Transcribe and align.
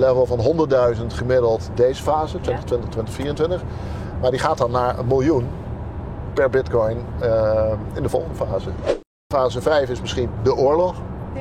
Level 0.00 0.26
van 0.26 0.68
100.000 0.98 1.06
gemiddeld 1.06 1.70
deze 1.74 2.02
fase, 2.02 2.40
2020, 2.40 2.88
2024. 2.88 3.62
Maar 4.20 4.30
die 4.30 4.40
gaat 4.40 4.58
dan 4.58 4.70
naar 4.70 4.98
een 4.98 5.06
miljoen 5.06 5.48
per 6.34 6.50
bitcoin 6.50 6.96
uh, 7.22 7.72
in 7.94 8.02
de 8.02 8.08
volgende 8.08 8.34
fase. 8.34 8.70
Fase 9.32 9.60
5 9.60 9.88
is 9.88 10.00
misschien 10.00 10.30
de 10.42 10.54
oorlog, 10.54 10.94
ja. 11.34 11.40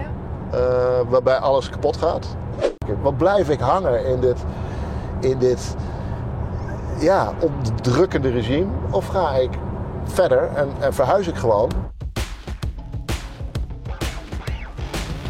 uh, 0.54 1.10
waarbij 1.10 1.38
alles 1.38 1.70
kapot 1.70 1.98
gaat. 1.98 2.28
Wat 3.02 3.18
blijf 3.18 3.50
ik 3.50 3.60
hangen 3.60 4.06
in 4.06 4.20
dit, 4.20 4.44
in 5.20 5.38
dit 5.38 5.76
ja, 7.00 7.34
onderdrukkende 7.40 8.30
regime? 8.30 8.68
Of 8.90 9.08
ga 9.08 9.36
ik 9.36 9.50
verder 10.04 10.50
en, 10.56 10.70
en 10.80 10.94
verhuis 10.94 11.28
ik 11.28 11.36
gewoon? 11.36 11.70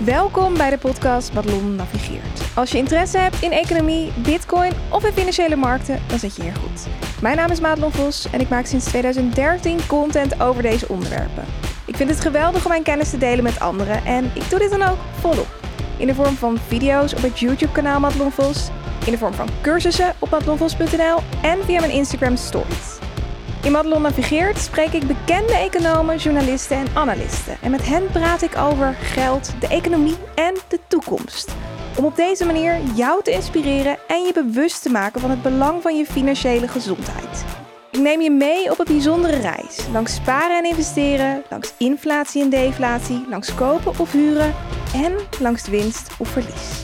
Welkom 0.05 0.57
bij 0.57 0.69
de 0.69 0.77
podcast 0.77 1.33
Madelon 1.33 1.75
Navigeert. 1.75 2.55
Als 2.55 2.71
je 2.71 2.77
interesse 2.77 3.17
hebt 3.17 3.41
in 3.41 3.51
economie, 3.51 4.11
bitcoin 4.17 4.71
of 4.91 5.05
in 5.05 5.11
financiële 5.11 5.55
markten, 5.55 6.01
dan 6.07 6.19
zit 6.19 6.35
je 6.35 6.41
hier 6.41 6.55
goed. 6.55 6.87
Mijn 7.21 7.35
naam 7.35 7.51
is 7.51 7.59
Madelon 7.59 7.91
Vos 7.91 8.29
en 8.31 8.39
ik 8.39 8.49
maak 8.49 8.65
sinds 8.65 8.85
2013 8.85 9.79
content 9.87 10.41
over 10.41 10.61
deze 10.61 10.87
onderwerpen. 10.87 11.43
Ik 11.85 11.95
vind 11.95 12.09
het 12.09 12.19
geweldig 12.19 12.63
om 12.63 12.69
mijn 12.69 12.83
kennis 12.83 13.09
te 13.09 13.17
delen 13.17 13.43
met 13.43 13.59
anderen 13.59 14.05
en 14.05 14.31
ik 14.33 14.49
doe 14.49 14.59
dit 14.59 14.69
dan 14.69 14.81
ook 14.81 14.97
volop. 15.19 15.59
In 15.97 16.07
de 16.07 16.15
vorm 16.15 16.35
van 16.35 16.57
video's 16.67 17.13
op 17.13 17.21
het 17.21 17.39
YouTube 17.39 17.71
kanaal 17.71 17.99
Madelon 17.99 18.31
Vos, 18.31 18.69
in 19.05 19.11
de 19.11 19.17
vorm 19.17 19.33
van 19.33 19.49
cursussen 19.61 20.15
op 20.19 20.29
madelonvos.nl 20.29 21.19
en 21.41 21.63
via 21.65 21.79
mijn 21.79 21.91
Instagram 21.91 22.35
stories. 22.35 22.98
In 23.63 23.71
Madelon 23.71 24.01
Navigeert 24.01 24.57
spreek 24.57 24.93
ik 24.93 25.07
bekende 25.07 25.53
economen, 25.53 26.17
journalisten 26.17 26.77
en 26.77 26.87
analisten. 26.93 27.57
En 27.61 27.71
met 27.71 27.85
hen 27.85 28.11
praat 28.11 28.41
ik 28.41 28.57
over 28.57 28.93
geld, 28.93 29.51
de 29.59 29.67
economie 29.67 30.15
en 30.35 30.55
de 30.67 30.79
toekomst. 30.87 31.55
Om 31.97 32.05
op 32.05 32.15
deze 32.15 32.45
manier 32.45 32.79
jou 32.95 33.23
te 33.23 33.31
inspireren 33.31 33.97
en 34.07 34.23
je 34.23 34.33
bewust 34.33 34.81
te 34.81 34.89
maken 34.89 35.21
van 35.21 35.29
het 35.29 35.41
belang 35.41 35.81
van 35.81 35.97
je 35.97 36.05
financiële 36.05 36.67
gezondheid. 36.67 37.45
Ik 37.91 37.99
neem 37.99 38.21
je 38.21 38.31
mee 38.31 38.71
op 38.71 38.79
een 38.79 38.85
bijzondere 38.85 39.37
reis. 39.37 39.87
Langs 39.91 40.15
sparen 40.15 40.57
en 40.57 40.69
investeren, 40.69 41.43
langs 41.49 41.73
inflatie 41.77 42.41
en 42.41 42.49
deflatie, 42.49 43.25
langs 43.29 43.55
kopen 43.55 43.99
of 43.99 44.11
huren 44.11 44.53
en 44.93 45.15
langs 45.39 45.67
winst 45.67 46.11
of 46.17 46.27
verlies. 46.27 46.83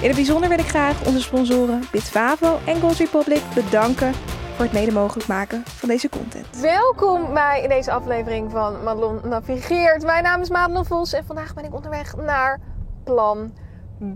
In 0.00 0.06
het 0.06 0.16
bijzonder 0.16 0.48
wil 0.48 0.58
ik 0.58 0.68
graag 0.68 1.06
onze 1.06 1.20
sponsoren 1.20 1.84
Bitvavo 1.90 2.58
en 2.64 2.80
Gold 2.80 2.96
Republic 2.96 3.42
bedanken 3.54 4.12
voor 4.58 4.66
het 4.66 4.76
mede 4.76 4.92
mogelijk 4.92 5.28
maken 5.28 5.62
van 5.66 5.88
deze 5.88 6.08
content. 6.08 6.60
Welkom 6.60 7.34
bij 7.34 7.68
deze 7.68 7.92
aflevering 7.92 8.50
van 8.50 8.82
Madelon 8.82 9.20
Navigeert. 9.24 10.04
Mijn 10.04 10.22
naam 10.22 10.40
is 10.40 10.48
Madelon 10.50 10.84
Vos 10.84 11.12
en 11.12 11.24
vandaag 11.24 11.54
ben 11.54 11.64
ik 11.64 11.74
onderweg 11.74 12.16
naar 12.16 12.60
Plan 13.04 13.52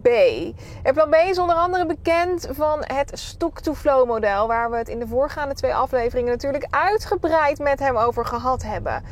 B. 0.02 0.06
En 0.82 0.94
plan 0.94 1.10
B 1.10 1.14
is 1.14 1.38
onder 1.38 1.56
andere 1.56 1.86
bekend 1.86 2.48
van 2.50 2.78
het 2.86 3.10
stock-to-flow 3.18 4.06
model, 4.06 4.46
waar 4.46 4.70
we 4.70 4.76
het 4.76 4.88
in 4.88 4.98
de 4.98 5.06
voorgaande 5.06 5.54
twee 5.54 5.74
afleveringen 5.74 6.30
natuurlijk 6.30 6.66
uitgebreid 6.70 7.58
met 7.58 7.78
hem 7.78 7.96
over 7.96 8.26
gehad 8.26 8.62
hebben. 8.62 9.02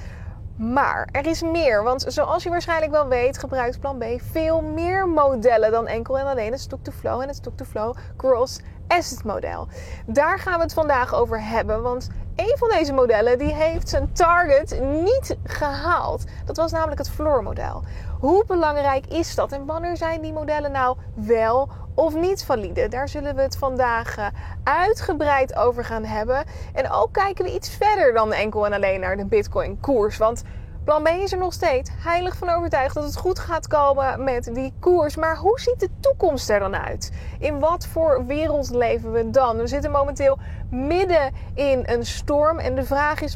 Maar 0.60 1.08
er 1.12 1.26
is 1.26 1.42
meer, 1.42 1.82
want 1.82 2.04
zoals 2.08 2.42
je 2.42 2.50
waarschijnlijk 2.50 2.92
wel 2.92 3.08
weet, 3.08 3.38
gebruikt 3.38 3.80
Plan 3.80 3.98
B 3.98 4.04
veel 4.32 4.62
meer 4.62 5.08
modellen 5.08 5.70
dan 5.70 5.86
enkel 5.86 6.18
en 6.18 6.26
alleen 6.26 6.52
het 6.52 6.60
stock-to-flow 6.60 7.20
en 7.20 7.28
het 7.28 7.36
stock-to-flow 7.36 7.96
cross 8.16 8.60
asset 8.88 9.24
model. 9.24 9.68
Daar 10.06 10.38
gaan 10.38 10.56
we 10.56 10.62
het 10.62 10.72
vandaag 10.72 11.14
over 11.14 11.42
hebben, 11.42 11.82
want 11.82 12.08
een 12.36 12.56
van 12.58 12.68
deze 12.68 12.92
modellen 12.92 13.38
die 13.38 13.54
heeft 13.54 13.88
zijn 13.88 14.12
target 14.12 14.80
niet 14.80 15.36
gehaald. 15.44 16.24
Dat 16.44 16.56
was 16.56 16.72
namelijk 16.72 16.98
het 16.98 17.10
floor 17.10 17.42
model. 17.42 17.82
Hoe 18.18 18.44
belangrijk 18.46 19.06
is 19.06 19.34
dat 19.34 19.52
en 19.52 19.66
wanneer 19.66 19.96
zijn 19.96 20.20
die 20.20 20.32
modellen 20.32 20.72
nou 20.72 20.96
wel 21.14 21.68
of 22.00 22.14
niet 22.14 22.44
valide? 22.44 22.88
Daar 22.88 23.08
zullen 23.08 23.34
we 23.34 23.42
het 23.42 23.56
vandaag 23.56 24.16
eh, 24.16 24.26
uitgebreid 24.64 25.56
over 25.56 25.84
gaan 25.84 26.04
hebben. 26.04 26.44
En 26.72 26.90
ook 26.90 27.12
kijken 27.12 27.44
we 27.44 27.54
iets 27.54 27.70
verder 27.70 28.12
dan 28.12 28.32
enkel 28.32 28.66
en 28.66 28.72
alleen 28.72 29.00
naar 29.00 29.16
de 29.16 29.26
Bitcoin 29.26 29.80
koers, 29.80 30.16
want 30.16 30.42
Plan 30.84 31.02
B 31.02 31.08
is 31.08 31.32
er 31.32 31.38
nog 31.38 31.52
steeds 31.52 31.90
heilig 31.98 32.36
van 32.36 32.48
overtuigd 32.48 32.94
dat 32.94 33.04
het 33.04 33.16
goed 33.16 33.38
gaat 33.38 33.66
komen 33.66 34.24
met 34.24 34.50
die 34.54 34.72
koers. 34.78 35.16
Maar 35.16 35.36
hoe 35.36 35.60
ziet 35.60 35.80
de 35.80 35.88
toekomst 36.00 36.50
er 36.50 36.58
dan 36.58 36.76
uit? 36.76 37.12
In 37.38 37.58
wat 37.58 37.86
voor 37.86 38.26
wereld 38.26 38.70
leven 38.70 39.12
we 39.12 39.30
dan? 39.30 39.56
We 39.56 39.66
zitten 39.66 39.90
momenteel 39.90 40.38
midden 40.70 41.32
in 41.54 41.82
een 41.86 42.06
storm. 42.06 42.58
En 42.58 42.74
de 42.74 42.84
vraag 42.84 43.20
is 43.20 43.32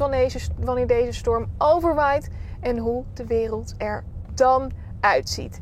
wanneer 0.59 0.87
deze 0.87 1.11
storm 1.11 1.47
overwaait 1.57 2.29
en 2.61 2.77
hoe 2.77 3.03
de 3.13 3.25
wereld 3.25 3.73
er 3.77 4.03
dan 4.33 4.71
uitziet. 4.99 5.59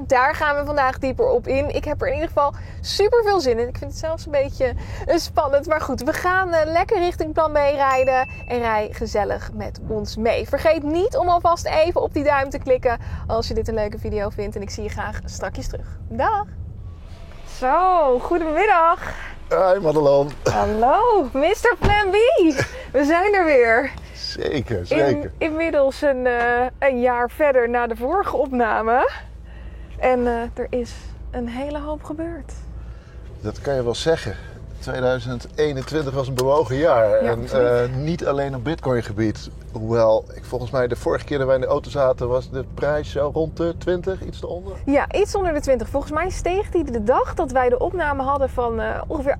Daar 0.00 0.34
gaan 0.34 0.56
we 0.56 0.64
vandaag 0.64 0.98
dieper 0.98 1.28
op 1.28 1.46
in. 1.46 1.74
Ik 1.74 1.84
heb 1.84 2.00
er 2.00 2.06
in 2.06 2.14
ieder 2.14 2.28
geval 2.28 2.54
super 2.80 3.22
veel 3.22 3.40
zin 3.40 3.58
in. 3.58 3.68
Ik 3.68 3.78
vind 3.78 3.90
het 3.90 4.00
zelfs 4.00 4.26
een 4.26 4.32
beetje 4.32 4.74
eh, 5.06 5.16
spannend. 5.16 5.66
Maar 5.66 5.80
goed, 5.80 6.02
we 6.02 6.12
gaan 6.12 6.52
eh, 6.52 6.72
lekker 6.72 6.98
richting 6.98 7.32
plan 7.32 7.52
B 7.52 7.56
rijden. 7.56 8.28
En 8.48 8.58
rij 8.58 8.88
gezellig 8.92 9.50
met 9.52 9.80
ons 9.88 10.16
mee. 10.16 10.48
Vergeet 10.48 10.82
niet 10.82 11.16
om 11.16 11.28
alvast 11.28 11.66
even 11.66 12.02
op 12.02 12.12
die 12.12 12.24
duim 12.24 12.50
te 12.50 12.58
klikken 12.58 12.98
als 13.26 13.48
je 13.48 13.54
dit 13.54 13.68
een 13.68 13.74
leuke 13.74 13.98
video 13.98 14.28
vindt. 14.28 14.56
En 14.56 14.62
ik 14.62 14.70
zie 14.70 14.82
je 14.82 14.88
graag 14.88 15.20
straks 15.24 15.68
terug. 15.68 15.98
Dag! 16.08 16.44
Zo, 17.58 18.18
goedemiddag. 18.18 18.98
Hi 19.48 19.80
Madelon. 19.80 20.30
Hallo, 20.50 21.28
Mr. 21.32 21.76
Plan 21.78 22.10
B. 22.10 22.16
We 22.92 23.04
zijn 23.04 23.34
er 23.34 23.44
weer. 23.44 23.92
Zeker, 24.12 24.86
zeker. 24.86 25.06
In, 25.06 25.30
inmiddels 25.38 26.02
een, 26.02 26.26
uh, 26.26 26.66
een 26.78 27.00
jaar 27.00 27.30
verder 27.30 27.70
na 27.70 27.86
de 27.86 27.96
vorige 27.96 28.36
opname. 28.36 29.10
En 29.98 30.20
uh, 30.20 30.40
er 30.54 30.66
is 30.70 30.92
een 31.30 31.48
hele 31.48 31.80
hoop 31.80 32.02
gebeurd. 32.04 32.52
Dat 33.40 33.60
kan 33.60 33.74
je 33.74 33.84
wel 33.84 33.94
zeggen. 33.94 34.36
2021 34.78 36.14
was 36.14 36.28
een 36.28 36.34
bewogen 36.34 36.76
jaar. 36.76 37.12
en 37.12 37.42
uh, 37.54 37.96
niet 37.96 38.26
alleen 38.26 38.54
op 38.54 38.64
Bitcoin-gebied. 38.64 39.50
Hoewel, 39.72 40.24
ik, 40.34 40.44
volgens 40.44 40.70
mij 40.70 40.88
de 40.88 40.96
vorige 40.96 41.24
keer 41.24 41.38
dat 41.38 41.46
wij 41.46 41.56
in 41.56 41.60
de 41.60 41.66
auto 41.66 41.90
zaten, 41.90 42.28
was 42.28 42.50
de 42.50 42.64
prijs 42.74 43.10
zo 43.10 43.30
rond 43.34 43.56
de 43.56 43.74
20, 43.78 44.22
iets 44.22 44.42
eronder. 44.42 44.72
Ja, 44.84 45.12
iets 45.12 45.34
onder 45.34 45.52
de 45.52 45.60
20. 45.60 45.88
Volgens 45.88 46.12
mij 46.12 46.30
steeg 46.30 46.70
die 46.70 46.84
de 46.84 47.02
dag 47.02 47.34
dat 47.34 47.52
wij 47.52 47.68
de 47.68 47.78
opname 47.78 48.22
hadden 48.22 48.50
van 48.50 48.80
uh, 48.80 49.02
ongeveer 49.06 49.36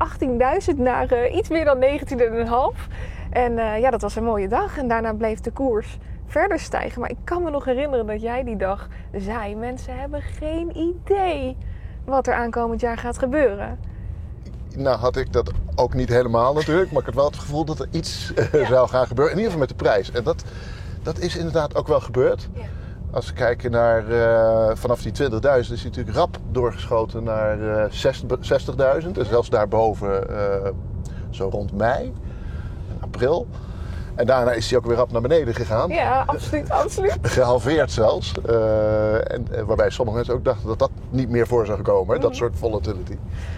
18.000 0.74 0.76
naar 0.76 1.12
uh, 1.12 1.34
iets 1.36 1.48
meer 1.48 1.64
dan 1.64 1.84
19,5. 2.74 2.80
En 3.30 3.80
ja, 3.80 3.90
dat 3.90 4.02
was 4.02 4.16
een 4.16 4.24
mooie 4.24 4.48
dag. 4.48 4.78
En 4.78 4.88
daarna 4.88 5.12
bleef 5.12 5.40
de 5.40 5.50
koers 5.50 5.98
verder 6.26 6.58
stijgen. 6.58 7.00
Maar 7.00 7.10
ik 7.10 7.18
kan 7.24 7.42
me 7.42 7.50
nog 7.50 7.64
herinneren 7.64 8.06
dat 8.06 8.20
jij 8.20 8.44
die 8.44 8.56
dag 8.56 8.88
zei: 9.12 9.54
mensen 9.54 9.98
hebben 9.98 10.22
geen 10.22 10.76
idee 10.76 11.56
wat 12.04 12.26
er 12.26 12.34
aankomend 12.34 12.80
jaar 12.80 12.98
gaat 12.98 13.18
gebeuren. 13.18 13.78
Nou 14.76 14.98
had 14.98 15.16
ik 15.16 15.32
dat 15.32 15.50
ook 15.74 15.94
niet 15.94 16.08
helemaal 16.08 16.54
natuurlijk, 16.54 16.90
maar 16.90 17.00
ik 17.00 17.06
had 17.06 17.14
wel 17.14 17.24
het 17.24 17.38
gevoel 17.38 17.64
dat 17.64 17.78
er 17.78 17.88
iets 17.90 18.34
eh, 18.34 18.68
zou 18.68 18.88
gaan 18.88 19.06
gebeuren. 19.06 19.34
In 19.34 19.38
ieder 19.38 19.52
geval 19.52 19.68
met 19.68 19.78
de 19.78 19.84
prijs. 19.84 20.10
En 20.10 20.24
dat, 20.24 20.44
dat 21.02 21.18
is 21.18 21.36
inderdaad 21.36 21.74
ook 21.74 21.86
wel 21.86 22.00
gebeurd. 22.00 22.48
Ja. 22.52 22.62
Als 23.14 23.26
we 23.26 23.32
kijken 23.32 23.70
naar 23.70 24.08
uh, 24.08 24.70
vanaf 24.74 25.02
die 25.02 25.12
20.000 25.12 25.38
is 25.58 25.68
hij 25.68 25.78
natuurlijk 25.82 26.16
rap 26.16 26.38
doorgeschoten 26.50 27.24
naar 27.24 27.58
uh, 27.58 27.84
eh, 27.84 29.02
60.000. 29.02 29.10
En 29.18 29.26
zelfs 29.26 29.50
daarboven 29.50 30.26
uh, 30.30 30.70
zo 31.30 31.48
rond 31.48 31.72
mei, 31.72 32.12
april. 33.00 33.46
En 34.14 34.26
daarna 34.26 34.52
is 34.52 34.70
hij 34.70 34.78
ook 34.78 34.86
weer 34.86 34.96
rap 34.96 35.12
naar 35.12 35.20
beneden 35.20 35.54
gegaan. 35.54 35.90
Ja, 35.90 36.22
absoluut, 36.26 36.70
absoluut. 36.70 37.18
Gehalveerd 37.36 37.90
zelfs. 37.90 38.32
Uh, 38.48 39.32
en, 39.32 39.66
waarbij 39.66 39.90
sommige 39.90 40.16
mensen 40.16 40.34
ook 40.34 40.44
dachten 40.44 40.66
dat 40.66 40.78
dat 40.78 40.90
niet 41.10 41.28
meer 41.28 41.46
voor 41.46 41.66
zou 41.66 41.82
komen. 41.82 42.20
Dat 42.20 42.30
mhm. 42.30 42.38
soort 42.38 42.56
volatility. 42.56 43.16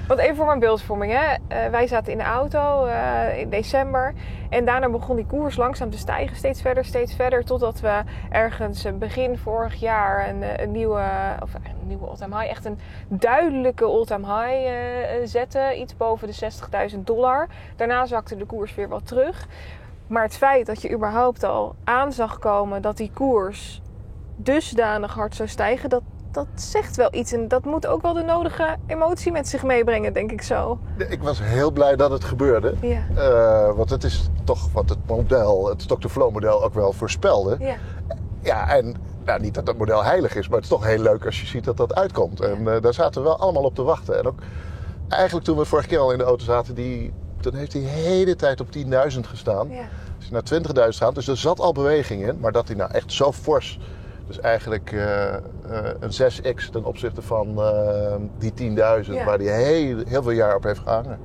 Want 0.09 0.21
even 0.21 0.37
voor 0.37 0.47
mijn 0.47 0.59
beeldvorming. 0.59 1.13
Hè. 1.13 1.35
Uh, 1.35 1.71
wij 1.71 1.87
zaten 1.87 2.13
in 2.13 2.19
de 2.19 2.25
auto 2.25 2.87
uh, 2.87 3.39
in 3.39 3.51
december. 3.51 4.15
En 4.51 4.65
daarna 4.65 4.89
begon 4.89 5.17
die 5.17 5.27
koers 5.27 5.57
langzaam 5.57 5.91
te 5.91 5.99
stijgen. 5.99 6.37
Steeds 6.37 6.61
verder, 6.61 6.85
steeds 6.85 7.15
verder. 7.15 7.45
Totdat 7.45 7.81
we 7.81 8.03
ergens 8.31 8.87
begin 8.99 9.39
vorig 9.39 9.75
jaar 9.75 10.29
een, 10.29 10.63
een 10.63 10.73
nieuwe... 10.73 11.03
Of 11.43 11.55
een 11.55 11.87
nieuwe 11.87 12.07
all-time 12.07 12.39
high. 12.39 12.51
Echt 12.51 12.65
een 12.65 12.79
duidelijke 13.09 13.85
all-time 13.85 14.27
high 14.27 14.71
zetten. 15.25 15.81
Iets 15.81 15.97
boven 15.97 16.29
de 16.29 16.51
60.000 16.91 16.99
dollar. 16.99 17.47
Daarna 17.77 18.07
zakte 18.07 18.37
de 18.37 18.45
koers 18.45 18.75
weer 18.75 18.89
wat 18.89 19.07
terug. 19.07 19.47
Maar 20.07 20.23
het 20.23 20.37
feit 20.37 20.67
dat 20.67 20.83
je 20.83 20.93
überhaupt 20.93 21.45
al 21.45 21.75
aan 21.85 22.13
zag 22.13 22.39
komen 22.39 22.83
dat 22.83 22.97
die 22.97 23.11
koers 23.15 23.81
dusdanig 24.37 25.15
hard 25.15 25.35
zou 25.35 25.49
stijgen, 25.49 25.89
dat, 25.89 26.03
dat 26.31 26.47
zegt 26.55 26.97
wel 26.97 27.09
iets. 27.11 27.33
En 27.33 27.49
dat 27.49 27.65
moet 27.65 27.87
ook 27.87 28.03
wel 28.03 28.13
de 28.13 28.23
nodige 28.23 28.77
emotie 28.87 29.33
met 29.33 29.49
zich 29.49 29.63
meebrengen, 29.63 30.13
denk 30.13 30.33
ik 30.33 30.43
zo. 30.43 30.79
Ik 31.09 31.23
was 31.23 31.43
heel 31.43 31.71
blij 31.71 31.97
dat 31.97 32.11
het 32.11 32.25
gebeurde. 32.25 32.75
Ja. 32.81 33.03
Uh, 33.15 33.77
want 33.77 33.91
het 33.91 34.05
is 34.05 34.29
toch 34.45 34.73
wat 34.73 34.89
het 34.89 34.99
model, 35.07 35.69
het 35.69 35.83
stock-to-flow 35.83 36.33
model 36.33 36.65
ook 36.65 36.75
wel 36.75 36.93
voorspelde. 36.93 37.57
Ja, 37.61 37.77
ja 38.43 38.69
en 38.69 38.95
nou, 39.25 39.41
niet 39.41 39.55
dat 39.55 39.67
dat 39.67 39.77
model 39.77 40.05
heilig 40.05 40.35
is, 40.37 40.49
maar 40.49 40.57
het 40.57 40.65
is 40.65 40.71
toch 40.71 40.85
heel 40.85 41.03
leuk 41.03 41.25
als 41.25 41.41
je 41.41 41.47
ziet 41.47 41.65
dat 41.65 41.77
dat 41.77 41.95
uitkomt. 41.95 42.41
En 42.41 42.61
uh, 42.61 42.81
daar 42.81 42.95
zaten 42.95 43.23
we 43.23 43.29
wel 43.29 43.39
allemaal 43.39 43.65
op 43.65 43.75
te 43.75 43.83
wachten. 43.83 44.19
En 44.19 44.27
ook 44.27 44.39
eigenlijk 45.09 45.45
toen 45.45 45.57
we 45.57 45.65
vorige 45.65 45.89
keer 45.89 45.99
al 45.99 46.13
in 46.13 46.19
de 46.19 46.25
auto 46.25 46.45
zaten, 46.45 46.75
die 46.75 47.13
dan 47.41 47.55
heeft 47.55 47.73
hij 47.73 47.83
de 47.83 47.89
hele 47.89 48.37
tijd 48.37 48.61
op 48.61 48.67
10.000 48.77 49.21
gestaan. 49.21 49.69
Ja. 49.71 49.85
Is 50.19 50.29
hij 50.31 50.61
naar 50.61 50.89
20.000 50.93 50.97
gaat. 50.97 51.15
Dus 51.15 51.29
er 51.29 51.37
zat 51.37 51.61
al 51.61 51.73
beweging 51.73 52.27
in. 52.27 52.39
Maar 52.41 52.53
dat 52.53 52.69
hij 52.69 52.77
nou 52.77 52.91
echt 52.93 53.13
zo 53.13 53.33
fors 53.33 53.79
Dus 54.27 54.41
eigenlijk 54.41 54.93
eh, 54.93 55.35
eh, 55.35 55.41
een 56.01 56.11
6x 56.13 56.71
ten 56.71 56.85
opzichte 56.85 57.23
van 57.23 57.63
eh, 57.63 58.15
die 58.39 58.53
10.000 59.05 59.15
Ja. 59.15 59.25
waar 59.25 59.39
die 59.39 59.51
heel, 59.51 59.99
heel 60.07 60.23
veel 60.23 60.31
jaar 60.31 60.57
op 60.57 60.63
heeft 60.63 60.81
gehangen. 60.81 61.19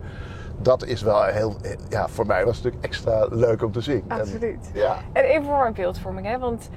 Dat 0.62 0.86
is 0.86 1.02
wel 1.02 1.24
heel, 1.24 1.56
ja, 1.90 2.08
voor 2.08 2.26
mij 2.26 2.46
was 2.46 2.56
het 2.56 2.64
natuurlijk 2.64 2.94
extra 2.94 3.26
leuk 3.30 3.64
om 3.64 3.72
te 3.72 3.82
zien. 3.82 4.04
En, 4.08 4.20
Absoluut. 4.20 4.72
ja, 4.74 4.98
En 5.14 5.24
even 5.24 5.44
voor 5.46 5.66
een 5.66 5.74
beeldvorming, 5.74 6.28
hè? 6.28 6.40
Want 6.40 6.70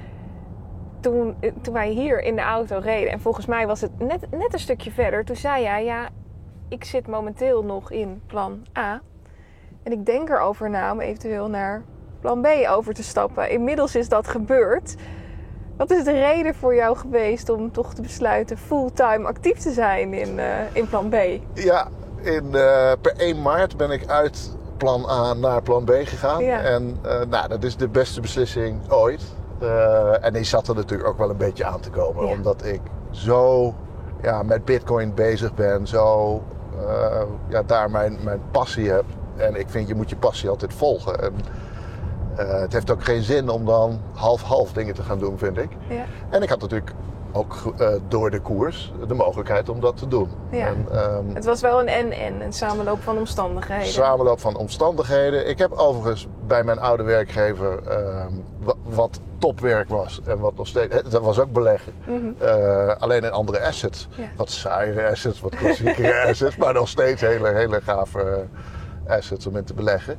toen, 0.99 1.35
toen 1.61 1.73
wij 1.73 1.89
hier 1.89 2.21
in 2.21 2.35
de 2.35 2.41
auto 2.41 2.79
reden, 2.79 3.11
en 3.11 3.19
volgens 3.19 3.45
mij 3.45 3.67
was 3.67 3.81
het 3.81 3.99
net, 3.99 4.31
net 4.31 4.53
een 4.53 4.59
stukje 4.59 4.91
verder, 4.91 5.25
toen 5.25 5.35
zei 5.35 5.63
jij, 5.63 5.83
ja, 5.85 6.09
ik 6.69 6.83
zit 6.83 7.07
momenteel 7.07 7.63
nog 7.63 7.91
in 7.91 8.21
plan 8.27 8.65
A. 8.77 9.01
En 9.85 9.91
ik 9.91 10.05
denk 10.05 10.29
erover 10.29 10.69
na 10.69 10.91
om 10.91 10.99
eventueel 10.99 11.49
naar 11.49 11.83
plan 12.19 12.41
B 12.41 12.47
over 12.69 12.93
te 12.93 13.03
stappen. 13.03 13.49
Inmiddels 13.49 13.95
is 13.95 14.09
dat 14.09 14.27
gebeurd. 14.27 14.95
Wat 15.77 15.91
is 15.91 16.03
de 16.03 16.11
reden 16.11 16.55
voor 16.55 16.75
jou 16.75 16.97
geweest 16.97 17.49
om 17.49 17.71
toch 17.71 17.93
te 17.93 18.01
besluiten 18.01 18.57
fulltime 18.57 19.27
actief 19.27 19.57
te 19.57 19.71
zijn 19.71 20.13
in, 20.13 20.39
eh, 20.39 20.47
in 20.73 20.87
plan 20.87 21.09
B? 21.09 21.15
ja 21.53 21.87
in, 22.21 22.45
eh, 22.55 22.91
per 23.01 23.13
1 23.17 23.41
maart 23.41 23.77
ben 23.77 23.91
ik 23.91 24.07
uit 24.07 24.57
plan 24.77 25.09
A 25.09 25.33
naar 25.33 25.61
plan 25.61 25.83
B 25.83 25.91
gegaan. 25.91 26.43
Ja. 26.43 26.61
En 26.61 26.97
eh, 27.01 27.21
nou, 27.29 27.47
dat 27.47 27.63
is 27.63 27.77
de 27.77 27.87
beste 27.87 28.21
beslissing 28.21 28.91
ooit. 28.91 29.23
En 30.21 30.33
die 30.33 30.43
zat 30.43 30.67
er 30.67 30.75
natuurlijk 30.75 31.09
ook 31.09 31.17
wel 31.17 31.29
een 31.29 31.37
beetje 31.37 31.65
aan 31.65 31.79
te 31.79 31.89
komen. 31.89 32.25
Ja. 32.25 32.31
Omdat 32.31 32.65
ik 32.65 32.81
zo 33.11 33.73
ja, 34.21 34.43
met 34.43 34.65
bitcoin 34.65 35.13
bezig 35.13 35.53
ben. 35.53 35.87
Zo 35.87 36.41
ja, 37.47 37.63
daar 37.63 37.91
mijn, 37.91 38.17
mijn 38.23 38.41
passie 38.51 38.89
heb. 38.89 39.05
En 39.37 39.55
ik 39.55 39.69
vind 39.69 39.87
je 39.87 39.95
moet 39.95 40.09
je 40.09 40.15
passie 40.15 40.49
altijd 40.49 40.73
volgen. 40.73 41.21
En, 41.23 41.33
eh, 42.35 42.59
het 42.59 42.73
heeft 42.73 42.91
ook 42.91 43.03
geen 43.03 43.23
zin 43.23 43.49
om 43.49 43.65
dan 43.65 43.99
half-half 44.13 44.71
dingen 44.73 44.93
te 44.93 45.03
gaan 45.03 45.19
doen, 45.19 45.37
vind 45.37 45.57
ik. 45.57 45.69
Ja. 45.89 46.03
En 46.29 46.41
ik 46.41 46.49
had 46.49 46.61
natuurlijk 46.61 46.91
ook 47.31 47.73
eh, 47.77 47.87
door 48.07 48.31
de 48.31 48.39
koers 48.39 48.93
de 49.07 49.13
mogelijkheid 49.13 49.69
om 49.69 49.79
dat 49.79 49.97
te 49.97 50.07
doen. 50.07 50.29
Ja. 50.51 50.67
En, 50.67 50.85
ehm, 50.91 51.33
Het 51.35 51.45
was 51.45 51.61
wel 51.61 51.79
een 51.81 51.87
en-en, 51.87 52.41
een 52.41 52.53
samenloop 52.53 53.01
van 53.03 53.17
omstandigheden. 53.17 53.87
samenloop 53.87 54.39
van 54.39 54.55
omstandigheden. 54.55 55.49
Ik 55.49 55.57
heb 55.57 55.71
overigens 55.71 56.27
bij 56.47 56.63
mijn 56.63 56.79
oude 56.79 57.03
werkgever, 57.03 57.79
ehm, 57.87 58.31
wa- 58.59 58.73
wat 58.83 59.19
topwerk 59.37 59.89
was 59.89 60.21
en 60.25 60.39
wat 60.39 60.55
nog 60.55 60.67
steeds, 60.67 60.93
hè, 60.93 61.01
dat 61.09 61.21
was 61.21 61.39
ook 61.39 61.51
beleggen. 61.51 61.93
Eh, 62.39 62.95
alleen 62.99 63.23
in 63.23 63.31
andere 63.31 63.65
assets. 63.65 64.07
Ja. 64.15 64.23
Wat 64.35 64.49
saaiere 64.51 65.07
assets, 65.09 65.41
wat 65.41 65.55
klassiekere 65.55 66.21
assets, 66.29 66.57
maar 66.57 66.73
nog 66.73 66.87
steeds 66.87 67.21
hele, 67.21 67.49
hele 67.53 67.81
gave 67.81 68.45
assets 69.07 69.47
om 69.47 69.55
in 69.57 69.63
te 69.63 69.73
beleggen. 69.73 70.17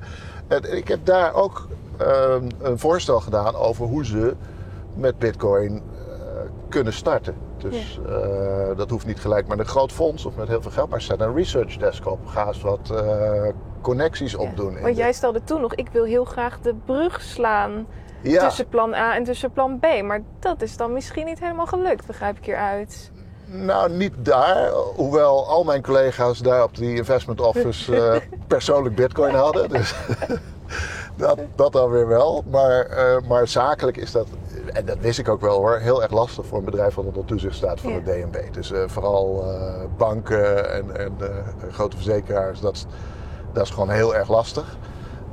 En 0.48 0.76
ik 0.76 0.88
heb 0.88 1.04
daar 1.04 1.34
ook 1.34 1.68
ehm, 1.96 2.48
een 2.60 2.78
voorstel 2.78 3.20
gedaan 3.20 3.54
over 3.54 3.86
hoe 3.86 4.04
ze 4.04 4.34
met 4.94 5.18
Bitcoin 5.18 5.72
eh, 5.76 6.14
kunnen 6.68 6.92
starten. 6.92 7.34
Dus 7.58 8.00
eh, 8.08 8.76
dat 8.76 8.90
hoeft 8.90 9.06
niet 9.06 9.20
gelijk 9.20 9.48
met 9.48 9.58
een 9.58 9.66
groot 9.66 9.92
fonds 9.92 10.24
of 10.26 10.36
met 10.36 10.48
heel 10.48 10.62
veel 10.62 10.70
geld, 10.70 10.88
maar 10.90 11.00
zet 11.00 11.20
een 11.20 11.34
research 11.34 11.76
desk 11.76 12.06
op. 12.06 12.26
Ga 12.26 12.46
eens 12.46 12.60
wat 12.60 12.90
eh, 12.90 13.48
connecties 13.80 14.32
Ja. 14.32 14.38
opdoen. 14.38 14.72
Want 14.72 14.84
de- 14.84 14.94
jij 14.94 15.12
stelde 15.12 15.44
toen 15.44 15.60
nog, 15.60 15.74
ik 15.74 15.88
wil 15.92 16.04
heel 16.04 16.24
graag 16.24 16.60
de 16.60 16.74
brug 16.84 17.20
slaan 17.22 17.86
ja, 18.22 18.44
tussen 18.46 18.68
plan 18.68 18.94
A 18.94 19.14
en 19.14 19.24
tussen 19.24 19.50
plan 19.52 19.78
B. 19.78 20.02
Maar 20.02 20.22
dat 20.40 20.62
is 20.62 20.76
dan 20.76 20.92
misschien 20.92 21.26
niet 21.26 21.40
helemaal 21.40 21.66
gelukt, 21.66 22.06
begrijp 22.06 22.36
ik 22.36 22.44
hieruit. 22.44 23.10
Nou, 23.46 23.90
niet 23.90 24.12
daar. 24.16 24.70
Hoewel 24.94 25.46
al 25.48 25.64
mijn 25.64 25.82
collega's 25.82 26.38
daar 26.38 26.62
op 26.62 26.76
die 26.76 26.96
investment 26.96 27.40
office 27.40 27.96
eh, 27.96 28.20
persoonlijk 28.46 28.94
bitcoin 28.94 29.34
hadden. 29.34 29.68
Dus 29.68 29.94
dat, 31.16 31.38
dat 31.54 31.72
dan 31.72 31.90
weer 31.90 32.08
wel. 32.08 32.44
Maar, 32.50 32.80
eh, 32.86 33.16
maar 33.28 33.48
zakelijk 33.48 33.96
is 33.96 34.12
dat, 34.12 34.26
en 34.72 34.84
dat 34.84 34.98
wist 34.98 35.18
ik 35.18 35.28
ook 35.28 35.40
wel 35.40 35.56
hoor, 35.58 35.76
heel 35.78 36.02
erg 36.02 36.12
lastig 36.12 36.46
voor 36.46 36.58
een 36.58 36.64
bedrijf 36.64 36.94
dat 36.94 37.04
onder 37.04 37.24
toezicht 37.24 37.54
staat 37.56 37.80
van 37.80 37.92
Ja. 37.92 37.98
de 38.00 38.26
DNB. 38.30 38.52
Dus 38.52 38.72
eh, 38.72 38.80
vooral 38.86 39.44
banken 39.96 40.72
en, 40.72 40.96
en 40.96 41.12
grote 41.72 41.96
verzekeraars, 41.96 42.60
dat, 42.60 42.74
is- 42.74 42.86
dat 43.52 43.64
is 43.64 43.70
gewoon 43.70 43.90
heel 43.90 44.14
erg 44.14 44.28
lastig. 44.28 44.76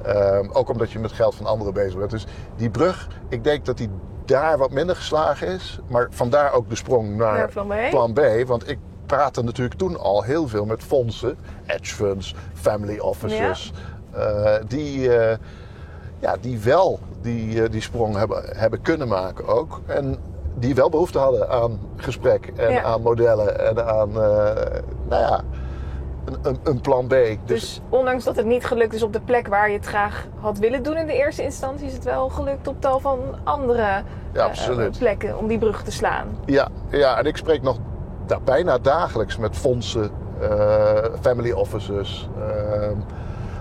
Ehm, 0.03 0.49
ook 0.51 0.69
omdat 0.69 0.91
je 0.91 0.99
met 0.99 1.11
geld 1.11 1.35
van 1.35 1.45
anderen 1.45 1.73
bezig 1.73 1.97
bent. 1.97 2.09
Dus 2.11 2.25
die 2.55 2.69
brug, 2.69 3.07
ik 3.29 3.43
denk 3.43 3.65
dat 3.65 3.77
die 3.77 3.89
daar 4.27 4.57
wat 4.57 4.71
minder 4.71 4.95
geslagen 4.95 5.47
is. 5.47 5.79
Maar 5.87 6.07
vandaar 6.11 6.51
ook 6.53 6.69
de 6.69 6.75
sprong 6.75 7.15
naar 7.17 7.37
Naar 7.37 7.49
plan 7.49 7.67
B? 7.67 7.89
plan 7.89 8.13
B. 8.13 8.21
Want 8.47 8.69
ik 8.69 8.77
praatte 9.05 9.43
natuurlijk 9.43 9.79
toen 9.79 9.99
al 9.99 10.21
heel 10.23 10.47
veel 10.47 10.65
met 10.65 10.83
fondsen, 10.83 11.37
hedge 11.63 11.95
funds, 11.95 12.35
family 12.53 12.99
offices. 12.99 13.73
eh, 14.11 14.53
die, 14.67 15.15
eh, 15.17 15.37
ja, 16.19 16.35
die 16.41 16.59
wel 16.59 16.99
die, 17.21 17.63
eh, 17.63 17.71
die 17.71 17.81
sprong 17.81 18.15
hebben, 18.15 18.43
hebben 18.57 18.81
kunnen 18.81 19.07
maken 19.07 19.47
ook. 19.47 19.81
En 19.85 20.17
die 20.55 20.75
wel 20.75 20.89
behoefte 20.89 21.19
hadden 21.19 21.49
aan 21.49 21.79
gesprek 21.95 22.51
en 22.55 22.71
Ja. 22.71 22.83
aan 22.83 23.01
modellen 23.01 23.59
en 23.67 23.85
aan, 23.87 24.11
nou 24.11 25.21
ja, 25.21 25.41
een, 26.25 26.37
een, 26.41 26.59
een 26.63 26.81
plan 26.81 27.07
B. 27.07 27.09
Dus, 27.09 27.37
Dus 27.45 27.81
ondanks 27.89 28.23
dat 28.23 28.35
het 28.35 28.45
niet 28.45 28.65
gelukt 28.65 28.93
is 28.93 29.03
op 29.03 29.13
de 29.13 29.21
plek 29.21 29.47
waar 29.47 29.69
je 29.69 29.77
het 29.77 29.85
graag 29.85 30.27
had 30.39 30.57
willen 30.57 30.83
doen 30.83 30.97
in 30.97 31.05
de 31.07 31.13
eerste 31.17 31.43
instantie, 31.43 31.87
is 31.87 31.93
het 31.93 32.03
wel 32.03 32.29
gelukt 32.29 32.67
op 32.67 32.75
tal 32.81 32.99
van 32.99 33.19
andere 33.43 34.03
Ja, 34.33 34.49
eh, 34.51 34.85
plekken 34.97 35.37
om 35.37 35.47
die 35.47 35.57
brug 35.57 35.83
te 35.83 35.91
slaan. 35.91 36.27
ja, 36.45 36.67
ja, 36.89 37.17
en 37.17 37.25
ik 37.25 37.37
spreek 37.37 37.61
nog 37.61 37.77
bijna 38.43 38.77
dagelijks 38.77 39.37
met 39.37 39.55
fondsen, 39.57 40.09
eh, 40.41 40.97
family 41.21 41.51
offices. 41.51 42.29
ehm, 42.39 42.95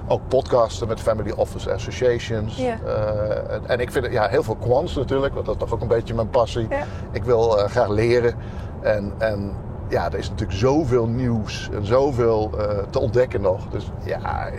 ook 0.08 0.20
podcasten 0.28 0.88
met 0.88 1.00
family 1.00 1.30
office 1.36 1.72
associations. 1.72 2.56
Ja. 2.56 2.78
Eh, 2.86 3.54
en, 3.54 3.62
en 3.66 3.80
ik 3.80 3.92
vind 3.92 4.04
het, 4.04 4.14
ja, 4.14 4.28
heel 4.28 4.42
veel 4.42 4.56
quants 4.56 4.96
natuurlijk, 4.96 5.34
want 5.34 5.46
dat 5.46 5.54
is 5.54 5.60
toch 5.60 5.72
ook 5.74 5.80
een 5.80 5.88
beetje 5.88 6.14
mijn 6.14 6.30
passie. 6.30 6.66
Ja. 6.70 6.82
Ik 7.12 7.24
wil 7.24 7.50
graag 7.50 7.88
leren. 7.88 8.34
En, 8.80 9.12
en 9.18 9.52
ja, 9.92 10.06
er 10.06 10.18
is 10.18 10.28
natuurlijk 10.28 10.58
zoveel 10.58 11.06
nieuws 11.06 11.70
en 11.72 11.86
zoveel 11.86 12.50
eh, 12.58 12.78
te 12.90 12.98
ontdekken 12.98 13.40
nog. 13.40 13.68
Dus 13.70 13.90
ja, 14.04 14.48
eh, 14.48 14.58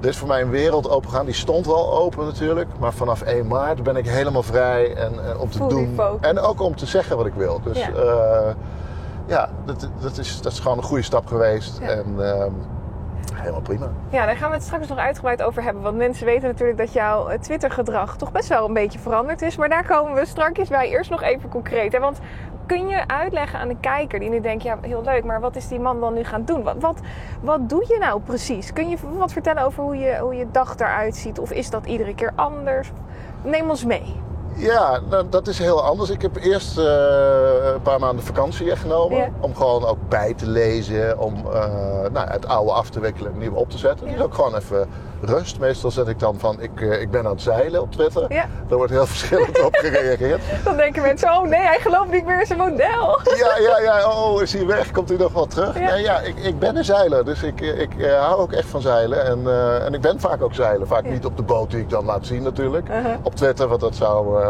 er 0.00 0.08
is 0.08 0.16
voor 0.16 0.28
mij 0.28 0.40
een 0.40 0.50
wereld 0.50 0.90
opengegaan. 0.90 1.24
Die 1.24 1.34
stond 1.34 1.66
wel 1.66 1.98
open 1.98 2.24
natuurlijk. 2.24 2.68
Maar 2.78 2.92
vanaf 2.92 3.22
1 3.22 3.46
maart 3.46 3.82
ben 3.82 3.96
ik 3.96 4.08
helemaal 4.08 4.42
vrij 4.42 4.94
en, 4.94 5.24
en 5.24 5.38
om 5.38 5.50
te 5.50 5.66
doen. 5.66 6.00
En 6.20 6.38
ook 6.38 6.60
om 6.60 6.76
te 6.76 6.86
zeggen 6.86 7.16
wat 7.16 7.26
ik 7.26 7.34
wil. 7.34 7.60
Dus 7.62 7.78
Ja. 7.78 7.90
ja, 7.94 8.54
ja 9.26 9.48
dat, 9.64 9.88
dat, 10.00 10.18
is, 10.18 10.40
dat 10.40 10.52
is 10.52 10.60
gewoon 10.60 10.76
een 10.76 10.82
goede 10.84 11.02
stap 11.02 11.26
geweest. 11.26 11.78
Ja. 11.80 11.88
En 11.88 12.14
ehm, 12.18 12.52
helemaal 13.34 13.60
prima. 13.60 13.90
Ja, 14.10 14.26
daar 14.26 14.36
gaan 14.36 14.48
we 14.48 14.54
het 14.54 14.64
straks 14.64 14.88
nog 14.88 14.98
uitgebreid 14.98 15.42
over 15.42 15.62
hebben. 15.62 15.82
Want 15.82 15.96
mensen 15.96 16.26
weten 16.26 16.48
natuurlijk 16.48 16.78
dat 16.78 16.92
jouw 16.92 17.28
eh, 17.28 17.38
Twitter-gedrag 17.38 18.16
toch 18.16 18.32
best 18.32 18.48
wel 18.48 18.66
een 18.66 18.72
beetje 18.72 18.98
veranderd 18.98 19.42
is. 19.42 19.56
Maar 19.56 19.68
daar 19.68 19.86
komen 19.86 20.14
we 20.14 20.26
straks 20.26 20.68
bij. 20.68 20.88
Eerst 20.88 21.10
nog 21.10 21.22
even 21.22 21.48
concreet. 21.48 21.92
Hè? 21.92 21.98
Want 21.98 22.18
kun 22.68 22.88
je 22.88 23.08
uitleggen 23.08 23.58
aan 23.58 23.68
de 23.68 23.76
kijker 23.80 24.20
die 24.20 24.28
nu 24.28 24.40
denkt... 24.40 24.62
ja, 24.62 24.78
heel 24.80 25.02
leuk, 25.04 25.24
maar 25.24 25.40
wat 25.40 25.56
is 25.56 25.68
die 25.68 25.80
man 25.80 26.00
dan 26.00 26.14
nu 26.14 26.24
gaan 26.24 26.44
doen? 26.44 26.62
Wat, 26.62 26.76
wat, 26.80 27.00
wat 27.40 27.68
doe 27.68 27.84
je 27.88 27.96
nou 27.98 28.20
precies? 28.20 28.72
Kun 28.72 28.88
je 28.88 28.96
wat 29.16 29.32
vertellen 29.32 29.62
over 29.62 29.82
hoe 29.82 29.96
je, 29.96 30.18
hoe 30.18 30.34
je 30.34 30.46
dag 30.50 30.74
eruit 30.76 31.16
ziet? 31.16 31.38
Of 31.38 31.50
is 31.50 31.70
dat 31.70 31.86
iedere 31.86 32.14
keer 32.14 32.32
anders? 32.34 32.90
Neem 33.42 33.70
ons 33.70 33.84
mee. 33.84 34.16
Ja, 34.58 35.00
nou, 35.08 35.26
dat 35.28 35.46
is 35.46 35.58
heel 35.58 35.82
anders. 35.82 36.10
Ik 36.10 36.22
heb 36.22 36.36
eerst 36.36 36.78
eh, 36.78 36.84
een 37.74 37.82
paar 37.82 38.00
maanden 38.00 38.24
vakantie 38.24 38.76
genomen. 38.76 39.18
Ja. 39.18 39.28
Om 39.40 39.54
gewoon 39.54 39.84
ook 39.84 40.08
bij 40.08 40.34
te 40.34 40.46
lezen. 40.46 41.18
Om 41.18 41.34
eh, 41.52 42.10
nou, 42.12 42.30
het 42.30 42.46
oude 42.46 42.72
af 42.72 42.90
te 42.90 43.00
wikkelen 43.00 43.26
en 43.26 43.32
het 43.32 43.42
nieuwe 43.42 43.58
op 43.58 43.70
te 43.70 43.78
zetten. 43.78 44.06
Ja. 44.06 44.12
Dus 44.12 44.22
ook 44.22 44.34
gewoon 44.34 44.54
even 44.54 44.88
rust. 45.20 45.58
Meestal 45.58 45.90
zet 45.90 46.08
ik 46.08 46.18
dan 46.18 46.38
van, 46.38 46.60
ik, 46.60 46.80
eh, 46.80 47.00
ik 47.00 47.10
ben 47.10 47.24
aan 47.24 47.30
het 47.32 47.42
zeilen 47.42 47.80
op 47.80 47.92
Twitter. 47.92 48.32
Ja. 48.32 48.44
Daar 48.68 48.76
wordt 48.78 48.92
heel 48.92 49.06
verschillend 49.16 49.64
op 49.64 49.74
gereageerd. 49.74 50.42
Dan 50.64 50.76
denken 50.76 51.02
mensen, 51.02 51.28
oh 51.30 51.42
nee, 51.42 51.60
hij 51.60 51.78
gelooft 51.80 52.10
niet 52.10 52.26
meer 52.26 52.40
in 52.40 52.46
zijn 52.46 52.58
model. 52.58 53.20
Ja, 53.36 53.58
ja, 53.58 53.78
ja. 53.80 54.10
Oh, 54.10 54.42
is 54.42 54.52
hij 54.52 54.66
weg? 54.66 54.90
Komt 54.90 55.08
hij 55.08 55.18
nog 55.18 55.32
wel 55.32 55.46
terug? 55.46 55.78
Ja. 55.78 55.90
Nee, 55.90 56.02
ja, 56.02 56.20
ik, 56.20 56.38
ik 56.38 56.58
ben 56.58 56.76
een 56.76 56.84
zeiler. 56.84 57.24
Dus 57.24 57.42
ik, 57.42 57.60
eh, 57.60 57.80
ik 57.80 57.98
eh, 57.98 58.20
hou 58.20 58.40
ook 58.40 58.52
echt 58.52 58.68
van 58.68 58.80
zeilen. 58.80 59.24
En, 59.24 59.40
en 59.84 59.94
ik 59.94 60.00
ben 60.00 60.20
vaak 60.20 60.42
ook 60.42 60.54
zeilen. 60.54 60.86
Vaak 60.86 61.04
Ja. 61.04 61.10
niet 61.10 61.24
op 61.24 61.36
de 61.36 61.42
boot 61.42 61.70
die 61.70 61.80
ik 61.80 61.90
dan 61.90 62.04
laat 62.04 62.26
zien 62.26 62.42
natuurlijk. 62.42 62.88
Uh-huh. 62.88 63.14
Op 63.22 63.34
Twitter, 63.34 63.68
want 63.68 63.80
dat 63.80 63.94
zou... 63.94 64.42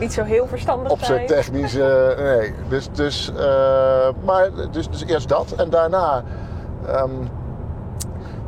Niet 0.00 0.12
zo 0.12 0.22
heel 0.22 0.46
verstandig 0.46 0.92
op 0.92 0.98
zijn 1.02 1.28
zijn. 1.28 1.40
technisch, 1.40 1.74
eh, 1.74 2.16
nee. 2.36 2.54
Dus, 2.68 2.88
dus, 2.92 3.32
maar, 4.24 4.50
dus, 4.70 4.88
dus 4.88 5.04
eerst 5.06 5.28
dat. 5.28 5.52
En 5.56 5.70
daarna, 5.70 6.22
ehm, 6.86 7.10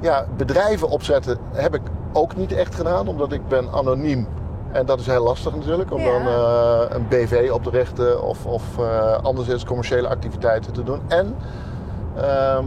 ja, 0.00 0.24
bedrijven 0.36 0.88
opzetten 0.88 1.38
heb 1.52 1.74
ik 1.74 1.82
ook 2.12 2.36
niet 2.36 2.52
echt 2.52 2.74
gedaan, 2.74 3.08
omdat 3.08 3.32
ik 3.32 3.48
ben 3.48 3.68
anoniem. 3.72 4.26
En 4.72 4.86
dat 4.86 5.00
is 5.00 5.06
heel 5.06 5.22
lastig 5.24 5.54
natuurlijk, 5.56 5.92
om 5.92 6.00
Ja. 6.00 6.12
dan 6.12 6.26
eh, 6.26 6.96
een 6.96 7.08
BV 7.08 7.50
op 7.52 7.62
te 7.62 7.70
richten 7.70 8.22
of, 8.22 8.46
of 8.46 8.78
eh, 8.78 9.12
anderszins 9.22 9.64
commerciële 9.64 10.08
activiteiten 10.08 10.72
te 10.72 10.82
doen. 10.82 11.00
En 11.08 11.34
ehm, 12.16 12.64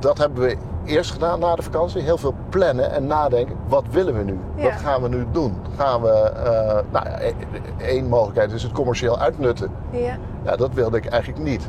dat 0.00 0.18
hebben 0.18 0.42
we 0.42 0.56
eerst 0.84 1.10
gedaan 1.10 1.40
na 1.40 1.54
de 1.54 1.62
vakantie. 1.62 2.02
Heel 2.02 2.18
veel 2.18 2.34
plannen 2.48 2.90
en 2.90 3.06
nadenken. 3.06 3.56
Wat 3.68 3.84
willen 3.90 4.14
we 4.16 4.22
nu? 4.22 4.38
Ja. 4.54 4.62
Wat 4.62 4.72
gaan 4.72 5.02
we 5.02 5.08
nu 5.08 5.26
doen? 5.32 5.54
Gaan 5.76 6.02
we, 6.02 6.08
eh, 6.10 6.78
nou 6.90 7.08
ja, 7.08 7.20
e- 7.20 7.26
e- 7.28 7.84
één 7.84 8.08
mogelijkheid 8.08 8.52
is 8.52 8.62
het 8.62 8.72
commercieel 8.72 9.18
uitnutten. 9.18 9.70
Ja. 9.90 10.16
Ja, 10.44 10.56
dat 10.56 10.72
wilde 10.74 10.96
ik 10.96 11.06
eigenlijk 11.06 11.42
niet. 11.42 11.68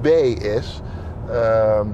B 0.00 0.06
is, 0.06 0.80
ehm, 1.30 1.86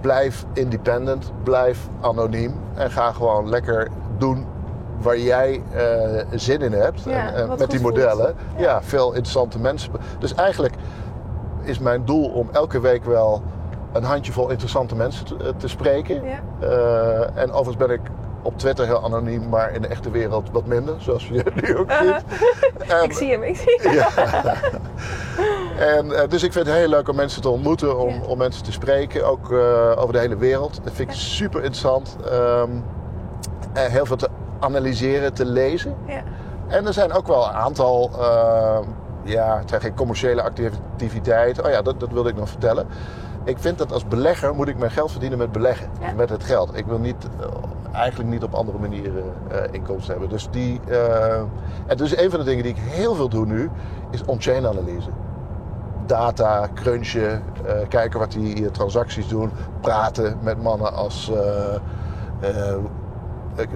blijf 0.00 0.44
independent, 0.52 1.32
blijf 1.42 1.88
anoniem 2.00 2.54
en 2.74 2.90
ga 2.90 3.12
gewoon 3.12 3.48
lekker 3.48 3.88
doen 4.18 4.46
waar 5.00 5.18
jij 5.18 5.62
eh, 5.72 6.24
zin 6.30 6.60
in 6.60 6.72
hebt. 6.72 7.02
Ja, 7.02 7.32
en, 7.32 7.48
met 7.58 7.70
die 7.70 7.80
modellen. 7.80 8.34
Ja. 8.56 8.62
Ja. 8.62 8.82
veel 8.82 9.08
interessante 9.08 9.58
mensen. 9.58 9.92
Dus 10.18 10.34
eigenlijk 10.34 10.74
is 11.62 11.78
mijn 11.78 12.04
doel 12.04 12.28
om 12.28 12.48
elke 12.52 12.80
week 12.80 13.04
wel 13.04 13.42
een 13.92 14.04
handjevol 14.04 14.50
interessante 14.50 14.96
mensen 14.96 15.24
te, 15.24 15.36
eh, 15.36 15.48
te 15.56 15.68
spreken. 15.68 16.24
Ja. 16.24 16.40
Eh, 16.60 17.42
en 17.42 17.50
overigens 17.50 17.76
ben 17.76 17.90
ik 17.90 18.00
op 18.48 18.58
Twitter 18.58 18.86
heel 18.86 19.04
anoniem, 19.04 19.48
maar 19.48 19.72
in 19.72 19.82
de 19.82 19.88
echte 19.88 20.10
wereld 20.10 20.50
wat 20.52 20.66
minder, 20.66 20.94
zoals 20.98 21.28
je 21.28 21.44
nu 21.62 21.76
ook 21.76 21.90
ziet. 21.92 22.24
En- 22.92 23.04
Ik 23.04 23.12
zie 23.12 23.30
hem, 23.30 23.42
ik 23.42 23.56
zie 23.56 23.80
hem. 23.82 23.92
ja. 23.94 24.08
en, 25.96 26.12
eh, 26.12 26.28
dus 26.28 26.42
ik 26.42 26.52
vind 26.52 26.66
het 26.66 26.74
heel 26.76 26.88
leuk 26.88 27.08
om 27.08 27.16
mensen 27.16 27.42
te 27.42 27.48
ontmoeten, 27.48 27.98
om, 27.98 28.08
Ja. 28.08 28.20
om 28.26 28.38
mensen 28.38 28.62
te 28.64 28.72
spreken, 28.72 29.26
ook 29.26 29.52
eh, 29.52 29.92
over 29.96 30.12
de 30.12 30.18
hele 30.18 30.36
wereld. 30.36 30.80
Dat 30.84 30.92
vind 30.92 31.08
ik 31.10 31.16
super 31.16 31.58
interessant. 31.62 32.16
Ehm, 32.30 32.70
eh, 33.72 33.82
heel 33.84 34.06
veel 34.06 34.16
te 34.16 34.28
analyseren, 34.60 35.34
te 35.34 35.44
lezen. 35.44 35.94
Ja. 36.06 36.22
En 36.68 36.86
er 36.86 36.92
zijn 36.92 37.12
ook 37.12 37.26
wel 37.26 37.46
een 37.48 37.54
aantal, 37.54 38.10
eh, 38.20 38.78
ja, 39.24 39.58
het 39.58 39.68
zijn 39.68 39.80
geen 39.80 39.94
commerciële 39.94 40.42
activiteiten. 40.42 41.64
Oh 41.64 41.70
ja, 41.70 41.82
dat, 41.82 42.00
dat 42.00 42.10
wilde 42.12 42.28
ik 42.28 42.36
nog 42.36 42.48
vertellen. 42.48 42.86
Ik 43.44 43.56
vind 43.58 43.78
dat 43.78 43.92
als 43.92 44.04
belegger 44.08 44.54
moet 44.54 44.68
ik 44.68 44.78
mijn 44.78 44.90
geld 44.90 45.10
verdienen 45.10 45.38
met 45.38 45.52
beleggen. 45.52 45.88
Ja. 46.00 46.12
Met 46.16 46.28
het 46.30 46.44
geld. 46.44 46.76
Ik 46.76 46.86
wil 46.86 46.98
niet, 46.98 47.16
eigenlijk 47.92 48.30
niet 48.30 48.42
op 48.42 48.54
andere 48.54 48.78
manieren 48.78 49.24
eh, 49.50 49.58
inkomsten 49.70 50.10
hebben. 50.10 50.28
Dus, 50.28 50.48
die, 50.50 50.80
eh, 50.88 51.42
en 51.86 51.96
dus 51.96 52.16
een 52.16 52.30
van 52.30 52.38
de 52.38 52.44
dingen 52.44 52.62
die 52.62 52.72
ik 52.72 52.80
heel 52.80 53.14
veel 53.14 53.28
doe 53.28 53.46
nu, 53.46 53.70
is 54.10 54.24
on-chain 54.24 54.66
analyse. 54.66 55.08
Data, 56.06 56.68
crunchen, 56.74 57.42
eh, 57.66 57.88
kijken 57.88 58.18
wat 58.18 58.32
die 58.32 58.70
transacties 58.70 59.28
doen. 59.28 59.50
Praten 59.80 60.38
met 60.42 60.62
mannen 60.62 60.92
als 60.94 61.32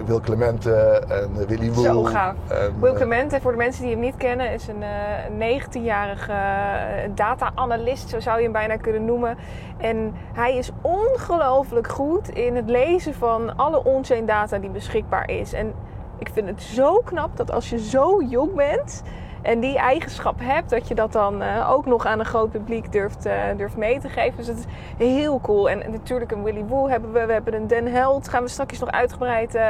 Wil 0.04 0.20
Clemente 0.20 0.74
en 1.08 1.30
eh, 1.40 1.46
Willy 1.46 1.72
Woel. 1.72 1.84
Zo 1.84 2.04
gaaf. 2.04 2.34
En, 2.48 2.80
Will 2.80 2.90
eh, 2.90 2.96
Clemente, 2.96 3.40
voor 3.40 3.50
de 3.50 3.56
mensen 3.56 3.82
die 3.82 3.92
hem 3.92 4.00
niet 4.00 4.16
kennen, 4.16 4.52
is 4.52 4.68
een 4.68 4.82
eh, 4.82 5.60
19-jarige 5.60 6.32
eh, 6.32 7.10
data-analyst, 7.14 8.08
zo 8.08 8.20
zou 8.20 8.36
je 8.36 8.42
hem 8.42 8.52
bijna 8.52 8.76
kunnen 8.76 9.04
noemen. 9.04 9.36
En 9.78 10.14
hij 10.32 10.56
is 10.56 10.70
ongelooflijk 10.80 11.88
goed 11.88 12.28
in 12.28 12.56
het 12.56 12.70
lezen 12.70 13.14
van 13.14 13.56
alle 13.56 13.84
on-chain 13.84 14.26
data 14.26 14.58
die 14.58 14.70
beschikbaar 14.70 15.30
is. 15.30 15.52
En 15.52 15.72
ik 16.18 16.28
vind 16.32 16.48
het 16.48 16.62
zo 16.62 16.98
knap 17.04 17.36
dat 17.36 17.50
als 17.50 17.70
je 17.70 17.78
zo 17.78 18.22
jong 18.28 18.54
bent 18.54 19.02
en 19.42 19.61
die 19.61 19.78
eigenschap 19.78 20.40
hebt, 20.40 20.70
dat 20.70 20.88
je 20.88 20.94
dat 20.94 21.12
dan 21.12 21.42
eh, 21.42 21.70
ook 21.70 21.87
nog 21.87 22.06
aan 22.06 22.18
een 22.18 22.25
groot 22.25 22.50
publiek 22.50 22.92
durft, 22.92 23.26
eh, 23.26 23.34
durft 23.56 23.76
mee 23.76 24.00
te 24.00 24.08
geven. 24.08 24.37
Dus 24.37 24.46
dat 24.46 24.56
is 24.56 24.64
heel 24.96 25.40
cool. 25.40 25.70
En, 25.70 25.82
en 25.82 25.90
natuurlijk 25.90 26.32
een 26.32 26.42
Willy 26.42 26.64
Woo 26.64 26.88
hebben 26.88 27.12
we, 27.12 27.26
we 27.26 27.32
hebben 27.32 27.54
een 27.54 27.66
Den 27.66 27.92
Held, 27.92 28.28
gaan 28.28 28.42
we 28.42 28.49
straks 28.49 28.78
nog 28.78 28.90
uitgebreid 28.90 29.54
eh, 29.54 29.68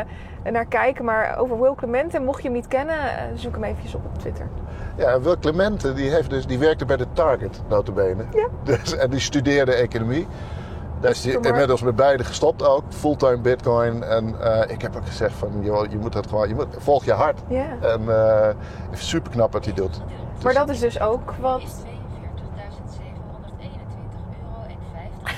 naar 0.50 0.66
kijken. 0.66 1.04
Maar 1.04 1.38
over 1.38 1.60
Will 1.60 1.74
Clemente, 1.74 2.20
mocht 2.20 2.42
je 2.42 2.48
hem 2.48 2.56
niet 2.56 2.68
kennen, 2.68 2.96
zoek 3.34 3.54
hem 3.54 3.64
eventjes 3.64 3.94
op 3.94 4.04
op 4.04 4.18
Twitter. 4.18 4.48
Ja, 4.96 5.20
Wil 5.20 5.38
Clemente 5.38 5.92
die, 5.92 6.10
heeft 6.10 6.30
dus, 6.30 6.46
die 6.46 6.58
werkte 6.58 6.84
bij 6.84 6.96
de 6.96 7.06
Target, 7.12 7.62
notabene. 7.68 8.24
Ja. 8.34 8.48
Dus, 8.62 8.96
en 8.96 9.10
die 9.10 9.20
studeerde 9.20 9.72
economie. 9.72 10.26
Daar 11.02 11.10
is 11.10 11.24
hij 11.24 11.32
Super. 11.32 11.50
inmiddels 11.50 11.82
met 11.82 11.96
beide 11.96 12.24
gestopt 12.24 12.66
ook. 12.66 12.82
Fulltime 12.88 13.38
bitcoin. 13.38 14.02
En 14.02 14.40
eh, 14.40 14.70
ik 14.70 14.82
heb 14.82 14.96
ook 14.96 15.06
gezegd 15.06 15.34
van, 15.34 15.50
joh, 15.60 15.90
je 15.90 15.98
moet 15.98 16.12
dat 16.12 16.26
gewoon, 16.26 16.48
je 16.48 16.54
moet, 16.54 16.66
volg 16.78 17.04
je 17.04 17.12
hart. 17.12 17.40
Ja. 17.48 17.66
En 17.80 18.08
eh 18.08 18.48
super 18.92 19.30
knap 19.30 19.52
wat 19.52 19.64
hij 19.64 19.74
doet. 19.74 20.00
Maar 20.42 20.54
dat 20.54 20.68
is 20.68 20.80
dus 20.80 21.00
ook 21.00 21.34
wat. 21.40 21.62
is 21.62 21.72
42.721 21.72 21.82
euro 24.40 24.62
en 24.68 24.76
50 25.24 25.36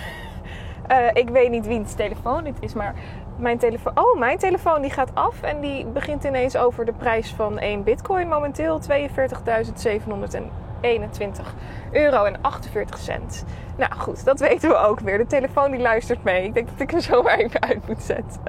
eh, 1.15 1.23
ik 1.23 1.29
weet 1.29 1.51
niet 1.51 1.67
wiens 1.67 1.95
telefoon 1.95 2.45
dit 2.45 2.57
is, 2.61 2.75
maar 2.75 2.95
mijn 3.37 3.59
telefoon. 3.59 3.93
Oh, 3.99 4.19
mijn 4.19 4.39
telefoon 4.39 4.83
die 4.83 4.91
gaat 4.91 5.11
af 5.15 5.43
en 5.43 5.61
die 5.61 5.87
begint 5.87 6.25
ineens 6.25 6.57
over 6.57 6.85
de 6.85 6.93
prijs 6.93 7.35
van 7.35 7.59
1 7.59 7.83
bitcoin. 7.83 8.29
Momenteel 8.29 8.81
42.721 8.91 10.64
euro 11.93 12.25
en 12.25 12.37
48 12.41 12.99
cent. 12.99 13.45
Nou 13.77 13.93
goed, 13.93 14.25
dat 14.25 14.41
weten 14.41 14.69
we 14.69 14.77
ook 14.77 15.01
weer. 15.01 15.19
De 15.19 15.27
telefoon 15.27 15.71
die 15.71 15.81
luistert 15.81 16.25
mee. 16.25 16.45
Ik 16.45 16.55
denk 16.55 16.69
dat 16.69 16.81
ik 16.81 16.91
hem 16.91 17.01
zo 17.01 17.23
maar 17.23 17.39
even 17.39 17.63
uit 17.63 17.89
moet 17.89 18.03
zetten. 18.03 18.41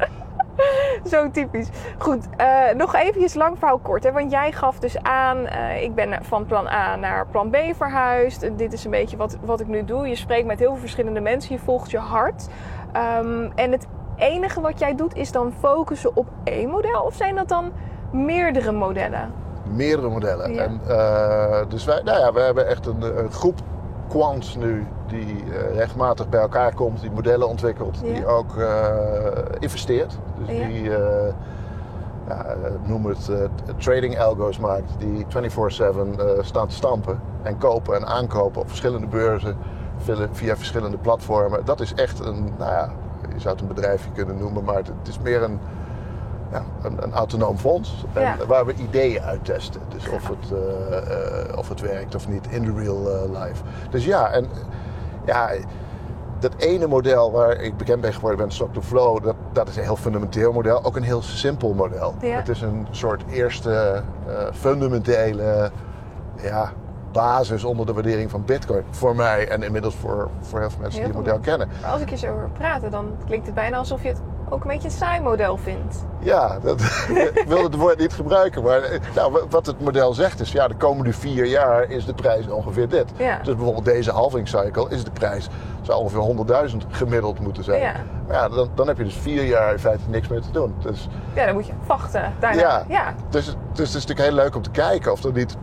Zo 1.11 1.31
typisch. 1.31 1.69
Goed, 1.97 2.27
eh, 2.37 2.69
nog 2.75 2.95
eventjes 2.95 3.33
lang 3.33 3.57
verhaal 3.57 3.77
kort. 3.77 4.03
Hè? 4.03 4.11
Want 4.11 4.31
jij 4.31 4.51
gaf 4.51 4.79
dus 4.79 4.97
aan, 5.01 5.45
eh, 5.45 5.83
ik 5.83 5.95
ben 5.95 6.23
van 6.23 6.45
plan 6.45 6.67
A 6.67 6.95
naar 6.95 7.27
plan 7.27 7.49
B 7.49 7.57
verhuisd. 7.75 8.57
Dit 8.57 8.73
is 8.73 8.85
een 8.85 8.91
beetje 8.91 9.17
wat, 9.17 9.37
wat 9.41 9.59
ik 9.59 9.67
nu 9.67 9.85
doe. 9.85 10.07
Je 10.07 10.15
spreekt 10.15 10.47
met 10.47 10.59
heel 10.59 10.71
veel 10.71 10.79
verschillende 10.79 11.19
mensen. 11.19 11.55
Je 11.55 11.61
volgt 11.61 11.91
je 11.91 11.97
hart. 11.97 12.47
Ehm, 12.91 13.49
en 13.55 13.71
het 13.71 13.87
enige 14.17 14.61
wat 14.61 14.79
jij 14.79 14.95
doet 14.95 15.15
is 15.15 15.31
dan 15.31 15.53
focussen 15.59 16.15
op 16.15 16.27
één 16.43 16.69
model? 16.69 17.01
Of 17.01 17.15
zijn 17.15 17.35
dat 17.35 17.47
dan 17.47 17.71
meerdere 18.11 18.71
modellen? 18.71 19.44
Meerdere 19.73 20.09
modellen. 20.09 20.53
Ja. 20.53 20.63
En, 20.63 20.79
eh, 20.87 21.65
dus 21.69 21.85
wij, 21.85 22.01
nou 22.03 22.19
ja, 22.19 22.33
we 22.33 22.39
hebben 22.39 22.67
echt 22.67 22.85
een, 22.85 23.19
een 23.23 23.31
groep 23.31 23.59
quants 24.09 24.55
nu 24.55 24.87
die 25.07 25.43
eh, 25.53 25.75
regelmatig 25.75 26.29
bij 26.29 26.39
elkaar 26.39 26.73
komt, 26.73 27.01
die 27.01 27.11
modellen 27.11 27.47
ontwikkelt, 27.47 27.99
Ja. 28.03 28.13
die 28.13 28.25
ook 28.25 28.57
eh, 28.57 28.67
investeert. 29.59 30.17
Dus 30.45 30.57
Ja. 30.57 30.67
die, 30.67 30.89
ja, 32.27 32.45
noem 32.83 33.05
het, 33.05 33.29
trading 33.77 34.19
algo's 34.19 34.59
maakt, 34.59 34.91
die 34.97 35.25
24/7 35.29 36.19
eh, 36.19 36.25
staan 36.41 36.67
te 36.67 36.75
stampen 36.75 37.19
en 37.43 37.57
kopen 37.57 37.95
en 37.95 38.05
aankopen 38.07 38.61
op 38.61 38.67
verschillende 38.67 39.07
beurzen 39.07 39.57
via- 39.97 40.27
via 40.31 40.55
verschillende 40.57 40.97
platformen. 40.97 41.65
Dat 41.65 41.79
is 41.79 41.93
echt 41.93 42.19
een, 42.19 42.43
nou 42.57 42.71
ja, 42.71 42.89
je 43.33 43.39
zou 43.39 43.53
het 43.53 43.61
een 43.61 43.73
bedrijfje 43.73 44.09
kunnen 44.11 44.37
noemen, 44.37 44.63
maar 44.63 44.75
het, 44.75 44.87
het 44.87 45.07
is 45.07 45.19
meer 45.19 45.43
een, 45.43 45.59
ja, 46.55 46.89
een, 46.89 47.03
een 47.03 47.13
autonoom 47.13 47.57
fonds 47.57 48.05
en 48.13 48.21
Ja. 48.21 48.35
waar 48.47 48.65
we 48.65 48.73
ideeën 48.73 49.21
uittesten. 49.21 49.81
Dus 49.87 50.09
of 50.09 50.27
het, 50.27 50.51
eh, 50.51 51.49
eh, 51.49 51.57
of 51.57 51.69
het 51.69 51.81
werkt 51.81 52.15
of 52.15 52.27
niet 52.27 52.47
in 52.49 52.63
de 52.63 52.73
real 52.73 53.09
eh, 53.09 53.43
life. 53.43 53.63
Dus 53.89 54.05
ja, 54.05 54.31
en 54.31 54.47
ja, 55.25 55.49
dat 56.39 56.55
ene 56.57 56.87
model 56.87 57.31
waar 57.31 57.61
ik 57.61 57.77
bekend 57.77 58.01
ben 58.01 58.13
geworden 58.13 58.39
ben, 58.39 58.51
Stock 58.51 58.73
to 58.73 58.81
Flow, 58.81 59.23
dat, 59.23 59.35
dat 59.51 59.67
is 59.67 59.75
een 59.75 59.83
heel 59.83 59.95
fundamenteel 59.95 60.51
model. 60.51 60.83
Ook 60.83 60.95
een 60.95 61.03
heel 61.03 61.21
simpel 61.21 61.73
model. 61.73 62.15
Ja. 62.21 62.35
Het 62.35 62.49
is 62.49 62.61
een 62.61 62.87
soort 62.91 63.23
eerste 63.29 64.03
fundamentele 64.53 65.71
ja, 66.41 66.71
basis 67.11 67.63
onder 67.63 67.85
de 67.85 67.93
waardering 67.93 68.31
van 68.31 68.45
Bitcoin. 68.45 68.83
Voor 68.89 69.15
mij 69.15 69.47
en 69.47 69.63
inmiddels 69.63 69.95
voor, 69.95 70.29
voor 70.41 70.59
heel 70.59 70.69
veel 70.69 70.81
mensen 70.81 71.01
Heel 71.01 71.11
die 71.11 71.17
het 71.17 71.25
model 71.25 71.43
kennen. 71.43 71.67
Maar 71.81 71.91
als 71.91 72.01
ik 72.01 72.09
je 72.09 72.17
zo 72.17 72.27
hoor 72.27 72.49
praten, 72.53 72.91
dan 72.91 73.17
klinkt 73.25 73.45
het 73.45 73.55
bijna 73.55 73.77
alsof 73.77 74.01
je 74.01 74.07
het 74.07 74.21
ook 74.49 74.61
een 74.61 74.69
beetje 74.69 74.87
een 74.87 74.93
saai 74.93 75.21
model 75.21 75.57
vindt. 75.57 76.05
Ja, 76.19 76.59
dat, 76.59 76.81
ik 77.33 77.45
wil 77.47 77.63
het 77.63 77.75
woord 77.75 77.97
niet 77.99 78.13
gebruiken. 78.13 78.63
Maar 78.63 78.81
eh, 78.81 78.99
nou, 79.15 79.45
wat 79.49 79.65
het 79.65 79.79
model 79.79 80.13
zegt 80.13 80.39
is, 80.39 80.51
ja, 80.51 80.67
de 80.67 80.75
komende 80.75 81.13
vier 81.13 81.45
jaar 81.45 81.89
is 81.89 82.05
de 82.05 82.13
prijs 82.13 82.47
ongeveer 82.47 82.89
dit. 82.89 83.05
Ja. 83.17 83.37
Dus 83.37 83.55
bijvoorbeeld 83.55 83.85
deze 83.85 84.11
halving 84.11 84.47
cycle 84.47 84.89
is 84.89 85.03
de 85.03 85.11
prijs, 85.11 85.47
zou 85.81 85.99
ongeveer 85.99 86.69
100.000 86.69 86.77
gemiddeld 86.89 87.39
moeten 87.39 87.63
zijn. 87.63 87.81
Ja. 87.81 87.93
Maar 88.27 88.35
ja, 88.35 88.49
dan, 88.49 88.69
dan 88.75 88.87
heb 88.87 88.97
je 88.97 89.03
dus 89.03 89.15
vier 89.15 89.43
jaar 89.43 89.71
in 89.71 89.79
feite 89.79 90.03
niks 90.07 90.27
meer 90.27 90.41
te 90.41 90.51
doen. 90.51 90.75
Dus, 90.81 91.07
Ja, 91.33 91.45
dan 91.45 91.53
moet 91.53 91.67
je 91.67 91.73
wachten. 91.87 92.33
Daarna. 92.39 92.61
ja, 92.61 92.85
ja. 92.87 93.13
Dus, 93.29 93.45
dus 93.45 93.55
het 93.67 93.79
is 93.79 93.93
natuurlijk 93.93 94.19
heel 94.19 94.43
leuk 94.43 94.55
om 94.55 94.61
te 94.61 94.71
kijken 94.71 95.11
of 95.11 95.23
er 95.23 95.31
niet 95.31 95.57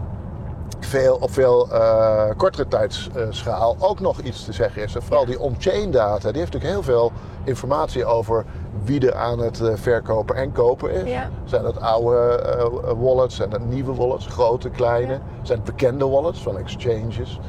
veel, 0.81 1.17
op 1.21 1.33
veel 1.33 1.71
eh, 1.71 2.31
kortere 2.37 2.69
tijdsschaal 2.69 3.77
ook 3.79 4.01
nog 4.01 4.21
iets 4.21 4.45
te 4.45 4.53
zeggen 4.53 4.83
is. 4.83 4.95
En 4.95 5.03
vooral 5.03 5.25
die 5.25 5.41
on-chain 5.41 5.91
data, 5.91 6.31
die 6.31 6.41
heeft 6.41 6.53
natuurlijk 6.53 6.73
heel 6.73 6.83
veel 6.83 7.13
informatie 7.45 8.05
over 8.05 8.45
wie 8.85 9.07
er 9.07 9.15
aan 9.15 9.39
het 9.39 9.61
eh, 9.61 9.73
verkopen 9.75 10.37
en 10.37 10.53
kopen 10.53 10.91
is. 10.91 11.11
Ja. 11.11 11.29
Zijn 11.45 11.63
dat 11.63 11.81
oude 11.81 12.19
eh, 12.19 12.93
wallets, 12.97 13.37
zijn 13.37 13.51
dat 13.51 13.65
nieuwe 13.65 13.95
wallets, 13.95 14.27
grote, 14.27 14.71
kleine? 14.71 15.13
Ja. 15.13 15.21
Zijn 15.43 15.59
het 15.59 15.67
bekende 15.67 16.09
wallets 16.09 16.43
van 16.43 16.59
exchanges? 16.59 17.41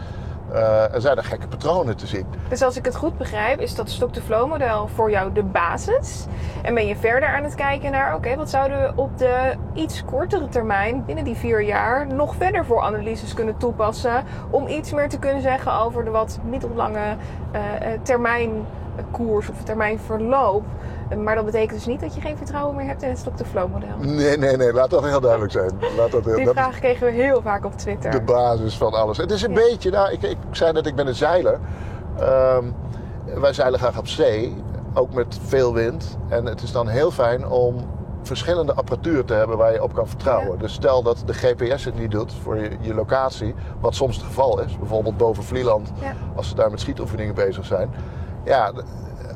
Eh, 0.52 0.94
en 0.94 1.02
zijn 1.02 1.18
er 1.18 1.24
gekke 1.24 1.48
patronen 1.48 1.96
te 1.96 2.08
zien? 2.08 2.26
Dus 2.50 2.62
als 2.62 2.78
ik 2.78 2.86
het 2.86 2.96
goed 2.96 3.18
begrijp, 3.18 3.60
is 3.60 3.76
dat 3.76 3.90
stock-to-flow 3.90 4.50
model 4.50 4.88
voor 4.88 5.12
jou 5.12 5.34
de 5.34 5.44
basis. 5.44 6.26
En 6.62 6.74
ben 6.74 6.88
je 6.88 6.96
verder 6.96 7.30
aan 7.30 7.44
het 7.44 7.56
kijken 7.56 7.92
naar, 7.92 8.16
oké, 8.16 8.36
wat 8.36 8.50
zouden 8.50 8.82
we 8.82 8.92
op 8.96 9.18
de 9.18 9.54
iets 9.74 10.06
kortere 10.06 10.48
termijn, 10.50 11.06
binnen 11.06 11.24
die 11.24 11.36
vier 11.36 11.62
jaar, 11.62 12.08
nog 12.08 12.36
verder 12.36 12.66
voor 12.66 12.82
analyses 12.82 13.34
kunnen 13.34 13.58
toepassen. 13.58 14.24
Om 14.50 14.68
iets 14.68 14.94
meer 14.94 15.10
te 15.10 15.20
kunnen 15.20 15.42
zeggen 15.42 15.80
over 15.80 16.04
de 16.04 16.10
wat 16.10 16.40
middellange 16.50 17.16
termijn 18.02 18.66
koers 19.12 19.50
of 19.50 19.64
termijnverloop. 19.64 20.64
Eh, 20.64 20.93
Maar 21.24 21.36
dat 21.36 21.46
betekent 21.46 21.72
dus 21.72 21.86
niet 21.86 22.00
dat 22.02 22.16
je 22.16 22.22
geen 22.22 22.38
vertrouwen 22.38 22.76
meer 22.76 22.86
hebt 22.88 23.02
in 23.04 23.10
het 23.10 23.18
stock-to-flow 23.18 23.72
model. 23.72 23.98
Nee, 24.00 24.38
nee, 24.38 24.58
nee, 24.58 24.74
laat 24.74 24.90
dat 24.90 25.04
heel 25.04 25.20
duidelijk 25.20 25.52
zijn. 25.52 25.72
Laat 25.98 26.12
dat, 26.12 26.26
heel- 26.26 26.36
Die 26.36 26.46
dat 26.46 26.54
vraag 26.54 26.80
kregen 26.80 27.06
we 27.06 27.12
heel 27.12 27.42
vaak 27.42 27.66
op 27.66 27.78
Twitter. 27.78 28.12
de 28.12 28.22
basis 28.22 28.78
van 28.78 28.94
alles. 28.94 29.18
Het 29.18 29.32
is 29.32 29.42
een 29.44 29.54
Ja. 29.54 29.56
beetje, 29.70 29.90
nou, 29.92 30.12
ik, 30.12 30.22
ik 30.22 30.38
zei 30.52 30.72
net, 30.72 30.86
ik 30.88 30.96
ben 30.96 31.08
een 31.08 31.16
zeiler. 31.16 31.60
Ehm, 32.20 32.64
wij 33.40 33.54
zeilen 33.54 33.80
graag 33.80 33.98
op 33.98 34.08
zee, 34.08 34.56
ook 34.94 35.14
met 35.14 35.40
veel 35.48 35.74
wind. 35.74 36.18
En 36.30 36.46
het 36.46 36.62
is 36.62 36.72
dan 36.72 36.88
heel 36.88 37.12
fijn 37.12 37.48
om 37.48 37.76
verschillende 38.22 38.74
apparatuur 38.74 39.26
te 39.26 39.34
hebben 39.34 39.58
waar 39.58 39.74
je 39.74 39.84
op 39.84 39.94
kan 39.94 40.08
vertrouwen. 40.08 40.52
Ja. 40.52 40.58
Dus 40.58 40.74
stel 40.74 41.04
dat 41.04 41.24
de 41.26 41.34
GPS 41.34 41.86
het 41.86 42.00
niet 42.00 42.12
doet 42.12 42.34
voor 42.44 42.58
je, 42.58 42.70
je 42.80 42.94
locatie, 42.94 43.56
wat 43.80 43.96
soms 43.96 44.16
het 44.16 44.26
geval 44.26 44.62
is, 44.62 44.78
bijvoorbeeld 44.78 45.18
boven 45.18 45.44
Vlieland, 45.44 45.92
Ja. 46.02 46.14
als 46.36 46.50
ze 46.50 46.56
daar 46.56 46.72
met 46.72 46.80
schietoefeningen 46.80 47.36
bezig 47.36 47.66
zijn. 47.66 47.90
Ja, 48.44 48.72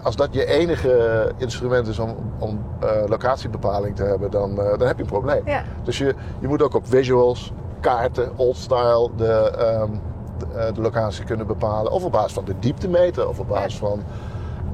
als 0.07 0.15
dat 0.15 0.33
je 0.33 0.45
enige 0.45 1.31
instrument 1.37 1.87
is 1.87 1.99
om, 1.99 2.15
om 2.39 2.59
eh, 2.79 2.89
locatiebepaling 3.07 3.95
te 3.95 4.03
hebben, 4.03 4.31
dan, 4.31 4.61
eh, 4.61 4.77
dan 4.77 4.87
heb 4.87 4.95
je 4.95 5.01
een 5.01 5.09
probleem. 5.09 5.41
Ja. 5.45 5.63
Dus 5.83 5.97
je, 5.97 6.15
je 6.39 6.47
moet 6.47 6.61
ook 6.61 6.73
op 6.75 6.87
visuals, 6.87 7.53
kaarten, 7.79 8.31
old 8.35 8.55
style 8.55 9.09
de, 9.15 9.51
ehm, 9.57 9.91
de, 10.37 10.45
eh, 10.59 10.73
de 10.73 10.81
locatie 10.81 11.23
kunnen 11.23 11.47
bepalen. 11.47 11.91
Of 11.91 12.03
op 12.03 12.11
basis 12.11 12.33
van 12.33 12.45
de 12.45 12.53
diepte 12.59 12.87
meten, 12.89 13.29
of 13.29 13.39
op 13.39 13.47
basis 13.47 13.77
van 13.77 14.03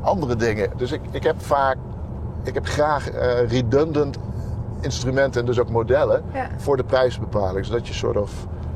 andere 0.02 0.36
dingen. 0.36 0.70
Dus 0.78 0.92
ik, 0.92 1.02
ik 1.12 1.24
heb 1.24 1.42
vaak, 1.42 1.78
ik 2.44 2.54
heb 2.54 2.66
graag 2.66 3.10
eh, 3.10 3.50
redundant 3.50 4.18
instrumenten 4.82 5.42
en 5.42 5.46
dus 5.48 5.60
ook 5.60 5.70
modellen 5.70 6.24
Ja. 6.34 6.48
voor 6.58 6.78
de 6.78 6.84
prijsbepaling. 6.84 7.66
Zodat 7.66 7.88
je 7.88 7.94
soort 7.94 8.18
of, 8.18 8.32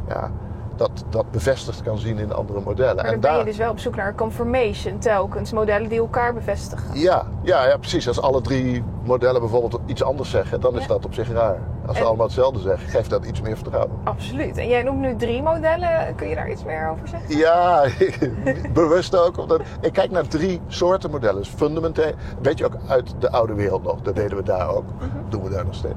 ja, 0.08 0.32
dat, 0.78 0.92
dat 1.10 1.32
bevestigd 1.32 1.82
kan 1.84 1.98
zien 1.98 2.18
in 2.18 2.34
andere 2.34 2.62
modellen. 2.62 2.96
Maar 2.96 3.06
En 3.06 3.12
dan 3.20 3.32
ben 3.32 3.40
je 3.40 3.46
dus 3.46 3.58
wel 3.58 3.72
op 3.72 3.80
zoek 3.80 3.96
naar 3.96 4.16
confirmation 4.16 5.00
telkens. 5.00 5.52
Modellen 5.52 5.90
die 5.90 6.00
elkaar 6.00 6.34
bevestigen. 6.34 7.00
Ja, 7.00 7.24
ja, 7.44 7.68
ja, 7.68 7.78
precies. 7.78 8.08
Als 8.08 8.22
alle 8.22 8.42
drie 8.42 8.84
modellen 9.06 9.42
bijvoorbeeld 9.42 9.80
iets 9.86 10.04
anders 10.04 10.30
zeggen, 10.30 10.62
dan 10.62 10.80
is 10.80 10.88
dat 10.88 11.06
op 11.06 11.14
zich 11.14 11.32
raar. 11.32 11.58
Als 11.86 11.96
ze 11.96 12.02
En- 12.02 12.08
allemaal 12.08 12.26
hetzelfde 12.26 12.60
zeggen, 12.60 12.90
geeft 12.90 13.10
dat 13.10 13.26
iets 13.26 13.42
meer 13.42 13.56
vertrouwen. 13.56 13.92
Absoluut. 14.04 14.58
En 14.58 14.68
jij 14.68 14.84
noemt 14.84 15.00
nu 15.00 15.16
drie 15.16 15.42
modellen. 15.42 16.16
Kun 16.16 16.28
je 16.28 16.36
daar 16.36 16.50
iets 16.52 16.64
meer 16.64 16.90
over 16.90 17.08
zeggen? 17.08 17.38
Ja, 17.38 17.86
bewust 18.74 19.16
ook. 19.18 19.38
Omdat 19.38 19.62
ik 19.82 19.94
kijk 19.94 20.12
naar 20.12 20.28
drie 20.28 20.62
soorten 20.68 21.12
modellen. 21.12 21.42
Dus 21.42 21.50
fundamenteel, 21.56 22.12
weet 22.42 22.58
je 22.58 22.66
ook 22.66 22.76
uit 22.88 23.14
de 23.20 23.32
oude 23.32 23.54
wereld 23.54 23.84
nog. 23.84 24.02
Dat 24.02 24.16
deden 24.16 24.38
we 24.38 24.44
daar 24.44 24.70
ook. 24.70 24.86
Doen 25.30 25.44
we 25.44 25.50
daar 25.50 25.66
nog 25.66 25.76
steeds. 25.76 25.96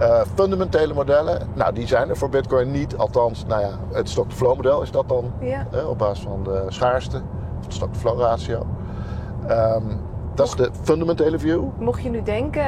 Eh, 0.00 0.20
fundamentele 0.34 0.94
modellen, 0.94 1.48
nou 1.54 1.74
die 1.74 1.86
zijn 1.86 2.08
er 2.08 2.16
voor 2.16 2.28
Bitcoin 2.28 2.70
niet. 2.70 2.96
Althans, 2.96 3.44
nou 3.46 3.60
ja, 3.60 3.70
het 3.92 4.08
stock-to-flow 4.08 4.56
model 4.56 4.82
is 4.82 4.90
dat 4.90 5.08
dan. 5.08 5.32
Ja. 5.40 5.66
op 5.86 5.98
basis 5.98 6.24
van 6.24 6.42
de 6.44 6.64
schaarste, 6.68 7.16
of 7.58 7.66
de 7.66 7.72
stock-to-flow 7.72 8.20
ratio. 8.20 8.66
Ehm, 9.46 9.82
dat 10.34 10.46
is 10.46 10.54
de 10.54 10.70
fundamentele 10.82 11.38
view. 11.38 11.64
Mocht 11.78 12.02
je 12.02 12.10
nu 12.10 12.22
denken, 12.22 12.64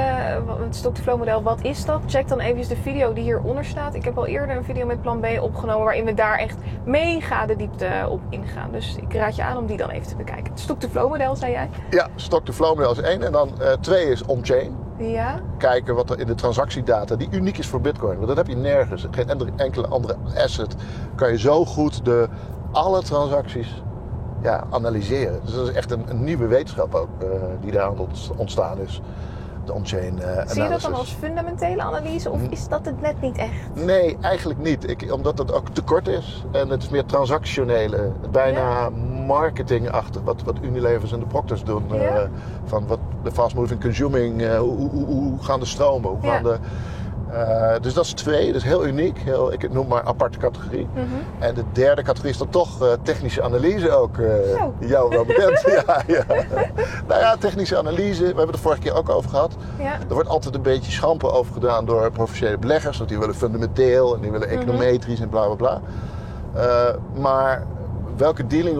het 0.65 0.77
stock-to-flow 0.77 1.19
model, 1.19 1.43
wat 1.43 1.63
is 1.63 1.85
dat? 1.85 2.01
Check 2.07 2.29
dan 2.29 2.41
even 2.41 2.69
de 2.69 2.77
video 2.77 3.13
die 3.13 3.23
hieronder 3.23 3.65
staat. 3.65 3.95
Ik 3.95 4.05
heb 4.05 4.19
al 4.19 4.27
eerder 4.27 4.57
een 4.57 4.65
video 4.65 4.87
met 4.87 5.03
plan 5.03 5.21
B 5.21 5.27
opgenomen 5.41 5.85
waarin 5.85 6.05
we 6.05 6.15
daar 6.15 6.39
echt 6.39 6.57
mega 6.85 7.47
de 7.47 7.57
diepte 7.57 8.07
op 8.09 8.21
ingaan. 8.29 8.73
Dus 8.73 8.97
ik 8.97 9.15
raad 9.15 9.37
je 9.37 9.43
aan 9.43 9.57
om 9.57 9.67
die 9.67 9.77
dan 9.77 9.91
even 9.91 10.09
te 10.09 10.17
bekijken. 10.17 10.51
Het 10.51 10.61
stock-to-flow 10.61 11.11
model, 11.11 11.37
zei 11.37 11.53
jij? 11.53 11.69
Ja, 11.91 12.09
stock-to-flow 12.15 12.77
model 12.77 12.93
is 12.93 13.01
één. 13.01 13.23
En 13.23 13.33
dan 13.33 13.61
eh, 13.61 13.73
twee 13.73 14.07
is 14.07 14.25
on-chain. 14.25 14.81
Ja. 14.99 15.41
kijken 15.59 15.95
wat 15.95 16.11
er 16.11 16.21
in 16.21 16.27
de 16.27 16.35
transactiedata, 16.35 17.17
die 17.17 17.29
uniek 17.31 17.59
is 17.59 17.67
voor 17.67 17.81
Bitcoin. 17.81 18.17
Want 18.17 18.29
dat 18.29 18.37
heb 18.37 18.47
je 18.47 18.57
nergens. 18.57 19.07
Geen 19.11 19.29
enkele 19.57 19.87
andere 19.87 20.17
asset 20.37 20.75
kan 21.15 21.31
je 21.31 21.39
zo 21.39 21.65
goed 21.65 22.05
de, 22.05 22.29
alle 22.73 23.03
transacties 23.03 23.83
ja, 24.43 24.65
analyseren. 24.71 25.41
Dus 25.45 25.55
dat 25.55 25.69
is 25.69 25.75
echt 25.75 25.91
een, 25.91 26.05
een 26.09 26.25
nieuwe 26.25 26.47
wetenschap 26.47 26.95
ook 26.95 27.09
eh, 27.19 27.27
die 27.61 27.73
daar 27.73 27.91
ontstaan 28.37 28.79
is. 28.79 29.01
De 29.65 29.73
on-chain 29.73 30.19
eh, 30.23 30.29
analysis. 30.29 30.53
Zie 30.53 30.63
je 30.63 30.69
dat 30.69 30.81
dan 30.81 30.95
als 30.95 31.11
fundamentele 31.21 31.83
analyse 31.83 32.31
of 32.31 32.41
Hm. 32.41 32.47
is 32.53 32.69
dat 32.69 32.85
het 32.85 33.01
net 33.01 33.21
niet 33.21 33.37
echt? 33.37 33.85
Nee, 33.85 34.17
eigenlijk 34.21 34.61
niet. 34.61 34.91
Ik, 34.91 35.13
omdat 35.13 35.39
het 35.39 35.53
ook 35.53 35.69
te 35.69 35.83
kort 35.83 36.09
is. 36.09 36.45
En 36.53 36.69
het 36.69 36.83
is 36.83 36.89
meer 36.89 37.05
transactionele, 37.05 38.13
bijna 38.31 38.91
marketingachtig. 39.27 40.23
Wat, 40.23 40.43
wat 40.43 40.57
Unilevers 40.63 41.13
en 41.13 41.19
de 41.21 41.27
Proctors 41.27 41.65
doen. 41.65 41.85
Ja. 41.91 41.99
eh, 42.01 42.29
van 42.65 42.87
wat 42.87 42.99
de 43.23 43.33
fast 43.33 43.55
moving 43.55 43.81
consuming. 43.81 44.57
hoe, 44.57 44.89
hoe, 44.91 45.05
hoe 45.07 45.33
gaan 45.43 45.61
de 45.61 45.67
stromen? 45.67 46.11
Hoe 46.11 46.19
Ja. 46.23 46.33
gaan 46.33 46.43
de, 46.43 46.57
eh, 47.33 47.75
dus 47.81 47.95
dat 47.95 48.05
is 48.05 48.13
twee. 48.13 48.47
Dat 48.47 48.55
is 48.57 48.63
heel 48.63 48.87
uniek. 48.87 49.19
Heel, 49.19 49.53
ik 49.53 49.73
noem 49.73 49.87
maar 49.87 50.03
aparte 50.03 50.39
categorie. 50.39 50.89
Mhm. 50.95 51.05
En 51.39 51.55
de 51.55 51.65
derde 51.73 52.03
categorie 52.03 52.33
is 52.33 52.39
dan 52.39 52.49
toch 52.49 52.83
eh, 52.83 52.89
technische 53.03 53.43
analyse 53.43 53.91
ook. 53.91 54.17
Zo. 54.17 54.75
jou 54.79 55.09
wel 55.09 55.25
bekend. 55.25 55.61
ja, 55.87 56.03
ja. 56.07 56.25
nou 57.09 57.21
ja, 57.21 57.37
technische 57.37 57.79
analyse. 57.79 58.21
We 58.21 58.27
hebben 58.27 58.47
het 58.47 58.55
de 58.55 58.61
vorige 58.61 58.81
keer 58.81 58.95
ook 58.95 59.09
over 59.09 59.31
gehad. 59.31 59.57
Ja. 59.79 59.93
Er 60.09 60.15
wordt 60.15 60.29
altijd 60.29 60.55
een 60.55 60.63
beetje 60.63 60.93
schampen 60.93 61.33
over 61.33 61.53
gedaan 61.53 61.85
door 61.85 62.11
professionele 62.11 62.59
beleggers. 62.59 62.97
Want 62.99 63.09
die 63.11 63.19
willen 63.19 63.35
fundamenteel 63.35 64.15
en 64.15 64.21
die 64.21 64.31
willen 64.31 64.49
Mhm. 64.49 64.59
econometrisch 64.59 65.21
en 65.21 65.29
bla 65.29 65.47
bla 65.47 65.55
bla. 65.55 65.81
Maar 67.15 67.67
welke 68.17 68.47
dealing 68.47 68.77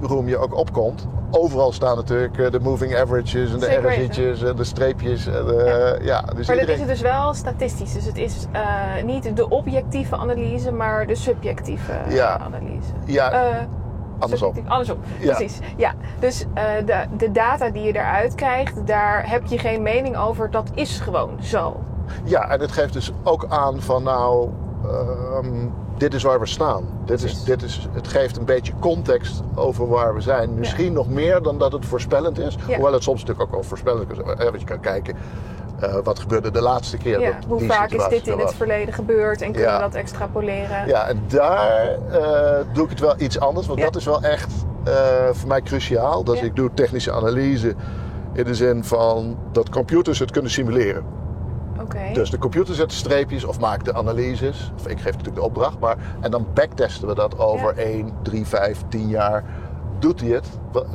room- 0.00 0.28
je 0.28 0.38
ook 0.38 0.54
opkomt, 0.54 1.06
overal 1.30 1.72
staan 1.72 1.96
natuurlijk 1.96 2.38
eh, 2.38 2.50
de 2.50 2.60
moving 2.60 2.96
averages 2.96 3.52
en 3.52 3.58
de. 3.58 3.80
RSI'tjes 3.88 4.42
en 4.42 4.56
de 4.56 4.64
streepjes. 4.64 5.26
En 5.26 5.44
de, 5.46 5.98
ja. 6.02 6.20
dus 6.20 6.46
Maar 6.46 6.56
dat 6.56 6.68
iedereen... 6.68 6.74
is 6.74 6.78
het 6.80 6.88
dus 6.88 7.00
wel 7.00 7.34
statistisch. 7.34 7.92
Dus 7.92 8.04
het 8.04 8.16
is 8.18 8.46
eh, 8.52 9.04
niet 9.04 9.36
de 9.36 9.48
objectieve 9.48 10.16
analyse, 10.16 10.72
maar 10.72 11.06
de 11.06 11.14
subjectieve 11.14 11.92
eh, 11.92 12.14
Ja. 12.14 12.38
analyse. 12.38 12.92
Ja, 13.04 13.30
Eh, 13.32 13.56
andersom. 14.18 14.54
Andersom, 14.66 14.98
Ja. 15.18 15.34
precies. 15.34 15.58
Ja, 15.76 15.92
dus 16.18 16.44
eh, 16.54 16.64
de, 16.86 17.04
de 17.16 17.30
data 17.30 17.70
die 17.70 17.82
je 17.82 17.92
eruit 17.92 18.34
krijgt, 18.34 18.86
daar 18.86 19.30
heb 19.30 19.46
je 19.46 19.58
geen 19.58 19.82
mening 19.82 20.16
over. 20.16 20.50
Dat 20.50 20.70
is 20.74 20.98
gewoon 21.00 21.30
zo. 21.42 21.76
Ja, 22.24 22.48
en 22.50 22.60
het 22.60 22.72
geeft 22.72 22.92
dus 22.92 23.12
ook 23.22 23.46
aan 23.48 23.80
van 23.80 24.02
nou, 24.02 24.48
ehm, 24.84 25.66
dit 26.00 26.14
is 26.14 26.22
waar 26.22 26.40
we 26.40 26.46
staan. 26.46 26.84
Dit 27.04 27.22
is, 27.22 27.44
dit 27.44 27.62
is, 27.62 27.88
het 27.92 28.08
geeft 28.08 28.36
een 28.36 28.44
beetje 28.44 28.72
context 28.80 29.42
over 29.54 29.88
waar 29.88 30.14
we 30.14 30.20
zijn. 30.20 30.54
Misschien 30.54 30.92
nog 30.92 31.08
meer 31.08 31.42
dan 31.42 31.58
dat 31.58 31.72
het 31.72 31.86
voorspellend 31.86 32.38
is. 32.38 32.56
Ja. 32.66 32.74
Hoewel 32.74 32.92
het 32.92 33.02
soms 33.02 33.20
natuurlijk 33.20 33.46
ook 33.46 33.54
wel 33.54 33.62
voorspellend 33.62 34.10
is. 34.10 34.18
Eh, 34.18 34.24
Want 34.24 34.60
je 34.60 34.66
kan 34.66 34.80
kijken, 34.80 35.16
eh, 35.80 35.96
wat 36.04 36.18
gebeurde 36.18 36.50
de 36.50 36.60
laatste 36.60 36.96
keer 36.96 37.20
Ja, 37.20 37.30
dat 37.32 37.44
hoe 37.48 37.58
die 37.58 37.68
vaak 37.68 37.90
is 37.90 38.08
dit 38.08 38.26
in 38.26 38.38
het 38.38 38.54
verleden 38.54 38.94
gebeurd 38.94 39.42
en 39.42 39.52
kunnen 39.52 39.74
we 39.74 39.80
dat 39.80 39.94
extrapoleren? 39.94 40.86
Ja, 40.86 41.08
en 41.08 41.22
daar 41.28 41.98
eh, 42.10 42.66
doe 42.72 42.84
ik 42.84 42.90
het 42.90 43.00
wel 43.00 43.14
iets 43.18 43.40
anders. 43.40 43.66
Want 43.66 43.80
dat 43.80 43.96
is 43.96 44.04
wel 44.04 44.22
echt 44.22 44.52
voor 45.32 45.48
mij 45.48 45.62
cruciaal. 45.62 46.24
Dat 46.24 46.42
ik 46.42 46.56
doe 46.56 46.70
technische 46.74 47.12
analyse 47.12 47.74
in 48.32 48.44
de 48.44 48.54
zin 48.54 48.84
van 48.84 49.38
dat 49.52 49.68
computers 49.68 50.18
het 50.18 50.30
kunnen 50.30 50.50
simuleren. 50.50 51.04
Dus 52.12 52.30
de 52.30 52.38
computer 52.38 52.74
zet 52.74 52.88
de 52.90 52.94
streepjes 52.96 53.44
of 53.44 53.60
maakt 53.60 53.84
de 53.84 53.94
analyses. 53.94 54.72
Of 54.76 54.86
ik 54.86 54.96
geef 54.96 55.10
natuurlijk 55.10 55.36
de 55.36 55.42
opdracht. 55.42 55.78
Maar, 55.78 55.96
en 56.20 56.30
dan 56.30 56.46
backtesten 56.54 57.08
we 57.08 57.14
dat 57.14 57.38
over 57.38 57.76
Ja. 57.76 57.82
1, 57.82 58.12
3, 58.22 58.46
5, 58.46 58.82
10 58.88 59.08
jaar. 59.08 59.44
Doet 59.98 60.20
hij 60.20 60.30
het? 60.30 60.46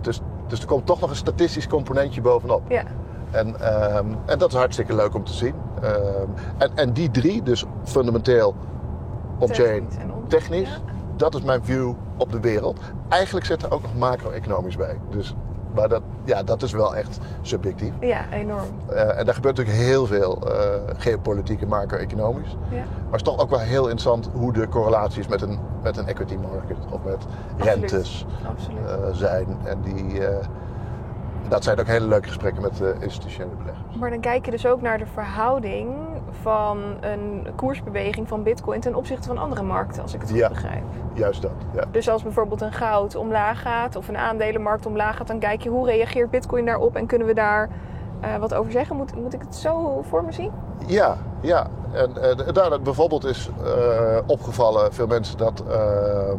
Dus, 0.02 0.22
dus 0.48 0.60
er 0.60 0.68
komt 0.68 0.86
toch 0.86 1.00
nog 1.00 1.10
een 1.10 1.16
statistisch 1.16 1.68
componentje 1.68 2.22
bovenop. 2.22 2.62
Ja, 2.70 2.84
En, 3.32 3.60
ehm, 3.60 4.06
en 4.26 4.40
dat 4.40 4.52
is 4.52 4.58
hartstikke 4.58 4.96
leuk 4.96 5.16
om 5.16 5.24
te 5.24 5.34
zien. 5.34 5.54
Ehm, 5.82 5.96
en, 6.58 6.72
en 6.76 6.94
die 6.94 7.12
drie, 7.12 7.44
dus 7.44 7.66
fundamenteel, 7.84 8.56
on-chain, 9.40 9.88
Technisch 10.28 10.70
ja. 10.70 10.94
Dat 11.16 11.36
is 11.36 11.42
mijn 11.42 11.64
view 11.64 11.94
op 12.18 12.32
de 12.32 12.40
wereld. 12.40 12.80
Eigenlijk 13.10 13.46
zit 13.46 13.64
er 13.64 13.72
ook 13.72 13.82
nog 13.82 13.96
macro-economisch 13.96 14.76
bij. 14.78 15.00
Dus, 15.10 15.36
maar 15.76 15.90
dat, 15.90 16.02
ja, 16.24 16.44
dat 16.44 16.64
is 16.64 16.72
wel 16.72 16.96
echt 16.96 17.20
subjectief. 17.42 17.92
ja 18.00 18.30
enorm. 18.32 18.68
Eh, 18.90 19.20
en 19.20 19.26
daar 19.26 19.34
gebeurt 19.34 19.58
natuurlijk 19.58 19.86
heel 19.86 20.06
veel 20.06 20.52
eh, 20.52 20.96
geopolitiek 20.98 21.62
en 21.62 21.68
macro-economisch. 21.68 22.56
Ja. 22.70 22.76
Maar 22.76 22.86
het 23.12 23.16
is 23.16 23.22
toch 23.22 23.40
ook 23.40 23.50
wel 23.50 23.60
heel 23.60 23.82
interessant 23.84 24.30
hoe 24.34 24.54
de 24.54 24.68
correlatie 24.68 25.20
is 25.20 25.28
met 25.28 25.42
een, 25.42 25.60
met 25.84 25.98
een 25.98 26.08
equity 26.08 26.36
market 26.36 26.78
of 26.90 27.04
met 27.04 27.18
Absoluut. 27.58 27.92
rentes 27.92 28.26
Absoluut. 28.50 28.80
eh, 28.88 29.14
zijn. 29.14 29.58
En 29.64 29.82
die, 29.82 30.20
dat 31.50 31.64
zijn 31.64 31.80
ook 31.80 31.88
hele 31.88 32.08
leuke 32.08 32.28
gesprekken 32.28 32.62
met 32.62 32.82
eh, 32.82 33.02
institutionele 33.02 33.56
beleggers. 33.56 33.96
Maar 34.00 34.10
dan 34.10 34.20
kijk 34.20 34.46
je 34.46 34.52
dus 34.52 34.66
ook 34.66 34.82
naar 34.82 34.98
de 34.98 35.06
verhouding 35.06 35.96
van 36.42 36.78
een 37.02 37.48
koersbeweging 37.56 38.28
van 38.28 38.44
Bitcoin 38.44 38.80
ten 38.80 38.96
opzichte 38.96 39.28
van 39.28 39.38
andere 39.38 39.64
markten, 39.64 40.02
als 40.02 40.14
ik 40.14 40.22
het 40.22 40.30
goed 40.30 40.40
Ja. 40.40 40.50
begrijp. 40.50 40.84
Juist 41.14 41.42
dat, 41.42 41.52
ja. 41.74 41.84
Dus 41.92 42.10
als 42.10 42.24
bijvoorbeeld 42.24 42.62
een 42.62 42.74
goud 42.74 43.16
omlaag 43.16 43.62
gaat 43.62 43.96
of 43.96 44.08
een 44.08 44.18
aandelenmarkt 44.18 44.86
omlaag 44.86 45.18
gaat, 45.18 45.28
dan 45.28 45.40
kijk 45.40 45.62
je 45.62 45.70
hoe 45.70 45.86
reageert 45.88 46.30
Bitcoin 46.30 46.66
daarop 46.66 46.96
en 46.96 47.06
kunnen 47.06 47.28
we 47.28 47.34
daar 47.34 47.70
eh, 48.22 48.36
wat 48.36 48.54
over 48.54 48.72
zeggen? 48.72 48.96
Moet, 48.96 49.16
moet 49.16 49.34
ik 49.34 49.42
het 49.42 49.56
zo 49.56 50.02
voor 50.02 50.24
me 50.24 50.32
zien? 50.32 50.52
Ja, 50.88 51.18
ja. 51.42 51.68
En 51.92 52.18
eh, 52.22 52.54
daar 52.54 52.82
bijvoorbeeld 52.82 53.24
is 53.26 53.50
eh, 53.64 54.18
opgevallen 54.26 54.94
veel 54.94 55.08
mensen 55.08 55.38
dat 55.38 55.64
ehm, 55.70 56.38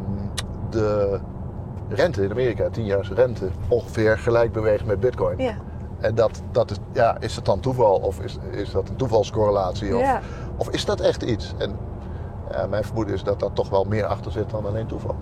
de 0.70 1.18
rente 1.88 2.22
in 2.22 2.30
Amerika, 2.30 2.68
10 2.70 2.84
jaar 2.84 3.08
rente, 3.14 3.48
ongeveer 3.68 4.18
gelijk 4.18 4.52
beweegt 4.52 4.84
met 4.86 5.00
bitcoin. 5.00 5.38
Ja. 5.38 5.54
En 6.00 6.14
dat, 6.14 6.42
dat 6.50 6.70
is, 6.70 6.76
ja, 6.92 7.16
is 7.20 7.34
dat 7.34 7.44
dan 7.44 7.60
toeval 7.60 7.96
of 7.96 8.20
is, 8.20 8.38
is 8.50 8.70
dat 8.70 8.88
een 8.88 8.96
toevalscorrelatie? 8.96 9.94
Of, 9.96 10.00
Ja. 10.02 10.20
of 10.56 10.70
is 10.70 10.84
dat 10.84 11.00
echt 11.00 11.22
iets? 11.22 11.54
En 11.58 11.76
ja, 12.50 12.66
mijn 12.66 12.84
vermoeden 12.84 13.14
is 13.14 13.22
dat 13.22 13.40
daar 13.40 13.52
toch 13.52 13.68
wel 13.68 13.84
meer 13.84 14.04
achter 14.04 14.32
zit 14.32 14.50
dan 14.50 14.66
alleen 14.66 14.86
toeval. 14.86 15.14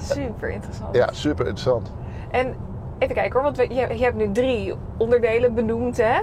Super 0.00 0.48
interessant. 0.50 0.96
Ja, 0.96 1.08
super 1.12 1.46
interessant. 1.46 1.90
En 2.30 2.54
even 2.98 3.14
kijken 3.14 3.32
hoor, 3.32 3.42
want 3.42 3.56
we, 3.56 3.74
je, 3.74 3.96
je 3.98 4.04
hebt 4.04 4.16
nu 4.16 4.32
drie 4.32 4.74
onderdelen 4.96 5.54
benoemd 5.54 5.96
hè. 5.96 6.20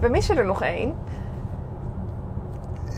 We 0.00 0.08
missen 0.08 0.36
er 0.36 0.46
nog 0.46 0.62
één. 0.62 0.94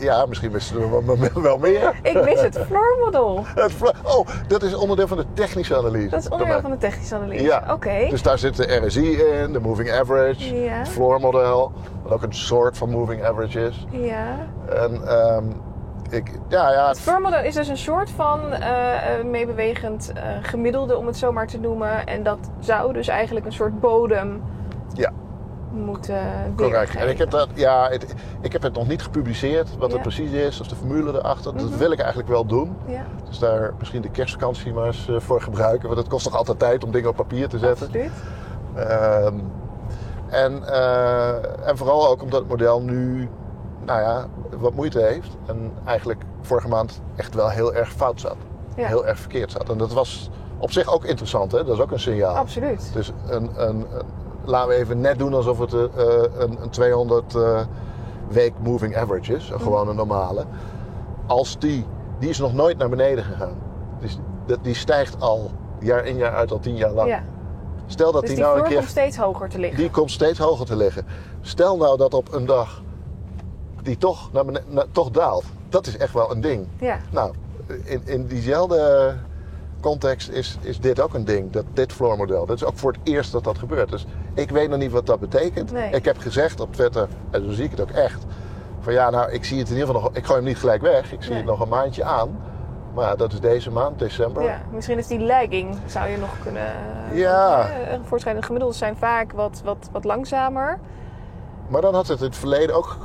Ja, 0.02 0.26
misschien 0.26 0.52
missen 0.52 0.90
we 0.90 1.28
er 1.34 1.42
wel, 1.42 1.58
meer. 1.58 1.98
Ik 2.02 2.24
mis 2.24 2.40
het 2.40 2.58
floor 2.66 2.96
model. 3.04 3.44
Het 3.54 3.72
oh, 4.04 4.26
dat 4.48 4.62
is 4.62 4.74
onderdeel 4.74 5.06
van 5.06 5.16
de 5.16 5.24
technische 5.34 5.76
analyse. 5.76 6.08
Dat 6.08 6.20
is 6.20 6.28
onderdeel 6.28 6.60
van 6.60 6.70
de 6.70 6.76
technische 6.76 7.14
analyse. 7.14 7.44
Ja, 7.44 7.64
Oké. 7.72 8.06
dus 8.10 8.22
daar 8.22 8.38
zit 8.38 8.56
de 8.56 8.86
RSI 8.86 9.16
in, 9.16 9.52
de 9.52 9.60
moving 9.60 9.90
average, 9.92 10.62
Ja. 10.62 10.72
het 10.72 10.88
floor 10.88 11.20
model, 11.20 11.72
wat 12.02 12.12
ook 12.12 12.22
een 12.22 12.34
soort 12.34 12.78
van 12.78 12.90
moving 12.90 13.24
average 13.24 13.60
is. 13.60 13.86
Ja. 13.90 14.36
En 14.68 15.08
ehm, 15.08 15.44
ik, 16.10 16.30
ja, 16.48 16.72
ja, 16.72 16.88
Het 16.88 17.00
floor 17.00 17.20
model 17.20 17.42
is 17.42 17.54
dus 17.54 17.68
een 17.68 17.76
soort 17.76 18.10
van 18.10 18.52
eh, 18.52 19.18
eh, 19.18 19.24
meebewegend 19.24 20.12
eh, 20.14 20.22
gemiddelde, 20.42 20.96
om 20.96 21.06
het 21.06 21.16
zo 21.16 21.32
maar 21.32 21.46
te 21.46 21.58
noemen. 21.58 22.06
En 22.06 22.22
dat 22.22 22.38
zou 22.58 22.92
dus 22.92 23.08
eigenlijk 23.08 23.46
een 23.46 23.52
soort 23.52 23.80
bodem 23.80 24.42
Ja. 24.92 25.12
Moet 25.72 26.08
eh 26.08 26.16
Correct. 26.56 26.94
En 26.96 27.08
ik 27.08 27.18
heb, 27.18 27.30
dat, 27.30 27.48
ja, 27.54 27.88
het, 27.90 28.14
ik 28.40 28.52
heb 28.52 28.62
het 28.62 28.74
nog 28.74 28.88
niet 28.88 29.02
gepubliceerd 29.02 29.76
wat 29.76 29.88
Ja. 29.88 29.92
het 29.94 30.02
precies 30.02 30.30
is, 30.30 30.60
of 30.60 30.66
de 30.68 30.74
formule 30.76 31.12
erachter. 31.12 31.56
Dat 31.56 31.68
Mhm. 31.68 31.78
wil 31.78 31.90
ik 31.92 31.98
eigenlijk 31.98 32.28
wel 32.28 32.44
doen. 32.46 32.76
Ja, 32.86 33.04
Dus 33.28 33.38
daar 33.38 33.72
misschien 33.78 34.02
de 34.02 34.10
kerstvakantie 34.10 34.72
maar 34.72 34.86
eens 34.86 35.08
eh, 35.08 35.16
voor 35.20 35.40
gebruiken. 35.42 35.86
Want 35.88 36.00
het 36.00 36.08
kost 36.08 36.24
toch 36.24 36.36
altijd 36.36 36.58
tijd 36.58 36.84
om 36.84 36.90
dingen 36.90 37.08
op 37.08 37.16
papier 37.16 37.48
te 37.48 37.58
zetten. 37.58 37.86
absoluut. 37.86 38.10
Ehm, 38.76 39.34
en, 40.28 40.66
eh, 40.68 41.68
en 41.68 41.76
vooral 41.76 42.08
ook 42.08 42.22
omdat 42.22 42.40
het 42.40 42.48
model 42.48 42.82
nu 42.82 43.28
nou 43.84 44.00
ja, 44.00 44.26
wat 44.58 44.74
moeite 44.74 45.00
heeft. 45.00 45.36
En 45.46 45.72
eigenlijk 45.84 46.22
vorige 46.40 46.68
maand 46.68 47.00
echt 47.16 47.34
wel 47.34 47.48
heel 47.48 47.74
erg 47.74 47.92
fout 47.92 48.20
zat. 48.20 48.36
Ja, 48.76 48.86
Heel 48.86 49.06
erg 49.06 49.18
verkeerd 49.18 49.50
zat. 49.52 49.68
En 49.68 49.78
dat 49.78 49.92
was 49.92 50.30
op 50.58 50.72
zich 50.72 50.94
ook 50.94 51.04
interessant, 51.04 51.52
hè? 51.52 51.64
dat 51.64 51.74
is 51.76 51.82
ook 51.82 51.90
een 51.90 52.00
signaal. 52.00 52.36
absoluut. 52.36 52.90
Dus 52.92 53.12
een, 53.26 53.50
een- 53.56 53.86
laten 54.44 54.68
we 54.68 54.74
even 54.74 55.00
net 55.00 55.18
doen 55.18 55.34
alsof 55.34 55.58
het 55.58 55.72
eh, 55.74 55.80
een, 56.38 56.62
een 56.62 56.70
200 56.70 57.34
eh, 57.34 57.60
week 58.28 58.52
moving 58.62 58.96
average 58.96 59.34
is. 59.34 59.48
Een 59.48 59.54
Mhm. 59.54 59.62
gewone 59.62 59.92
normale. 59.94 60.44
Als 61.26 61.58
die, 61.58 61.84
die 62.18 62.28
is 62.28 62.38
nog 62.38 62.52
nooit 62.54 62.78
naar 62.78 62.88
beneden 62.88 63.24
gegaan. 63.24 63.54
Dus 64.00 64.18
dat- 64.46 64.58
die 64.64 64.74
stijgt 64.74 65.20
al 65.20 65.50
jaar 65.80 66.04
in 66.06 66.16
jaar 66.16 66.32
uit 66.34 66.50
al 66.52 66.58
tien 66.60 66.76
jaar 66.76 66.90
lang. 66.92 67.08
Ja. 67.08 67.22
Stel 67.86 68.12
dat 68.12 68.20
Dus 68.20 68.30
die, 68.30 68.38
die 68.38 68.46
nou 68.48 68.58
een 68.58 68.64
keer 68.64 68.76
komt 68.76 68.88
steeds 68.88 69.16
hoger 69.16 69.48
te 69.48 69.58
liggen. 69.58 69.78
die 69.78 69.90
komt 69.90 70.10
steeds 70.10 70.38
hoger 70.38 70.66
te 70.66 70.76
liggen. 70.76 71.06
Stel 71.40 71.76
nou 71.76 71.96
dat 71.98 72.14
op 72.14 72.32
een 72.34 72.46
dag 72.46 72.82
die 73.82 73.98
toch, 73.98 74.32
naar 74.32 74.44
na- 74.68 74.84
toch 74.92 75.10
daalt. 75.10 75.44
Dat 75.68 75.86
is 75.86 75.96
echt 75.96 76.12
wel 76.12 76.30
een 76.30 76.40
ding. 76.40 76.66
Ja, 76.80 76.98
Nou, 77.10 77.32
in, 77.84 78.02
in 78.04 78.26
diezelfde 78.26 79.14
context 79.80 80.28
is, 80.28 80.58
is 80.60 80.80
dit 80.80 81.00
ook 81.00 81.14
een 81.14 81.24
ding. 81.24 81.50
Dat, 81.50 81.64
dit 81.72 81.92
floormodel. 81.92 82.46
Dat 82.46 82.56
is 82.56 82.64
ook 82.64 82.76
voor 82.78 82.92
het 82.92 83.00
eerst 83.02 83.32
dat 83.32 83.44
dat 83.44 83.58
gebeurt. 83.58 83.90
Dus 83.90 84.06
ik 84.34 84.50
weet 84.50 84.68
nog 84.68 84.78
niet 84.78 84.92
wat 84.92 85.06
dat 85.06 85.20
betekent. 85.20 85.72
Nee. 85.72 85.90
Ik 85.90 86.04
heb 86.04 86.18
gezegd 86.18 86.60
op 86.60 86.72
Twitter, 86.72 87.08
en 87.30 87.44
zo 87.44 87.50
zie 87.50 87.64
ik 87.64 87.70
het 87.70 87.80
ook 87.80 87.90
echt. 87.90 88.24
Van 88.80 88.92
ja, 88.92 89.10
nou, 89.10 89.30
ik 89.32 89.44
zie 89.44 89.58
het 89.58 89.68
in 89.68 89.74
ieder 89.74 89.86
geval 89.88 90.02
nog. 90.02 90.16
Ik 90.16 90.24
gooi 90.24 90.38
hem 90.38 90.48
niet 90.48 90.58
gelijk 90.58 90.82
weg. 90.82 91.12
Ik 91.12 91.22
zie 91.22 91.30
Nee. 91.30 91.38
het 91.38 91.48
nog 91.48 91.60
een 91.60 91.68
maandje 91.68 92.04
aan. 92.04 92.38
Maar 92.94 93.04
ja, 93.04 93.16
dat 93.16 93.32
is 93.32 93.40
deze 93.40 93.70
maand, 93.70 93.98
december. 93.98 94.42
ja, 94.42 94.60
misschien 94.72 94.98
is 94.98 95.06
die 95.06 95.20
lagging, 95.20 95.76
zou 95.86 96.08
je 96.08 96.16
nog 96.16 96.30
kunnen... 96.42 96.72
Ja. 97.12 97.68
Eh, 97.68 97.98
voortschrijdende 98.04 98.46
gemiddelden 98.46 98.78
zijn 98.78 98.96
vaak 98.96 99.32
wat, 99.32 99.60
wat, 99.64 99.88
wat 99.92 100.04
langzamer 100.04 100.78
Maar 101.68 101.80
dan 101.80 101.94
had 101.94 102.06
het 102.08 102.18
in 102.20 102.26
het 102.26 102.36
verleden 102.36 102.76
ook 102.76 102.96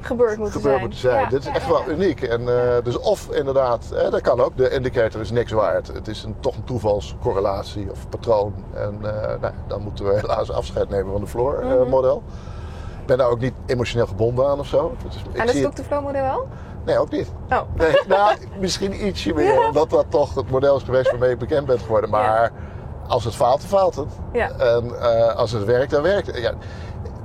gebeurd 0.00 0.36
moeten 0.38 0.60
gebeurd 0.60 0.72
zijn. 0.74 0.80
moeten 0.80 0.98
zijn. 1.00 1.20
Ja, 1.22 1.28
Dit 1.28 1.38
is 1.40 1.46
ja, 1.46 1.54
echt 1.54 1.64
ja, 1.66 1.70
wel 1.72 1.88
uniek. 1.88 2.22
En, 2.22 2.40
eh, 2.48 2.84
dus 2.84 2.98
of 2.98 3.30
inderdaad, 3.30 3.90
eh, 3.90 4.10
dat 4.10 4.20
kan 4.20 4.40
ook, 4.40 4.56
de 4.56 4.70
indicator 4.70 5.20
is 5.20 5.30
niks 5.30 5.52
waard. 5.52 5.86
Het 5.92 6.08
is 6.08 6.22
een, 6.22 6.34
toch 6.40 6.56
een 6.56 6.64
toevalscorrelatie 6.64 7.90
of 7.90 8.08
patroon. 8.08 8.54
En 8.74 8.98
eh, 9.02 9.40
nou, 9.40 9.52
dan 9.66 9.82
moeten 9.82 10.04
we 10.04 10.14
helaas 10.14 10.50
afscheid 10.52 10.88
nemen 10.88 11.12
van 11.12 11.20
de 11.20 11.26
floor 11.26 11.64
Mhm. 11.64 11.88
model. 11.88 12.22
Ik 13.00 13.06
ben 13.06 13.18
daar 13.18 13.28
ook 13.28 13.40
niet 13.40 13.54
emotioneel 13.66 14.06
gebonden 14.06 14.48
aan 14.48 14.58
of 14.58 14.66
zo. 14.66 14.94
En 15.32 15.46
dat 15.46 15.54
is 15.54 15.66
ook 15.66 15.76
de 15.76 15.84
flow 15.84 16.02
model 16.02 16.22
wel? 16.22 16.48
nee, 16.84 16.98
ook 16.98 17.10
niet. 17.10 17.32
Oh, 17.50 17.60
Nee, 17.74 18.00
nou, 18.08 18.36
misschien 18.60 19.06
ietsje 19.06 19.34
meer, 19.34 19.66
omdat 19.66 19.90
dat 19.90 20.04
toch 20.08 20.34
het 20.34 20.50
model 20.50 20.76
is 20.76 20.82
geweest 20.82 21.10
waarmee 21.10 21.30
ik 21.30 21.38
bekend 21.38 21.66
ben 21.66 21.78
geworden. 21.78 22.10
Maar 22.10 22.52
als 23.06 23.24
het 23.24 23.34
faalt, 23.34 23.60
dan 23.60 23.68
faalt 23.68 23.96
het. 23.96 24.08
En 24.58 25.00
als 25.36 25.52
het 25.52 25.64
werkt, 25.64 25.90
dan 25.90 26.02
werkt 26.02 26.26
het. 26.26 26.38
Ja, 26.38 26.52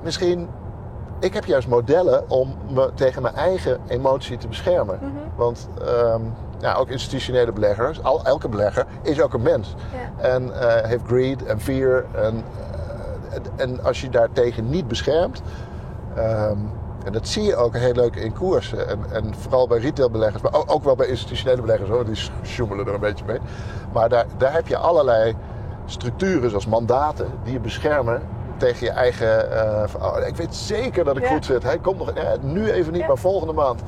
misschien, 0.03 0.49
ik 1.23 1.33
heb 1.33 1.45
juist 1.45 1.67
modellen 1.67 2.29
om 2.29 2.55
me 2.69 2.91
tegen 2.93 3.21
mijn 3.21 3.36
eigen 3.36 3.79
emotie 3.88 4.38
te 4.38 4.47
beschermen. 4.47 4.99
Mhm. 5.01 5.12
Want 5.36 5.67
ehm, 5.86 6.21
ja, 6.59 6.73
ook 6.73 6.89
institutionele 6.89 7.51
beleggers, 7.51 8.03
al, 8.03 8.23
elke 8.23 8.49
belegger 8.49 8.86
is 9.01 9.21
ook 9.21 9.33
een 9.33 9.41
mens. 9.41 9.75
Ja. 9.91 10.29
En 10.29 10.59
eh, 10.59 10.88
heeft 10.89 11.03
greed 11.07 11.45
en 11.45 11.59
fear. 11.59 12.05
En, 12.13 12.43
eh, 13.29 13.39
en 13.55 13.83
als 13.83 14.01
je 14.01 14.09
daartegen 14.09 14.69
niet 14.69 14.88
beschermt. 14.88 15.41
ehm, 16.15 16.57
en 17.05 17.12
dat 17.12 17.27
zie 17.27 17.43
je 17.43 17.55
ook 17.55 17.75
heel 17.75 17.93
leuk 17.93 18.15
in 18.15 18.33
koersen. 18.33 18.88
En, 18.88 18.99
en 19.12 19.36
vooral 19.36 19.67
bij 19.67 19.79
retailbeleggers, 19.79 20.41
maar 20.41 20.53
ook, 20.53 20.71
ook 20.71 20.83
wel 20.83 20.95
bij 20.95 21.07
institutionele 21.07 21.62
beleggers 21.62 21.89
hoor. 21.89 22.05
Die 22.05 22.29
sjoemelen 22.43 22.88
er 22.88 22.93
een 22.93 22.99
beetje 22.99 23.25
mee. 23.25 23.39
Maar 23.93 24.09
daar, 24.09 24.25
daar 24.38 24.53
heb 24.53 24.67
je 24.67 24.77
allerlei 24.77 25.36
structuren 25.86 26.49
zoals 26.49 26.67
mandaten 26.67 27.27
die 27.43 27.53
je 27.53 27.59
beschermen 27.59 28.21
tegen 28.63 28.86
je 28.86 28.91
eigen. 28.91 29.52
eh, 29.52 29.84
oh, 30.02 30.28
ik 30.28 30.36
weet 30.36 30.56
zeker 30.56 31.04
dat 31.04 31.17
ik 31.17 31.23
Ja. 31.23 31.30
goed 31.34 31.45
zit. 31.45 31.63
Hij 31.63 31.78
komt 31.78 31.97
nog 31.97 32.12
ja, 32.15 32.36
nu 32.41 32.71
even 32.71 32.91
niet, 32.91 33.02
Ja. 33.02 33.08
maar 33.08 33.17
volgende 33.17 33.54
maand. 33.54 33.82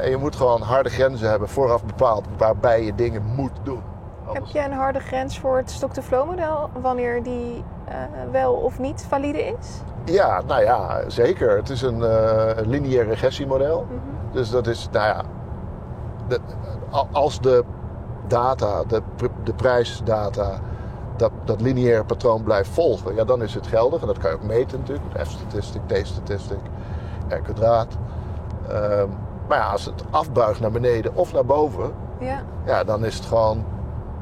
En 0.00 0.10
je 0.10 0.16
moet 0.16 0.36
gewoon 0.36 0.60
harde 0.60 0.88
grenzen 0.88 1.30
hebben, 1.30 1.48
vooraf 1.48 1.84
bepaald, 1.84 2.24
waarbij 2.38 2.84
je 2.84 2.94
dingen 2.94 3.22
moet 3.36 3.50
doen. 3.62 3.82
Heb 4.32 4.46
je 4.46 4.58
een 4.64 4.72
harde 4.72 4.98
grens 5.00 5.38
voor 5.38 5.56
het 5.56 5.70
stock-to-flow 5.70 6.26
model, 6.26 6.70
wanneer 6.80 7.22
die 7.22 7.64
eh, 7.88 7.94
wel 8.30 8.52
of 8.52 8.78
niet 8.78 9.04
valide 9.08 9.42
is? 9.44 9.80
Ja, 10.04 10.40
nou 10.46 10.62
ja, 10.62 11.00
zeker. 11.06 11.56
Het 11.56 11.68
is 11.70 11.82
een 11.82 12.02
eh, 12.02 12.56
een 12.56 12.68
lineair 12.68 13.06
regressiemodel. 13.06 13.86
Mhm. 13.88 14.32
Dus 14.32 14.50
dat 14.50 14.66
is, 14.66 14.88
nou 14.92 15.06
ja, 15.06 15.22
de, 16.28 16.38
als 17.12 17.40
de 17.40 17.64
data, 18.26 18.84
de, 18.84 19.02
de 19.44 19.52
prijsdata, 19.54 20.50
dat, 21.16 21.30
dat 21.44 21.60
lineaire 21.60 22.04
patroon 22.04 22.42
blijft 22.42 22.70
volgen, 22.70 23.14
ja, 23.14 23.24
dan 23.24 23.42
is 23.42 23.54
het 23.54 23.66
geldig. 23.66 24.00
En 24.00 24.06
dat 24.06 24.18
kan 24.18 24.30
je 24.30 24.36
ook 24.36 24.42
meten 24.42 24.78
natuurlijk. 24.78 25.26
F-statistic, 25.26 25.80
T-statistic, 25.86 26.58
R-kwadraat. 27.28 27.96
Ehm, 28.68 29.08
maar 29.48 29.58
ja, 29.58 29.66
als 29.70 29.84
het 29.84 30.04
afbuigt 30.10 30.60
naar 30.60 30.70
beneden 30.70 31.14
of 31.14 31.32
naar 31.32 31.44
boven, 31.44 31.92
Ja. 32.20 32.42
ja, 32.64 32.84
dan 32.84 33.04
is 33.04 33.14
het 33.14 33.24
gewoon 33.24 33.64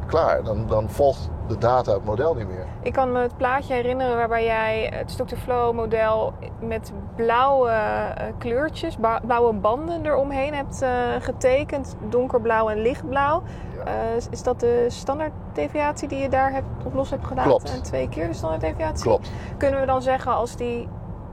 klaar. 0.06 0.42
Dan, 0.44 0.66
dan 0.66 0.90
volgt 0.90 1.28
de 1.50 1.58
data 1.58 1.92
het 1.92 2.04
model 2.04 2.34
niet 2.34 2.48
meer. 2.48 2.64
Ik 2.82 2.92
kan 2.92 3.12
me 3.12 3.18
het 3.18 3.36
plaatje 3.36 3.74
herinneren 3.74 4.16
waarbij 4.16 4.44
jij 4.44 4.92
het 4.94 5.10
stock-to-flow 5.10 5.74
model 5.74 6.32
met 6.60 6.92
blauwe 7.16 7.68
eh, 7.70 8.24
kleurtjes, 8.38 8.96
blauwe 9.26 9.52
banden 9.52 10.06
eromheen 10.06 10.54
hebt 10.54 10.82
eh, 10.82 10.90
getekend. 11.20 11.96
Donkerblauw 12.08 12.68
en 12.68 12.78
lichtblauw. 12.82 13.42
Ja. 13.76 13.84
Eh, 13.84 14.16
is- 14.30 14.42
dat 14.42 14.60
de 14.60 14.86
standaarddeviatie 14.88 16.08
die 16.08 16.18
je 16.18 16.28
daar 16.28 16.52
hebt, 16.52 16.66
op 16.84 16.94
los 16.94 17.10
hebt 17.10 17.26
gedaan? 17.26 17.44
Klopt. 17.44 17.72
En 17.74 17.82
twee 17.82 18.08
keer 18.08 18.26
de 18.26 18.32
standaarddeviatie? 18.34 19.02
Klopt. 19.04 19.30
Kunnen 19.56 19.80
we 19.80 19.86
dan 19.86 20.02
zeggen 20.02 20.32
als 20.32 20.56
die 20.56 20.88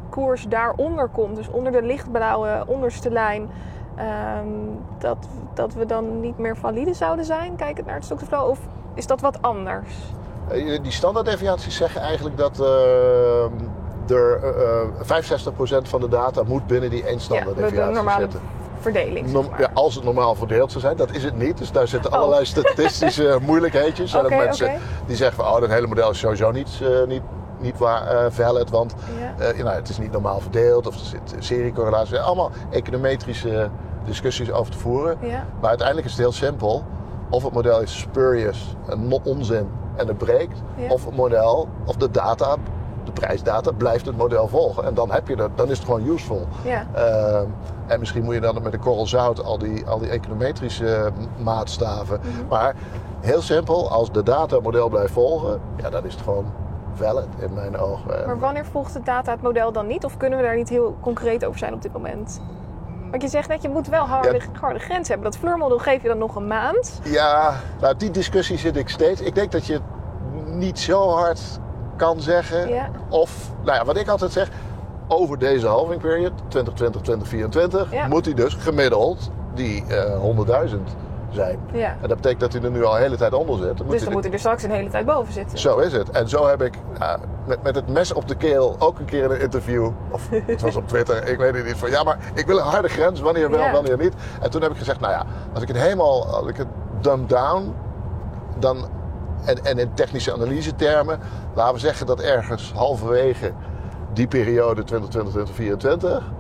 koers 0.09 0.47
daaronder 0.47 1.07
komt, 1.07 1.35
dus 1.35 1.49
onder 1.49 1.71
de 1.71 1.81
lichtblauwe 1.81 2.63
onderste 2.67 3.11
lijn, 3.11 3.49
ehm, 3.95 4.47
dat, 4.97 5.27
dat 5.53 5.73
we 5.73 5.85
dan 5.85 6.19
niet 6.19 6.37
meer 6.37 6.57
valide 6.57 6.93
zouden 6.93 7.25
zijn, 7.25 7.55
kijkend 7.55 7.85
naar 7.85 7.95
het 7.95 8.05
stock-to-flow? 8.05 8.49
Of 8.49 8.59
is 8.97 9.07
dat 9.07 9.21
wat 9.21 9.41
anders? 9.41 9.85
Eh, 10.47 10.79
Die 10.81 10.91
standaarddeviaties 10.91 11.75
zeggen 11.75 12.01
eigenlijk 12.01 12.37
dat 12.37 12.59
eh, 12.59 13.43
er 14.15 14.39
eh, 14.43 14.81
eh, 14.81 15.23
65% 15.83 15.87
van 15.89 16.01
de 16.01 16.07
data 16.09 16.43
moet 16.45 16.67
binnen 16.67 16.89
die 16.89 17.03
één 17.03 17.11
Ja, 17.11 17.17
de, 17.17 17.21
standaarddeviatie 17.23 17.77
de 17.87 17.91
normale 17.93 18.21
zitten. 18.21 18.39
verdeling. 18.79 19.29
zeg 19.29 19.49
maar. 19.49 19.59
ja, 19.61 19.69
als 19.73 19.95
het 19.95 20.03
normaal 20.03 20.35
verdeeld 20.35 20.69
zou 20.71 20.83
zijn, 20.83 20.97
dat 20.97 21.11
is 21.11 21.23
het 21.23 21.37
niet. 21.37 21.57
Dus 21.57 21.71
daar 21.71 21.87
zitten 21.87 22.11
Oh. 22.11 22.17
allerlei 22.17 22.45
statistische 22.45 23.37
moeilijkheidjes. 23.47 24.13
En 24.13 24.19
Oké, 24.19 24.29
dat 24.29 24.37
mensen 24.45 24.71
die 25.05 25.15
zeggen 25.15 25.43
van, 25.43 25.53
oh, 25.53 25.59
dat 25.61 25.69
hele 25.69 25.87
model 25.87 26.09
is 26.09 26.19
sowieso 26.19 26.51
niet, 26.51 26.81
niet, 27.07 27.21
niet 27.59 27.77
waar, 27.77 28.07
eh, 28.07 28.25
valid, 28.31 28.69
want 28.69 28.95
Ja. 29.37 29.63
nou, 29.63 29.75
het 29.75 29.89
is 29.89 29.97
niet 29.97 30.11
normaal 30.11 30.39
verdeeld 30.39 30.87
of 30.87 30.93
er 30.93 30.99
zit 31.05 31.35
seriecorrelatie. 31.39 32.19
Allemaal 32.19 32.51
econometrische 32.69 33.69
discussies 34.05 34.51
over 34.51 34.71
te 34.71 34.77
voeren. 34.77 35.17
Ja. 35.21 35.45
Maar 35.59 35.69
uiteindelijk 35.69 36.07
is 36.07 36.13
het 36.13 36.21
heel 36.21 36.31
simpel. 36.31 36.83
Of 37.29 37.43
het 37.43 37.53
model 37.53 37.81
is 37.81 37.99
spurious, 37.99 38.75
no- 38.97 39.19
onzin 39.23 39.69
en 39.95 40.07
het 40.07 40.17
breekt. 40.17 40.61
Ja. 40.75 40.89
Of 40.91 41.05
het 41.05 41.15
model, 41.15 41.67
of 41.85 41.95
de 41.95 42.11
data, 42.11 42.55
de 43.03 43.11
prijsdata, 43.11 43.71
blijft 43.71 44.05
het 44.05 44.17
model 44.17 44.47
volgen. 44.47 44.83
En 44.83 44.93
dan, 44.93 45.11
heb 45.11 45.27
je 45.27 45.35
dat, 45.35 45.49
dan 45.55 45.69
is 45.69 45.77
het 45.77 45.85
gewoon 45.85 46.07
useful. 46.07 46.47
Ja. 46.63 46.85
Ehm, 46.93 47.45
en 47.87 47.99
misschien 47.99 48.23
moet 48.23 48.33
je 48.33 48.41
dan 48.41 48.61
met 48.63 48.73
een 48.73 48.79
korrel 48.79 49.07
zout 49.07 49.43
al 49.43 49.57
die, 49.57 49.85
al 49.85 49.99
die 49.99 50.09
econometrische 50.09 51.11
maatstaven. 51.43 52.19
Mhm. 52.21 52.47
Maar 52.49 52.75
heel 53.19 53.41
simpel, 53.41 53.89
als 53.91 54.11
de 54.11 54.23
data 54.23 54.55
het 54.55 54.63
model 54.63 54.89
blijft 54.89 55.13
volgen, 55.13 55.59
ja, 55.75 55.89
dan 55.89 56.05
is 56.05 56.13
het 56.13 56.23
gewoon 56.23 56.45
valid 56.93 57.27
in 57.39 57.53
mijn 57.53 57.77
ogen. 57.77 58.25
Maar 58.25 58.39
wanneer 58.39 58.65
volgt 58.65 58.93
de 58.93 59.01
data 59.03 59.31
het 59.31 59.41
model 59.41 59.71
dan 59.71 59.87
niet? 59.87 60.05
Of 60.05 60.17
kunnen 60.17 60.39
we 60.39 60.45
daar 60.45 60.55
niet 60.55 60.69
heel 60.69 60.95
concreet 61.01 61.45
over 61.45 61.59
zijn 61.59 61.73
op 61.73 61.81
dit 61.81 61.93
moment? 61.93 62.41
Want 63.09 63.21
je 63.21 63.27
zegt 63.27 63.47
net, 63.49 63.61
je 63.61 63.69
moet 63.69 63.87
wel 63.87 64.05
harde, 64.05 64.39
harde 64.59 64.79
grens 64.79 65.07
hebben. 65.07 65.31
Dat 65.31 65.39
fleurmodel 65.39 65.77
geef 65.77 66.01
je 66.01 66.07
dan 66.07 66.17
nog 66.17 66.35
een 66.35 66.47
maand. 66.47 66.99
Ja, 67.03 67.53
nou, 67.81 67.95
die 67.97 68.11
discussie 68.11 68.57
zit 68.57 68.75
ik 68.77 68.89
steeds. 68.89 69.21
Ik 69.21 69.35
denk 69.35 69.51
dat 69.51 69.65
je 69.65 69.79
niet 70.45 70.79
zo 70.79 71.09
hard 71.09 71.41
kan 71.95 72.21
zeggen. 72.21 72.69
Ja. 72.69 72.89
Of, 73.09 73.51
nou 73.63 73.77
ja, 73.77 73.85
wat 73.85 73.97
ik 73.97 74.07
altijd 74.07 74.31
zeg, 74.31 74.49
over 75.07 75.39
deze 75.39 75.67
halving 75.67 76.01
period, 76.01 76.31
2020, 76.47 77.01
2024, 77.01 77.91
Ja. 77.91 78.07
moet 78.07 78.25
hij 78.25 78.33
dus 78.33 78.53
gemiddeld 78.53 79.31
die 79.53 79.83
eh 79.87 80.19
100.000 80.21 80.77
zijn. 81.37 81.59
Ja. 81.71 81.95
En 82.01 82.07
dat 82.07 82.15
betekent 82.17 82.39
dat 82.39 82.53
hij 82.53 82.61
er 82.61 82.71
nu 82.71 82.83
al 82.83 82.95
een 82.95 83.01
hele 83.01 83.15
tijd 83.15 83.33
onder 83.33 83.57
zit. 83.57 83.77
Dan 83.77 83.87
Dus 83.87 84.03
dan 84.03 84.13
moet 84.13 84.23
hij 84.23 84.33
er 84.33 84.39
straks 84.39 84.63
een 84.63 84.71
hele 84.71 84.89
tijd 84.89 85.05
boven 85.05 85.33
zitten. 85.33 85.57
Zo 85.57 85.77
is 85.77 85.93
het. 85.93 86.09
En 86.09 86.29
zo 86.29 86.47
heb 86.47 86.61
ik 86.61 86.73
met, 87.45 87.63
met 87.63 87.75
het 87.75 87.87
mes 87.87 88.13
op 88.13 88.27
de 88.27 88.35
keel 88.35 88.75
ook 88.79 88.99
een 88.99 89.05
keer 89.05 89.23
in 89.23 89.31
een 89.31 89.39
interview, 89.39 89.89
of 90.11 90.29
het 90.29 90.61
was 90.61 90.75
op 90.75 90.87
Twitter, 90.87 91.27
ik 91.27 91.37
weet 91.37 91.55
het 91.55 91.65
niet, 91.65 91.77
van 91.77 91.89
ja, 91.89 92.03
maar 92.03 92.17
ik 92.33 92.45
wil 92.45 92.57
een 92.57 92.63
harde 92.63 92.87
grens, 92.87 93.19
wanneer 93.19 93.49
wel, 93.49 93.59
Ja. 93.59 93.71
wanneer 93.71 93.97
niet. 93.97 94.13
En 94.41 94.49
toen 94.51 94.61
heb 94.61 94.71
ik 94.71 94.77
gezegd, 94.77 94.99
nou 94.99 95.13
ja, 95.13 95.25
als 95.53 95.61
ik 95.61 95.67
het 95.67 95.77
helemaal, 95.77 96.25
als 96.25 96.47
ik 96.47 96.57
het 96.57 96.67
dumb 97.01 97.29
down, 97.29 97.73
dan 98.59 98.87
en, 99.45 99.65
en 99.65 99.77
in 99.79 99.93
technische 99.93 100.33
analyse-termen, 100.33 101.19
laten 101.53 101.73
we 101.73 101.79
zeggen 101.79 102.05
dat 102.05 102.19
ergens 102.19 102.73
halverwege 102.75 103.51
die 104.13 104.27
periode 104.27 104.83
2020, 104.83 106.31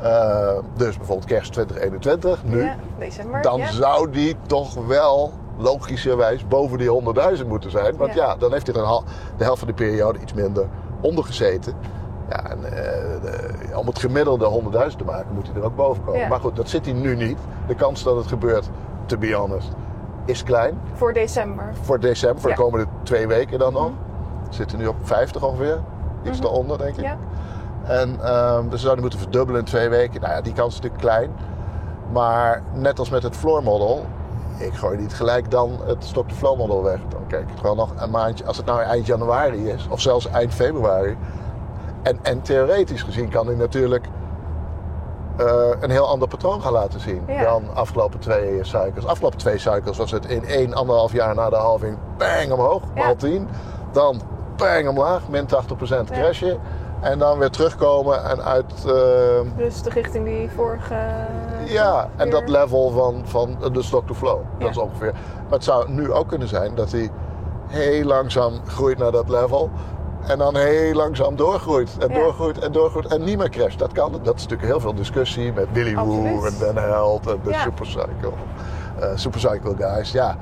2024, 0.00 0.02
eh, 0.02 0.58
dus 0.76 0.96
bijvoorbeeld 0.96 1.28
kerst 1.28 1.52
2021, 1.52 2.44
nu, 2.44 2.62
Ja, 2.62 2.74
december. 2.98 3.42
dan 3.42 3.58
ja. 3.58 3.70
zou 3.72 4.10
die 4.10 4.36
toch 4.46 4.74
wel 4.86 5.32
logischerwijs 5.58 6.48
boven 6.48 6.78
die 6.78 6.88
100.000 6.88 7.48
moeten 7.48 7.70
zijn. 7.70 7.96
Want 7.96 8.14
ja, 8.14 8.24
Ja. 8.26 8.36
dan 8.36 8.52
heeft 8.52 8.66
hij 8.66 8.74
de 9.36 9.44
helft 9.44 9.58
van 9.58 9.68
de 9.68 9.74
periode 9.74 10.18
iets 10.18 10.32
minder 10.34 10.66
onder 11.00 11.24
gezeten. 11.24 11.74
Ja, 12.28 12.50
en 12.50 12.64
eh, 12.72 13.78
om 13.78 13.86
het 13.86 13.98
gemiddelde 13.98 14.44
100.000 14.46 14.98
te 14.98 15.04
maken, 15.04 15.34
moet 15.34 15.46
hij 15.46 15.56
er 15.56 15.64
ook 15.64 15.76
boven 15.76 16.04
komen. 16.04 16.28
Maar 16.28 16.40
goed, 16.40 16.56
dat 16.56 16.68
zit 16.68 16.84
hij 16.84 16.94
nu 16.94 17.16
niet. 17.16 17.38
De 17.66 17.74
kans 17.74 18.02
dat 18.02 18.16
het 18.16 18.26
gebeurt, 18.26 18.68
to 19.06 19.16
be 19.18 19.32
honest, 19.34 19.68
is 20.24 20.42
klein. 20.42 20.78
Voor 20.94 21.12
december. 21.12 21.64
Voor 21.82 22.00
december, 22.00 22.40
voor 22.40 22.50
de 22.50 22.56
komende 22.56 22.86
twee 23.02 23.26
weken 23.26 23.58
dan 23.58 23.72
nog. 23.72 23.90
We 24.48 24.54
zitten 24.54 24.78
nu 24.78 24.86
op 24.86 24.96
50 25.02 25.42
ongeveer. 25.42 25.78
Iets 26.24 26.32
Mhm. 26.38 26.42
daaronder, 26.42 26.78
denk 26.78 26.96
ik. 26.96 27.04
En 27.84 28.16
ehm, 28.22 28.62
dus 28.62 28.70
we 28.70 28.78
zouden 28.78 29.00
moeten 29.00 29.18
verdubbelen 29.20 29.60
in 29.60 29.66
twee 29.66 29.88
weken. 29.88 30.20
Nou 30.20 30.32
ja, 30.32 30.40
die 30.40 30.52
kans 30.52 30.74
is 30.74 30.80
natuurlijk 30.80 31.02
klein. 31.02 31.30
Maar 32.12 32.62
net 32.72 32.98
als 32.98 33.10
met 33.10 33.22
het 33.22 33.36
floor 33.36 33.62
model, 33.62 34.04
ik 34.58 34.74
gooi 34.74 34.98
niet 34.98 35.14
gelijk 35.14 35.50
dan 35.50 35.78
het 35.84 36.04
stock 36.04 36.28
to 36.28 36.34
flow 36.34 36.58
model 36.58 36.82
weg. 36.82 36.98
Dan 37.08 37.26
kijk 37.26 37.50
ik 37.50 37.58
gewoon 37.60 37.76
nog 37.76 37.90
een 37.96 38.10
maandje, 38.10 38.44
als 38.46 38.56
het 38.56 38.66
nou 38.66 38.80
eind 38.80 39.06
januari 39.06 39.68
is, 39.68 39.86
of 39.90 40.00
zelfs 40.00 40.28
eind 40.30 40.54
februari. 40.54 41.16
En, 42.02 42.18
en 42.22 42.42
theoretisch 42.42 43.02
gezien 43.02 43.28
kan 43.28 43.46
hij 43.46 43.54
natuurlijk 43.56 44.06
eh, 45.36 45.46
een 45.80 45.90
heel 45.90 46.08
ander 46.08 46.28
patroon 46.28 46.62
gaan 46.62 46.72
laten 46.72 47.00
zien 47.00 47.22
Ja. 47.26 47.42
dan 47.42 47.74
afgelopen 47.74 48.18
twee 48.20 48.58
cycles. 48.64 49.06
Afgelopen 49.06 49.38
twee 49.38 49.58
cycles 49.58 49.96
was 49.96 50.10
het 50.10 50.26
in 50.26 50.44
één, 50.44 50.74
anderhalf 50.74 51.12
jaar 51.12 51.34
na 51.34 51.50
de 51.50 51.56
halving 51.56 51.98
bang 52.16 52.52
omhoog, 52.52 52.82
Ja. 52.94 53.04
maal 53.04 53.16
10. 53.16 53.48
Dan 53.92 54.20
bang 54.56 54.88
omlaag, 54.88 55.28
min 55.28 55.46
80% 55.46 55.48
Ja. 56.10 56.56
En 57.00 57.18
dan 57.18 57.38
weer 57.38 57.50
terugkomen 57.50 58.24
en 58.24 58.42
uit... 58.44 58.72
eh, 58.86 58.92
Dus 59.56 59.82
de 59.82 59.90
richting 59.90 60.24
die 60.24 60.50
vorige... 60.54 60.94
ja, 61.64 62.08
en 62.16 62.30
dat 62.30 62.48
level 62.48 62.90
van, 62.90 63.22
van 63.24 63.56
de 63.72 63.82
stock 63.82 64.06
to 64.06 64.14
flow. 64.14 64.38
Ja. 64.58 64.64
Dat 64.64 64.70
is 64.70 64.76
ongeveer. 64.76 65.12
Maar 65.42 65.52
het 65.52 65.64
zou 65.64 65.90
nu 65.90 66.12
ook 66.12 66.28
kunnen 66.28 66.48
zijn 66.48 66.74
dat 66.74 66.92
hij 66.92 67.10
heel 67.66 68.04
langzaam 68.04 68.52
groeit 68.66 68.98
naar 68.98 69.12
dat 69.12 69.28
level. 69.28 69.70
En 70.26 70.38
dan 70.38 70.56
heel 70.56 70.94
langzaam 70.94 71.36
doorgroeit. 71.36 71.96
En 71.98 72.08
Ja. 72.08 72.14
doorgroeit 72.14 72.58
en 72.58 72.72
doorgroeit. 72.72 73.06
En 73.06 73.24
niet 73.24 73.38
meer 73.38 73.48
crasht. 73.50 73.78
Dat 73.78 73.92
kan. 73.92 74.12
Dat 74.22 74.36
is 74.36 74.42
natuurlijk 74.42 74.68
heel 74.70 74.80
veel 74.80 74.94
discussie 74.94 75.52
met 75.52 75.66
Willy 75.72 75.94
Woo 75.94 76.44
en 76.44 76.54
Ben 76.58 76.76
Held 76.76 77.26
en 77.26 77.40
de 77.44 77.50
Ja. 77.50 77.60
Supercycle. 77.60 78.30
eh 79.00 79.08
Supercycle 79.14 79.74
guys. 79.78 80.12
Ja. 80.12 80.36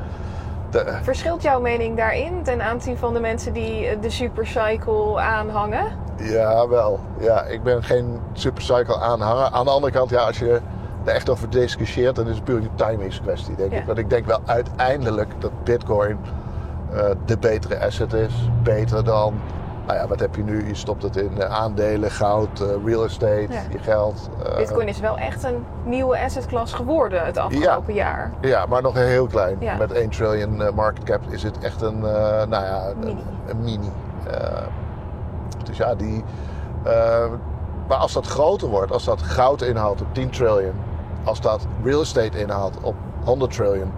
De, 0.70 0.98
Verschilt 1.02 1.42
jouw 1.42 1.60
mening 1.60 1.96
daarin 1.96 2.42
ten 2.42 2.62
aanzien 2.62 2.96
van 2.96 3.14
de 3.14 3.20
mensen 3.20 3.52
die 3.52 3.86
eh, 3.86 4.00
de 4.00 4.10
supercycle 4.10 5.18
aanhangen? 5.20 5.84
Ja, 6.16 6.68
wel. 6.68 7.00
Ja, 7.18 7.42
ik 7.42 7.62
ben 7.62 7.82
geen 7.82 8.18
supercycle 8.32 8.98
aanhanger. 9.00 9.44
Aan 9.52 9.64
de 9.64 9.70
andere 9.70 9.92
kant, 9.92 10.10
ja, 10.10 10.20
als 10.20 10.38
je 10.38 10.60
er 11.04 11.12
echt 11.12 11.28
over 11.30 11.50
discussieert, 11.50 12.16
dan 12.16 12.28
is 12.28 12.34
het 12.34 12.44
puur 12.44 12.56
een 12.56 12.70
timingskwestie, 12.74 13.54
denk 13.54 13.72
Ja. 13.72 13.78
ik. 13.78 13.86
Want 13.86 13.98
ik 13.98 14.10
denk 14.10 14.26
wel 14.26 14.40
uiteindelijk 14.46 15.28
dat 15.38 15.50
Bitcoin 15.64 16.18
eh, 16.92 17.04
de 17.24 17.38
betere 17.38 17.80
asset 17.84 18.12
is. 18.12 18.48
Beter 18.62 19.04
dan, 19.04 19.40
nou 19.88 20.00
ja, 20.00 20.06
wat 20.06 20.20
heb 20.20 20.34
je 20.34 20.42
nu? 20.42 20.66
Je 20.66 20.74
stopt 20.74 21.02
het 21.02 21.16
in 21.16 21.40
eh, 21.40 21.50
aandelen, 21.50 22.10
goud, 22.10 22.60
eh, 22.60 22.68
real 22.84 23.04
estate, 23.04 23.46
Ja. 23.48 23.60
je 23.70 23.78
geld. 23.78 24.28
eh, 24.44 24.56
Bitcoin 24.56 24.88
is 24.88 25.00
wel 25.00 25.18
echt 25.18 25.44
een 25.44 25.64
nieuwe 25.84 26.18
assetklasse 26.18 26.76
geworden 26.76 27.24
het 27.24 27.36
afgelopen 27.38 27.94
jaar. 27.94 28.30
Ja, 28.40 28.66
maar 28.66 28.82
nog 28.82 28.94
heel 28.94 29.26
klein. 29.26 29.56
Ja. 29.60 29.76
Met 29.76 29.92
1 29.92 30.10
trillion 30.10 30.74
market 30.74 31.04
cap 31.04 31.20
is 31.28 31.42
het 31.42 31.58
echt 31.58 31.82
een, 31.82 31.98
nou 32.00 32.50
ja, 32.50 32.88
een 32.88 32.98
Mini. 32.98 33.22
Een, 33.46 33.60
mini. 33.60 33.90
Dus 35.64 35.76
ja, 35.76 35.94
die... 35.94 36.24
maar 37.88 37.96
als 37.98 38.12
dat 38.12 38.26
groter 38.26 38.68
wordt, 38.68 38.92
als 38.92 39.04
dat 39.04 39.22
goud 39.22 39.62
inhoudt 39.62 40.00
op 40.00 40.06
10 40.14 40.30
trillion, 40.30 40.74
als 41.24 41.40
dat 41.40 41.66
real 41.82 42.00
estate 42.00 42.38
inhoudt 42.38 42.76
op 42.82 42.94
100 43.24 43.52
trillion, 43.52 43.92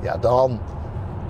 ja, 0.00 0.16
dan 0.16 0.58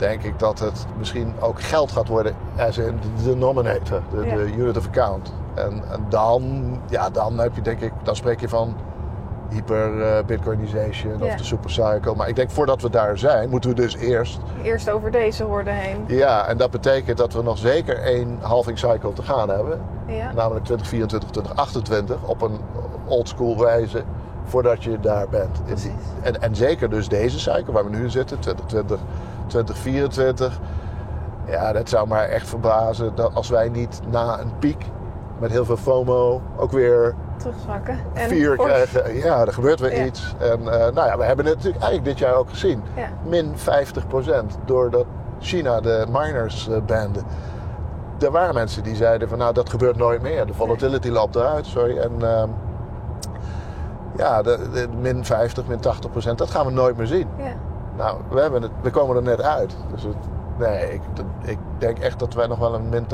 denk 0.02 0.22
ik 0.22 0.38
dat 0.38 0.58
het 0.58 0.86
misschien 0.98 1.34
ook 1.40 1.60
geld 1.62 1.92
gaat 1.92 2.08
worden 2.08 2.34
as 2.58 2.78
in 2.78 2.98
de 3.16 3.22
denominator, 3.24 4.02
de, 4.10 4.26
Ja. 4.26 4.36
de 4.36 4.52
unit 4.56 4.76
of 4.76 4.86
account. 4.86 5.32
En, 5.54 5.82
en 5.90 6.04
dan, 6.08 6.42
ja, 6.88 7.10
dan 7.10 7.38
heb 7.38 7.54
je 7.54 7.62
denk 7.62 7.80
ik, 7.80 7.92
dan 8.02 8.16
spreek 8.16 8.40
je 8.40 8.48
van 8.48 8.74
hyper 9.50 10.02
eh, 10.02 10.24
bitcoinization 10.24 11.18
Ja. 11.18 11.24
of 11.24 11.34
de 11.34 11.44
supercycle. 11.44 12.14
Maar 12.16 12.28
ik 12.28 12.36
denk 12.36 12.50
voordat 12.50 12.82
we 12.82 12.90
daar 12.90 13.18
zijn, 13.18 13.50
moeten 13.50 13.70
we 13.70 13.76
dus 13.76 13.96
eerst 13.96 14.38
Eerst 14.62 14.90
over 14.90 15.10
deze 15.10 15.44
horde 15.44 15.70
heen. 15.70 16.04
ja, 16.06 16.46
en 16.46 16.56
dat 16.56 16.70
betekent 16.70 17.18
dat 17.18 17.32
we 17.32 17.42
nog 17.42 17.58
zeker 17.58 17.98
één 17.98 18.38
halving 18.40 18.78
cycle 18.78 19.12
te 19.12 19.22
gaan 19.22 19.48
hebben. 19.48 19.80
Ja. 20.06 20.32
Namelijk 20.32 20.64
2024, 20.64 21.30
2028 21.30 22.16
op 22.22 22.42
een 22.42 22.58
oldschool 23.06 23.58
wijze 23.58 24.02
voordat 24.44 24.84
je 24.84 25.00
daar 25.00 25.28
bent. 25.28 25.60
En, 26.22 26.42
en 26.42 26.56
zeker 26.56 26.90
dus 26.90 27.08
deze 27.08 27.40
cycle 27.40 27.72
waar 27.72 27.84
we 27.90 27.96
nu 27.96 28.10
zitten, 28.10 28.38
2020, 28.38 28.98
2024. 29.52 30.60
Ja, 31.46 31.72
dat 31.72 31.88
zou 31.88 32.08
mij 32.08 32.28
echt 32.28 32.48
verbazen 32.48 33.14
dat 33.14 33.34
als 33.34 33.48
wij 33.48 33.68
niet 33.68 34.00
na 34.10 34.40
een 34.40 34.58
piek 34.58 34.84
met 35.38 35.50
heel 35.50 35.64
veel 35.64 35.76
FOMO 35.76 36.40
ook 36.56 36.70
weer 36.72 37.14
Terugzakken. 37.36 37.98
En 38.12 38.28
vier 38.28 38.56
krijgen. 38.56 39.14
Ja, 39.14 39.40
er 39.40 39.52
gebeurt 39.52 39.80
weer 39.80 39.96
Ja. 39.96 40.04
iets. 40.04 40.34
En 40.38 40.58
eh, 40.58 40.92
nou 40.94 41.08
ja, 41.08 41.16
we 41.18 41.24
hebben 41.24 41.46
het 41.46 41.54
natuurlijk 41.54 41.82
eigenlijk 41.82 42.04
dit 42.04 42.18
jaar 42.18 42.34
ook 42.34 42.48
gezien. 42.48 42.82
Ja. 42.96 43.08
Min 43.28 43.54
50% 43.56 44.58
doordat 44.64 45.04
China 45.38 45.80
de 45.80 46.06
miners 46.10 46.68
bande. 46.86 47.20
Er 48.20 48.30
waren 48.30 48.54
mensen 48.54 48.82
die 48.82 48.94
zeiden 48.96 49.28
van 49.28 49.38
nou 49.38 49.52
dat 49.54 49.70
gebeurt 49.70 49.96
nooit 49.96 50.22
meer. 50.22 50.46
De 50.46 50.54
volatility 50.54 51.08
loopt 51.08 51.34
eruit, 51.36 51.66
sorry. 51.66 51.98
En 51.98 52.12
ehm, 52.22 52.48
ja, 54.16 54.42
de, 54.42 54.58
de 54.72 54.88
min 55.00 55.24
50, 55.24 55.66
min 55.66 55.78
80%, 55.78 56.34
dat 56.36 56.50
gaan 56.50 56.66
we 56.66 56.72
nooit 56.72 56.96
meer 56.96 57.06
zien. 57.06 57.28
Ja. 57.36 57.52
Nou, 57.96 58.18
we, 58.30 58.40
hebben 58.40 58.62
het, 58.62 58.70
we 58.80 58.90
komen 58.90 59.16
er 59.16 59.22
net 59.22 59.42
uit. 59.42 59.76
Dus 59.92 60.02
het, 60.02 60.16
nee, 60.58 60.92
ik, 60.92 61.00
ik 61.44 61.58
denk 61.78 61.98
echt 61.98 62.18
dat 62.18 62.34
wij 62.34 62.46
nog 62.46 62.58
wel 62.58 62.74
een 62.74 62.88
min 62.88 63.04
80% 63.04 63.06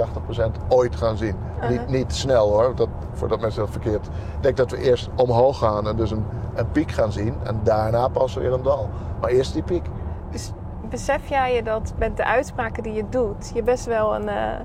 ooit 0.68 0.96
gaan 0.96 1.16
zien. 1.16 1.36
Uh-huh. 1.56 1.70
niet, 1.70 1.88
niet 1.88 2.14
snel 2.14 2.48
hoor, 2.48 2.74
dat, 2.74 2.88
voordat 3.12 3.40
mensen 3.40 3.60
dat 3.60 3.70
verkeerd... 3.70 4.06
Ik 4.06 4.42
denk 4.42 4.56
dat 4.56 4.70
we 4.70 4.76
eerst 4.76 5.08
omhoog 5.14 5.58
gaan 5.58 5.88
en 5.88 5.96
dus 5.96 6.10
een, 6.10 6.24
een 6.54 6.70
piek 6.70 6.90
gaan 6.90 7.12
zien. 7.12 7.34
En 7.42 7.60
daarna 7.62 8.08
pas 8.08 8.34
weer 8.34 8.52
een 8.52 8.62
dal. 8.62 8.88
Maar 9.20 9.30
eerst 9.30 9.52
die 9.52 9.62
piek. 9.62 9.86
Dus 10.30 10.52
besef 10.88 11.28
jij 11.28 11.54
je 11.54 11.62
dat 11.62 11.92
met 11.96 12.16
de 12.16 12.24
uitspraken 12.24 12.82
die 12.82 12.92
je 12.92 13.04
doet, 13.08 13.50
je 13.54 13.62
best 13.62 13.84
wel 13.84 14.14
een, 14.14 14.28
eh, 14.28 14.60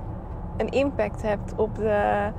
een 0.56 0.68
impact 0.68 1.22
hebt 1.22 1.52
op 1.56 1.74
de, 1.74 2.30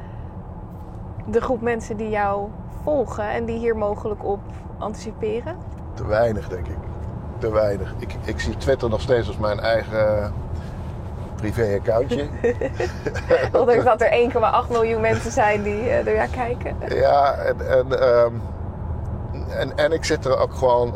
de 1.26 1.42
groep 1.42 1.62
mensen 1.62 1.98
die 1.98 2.10
jou 2.10 2.50
volgen 2.84 3.30
en 3.30 3.46
die 3.46 3.58
hier 3.58 3.78
mogelijk 3.78 4.26
op 4.26 4.40
anticiperen? 4.78 5.56
Te 5.94 6.06
weinig, 6.06 6.48
denk 6.48 6.68
ik. 6.68 6.78
Te 7.40 7.52
weinig. 7.52 7.94
Ik, 7.98 8.16
ik 8.24 8.40
zie 8.40 8.58
Twitter 8.58 8.90
nog 8.90 9.02
steeds 9.02 9.28
als 9.28 9.38
mijn 9.38 9.60
eigen 9.60 10.34
privé-accountje. 11.36 12.28
Ondanks 13.60 13.84
dat 13.84 14.02
er 14.02 14.30
1,8 14.66 14.72
miljoen 14.72 15.02
mensen 15.02 15.32
zijn 15.32 15.64
die 15.64 15.82
eh, 15.82 16.08
er 16.08 16.16
naar 16.16 16.28
kijken. 16.28 16.76
Ja, 16.90 17.34
en, 17.34 17.70
en, 17.70 18.00
ehm, 18.00 18.34
en, 19.50 19.78
en 19.78 19.92
ik 19.92 20.06
zit 20.06 20.26
er 20.26 20.38
ook 20.38 20.54
gewoon, 20.54 20.94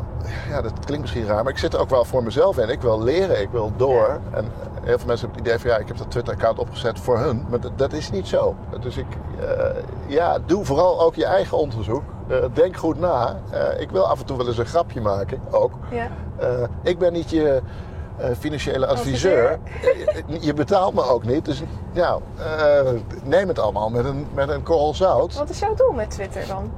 ja, 0.49 0.61
dat 0.61 0.73
klinkt 0.85 1.01
misschien 1.01 1.25
raar, 1.25 1.43
maar 1.43 1.51
ik 1.51 1.59
zit 1.59 1.73
er 1.73 1.79
ook 1.79 1.89
wel 1.89 2.05
voor 2.05 2.23
mezelf 2.23 2.57
in. 2.57 2.69
Ik 2.69 2.81
wil 2.81 3.03
leren, 3.03 3.41
ik 3.41 3.49
wil 3.49 3.71
door. 3.77 4.19
En 4.31 4.51
heel 4.83 4.97
veel 4.97 5.07
mensen 5.07 5.27
hebben 5.27 5.37
het 5.37 5.39
idee 5.39 5.59
van, 5.59 5.69
ja, 5.69 5.77
ik 5.77 5.87
heb 5.87 5.97
dat 5.97 6.11
Twitter-account 6.11 6.59
opgezet 6.59 6.99
voor 6.99 7.17
hun. 7.17 7.45
Maar 7.49 7.59
dat, 7.59 7.77
dat 7.77 7.93
is 7.93 8.09
niet 8.09 8.27
zo. 8.27 8.55
Dus 8.81 8.97
ik, 8.97 9.07
eh, 9.39 9.83
ja, 10.07 10.37
doe 10.45 10.65
vooral 10.65 11.01
ook 11.01 11.15
je 11.15 11.25
eigen 11.25 11.57
onderzoek. 11.57 12.03
Eh, 12.29 12.37
denk 12.53 12.77
goed 12.77 12.99
na. 12.99 13.39
Eh, 13.49 13.81
ik 13.81 13.91
wil 13.91 14.07
af 14.07 14.19
en 14.19 14.25
toe 14.25 14.37
wel 14.37 14.47
eens 14.47 14.57
een 14.57 14.65
grapje 14.65 15.01
maken, 15.01 15.41
ook. 15.51 15.71
Ja. 15.91 16.07
Eh, 16.37 16.63
ik 16.83 16.97
ben 16.97 17.13
niet 17.13 17.29
je 17.29 17.61
financiële 18.39 18.87
adviseur. 18.87 19.59
Je 20.39 20.53
betaalt 20.53 20.93
me 20.93 21.03
ook 21.03 21.25
niet. 21.25 21.45
Dus 21.45 21.63
ja, 21.91 22.17
neem 23.23 23.47
het 23.47 23.59
allemaal 23.59 23.89
met 23.89 24.05
een, 24.05 24.27
met 24.33 24.49
een 24.49 24.63
korrel 24.63 24.93
zout. 24.93 25.35
Wat 25.37 25.49
is 25.49 25.59
jouw 25.59 25.73
doel 25.73 25.91
met 25.91 26.09
Twitter 26.09 26.47
dan? 26.47 26.71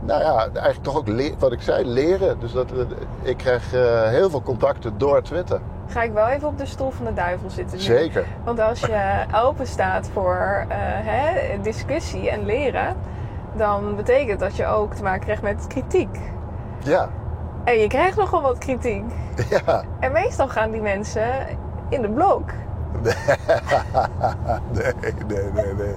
Nou 0.00 0.20
ja, 0.20 0.38
eigenlijk 0.38 0.82
toch 0.82 0.96
ook 0.96 1.08
wat 1.38 1.52
ik 1.52 1.60
zei, 1.60 1.86
leren. 1.86 2.40
Dus 2.40 2.52
dat, 2.52 2.66
ik 3.22 3.36
krijg 3.36 3.70
heel 4.10 4.30
veel 4.30 4.42
contacten 4.42 4.98
door 4.98 5.22
Twitter. 5.22 5.60
Ga 5.88 6.02
ik 6.02 6.12
wel 6.12 6.26
even 6.26 6.48
op 6.48 6.58
de 6.58 6.66
stoel 6.66 6.90
van 6.90 7.04
de 7.04 7.12
duivel 7.12 7.50
zitten 7.50 7.76
nu. 7.76 7.82
Zeker. 7.82 8.26
Want 8.44 8.60
als 8.60 8.80
je 8.80 9.24
open 9.34 9.66
staat 9.66 10.10
voor 10.12 10.64
hè, 10.68 11.60
discussie 11.62 12.30
en 12.30 12.44
leren, 12.44 12.96
dan 13.56 13.96
betekent 13.96 14.40
dat 14.40 14.56
je 14.56 14.66
ook 14.66 14.94
te 14.94 15.02
maken 15.02 15.20
krijgt 15.20 15.42
met 15.42 15.66
kritiek. 15.66 16.18
Ja, 16.78 17.08
En 17.64 17.78
je 17.78 17.86
krijgt 17.86 18.16
nogal 18.16 18.42
wat 18.42 18.58
kritiek. 18.58 19.04
ja. 19.66 19.82
En 20.00 20.12
meestal 20.12 20.48
gaan 20.48 20.70
die 20.70 20.80
mensen 20.80 21.46
in 21.88 22.02
de 22.02 22.08
blok. 22.10 22.50
Nee, 24.72 24.92
nee, 25.26 25.50
nee, 25.54 25.74
nee. 25.74 25.94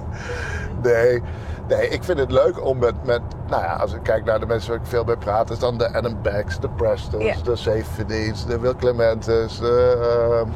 Nee, 0.82 1.22
Nee, 1.68 1.88
ik 1.88 2.04
vind 2.04 2.18
het 2.18 2.30
leuk 2.30 2.64
om 2.64 2.78
met, 2.78 2.94
met 3.04 3.20
nou 3.48 3.62
ja, 3.62 3.72
als 3.74 3.92
ik 3.94 4.02
kijk 4.02 4.24
naar 4.24 4.40
de 4.40 4.46
mensen 4.46 4.70
waar 4.70 4.80
ik 4.80 4.86
veel 4.86 5.04
mee 5.04 5.16
praat, 5.16 5.50
is 5.50 5.58
dan 5.58 5.78
de 5.78 5.92
Adam 5.92 6.16
Becks, 6.22 6.60
de 6.60 6.68
Prestons, 6.68 7.24
Ja. 7.24 7.34
de 7.44 7.56
Safeties, 7.56 8.44
de 8.46 8.58
Will 8.58 8.74
Clementes, 8.74 9.58
de, 9.58 9.98
ehm, 10.42 10.48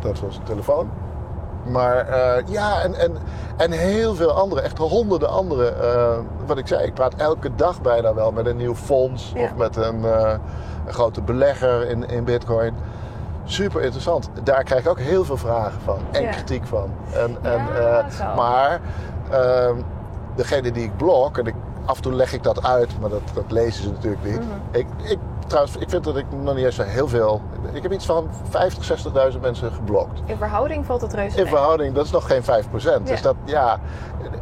dat 0.00 0.20
was 0.20 0.36
een 0.36 0.42
telefoon. 0.42 0.90
Maar 1.64 2.08
eh, 2.08 2.42
ja, 2.46 2.80
en, 2.82 2.94
en, 2.94 3.16
en 3.56 3.70
heel 3.70 4.14
veel 4.14 4.30
andere, 4.32 4.60
echt 4.60 4.78
honderden 4.78 5.28
andere. 5.30 5.68
eh, 5.68 6.18
wat 6.46 6.58
ik 6.58 6.66
zei, 6.66 6.84
ik 6.86 6.94
praat 6.94 7.14
elke 7.14 7.54
dag 7.54 7.80
bijna 7.82 8.14
wel 8.14 8.32
met 8.32 8.46
een 8.46 8.56
nieuw 8.56 8.74
fonds 8.74 9.32
Ja. 9.34 9.42
of 9.42 9.54
met 9.56 9.76
een, 9.76 10.04
eh, 10.04 10.34
een 10.86 10.92
grote 10.92 11.20
belegger 11.22 11.88
in, 11.88 12.08
in 12.08 12.24
Bitcoin. 12.24 12.74
Super 13.44 13.82
interessant. 13.82 14.28
Daar 14.42 14.62
krijg 14.64 14.80
ik 14.84 14.88
ook 14.90 14.98
heel 15.00 15.24
veel 15.24 15.36
vragen 15.36 15.80
van 15.84 15.98
en 16.10 16.22
Ja. 16.22 16.30
kritiek 16.30 16.66
van. 16.66 16.90
En, 17.12 17.36
en, 17.42 17.60
Ja, 18.18 18.34
maar 18.36 18.80
ehm, 19.30 19.74
degene 20.34 20.72
die 20.72 20.84
ik 20.84 20.96
blok, 20.96 21.38
en 21.38 21.46
ik, 21.46 21.54
af 21.84 21.96
en 21.96 22.02
toe 22.02 22.12
leg 22.12 22.32
ik 22.32 22.42
dat 22.42 22.64
uit, 22.64 23.00
maar 23.00 23.10
dat, 23.10 23.20
dat 23.34 23.44
lezen 23.48 23.82
ze 23.82 23.90
natuurlijk 23.90 24.24
niet. 24.24 24.40
Mhm. 24.40 24.48
ik, 24.70 24.86
ik, 25.02 25.18
trouwens, 25.48 25.76
ik 25.76 25.90
vind 25.90 26.04
dat 26.04 26.16
ik 26.16 26.24
nog 26.42 26.54
niet 26.54 26.64
eens 26.64 26.74
zo 26.74 26.82
heel 26.82 27.08
veel. 27.08 27.40
Ik 27.72 27.82
heb 27.82 27.92
iets 27.92 28.06
van 28.06 28.28
50, 28.48 29.32
60.000 29.32 29.40
mensen 29.40 29.72
geblokt. 29.72 30.22
In 30.24 30.36
verhouding 30.36 30.86
valt 30.86 31.00
het 31.00 31.12
reuze 31.14 31.36
In 31.36 31.42
mee. 31.42 31.52
verhouding, 31.52 31.94
dat 31.94 32.04
is 32.04 32.10
nog 32.10 32.26
geen 32.26 32.42
5%. 32.42 33.02
Dus 33.02 33.22
dat, 33.22 33.34
ja, 33.44 33.78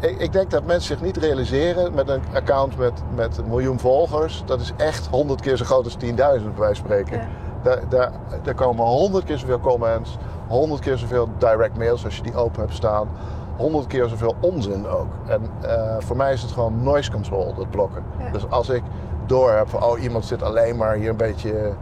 ik, 0.01 0.21
ik 0.21 0.33
denk 0.33 0.51
dat 0.51 0.65
mensen 0.65 0.97
zich 0.97 1.05
niet 1.05 1.17
realiseren 1.17 1.95
met 1.95 2.09
een 2.09 2.23
account 2.35 2.79
met, 2.79 2.93
met 3.15 3.39
een 3.39 3.49
miljoen 3.49 3.79
volgers. 3.79 4.43
Dat 4.47 4.61
is 4.61 4.73
echt 4.77 5.07
100 5.07 5.41
keer 5.41 5.57
zo 5.57 5.65
groot 5.65 5.85
als 5.85 5.97
10.000 6.05 6.07
bij 6.09 6.31
wijze 6.35 6.55
van 6.57 6.75
spreken. 6.75 7.17
Ja. 7.17 7.27
Daar, 7.63 7.89
daar, 7.89 8.13
daar 8.43 8.55
komen 8.55 8.85
100 8.85 9.25
keer 9.25 9.39
zoveel 9.39 9.61
comments, 9.61 10.17
100 10.49 10.81
keer 10.81 10.99
zoveel 10.99 11.29
direct 11.39 11.79
mails 11.79 12.05
als 12.05 12.17
je 12.17 12.23
die 12.23 12.35
open 12.35 12.61
hebt 12.61 12.75
staan. 12.75 13.09
100 13.57 13.87
keer 13.87 14.09
zoveel 14.09 14.35
onzin 14.41 14.87
ook. 14.87 15.07
En 15.27 15.51
eh, 15.61 15.97
voor 15.99 16.17
mij 16.17 16.33
is 16.33 16.43
het 16.43 16.51
gewoon 16.51 16.83
noise 16.83 17.11
control, 17.11 17.55
dat 17.55 17.71
blokken. 17.71 18.03
Ja. 18.19 18.31
Dus 18.31 18.51
als 18.51 18.69
ik 18.69 18.83
door 19.27 19.51
heb 19.53 19.69
van, 19.69 19.83
oh 19.83 20.03
iemand 20.03 20.25
zit 20.25 20.43
alleen 20.43 20.77
maar 20.77 20.95
hier 20.95 21.09
een 21.11 21.17
beetje 21.17 21.73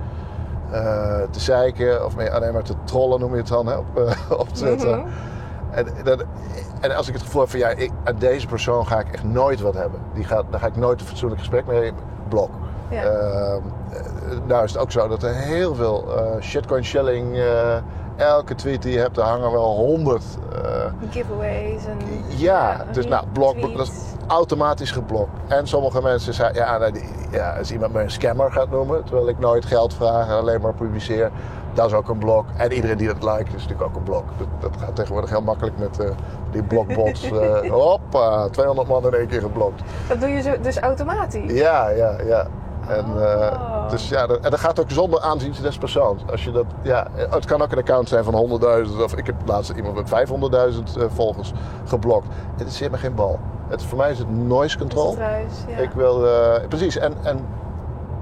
eh, 0.71 1.23
te 1.31 1.41
zeiken 1.41 2.05
of 2.05 2.19
alleen 2.31 2.53
maar 2.53 2.63
te 2.63 2.75
trollen 2.85 3.21
noem 3.21 3.31
je 3.31 3.37
het 3.37 3.49
dan 3.49 3.67
hè, 3.67 3.77
op, 3.77 3.99
eh, 3.99 4.31
op 4.41 4.49
Twitter. 4.49 4.97
Mhm. 4.99 5.09
En, 5.71 5.87
dat- 6.05 6.25
en 6.81 6.97
als 6.97 7.09
ik 7.09 7.15
het 7.15 7.23
gevoel 7.23 7.41
heb 7.41 7.51
van 7.51 7.59
ja, 7.59 7.69
ik, 7.69 7.91
aan 8.05 8.17
deze 8.19 8.47
persoon 8.47 8.87
ga 8.87 8.99
ik 9.01 9.13
echt 9.13 9.25
nooit 9.25 9.61
wat 9.61 9.75
hebben. 9.75 10.01
Die 10.15 10.25
gaat, 10.25 10.45
daar 10.51 10.61
ga 10.61 10.67
ik 10.67 10.77
nooit 10.77 11.01
een 11.01 11.07
fatsoenlijk 11.07 11.41
gesprek 11.41 11.67
mee 11.67 11.93
blok. 12.29 12.51
Ja. 12.89 13.03
Ehm, 13.03 13.61
eh, 13.93 14.01
nou 14.47 14.65
is 14.65 14.73
het 14.73 14.81
ook 14.81 14.91
zo 14.93 15.09
dat 15.09 15.23
er 15.23 15.35
heel 15.35 15.75
veel 15.75 16.09
shitcoin 16.41 16.85
shelling. 16.85 17.37
Elke 18.17 18.55
tweet 18.55 18.83
die 18.83 18.93
je 18.93 18.99
hebt, 18.99 19.15
daar 19.15 19.27
hangen 19.27 19.51
wel 19.53 19.75
honderd. 19.77 20.25
eh, 20.65 21.11
Giveaways 21.11 21.85
en... 21.87 21.97
ja, 22.37 22.85
dus 22.93 23.07
nou, 23.07 23.25
blok, 23.33 23.61
dat 23.77 23.87
is 23.87 23.91
automatisch 24.27 24.91
geblokt. 24.91 25.31
En 25.49 25.67
sommige 25.67 26.03
mensen 26.03 26.35
zeggen, 26.35 26.55
ja, 26.55 26.79
nou, 26.79 26.93
die- 26.93 27.09
ja, 27.31 27.57
als 27.59 27.73
iemand 27.73 27.93
me 27.93 28.03
een 28.03 28.11
scammer 28.11 28.53
gaat 28.53 28.71
noemen, 28.71 29.05
terwijl 29.05 29.29
ik 29.29 29.39
nooit 29.39 29.65
geld 29.67 29.95
vraag 29.95 30.27
en 30.29 30.35
alleen 30.35 30.61
maar 30.61 30.75
publiceer, 30.75 31.31
dat 31.75 31.87
is 31.87 31.93
ook 31.93 32.09
een 32.09 32.19
blok. 32.19 32.45
En 32.57 32.73
iedereen 32.73 32.97
die 32.97 33.07
dat 33.07 33.23
liked, 33.23 33.47
is 33.47 33.53
natuurlijk 33.63 33.83
ook 33.83 33.97
een 33.97 34.03
blok. 34.03 34.25
Dat, 34.39 34.47
dat 34.61 34.71
gaat 34.81 34.97
tegenwoordig 34.97 35.31
heel 35.31 35.43
makkelijk 35.43 35.79
met 35.79 35.99
eh, 36.01 36.11
die 36.51 36.63
blokbots. 36.63 37.31
eh 37.31 37.71
hoppa, 37.71 38.49
200 38.49 38.89
man 38.89 39.07
in 39.07 39.15
één 39.15 39.27
keer 39.27 39.41
geblokt. 39.41 39.83
Dat 40.09 40.21
doe 40.21 40.29
je 40.29 40.41
zo, 40.43 40.61
dus 40.61 40.79
automatisch? 40.79 41.53
Ja, 41.53 41.89
ja, 41.89 42.17
ja. 42.27 42.47
En, 42.89 43.05
eh, 43.05 43.53
Oh. 43.85 43.91
dus 43.91 44.09
ja, 44.09 44.27
dat, 44.27 44.39
en 44.41 44.51
dat 44.51 44.61
gaat 44.61 44.81
ook 44.81 44.91
zonder 44.91 45.21
aanzien 45.21 45.55
des 45.63 45.79
persoons. 45.79 46.23
Als 46.31 46.45
je 46.45 46.51
dat, 46.51 46.65
ja, 46.83 47.07
het 47.15 47.45
kan 47.45 47.63
ook 47.63 47.73
een 47.73 47.79
account 47.79 48.09
zijn 48.09 48.25
van 48.25 48.35
100.000 48.35 49.03
of 49.03 49.17
ik 49.17 49.27
heb 49.27 49.35
laatst 49.45 49.73
iemand 49.77 49.95
met 49.95 50.09
500.000 50.09 50.97
eh, 50.97 51.05
volgers 51.09 51.53
geblokt. 51.85 52.27
Het 52.57 52.67
is 52.69 52.79
helemaal 52.79 53.01
geen 53.01 53.15
bal. 53.15 53.39
Het, 53.69 53.83
voor 53.83 53.99
mij 53.99 54.11
is 54.11 54.19
het 54.19 54.31
noise 54.31 54.79
control. 54.79 55.11
het 55.11 55.19
ruis, 55.19 55.53
ja. 55.69 55.77
Ik 55.77 55.91
wil, 55.91 56.27
eh, 56.27 56.67
precies. 56.69 56.97
En, 56.97 57.15
en 57.23 57.47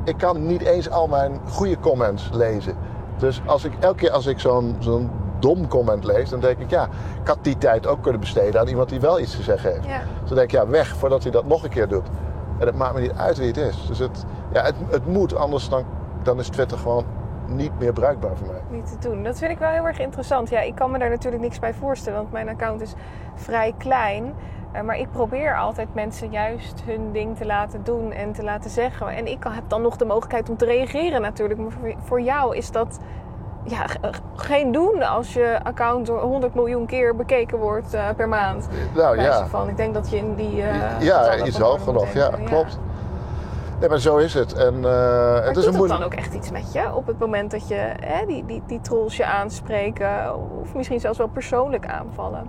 ik 0.05 0.16
kan 0.16 0.46
niet 0.46 0.62
eens 0.62 0.90
al 0.90 1.07
mijn 1.07 1.40
goede 1.51 1.79
comments 1.79 2.29
lezen. 2.33 2.75
Dus 3.16 3.40
als 3.46 3.64
ik, 3.64 3.72
elke 3.81 3.96
keer 3.96 4.11
als 4.11 4.27
ik 4.27 4.40
zo'n 4.40 4.77
zo'n 4.79 5.11
dom 5.38 5.68
comment 5.68 6.05
lees, 6.05 6.31
dan 6.31 6.40
denk 6.40 6.59
ik, 6.59 6.70
ja, 6.70 6.85
ik 7.22 7.29
had 7.29 7.38
die 7.42 7.59
tijd 7.59 7.87
ook 7.87 8.03
kunnen 8.03 8.20
besteden 8.20 8.61
aan 8.61 8.68
iemand 8.68 8.88
die 8.88 9.01
wel 9.01 9.20
iets 9.20 9.37
te 9.37 9.42
zeggen 9.42 9.72
heeft. 9.72 9.87
Ja. 9.87 9.98
Dus 10.20 10.29
dan 10.29 10.37
denk 10.37 10.53
ik, 10.53 10.59
ja, 10.59 10.66
weg 10.66 10.96
voordat 10.96 11.22
hij 11.22 11.33
dat 11.33 11.46
nog 11.46 11.64
een 11.64 11.70
keer 11.70 11.88
doet. 11.88 12.07
En 12.59 12.66
het 12.66 12.77
maakt 12.77 12.94
me 12.94 13.01
niet 13.01 13.12
uit 13.16 13.38
wie 13.38 13.46
het 13.46 13.57
is. 13.57 13.87
Dus 13.87 13.98
het, 13.98 14.25
ja, 14.53 14.62
het, 14.62 14.75
het 14.91 15.07
moet, 15.07 15.37
anders 15.37 15.69
dan, 15.69 15.85
dan 16.23 16.38
is 16.38 16.49
Twitter 16.49 16.79
gewoon 16.79 17.05
niet 17.47 17.79
meer 17.79 17.93
bruikbaar 17.93 18.37
voor 18.37 18.47
mij. 18.47 18.61
niet 18.79 19.01
te 19.01 19.09
doen. 19.09 19.23
Dat 19.23 19.38
vind 19.38 19.51
ik 19.51 19.59
wel 19.59 19.71
heel 19.71 19.87
erg 19.87 19.99
interessant. 20.01 20.49
Ja, 20.51 20.61
ik 20.61 20.75
kan 20.75 20.91
me 20.91 20.99
daar 20.99 21.11
natuurlijk 21.11 21.43
niks 21.43 21.59
bij 21.59 21.75
voorstellen, 21.75 22.19
want 22.19 22.33
mijn 22.33 22.49
account 22.49 22.81
is 22.81 22.95
vrij 23.35 23.75
klein. 23.79 24.35
Eh, 24.73 24.83
Maar 24.83 24.99
ik 24.99 25.11
probeer 25.11 25.57
altijd 25.59 25.95
mensen 25.95 26.31
juist 26.31 26.83
hun 26.87 27.12
ding 27.12 27.37
te 27.37 27.47
laten 27.47 27.81
doen 27.85 28.12
en 28.12 28.33
te 28.33 28.43
laten 28.45 28.71
zeggen. 28.71 29.09
En 29.09 29.27
ik 29.27 29.45
heb 29.49 29.65
dan 29.67 29.83
nog 29.83 29.97
de 29.97 30.05
mogelijkheid 30.05 30.49
om 30.51 30.57
te 30.57 30.65
reageren 30.65 31.21
natuurlijk. 31.21 31.61
Maar 31.61 31.95
voor- 32.05 32.21
jou 32.21 32.57
is 32.57 32.71
dat 32.71 32.99
ja, 33.65 33.85
geen 34.35 34.73
doen 34.73 35.03
als 35.03 35.33
je 35.33 35.59
account 35.62 36.07
door 36.07 36.21
100 36.21 36.55
miljoen 36.55 36.87
keer 36.87 37.17
bekeken 37.17 37.59
wordt 37.59 37.95
eh, 37.95 38.05
per 38.17 38.29
maand. 38.29 38.69
Nou 38.95 39.21
ja, 39.21 39.47
Van. 39.47 39.69
Ik 39.69 39.77
denk 39.77 39.95
dat 39.95 40.11
je 40.11 40.17
in 40.17 40.35
die. 40.35 40.62
eh, 40.62 41.01
ja 41.01 41.37
iets 41.45 41.59
hoger 41.59 41.93
nog. 41.93 42.12
Ja, 42.12 42.31
klopt. 42.45 42.79
Nee, 43.83 43.90
maar 43.90 44.01
zo 44.01 44.16
is 44.16 44.35
het. 44.35 44.53
En, 44.53 44.81
Maar 44.81 45.45
het 45.45 45.57
is 45.57 45.66
een 45.66 45.75
moeilijk... 45.75 46.01
dan 46.01 46.09
ook 46.09 46.14
echt 46.14 46.35
iets 46.35 46.51
met 46.51 46.73
je? 46.73 46.95
Op 46.95 47.07
het 47.07 47.18
moment 47.18 47.51
dat 47.51 47.68
je 47.68 47.92
hè, 48.01 48.27
die, 48.27 48.45
die, 48.47 48.62
die 48.66 48.81
trolls 48.81 49.16
je 49.16 49.25
aanspreken, 49.25 50.35
of 50.61 50.75
misschien 50.75 51.01
zelfs 51.01 51.18
wel 51.18 51.29
persoonlijk 51.29 51.87
aanvallen. 51.87 52.47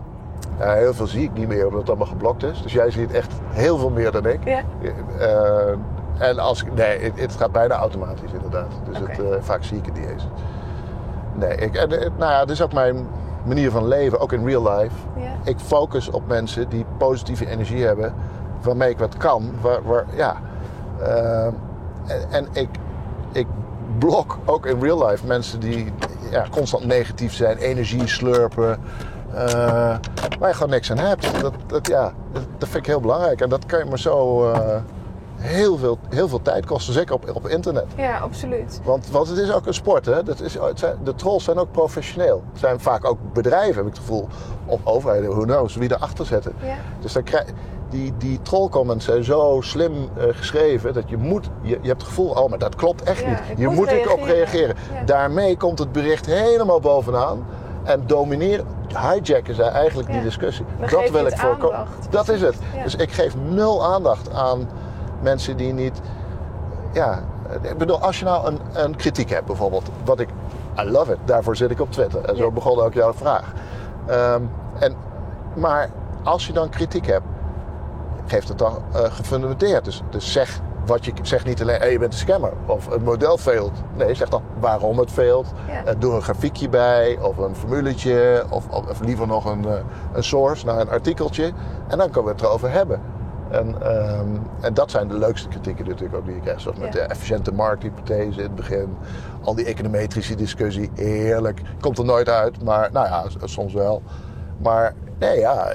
Ja, 0.59 0.73
heel 0.73 0.93
veel 0.93 1.07
zie 1.07 1.23
ik 1.23 1.33
niet 1.33 1.47
meer 1.47 1.65
omdat 1.65 1.79
het 1.79 1.89
allemaal 1.89 2.07
geblokt 2.07 2.43
is. 2.43 2.61
Dus 2.61 2.73
jij 2.73 2.91
ziet 2.91 3.11
echt 3.11 3.33
heel 3.49 3.77
veel 3.77 3.89
meer 3.89 4.11
dan 4.11 4.25
ik. 4.25 4.39
Ja. 4.43 4.61
Eh, 5.19 5.73
en 6.17 6.39
als 6.39 6.63
ik, 6.63 6.73
nee, 6.73 6.99
het, 6.99 7.19
het 7.19 7.35
gaat 7.35 7.51
bijna 7.51 7.75
automatisch 7.75 8.31
inderdaad. 8.31 8.71
Dus 8.89 8.97
het, 8.97 9.19
eh, 9.19 9.25
vaak 9.39 9.63
zie 9.63 9.77
ik 9.77 9.85
het 9.85 9.93
niet 9.93 10.09
eens. 10.09 10.27
Nee, 11.33 11.55
ik, 11.55 11.75
en, 11.75 12.01
eh, 12.01 12.09
nou 12.17 12.31
ja, 12.31 12.39
dit 12.39 12.49
is 12.49 12.61
ook 12.61 12.73
mijn 12.73 13.07
manier 13.45 13.71
van 13.71 13.87
leven, 13.87 14.19
ook 14.19 14.31
in 14.31 14.45
real 14.45 14.77
life. 14.77 14.95
Ja. 15.15 15.31
Ik 15.43 15.59
focus 15.59 16.09
op 16.09 16.27
mensen 16.27 16.69
die 16.69 16.85
positieve 16.97 17.47
energie 17.47 17.85
hebben, 17.85 18.13
waarmee 18.61 18.89
ik 18.89 18.97
wat 18.97 19.17
kan. 19.17 19.51
Waar, 19.61 19.83
waar, 19.83 20.05
ja. 20.15 20.35
Eh, 21.05 21.45
en, 22.07 22.27
en 22.31 22.47
ik, 22.51 22.69
ik 23.31 23.47
blok 23.99 24.37
ook 24.45 24.65
in 24.65 24.79
real 24.81 25.07
life 25.07 25.25
mensen 25.25 25.59
die 25.59 25.91
ja, 26.31 26.45
constant 26.51 26.85
negatief 26.85 27.33
zijn, 27.33 27.57
energie 27.57 28.07
slurpen. 28.07 28.77
eh, 29.33 29.95
waar 30.39 30.49
je 30.49 30.53
gewoon 30.53 30.69
niks 30.69 30.91
aan 30.91 30.97
hebt. 30.97 31.41
Dat, 31.41 31.53
dat, 31.67 31.87
ja, 31.87 32.13
dat, 32.31 32.43
dat 32.57 32.69
vind 32.69 32.83
ik 32.83 32.85
heel 32.85 32.99
belangrijk. 32.99 33.41
En 33.41 33.49
dat 33.49 33.65
kan 33.65 33.79
je 33.79 33.85
maar 33.85 33.99
zo 33.99 34.49
eh, 34.51 34.75
heel, 35.35 35.77
veel, 35.77 35.97
heel 36.09 36.27
veel 36.27 36.41
tijd 36.41 36.65
kosten, 36.65 36.93
zeker 36.93 37.13
op, 37.15 37.31
op 37.33 37.47
internet. 37.47 37.85
ja, 37.97 38.17
absoluut. 38.17 38.81
Want, 38.83 39.09
want 39.09 39.27
het 39.27 39.37
is 39.37 39.51
ook 39.53 39.65
een 39.65 39.73
sport, 39.73 40.05
hè? 40.05 40.23
Dat 40.23 40.39
is, 40.41 40.53
het 40.53 40.79
zijn, 40.79 40.97
de 41.03 41.15
trolls 41.15 41.43
zijn 41.43 41.57
ook 41.57 41.71
professioneel. 41.71 42.43
Het 42.51 42.59
zijn 42.59 42.79
vaak 42.79 43.05
ook 43.05 43.17
bedrijven, 43.33 43.75
heb 43.75 43.85
ik 43.85 43.89
het 43.89 43.99
gevoel. 43.99 44.27
Of 44.65 44.79
overheden, 44.83 45.29
who 45.29 45.41
knows, 45.43 45.75
wie 45.75 45.91
erachter 45.91 46.25
zetten. 46.25 46.53
Ja. 46.63 46.75
Dus 46.99 47.13
dan 47.13 47.23
krijg, 47.23 47.45
die, 47.93 48.13
die 48.17 48.41
trollcomments 48.41 49.05
zijn 49.05 49.23
zo 49.23 49.57
slim 49.61 49.91
eh, 50.17 50.23
geschreven 50.31 50.93
dat 50.93 51.09
je 51.09 51.17
moet, 51.17 51.49
je, 51.61 51.69
je 51.81 51.87
hebt 51.87 52.01
het 52.01 52.03
gevoel, 52.03 52.29
oh, 52.29 52.49
maar 52.49 52.59
dat 52.59 52.75
klopt 52.75 53.03
echt 53.03 53.21
Ja, 53.21 53.29
niet. 53.29 53.57
Je 53.57 53.67
moet 53.67 53.75
moet 53.75 53.91
ik 53.91 54.11
op 54.11 54.23
reageren. 54.23 54.75
Ja. 54.93 55.03
Daarmee 55.05 55.57
komt 55.57 55.79
het 55.79 55.91
bericht 55.91 56.25
helemaal 56.25 56.79
bovenaan 56.79 57.45
en 57.83 58.03
domineren, 58.05 58.65
hijacken 58.87 59.55
zij 59.55 59.67
eigenlijk 59.67 60.07
Ja. 60.09 60.13
die 60.13 60.23
discussie. 60.23 60.65
Dat 60.89 61.09
wil 61.09 61.25
ik 61.25 61.37
voorkomen. 61.37 61.85
Dat 62.09 62.29
is 62.29 62.41
het. 62.41 62.55
Dus 62.83 62.95
ik 62.95 63.11
geef 63.11 63.35
nul 63.49 63.85
aandacht 63.85 64.33
aan 64.33 64.69
mensen 65.21 65.57
die 65.57 65.73
niet 65.73 66.01
ja, 66.93 67.23
ik 67.61 67.77
bedoel, 67.77 67.99
als 67.99 68.19
je 68.19 68.25
nou 68.25 68.47
een, 68.47 68.59
een 68.73 68.95
kritiek 68.95 69.29
hebt 69.29 69.45
bijvoorbeeld, 69.45 69.89
wat 70.05 70.19
ik, 70.19 70.29
I 70.79 70.83
love 70.83 71.11
it, 71.11 71.17
daarvoor 71.25 71.55
zit 71.55 71.71
ik 71.71 71.79
op 71.81 71.91
Twitter. 71.91 72.25
En 72.25 72.37
zo 72.37 72.51
begon 72.51 72.79
ook 72.79 72.93
jouw 72.93 73.13
vraag. 73.13 73.53
Ehm, 74.05 74.41
en, 74.79 74.95
maar 75.55 75.89
als 76.23 76.47
je 76.47 76.53
dan 76.53 76.69
kritiek 76.69 77.05
hebt, 77.07 77.25
geef 78.25 78.47
het 78.47 78.57
dan 78.57 78.77
eh, 78.93 79.03
gefundamenteerd. 79.03 79.85
Dus, 79.85 80.01
dus 80.09 80.31
zeg 80.31 80.61
wat 80.85 81.05
je 81.05 81.11
zeg 81.21 81.45
niet 81.45 81.61
alleen, 81.61 81.79
hey, 81.79 81.91
je 81.91 81.99
bent 81.99 82.13
een 82.13 82.19
scammer 82.19 82.53
of 82.65 82.89
het 82.89 83.03
model 83.03 83.37
failed. 83.37 83.71
Nee, 83.95 84.13
zeg 84.13 84.29
dan 84.29 84.41
waarom 84.59 84.99
het 84.99 85.11
failed. 85.11 85.51
Ja. 85.67 85.83
Eh, 85.85 85.95
doe 85.99 86.13
een 86.13 86.21
grafiekje 86.21 86.69
bij 86.69 87.17
of 87.21 87.37
een 87.37 87.55
formuletje 87.55 88.45
of, 88.49 88.67
of, 88.69 88.89
of 88.89 88.99
liever 88.99 89.27
nog 89.27 89.45
een, 89.45 89.65
eh, 89.65 89.73
een 90.13 90.23
source, 90.23 90.65
nou, 90.65 90.79
een 90.79 90.89
artikeltje. 90.89 91.51
En 91.87 91.97
dan 91.97 92.09
kunnen 92.09 92.23
we 92.23 92.29
het 92.29 92.41
erover 92.41 92.71
hebben. 92.71 93.01
En, 93.49 93.81
ehm, 93.81 94.27
en 94.61 94.73
dat 94.73 94.91
zijn 94.91 95.07
de 95.07 95.17
leukste 95.17 95.47
kritieken 95.47 95.85
natuurlijk 95.85 96.15
ook 96.15 96.25
die 96.25 96.35
je 96.35 96.41
krijgt. 96.41 96.61
Zoals 96.61 96.77
met 96.77 96.91
de 96.91 96.99
efficiënte 96.99 97.51
markthypothese 97.51 98.37
in 98.37 98.43
het 98.43 98.55
begin. 98.55 98.97
Al 99.41 99.55
die 99.55 99.65
econometrische 99.65 100.35
discussie, 100.35 100.89
heerlijk. 100.95 101.61
Komt 101.79 101.97
er 101.97 102.05
nooit 102.05 102.29
uit, 102.29 102.63
maar 102.63 102.89
nou 102.91 103.07
ja, 103.07 103.23
soms 103.43 103.73
wel. 103.73 104.01
Maar 104.57 104.93
nee, 105.19 105.39
ja, 105.39 105.73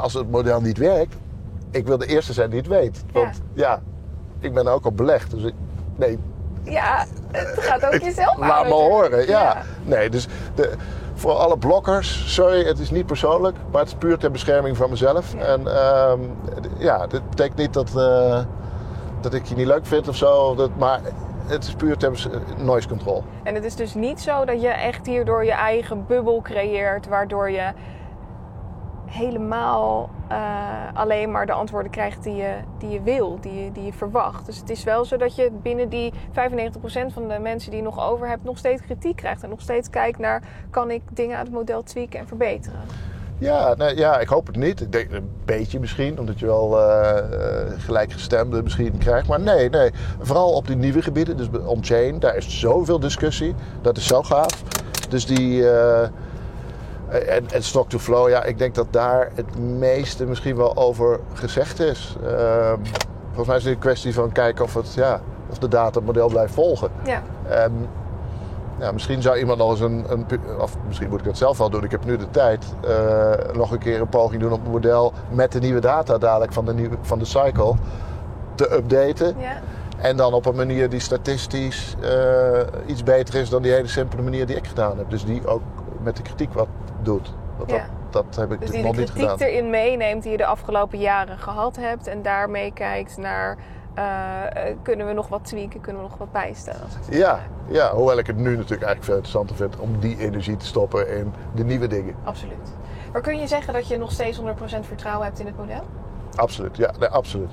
als 0.00 0.14
het 0.14 0.30
model 0.30 0.60
niet 0.60 0.78
werkt, 0.78 1.16
ik 1.70 1.86
wil 1.86 1.98
de 1.98 2.06
eerste 2.06 2.32
zijn 2.32 2.50
die 2.50 2.58
het 2.58 2.68
weet. 2.68 3.04
Want 3.12 3.40
ja, 3.52 3.80
ik 4.40 4.54
ben 4.54 4.66
ook 4.66 4.84
op 4.86 4.96
belegd. 4.96 5.30
Dus 5.30 5.42
ik, 5.42 5.54
nee, 5.96 6.18
Ja, 6.62 7.04
het 7.32 7.54
gaat 7.62 7.84
ook 7.86 8.00
jezelf 8.10 8.40
aan. 8.40 8.48
laat 8.48 8.64
me 8.64 8.72
horen. 8.72 9.26
Ja. 9.26 9.62
Nee, 9.84 10.10
dus 10.10 10.28
de, 10.54 10.72
Voor 11.14 11.32
alle 11.32 11.58
blokkers, 11.58 12.34
sorry, 12.34 12.64
het 12.64 12.78
is 12.78 12.90
niet 12.90 13.06
persoonlijk, 13.06 13.56
maar 13.70 13.80
het 13.80 13.90
is 13.90 13.96
puur 13.98 14.18
ter 14.18 14.30
bescherming 14.30 14.76
van 14.76 14.90
mezelf. 14.90 15.34
En 15.34 15.66
ehm, 15.76 16.20
ja, 16.78 17.06
dit 17.06 17.30
betekent 17.30 17.58
niet 17.58 17.72
dat, 17.72 17.96
eh, 17.96 18.40
dat 19.20 19.34
ik 19.34 19.44
je 19.44 19.54
niet 19.54 19.66
leuk 19.66 19.86
vind 19.86 20.08
of 20.08 20.16
zo, 20.16 20.54
dat, 20.54 20.70
maar 20.78 21.00
het 21.46 21.64
is 21.64 21.74
puur 21.74 21.96
ter 21.96 22.28
noise 22.56 22.88
control. 22.88 23.24
En 23.42 23.54
het 23.54 23.64
is 23.64 23.74
dus 23.76 23.94
niet 23.94 24.20
zo 24.20 24.44
dat 24.44 24.60
je 24.62 24.68
echt 24.68 25.06
hierdoor 25.06 25.44
je 25.44 25.52
eigen 25.52 26.06
bubbel 26.06 26.40
creëert, 26.42 27.08
waardoor 27.08 27.50
je 27.50 27.72
helemaal 29.06 30.10
eh, 30.28 30.38
alleen 30.94 31.30
maar 31.30 31.46
de 31.46 31.52
antwoorden 31.52 31.90
krijgt 31.90 32.22
die 32.22 32.34
je, 32.34 32.54
die 32.78 32.90
je 32.90 33.02
wil, 33.02 33.38
die 33.40 33.64
je, 33.64 33.72
die 33.72 33.84
je 33.84 33.92
verwacht. 33.92 34.46
Dus 34.46 34.58
het 34.58 34.70
is 34.70 34.84
wel 34.84 35.04
zo 35.04 35.16
dat 35.16 35.36
je 35.36 35.50
binnen 35.62 35.88
die 35.88 36.12
95% 36.12 36.12
van 37.12 37.28
de 37.28 37.38
mensen 37.40 37.70
die 37.70 37.80
je 37.80 37.86
nog 37.86 38.10
over 38.10 38.28
hebt, 38.28 38.44
nog 38.44 38.58
steeds 38.58 38.82
kritiek 38.82 39.16
krijgt. 39.16 39.42
En 39.42 39.48
nog 39.48 39.60
steeds 39.60 39.90
kijkt 39.90 40.18
naar, 40.18 40.42
kan 40.70 40.90
ik 40.90 41.02
dingen 41.12 41.36
uit 41.36 41.46
het 41.46 41.56
model 41.56 41.82
tweaken 41.82 42.18
en 42.18 42.26
verbeteren? 42.26 42.80
Ja, 43.38 43.74
nee, 43.74 43.96
ja, 43.96 44.18
ik 44.18 44.28
hoop 44.28 44.46
het 44.46 44.56
niet. 44.56 44.80
Ik 44.80 44.92
denk 44.92 45.12
een 45.12 45.30
beetje 45.44 45.80
misschien, 45.80 46.18
omdat 46.18 46.38
je 46.38 46.46
wel 46.46 46.80
eh, 46.80 47.18
eh, 47.18 47.80
gelijkgestemde 47.80 48.62
misschien 48.62 48.98
krijgt. 48.98 49.28
Maar 49.28 49.40
nee, 49.40 49.68
nee. 49.68 49.90
Vooral 50.20 50.52
op 50.52 50.66
die 50.66 50.76
nieuwe 50.76 51.02
gebieden, 51.02 51.36
dus 51.36 51.48
on-chain, 51.64 52.18
daar 52.18 52.36
is 52.36 52.60
zoveel 52.60 53.00
discussie. 53.00 53.54
Dat 53.82 53.96
is 53.96 54.06
zo 54.06 54.22
gaaf. 54.22 54.62
Dus 55.08 55.26
die... 55.26 55.64
en, 57.08 57.50
en 57.50 57.62
stock 57.62 57.88
to 57.88 57.98
flow, 57.98 58.28
ja, 58.28 58.44
ik 58.44 58.58
denk 58.58 58.74
dat 58.74 58.86
daar 58.90 59.30
het 59.34 59.58
meeste 59.58 60.26
misschien 60.26 60.56
wel 60.56 60.76
over 60.76 61.20
gezegd 61.32 61.80
is. 61.80 62.16
Ehm, 62.24 62.78
volgens 63.26 63.46
mij 63.46 63.56
is 63.56 63.64
het 63.64 63.72
een 63.72 63.78
kwestie 63.78 64.14
van 64.14 64.32
kijken 64.32 64.64
of, 64.64 64.74
het, 64.74 64.94
ja, 64.94 65.20
of 65.50 65.58
de 65.58 65.68
data 65.68 65.98
het 65.98 66.06
model 66.06 66.28
blijft 66.28 66.54
volgen. 66.54 66.90
Ja, 67.04 67.22
En 67.48 67.88
ja, 68.78 68.92
misschien 68.92 69.22
zou 69.22 69.36
iemand 69.36 69.58
nog 69.58 69.70
eens 69.70 69.80
een, 69.80 70.04
een. 70.08 70.26
Of 70.60 70.76
misschien 70.86 71.08
moet 71.08 71.20
ik 71.20 71.26
het 71.26 71.38
zelf 71.38 71.58
wel 71.58 71.70
doen. 71.70 71.84
Ik 71.84 71.90
heb 71.90 72.04
nu 72.04 72.16
de 72.16 72.30
tijd. 72.30 72.64
eh, 72.88 73.54
nog 73.54 73.70
een 73.70 73.78
keer 73.78 74.00
een 74.00 74.08
poging 74.08 74.42
doen 74.42 74.52
op 74.52 74.62
het 74.62 74.72
model. 74.72 75.12
met 75.30 75.52
de 75.52 75.58
nieuwe 75.58 75.80
data 75.80 76.18
dadelijk 76.18 76.52
van 76.52 76.64
de, 76.64 76.74
nieuwe, 76.74 76.96
van 77.00 77.18
de 77.18 77.24
cycle. 77.24 77.74
te 78.54 78.74
updaten. 78.74 79.34
ja. 79.38 79.60
En 79.96 80.16
dan 80.16 80.32
op 80.32 80.46
een 80.46 80.56
manier 80.56 80.88
die 80.88 81.00
statistisch 81.00 81.96
eh, 82.02 82.60
iets 82.86 83.02
beter 83.02 83.34
is 83.34 83.48
dan 83.48 83.62
die 83.62 83.72
hele 83.72 83.88
simpele 83.88 84.22
manier 84.22 84.46
die 84.46 84.56
ik 84.56 84.66
gedaan 84.66 84.98
heb. 84.98 85.10
Dus 85.10 85.24
die 85.24 85.46
ook 85.46 85.62
met 86.02 86.16
de 86.16 86.22
kritiek 86.22 86.52
wat 86.52 86.66
doet. 87.06 87.32
Ja. 87.66 87.86
dat, 88.10 88.24
dat 88.24 88.36
heb 88.36 88.52
ik 88.52 88.60
Dus 88.60 88.70
die 88.70 88.82
nog 88.82 88.96
niet 88.96 89.10
kritiek 89.12 89.30
gedaan. 89.30 89.48
erin 89.48 89.70
meeneemt 89.70 90.22
die 90.22 90.30
je 90.32 90.36
de 90.36 90.46
afgelopen 90.46 90.98
jaren 90.98 91.38
gehad 91.38 91.76
hebt. 91.76 92.06
En 92.06 92.22
daarmee 92.22 92.72
kijkt 92.72 93.16
naar, 93.16 93.56
eh, 93.94 94.04
eh, 94.68 94.76
kunnen 94.82 95.06
we 95.06 95.12
nog 95.12 95.28
wat 95.28 95.44
tweaken, 95.44 95.80
kunnen 95.80 96.02
we 96.02 96.08
nog 96.08 96.18
wat 96.18 96.32
bijstellen? 96.32 96.88
Ja, 97.10 97.40
ja, 97.66 97.92
hoewel 97.94 98.18
ik 98.18 98.26
het 98.26 98.36
nu 98.36 98.50
natuurlijk 98.56 98.70
eigenlijk 98.70 99.04
veel 99.04 99.14
interessanter 99.14 99.56
vind 99.56 99.76
om 99.76 100.00
die 100.00 100.18
energie 100.18 100.56
te 100.56 100.66
stoppen 100.66 101.16
in 101.16 101.32
de 101.54 101.64
nieuwe 101.64 101.86
dingen. 101.86 102.14
Absoluut. 102.24 102.72
Maar 103.12 103.20
kun 103.22 103.38
je 103.38 103.46
zeggen 103.46 103.72
dat 103.72 103.88
je 103.88 103.98
nog 103.98 104.12
steeds 104.12 104.38
100% 104.38 104.86
vertrouwen 104.86 105.26
hebt 105.26 105.38
in 105.38 105.46
het 105.46 105.56
model? 105.56 105.82
Absoluut, 106.34 106.76
ja, 106.76 106.90
nee, 106.98 107.08
absoluut. 107.08 107.50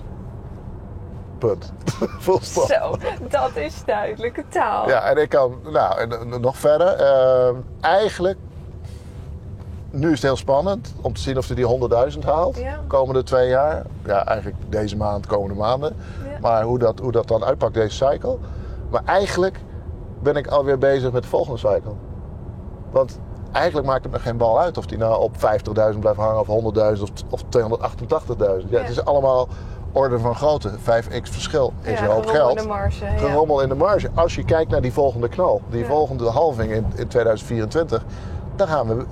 Punt. 1.37 1.73
Stop. 2.41 2.65
Zo, 2.65 2.95
dat 3.29 3.55
is 3.55 3.85
duidelijke 3.85 4.43
taal. 4.47 4.87
Ja, 4.87 5.03
en 5.03 5.17
ik 5.17 5.29
kan, 5.29 5.59
nou, 5.63 5.99
en, 5.99 6.11
en 6.11 6.41
nog 6.41 6.57
verder. 6.57 6.87
Ehm, 6.87 7.55
eigenlijk, 7.81 8.37
nu 9.93 10.05
is 10.07 10.11
het 10.13 10.21
heel 10.21 10.35
spannend 10.35 10.93
om 11.01 11.13
te 11.13 11.21
zien 11.21 11.37
of 11.37 11.47
hij 11.47 11.55
die 11.55 11.89
100.000 12.13 12.19
haalt. 12.25 12.57
Ja. 12.57 12.79
Komende 12.87 13.23
twee 13.23 13.47
jaar. 13.49 13.83
Ja, 14.05 14.25
eigenlijk 14.25 14.57
deze 14.69 14.97
maand, 14.97 15.25
komende 15.27 15.55
maanden. 15.55 15.95
Ja. 16.31 16.37
Maar 16.41 16.63
hoe 16.63 16.79
dat, 16.79 16.99
hoe 16.99 17.11
dat 17.11 17.27
dan 17.27 17.43
uitpakt, 17.43 17.73
deze 17.73 17.95
cycle. 18.05 18.37
Maar 18.89 19.01
eigenlijk 19.05 19.59
ben 20.19 20.35
ik 20.35 20.47
alweer 20.47 20.77
bezig 20.77 21.11
met 21.11 21.23
de 21.23 21.29
volgende 21.29 21.57
cycle. 21.57 21.91
Want 22.91 23.19
eigenlijk 23.51 23.87
maakt 23.87 24.03
het 24.03 24.13
me 24.13 24.19
geen 24.19 24.37
bal 24.37 24.59
uit 24.59 24.77
of 24.77 24.85
die 24.85 24.97
nou 24.97 25.21
op 25.21 25.35
50.000 25.93 25.99
blijft 25.99 26.19
hangen, 26.19 26.39
of 26.39 26.73
100.000 26.97 27.01
of, 27.01 27.09
of 27.29 27.43
288.000. 27.43 28.37
Ja, 28.37 28.45
Ja. 28.69 28.79
Het 28.79 28.89
is 28.89 29.05
allemaal 29.05 29.47
orde 29.91 30.19
van 30.19 30.35
grootte. 30.35 30.69
5x 30.69 31.21
verschil 31.31 31.73
is 31.81 31.99
Ja, 31.99 32.05
een 32.05 32.11
hoop 32.11 32.25
gerommel 32.25 32.49
in 32.51 32.55
geld 32.55 32.59
de 32.59 32.67
marge. 32.67 33.05
gerommel 33.17 33.61
in 33.61 33.69
de 33.69 33.75
marge. 33.75 34.09
Als 34.13 34.35
je 34.35 34.43
kijkt 34.45 34.71
naar 34.71 34.81
die 34.81 34.93
volgende 34.93 35.27
knal, 35.29 35.61
die 35.69 35.85
volgende 35.85 36.29
halving 36.29 36.71
in, 36.71 36.85
in 36.95 37.07
2024, 37.07 38.03
dan 38.55 38.67
gaan 38.67 38.87
we. 38.87 39.05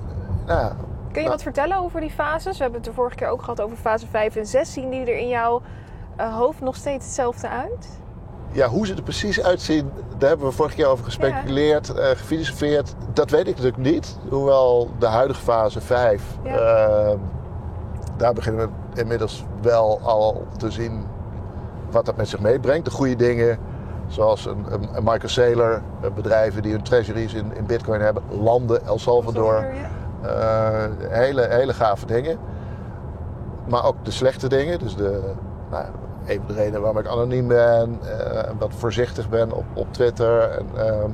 Ja, 0.52 0.76
Kun 1.12 1.24
je 1.24 1.30
wat 1.30 1.42
vertellen 1.44 1.78
over 1.78 2.00
die 2.02 2.10
fases? 2.12 2.58
We 2.58 2.64
hebben 2.64 2.82
het 2.82 2.90
de 2.90 2.96
vorige 2.96 3.16
keer 3.16 3.28
ook 3.28 3.40
gehad 3.42 3.62
over 3.62 3.78
fase 3.78 4.08
5 4.08 4.36
en 4.36 4.46
6. 4.46 4.74
Zien 4.74 4.90
die 4.90 5.00
er 5.02 5.18
in 5.18 5.28
jouw 5.28 5.62
eh, 6.16 6.36
hoofd 6.36 6.62
nog 6.62 6.76
steeds 6.76 7.06
hetzelfde 7.06 7.50
uit? 7.50 8.00
ja, 8.54 8.68
hoe 8.68 8.86
ze 8.88 8.96
er 8.96 9.02
precies 9.02 9.44
uitzien, 9.44 9.92
daar 10.18 10.30
hebben 10.30 10.48
we 10.48 10.54
vorige 10.54 10.76
keer 10.76 10.88
over 10.88 11.04
gespeculeerd, 11.06 11.94
eh, 11.94 12.06
gefilosofeerd. 12.10 12.94
Dat 13.14 13.30
weet 13.30 13.48
ik 13.48 13.56
natuurlijk 13.56 13.78
niet. 13.78 14.18
Hoewel 14.30 14.90
de 15.00 15.06
huidige 15.06 15.42
fase 15.42 15.82
5, 15.82 16.24
Ja. 16.44 16.56
eh, 16.56 17.18
daar 18.18 18.34
beginnen 18.34 18.70
we 18.94 19.00
inmiddels 19.02 19.46
wel 19.62 20.00
al 20.04 20.46
te 20.58 20.72
zien 20.72 21.06
wat 21.92 22.06
dat 22.06 22.16
met 22.18 22.28
zich 22.30 22.40
meebrengt. 22.40 22.86
De 22.86 22.92
goede 22.92 23.16
dingen, 23.16 23.58
zoals 24.08 24.46
een, 24.46 24.66
een, 24.70 24.90
een 24.96 25.04
Michael 25.04 25.30
Saylor, 25.30 25.82
eh, 26.02 26.12
bedrijven 26.12 26.62
die 26.62 26.72
hun 26.72 26.84
treasuries 26.84 27.34
in, 27.34 27.56
in 27.56 27.66
bitcoin 27.66 28.02
hebben, 28.02 28.24
landen, 28.30 28.86
El 28.86 29.00
Salvador. 29.00 29.56
Ja. 29.74 29.90
Eh, 30.24 30.84
hele, 31.10 31.48
hele 31.50 31.74
gave 31.74 32.06
dingen. 32.06 32.38
Maar 33.68 33.86
ook 33.86 33.96
de 34.04 34.12
slechte 34.12 34.48
dingen. 34.50 34.80
Dus 34.80 34.96
de, 34.96 35.22
nou, 35.72 35.86
een 36.26 36.38
van 36.46 36.48
de 36.48 36.54
redenen 36.54 36.82
waarom 36.82 37.00
ik 37.00 37.08
anoniem 37.08 37.48
ben. 37.48 38.00
eh, 38.04 38.50
en 38.50 38.58
wat 38.60 38.72
voorzichtig 38.78 39.30
ben 39.30 39.52
op, 39.52 39.64
op 39.74 39.94
Twitter. 39.94 40.42
En, 40.50 40.66
ehm, 40.76 41.10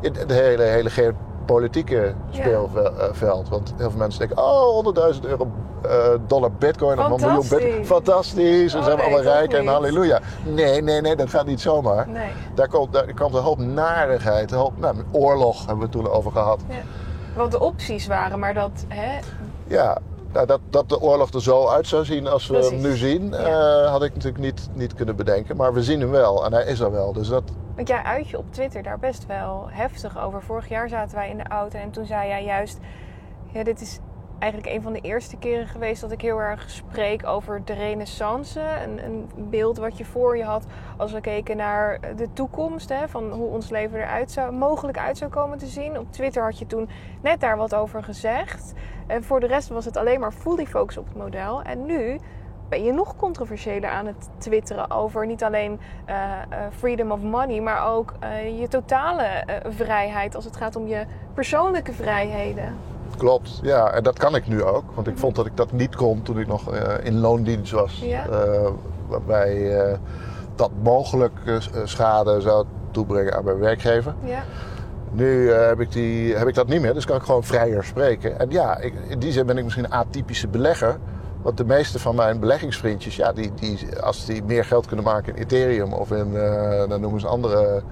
in 0.00 0.14
het 0.18 0.32
hele, 0.32 0.62
hele 0.62 0.90
geopolitieke 0.90 2.14
Ja. 2.30 2.40
speelveld. 2.42 3.48
Want 3.48 3.74
heel 3.76 3.90
veel 3.90 3.98
mensen 3.98 4.18
denken... 4.28 4.44
Oh, 4.44 4.74
100.000 5.14 5.24
euro 5.24 5.46
eh, 5.82 5.90
dollar 6.26 6.52
bitcoin. 6.52 6.98
Of 6.98 7.04
een 7.10 7.20
miljoen 7.26 7.48
bitcoin. 7.48 7.86
Fantastisch. 7.86 8.74
Oh, 8.74 8.82
zijn 8.82 8.96
we 8.96 9.02
nee, 9.02 9.14
allemaal 9.14 9.32
rijk 9.34 9.52
en 9.52 9.66
halleluja. 9.66 10.20
Nee, 10.44 10.82
nee, 10.82 11.00
nee. 11.00 11.16
Dat 11.16 11.30
gaat 11.30 11.46
niet 11.46 11.60
zomaar. 11.60 12.08
Nee. 12.08 12.30
Daar 12.54 12.68
komt, 12.68 12.92
daar 12.92 13.14
komt 13.14 13.34
een 13.34 13.42
hoop 13.42 13.58
narigheid. 13.58 14.52
Een 14.52 14.58
hoop, 14.58 14.72
nou, 14.78 14.96
oorlog 15.12 15.58
hebben 15.58 15.76
we 15.76 15.82
het 15.82 15.92
toen 15.92 16.10
over 16.10 16.32
gehad. 16.32 16.60
Ja. 16.68 16.74
Wat 17.38 17.50
de 17.50 17.60
opties 17.60 18.06
waren, 18.06 18.38
maar 18.38 18.54
dat... 18.54 18.84
Hè, 18.88 19.18
Ja, 19.66 19.98
nou, 20.32 20.46
dat, 20.46 20.60
dat 20.70 20.88
de 20.88 21.00
oorlog 21.00 21.30
er 21.32 21.42
zo 21.42 21.66
uit 21.68 21.86
zou 21.86 22.04
zien 22.04 22.26
als 22.26 22.46
we 22.46 22.56
hem 22.56 22.80
nu 22.80 22.96
zien, 22.96 23.30
Ja. 23.30 23.36
eh, 23.84 23.90
had 23.90 24.02
ik 24.02 24.14
natuurlijk 24.14 24.42
niet, 24.44 24.68
niet 24.74 24.94
kunnen 24.94 25.16
bedenken. 25.16 25.56
Maar 25.56 25.72
we 25.72 25.82
zien 25.82 26.00
hem 26.00 26.10
wel 26.10 26.44
en 26.44 26.52
hij 26.52 26.64
is 26.64 26.80
er 26.80 26.90
wel. 26.92 27.12
Dus 27.12 27.28
dat, 27.28 27.42
Want 27.76 27.88
jij 27.88 28.02
uit 28.02 28.28
je 28.28 28.38
op 28.38 28.52
Twitter 28.52 28.82
daar 28.82 28.98
best 28.98 29.26
wel 29.26 29.66
heftig 29.70 30.18
over. 30.18 30.42
Vorig 30.42 30.68
jaar 30.68 30.88
zaten 30.88 31.16
wij 31.16 31.28
in 31.30 31.36
de 31.36 31.48
auto 31.48 31.78
en 31.78 31.90
toen 31.90 32.06
zei 32.06 32.28
jij 32.28 32.44
juist... 32.44 32.78
Ja, 33.52 33.64
dit 33.64 33.80
is 33.80 33.98
eigenlijk 34.38 34.74
een 34.74 34.82
van 34.82 34.92
de 34.92 35.00
eerste 35.00 35.36
keren 35.36 35.66
geweest 35.66 36.00
dat 36.00 36.12
ik 36.12 36.20
heel 36.20 36.40
erg 36.40 36.70
spreek 36.70 37.26
over 37.26 37.64
de 37.64 37.72
renaissance. 37.72 38.60
Een, 38.60 39.04
een 39.04 39.28
beeld 39.36 39.78
wat 39.78 39.98
je 39.98 40.04
voor 40.04 40.36
je 40.36 40.44
had 40.44 40.64
als 40.96 41.12
we 41.12 41.20
keken 41.20 41.56
naar 41.56 42.00
de 42.16 42.32
toekomst. 42.32 42.88
Hè, 42.88 43.08
van 43.08 43.30
hoe 43.30 43.48
ons 43.48 43.70
leven 43.70 43.98
eruit 43.98 44.30
zou, 44.30 44.52
mogelijk 44.52 44.98
uit 44.98 45.18
zou 45.18 45.30
komen 45.30 45.58
te 45.58 45.66
zien. 45.66 45.98
Op 45.98 46.12
Twitter 46.12 46.42
had 46.42 46.58
je 46.58 46.66
toen 46.66 46.88
net 47.22 47.40
daar 47.40 47.56
wat 47.56 47.74
over 47.74 48.02
gezegd. 48.02 48.72
En 49.06 49.24
voor 49.24 49.40
de 49.40 49.46
rest 49.46 49.68
was 49.68 49.84
het 49.84 49.96
alleen 49.96 50.20
maar 50.20 50.32
fully 50.32 50.66
focus 50.66 50.96
op 50.96 51.06
het 51.06 51.16
model. 51.16 51.62
En 51.62 51.86
nu 51.86 52.18
ben 52.68 52.84
je 52.84 52.92
nog 52.92 53.16
controversiëler 53.16 53.90
aan 53.90 54.06
het 54.06 54.28
twitteren 54.38 54.90
over 54.90 55.26
niet 55.26 55.44
alleen 55.44 55.80
eh, 56.04 56.14
eh, 56.32 56.58
freedom 56.76 57.10
of 57.10 57.22
money, 57.22 57.60
maar 57.60 57.86
ook 57.86 58.14
eh, 58.20 58.60
je 58.60 58.68
totale 58.68 59.44
vrijheid 59.68 60.34
als 60.34 60.44
het 60.44 60.56
gaat 60.56 60.76
om 60.76 60.86
je 60.86 61.04
persoonlijke 61.34 61.92
vrijheden. 61.92 62.76
Klopt. 63.18 63.58
Ja, 63.62 63.92
en 63.92 64.02
dat 64.02 64.18
kan 64.18 64.34
ik 64.34 64.46
nu 64.46 64.62
ook. 64.62 64.84
Want 64.94 65.06
ik 65.06 65.18
vond 65.18 65.36
dat 65.36 65.46
ik 65.46 65.56
dat 65.56 65.72
niet 65.72 65.96
kon 65.96 66.22
toen 66.22 66.38
ik 66.38 66.46
nog 66.46 66.72
eh, 66.72 66.94
in 67.02 67.18
loondienst 67.18 67.72
was. 67.72 68.02
Ja. 68.04 68.26
Eh, 68.28 68.70
waarbij 69.08 69.78
eh, 69.78 69.98
dat 70.54 70.70
mogelijk 70.82 71.32
schade 71.84 72.40
zou 72.40 72.66
toebrengen 72.90 73.36
aan 73.36 73.44
mijn 73.44 73.58
werkgever. 73.58 74.14
Ja, 74.24 74.42
Nu 75.10 75.50
heb, 75.50 75.80
ik 75.80 75.92
die, 75.92 76.34
heb 76.34 76.48
ik 76.48 76.54
dat 76.54 76.68
niet 76.68 76.80
meer, 76.80 76.94
dus 76.94 77.04
kan 77.04 77.16
ik 77.16 77.22
gewoon 77.22 77.44
vrijer 77.44 77.84
spreken. 77.84 78.38
En 78.38 78.50
ja, 78.50 78.78
ik, 78.78 78.94
in 79.08 79.18
die 79.18 79.32
zin 79.32 79.46
ben 79.46 79.58
ik 79.58 79.64
misschien 79.64 79.84
een 79.84 79.92
atypische 79.92 80.48
belegger. 80.48 80.98
Want 81.42 81.56
de 81.56 81.64
meeste 81.64 81.98
van 81.98 82.14
mijn 82.14 82.40
beleggingsvriendjes, 82.40 83.16
ja, 83.16 83.32
die, 83.32 83.52
die, 83.54 84.00
als 84.00 84.26
die 84.26 84.44
meer 84.44 84.64
geld 84.64 84.86
kunnen 84.86 85.04
maken 85.04 85.36
in 85.36 85.42
Ethereum 85.42 85.92
of 85.92 86.10
in, 86.10 86.32
dan 86.88 87.00
noemen 87.00 87.20
ze 87.20 87.26
andere 87.26 87.82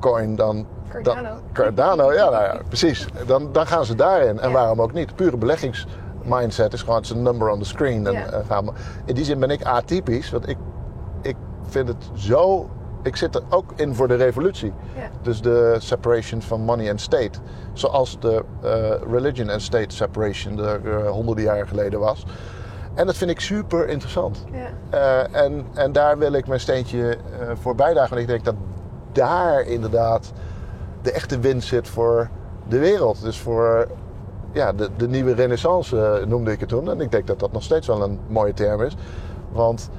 coin 0.00 0.36
dan... 0.36 0.66
Cardano. 0.88 1.22
Dan, 1.22 1.40
Cardano, 1.52 2.12
ja, 2.12 2.30
nou 2.30 2.42
ja, 2.44 2.56
precies. 2.68 3.06
Dan, 3.26 3.52
dan 3.52 3.66
gaan 3.66 3.84
ze 3.84 3.94
daarin. 3.94 4.40
En 4.40 4.48
Ja. 4.48 4.54
waarom 4.54 4.80
ook 4.82 4.92
niet? 4.92 5.14
Pure 5.14 5.36
beleggingsmindset 5.36 6.72
is 6.72 6.82
gewoon, 6.82 7.04
een 7.10 7.22
number 7.22 7.48
on 7.50 7.58
the 7.58 7.64
screen. 7.64 8.06
En, 8.06 8.12
Ja. 8.12 8.24
eh, 8.26 8.38
gaan 8.48 8.64
we, 8.64 8.72
in 9.04 9.14
die 9.14 9.24
zin 9.24 9.38
ben 9.38 9.50
ik 9.50 9.62
atypisch, 9.64 10.30
want 10.30 10.48
ik, 10.48 10.56
ik 11.22 11.36
vind 11.68 11.88
het 11.88 12.10
zo... 12.14 12.68
Ik 13.02 13.16
zit 13.16 13.34
er 13.34 13.42
ook 13.48 13.72
in 13.76 13.94
voor 13.94 14.08
de 14.08 14.14
revolutie. 14.14 14.72
Dus 15.22 15.40
de 15.42 15.76
separation 15.78 16.42
van 16.42 16.60
money 16.60 16.90
and 16.90 17.00
state. 17.00 17.38
Zoals 17.72 18.20
de 18.20 18.44
eh, 18.62 18.70
religion 19.12 19.50
and 19.50 19.62
state 19.62 19.94
separation 19.94 20.58
er 20.58 20.80
eh, 21.04 21.10
honderden 21.10 21.44
jaren 21.44 21.68
geleden 21.68 22.00
was. 22.00 22.24
En 22.94 23.06
dat 23.06 23.16
vind 23.16 23.30
ik 23.30 23.40
super 23.40 23.88
interessant. 23.88 24.44
ja. 24.90 25.26
En, 25.32 25.66
en 25.74 25.92
daar 25.92 26.18
wil 26.18 26.32
ik 26.32 26.46
mijn 26.46 26.60
steentje 26.60 27.16
voor 27.60 27.74
bijdragen. 27.74 28.08
Want 28.10 28.20
ik 28.20 28.26
denk 28.28 28.44
dat 28.44 28.54
daar 29.16 29.60
inderdaad 29.60 30.32
de 31.02 31.12
echte 31.12 31.38
winst 31.38 31.68
zit 31.68 31.88
voor 31.88 32.28
de 32.68 32.78
wereld. 32.78 33.22
Dus 33.22 33.38
voor 33.38 33.88
ja, 34.52 34.72
de, 34.72 34.90
de 34.96 35.08
nieuwe 35.08 35.34
renaissance 35.34 36.02
eh, 36.02 36.26
noemde 36.26 36.52
ik 36.52 36.60
het 36.60 36.68
toen. 36.68 36.90
En 36.90 37.00
ik 37.00 37.10
denk 37.10 37.26
dat 37.26 37.38
dat 37.38 37.52
nog 37.52 37.62
steeds 37.62 37.86
wel 37.86 38.02
een 38.02 38.20
mooie 38.28 38.54
term 38.54 38.82
is. 38.82 38.96
Want 39.52 39.90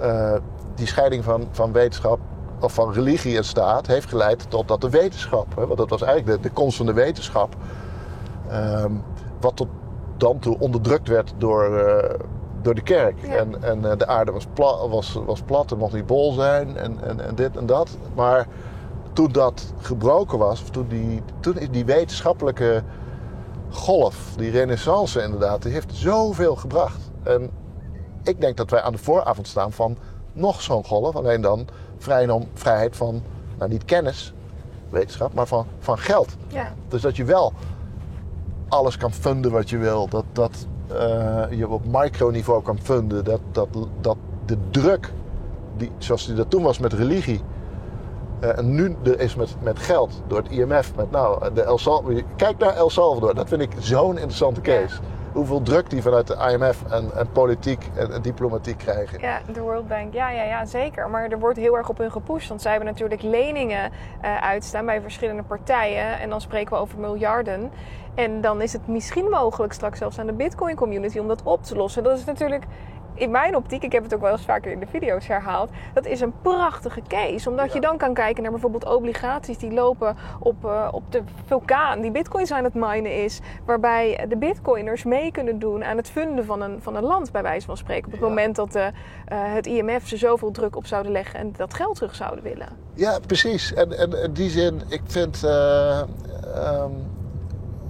eh, 0.00 0.34
die 0.74 0.86
scheiding 0.86 1.24
van, 1.24 1.48
van 1.50 1.72
wetenschap 1.72 2.18
of 2.60 2.74
van 2.74 2.92
religie 2.92 3.36
en 3.36 3.44
staat 3.44 3.86
heeft 3.86 4.08
geleid 4.08 4.50
tot 4.50 4.68
dat 4.68 4.80
de 4.80 4.90
wetenschap, 4.90 5.56
hè, 5.56 5.66
want 5.66 5.78
dat 5.78 5.90
was 5.90 6.02
eigenlijk 6.02 6.42
de, 6.42 6.50
de 6.54 6.70
van 6.70 6.86
de 6.86 6.92
wetenschap, 6.92 7.56
ehm, 8.48 8.92
wat 9.40 9.56
tot 9.56 9.68
dan 10.16 10.38
toe 10.38 10.58
onderdrukt 10.58 11.08
werd 11.08 11.34
door, 11.38 11.78
eh, 11.78 12.14
door 12.62 12.74
de 12.74 12.82
kerk. 12.82 13.18
Ja. 13.22 13.34
En, 13.34 13.62
en 13.62 13.90
eh, 13.90 13.96
de 13.96 14.06
aarde 14.06 14.32
was, 14.32 14.46
pla 14.52 14.88
was, 14.88 15.18
was 15.26 15.42
plat, 15.42 15.70
er 15.70 15.76
mocht 15.76 15.92
niet 15.92 16.06
bol 16.06 16.32
zijn 16.32 16.76
en, 16.76 16.98
en, 17.02 17.26
en 17.26 17.34
dit 17.34 17.56
en 17.56 17.66
dat. 17.66 17.96
Maar 18.14 18.46
toen 19.12 19.32
dat 19.32 19.72
gebroken 19.80 20.38
was, 20.38 20.62
of 20.62 20.70
toen, 20.70 20.88
die, 20.88 21.22
toen 21.40 21.58
is 21.58 21.70
die 21.70 21.84
wetenschappelijke 21.84 22.82
golf, 23.70 24.34
die 24.36 24.50
renaissance 24.50 25.22
inderdaad, 25.22 25.62
die 25.62 25.72
heeft 25.72 25.94
zoveel 25.94 26.56
gebracht. 26.56 27.10
En 27.22 27.50
ik 28.22 28.40
denk 28.40 28.56
dat 28.56 28.70
wij 28.70 28.82
aan 28.82 28.92
de 28.92 28.98
vooravond 28.98 29.48
staan 29.48 29.72
van 29.72 29.96
nog 30.32 30.62
zo'n 30.62 30.84
golf. 30.84 31.16
Alleen 31.16 31.40
dan 31.40 31.66
vrijheid 32.54 32.96
van, 32.96 33.22
nou 33.58 33.70
niet 33.70 33.84
kennis, 33.84 34.34
wetenschap, 34.90 35.34
maar 35.34 35.46
van, 35.46 35.66
van 35.78 35.98
geld. 35.98 36.36
Ja. 36.48 36.74
Dus 36.88 37.02
dat 37.02 37.16
je 37.16 37.24
wel 37.24 37.52
alles 38.68 38.96
kan 38.96 39.12
funden 39.12 39.50
wat 39.50 39.70
je 39.70 39.76
wil. 39.76 40.08
Dat, 40.08 40.24
dat 40.32 40.66
je 41.50 41.68
op 41.68 41.82
microniveau 41.90 42.62
kan 42.62 42.78
funden. 42.82 43.24
Dat, 43.24 43.40
dat, 43.52 43.68
dat 44.00 44.16
de 44.46 44.56
druk, 44.70 45.12
die, 45.76 45.90
zoals 45.98 46.26
die 46.26 46.34
dat 46.34 46.50
toen 46.50 46.62
was 46.62 46.78
met 46.78 46.92
religie. 46.92 47.40
eh, 48.40 48.58
en 48.58 48.74
nu 48.74 48.96
er 49.04 49.20
is 49.20 49.34
met, 49.34 49.56
met 49.62 49.78
geld, 49.78 50.22
door 50.26 50.38
het 50.38 50.50
IMF. 50.50 50.92
Met, 50.96 51.10
nou, 51.10 51.52
de 51.54 51.62
El 51.62 51.78
Salvador, 51.78 52.22
kijk 52.36 52.58
naar 52.58 52.74
El 52.74 52.90
Salvador, 52.90 53.34
dat 53.34 53.48
vind 53.48 53.60
ik 53.62 53.70
zo'n 53.78 54.14
interessante 54.14 54.60
case. 54.60 54.96
Hoeveel 55.38 55.62
druk 55.62 55.90
die 55.90 56.02
vanuit 56.02 56.26
de 56.26 56.36
IMF 56.52 56.82
en, 56.90 57.32
politiek 57.32 57.88
en, 57.94 58.12
en 58.12 58.22
diplomatiek 58.22 58.78
krijgen. 58.78 59.20
Ja, 59.20 59.40
de 59.52 59.60
World 59.60 59.88
Bank. 59.88 60.12
Ja, 60.12 60.30
ja, 60.30 60.42
ja, 60.42 60.64
zeker. 60.64 61.10
Maar 61.10 61.30
er 61.30 61.38
wordt 61.38 61.58
heel 61.58 61.76
erg 61.76 61.88
op 61.88 61.98
hun 61.98 62.10
gepusht. 62.10 62.48
Want 62.48 62.62
zij 62.62 62.70
hebben 62.70 62.88
natuurlijk 62.88 63.22
leningen 63.22 63.92
eh, 64.20 64.36
uitstaan 64.36 64.86
bij 64.86 65.00
verschillende 65.00 65.42
partijen. 65.42 66.18
En 66.18 66.28
dan 66.30 66.40
spreken 66.40 66.72
we 66.72 66.80
over 66.80 66.98
miljarden. 66.98 67.70
En 68.14 68.40
dan 68.40 68.62
is 68.62 68.72
het 68.72 68.86
misschien 68.86 69.28
mogelijk 69.28 69.72
straks 69.72 69.98
zelfs 69.98 70.18
aan 70.18 70.26
de 70.26 70.32
Bitcoin 70.32 70.76
community 70.76 71.18
om 71.18 71.28
dat 71.28 71.42
op 71.42 71.62
te 71.62 71.76
lossen. 71.76 72.02
Dat 72.02 72.18
is 72.18 72.24
natuurlijk 72.24 72.64
in 73.18 73.30
mijn 73.30 73.56
optiek, 73.56 73.82
ik 73.82 73.92
heb 73.92 74.02
het 74.02 74.14
ook 74.14 74.20
wel 74.20 74.32
eens 74.32 74.44
vaker 74.44 74.72
in 74.72 74.80
de 74.80 74.86
video's 74.86 75.26
herhaald, 75.26 75.70
dat 75.94 76.06
is 76.06 76.20
een 76.20 76.32
prachtige 76.42 77.02
case. 77.08 77.48
Omdat 77.50 77.72
je 77.72 77.80
dan 77.80 77.96
kan 77.96 78.14
kijken 78.14 78.42
naar 78.42 78.52
bijvoorbeeld 78.52 78.84
obligaties 78.84 79.58
die 79.58 79.72
lopen 79.72 80.16
op, 80.40 80.64
eh, 80.64 80.88
op 80.90 81.12
de 81.12 81.22
vulkaan 81.46 82.00
die 82.00 82.10
bitcoins 82.10 82.52
aan 82.52 82.64
het 82.64 82.74
minen 82.74 83.24
is. 83.24 83.40
Waarbij 83.64 84.26
de 84.28 84.36
bitcoiners 84.36 85.04
mee 85.04 85.32
kunnen 85.32 85.58
doen 85.58 85.84
aan 85.84 85.96
het 85.96 86.10
funden 86.10 86.44
van 86.44 86.62
een, 86.62 86.82
van 86.82 86.96
een 86.96 87.04
land, 87.04 87.32
bij 87.32 87.42
wijze 87.42 87.66
van 87.66 87.76
spreken. 87.76 88.04
Op 88.06 88.10
het 88.12 88.20
Ja. 88.20 88.26
moment 88.26 88.56
dat 88.56 88.72
de, 88.72 88.90
eh, 89.26 89.38
het 89.54 89.66
IMF 89.66 90.08
ze 90.08 90.16
zoveel 90.16 90.50
druk 90.50 90.76
op 90.76 90.86
zouden 90.86 91.12
leggen 91.12 91.40
en 91.40 91.52
dat 91.56 91.74
geld 91.74 91.94
terug 91.94 92.14
zouden 92.14 92.44
willen. 92.44 92.68
Ja, 92.94 93.18
precies. 93.26 93.74
En, 93.74 93.98
en 93.98 94.22
in 94.22 94.32
die 94.32 94.50
zin, 94.50 94.82
ik 94.88 95.02
vind 95.06 95.44
eh, 95.44 95.98
ehm, 96.54 96.90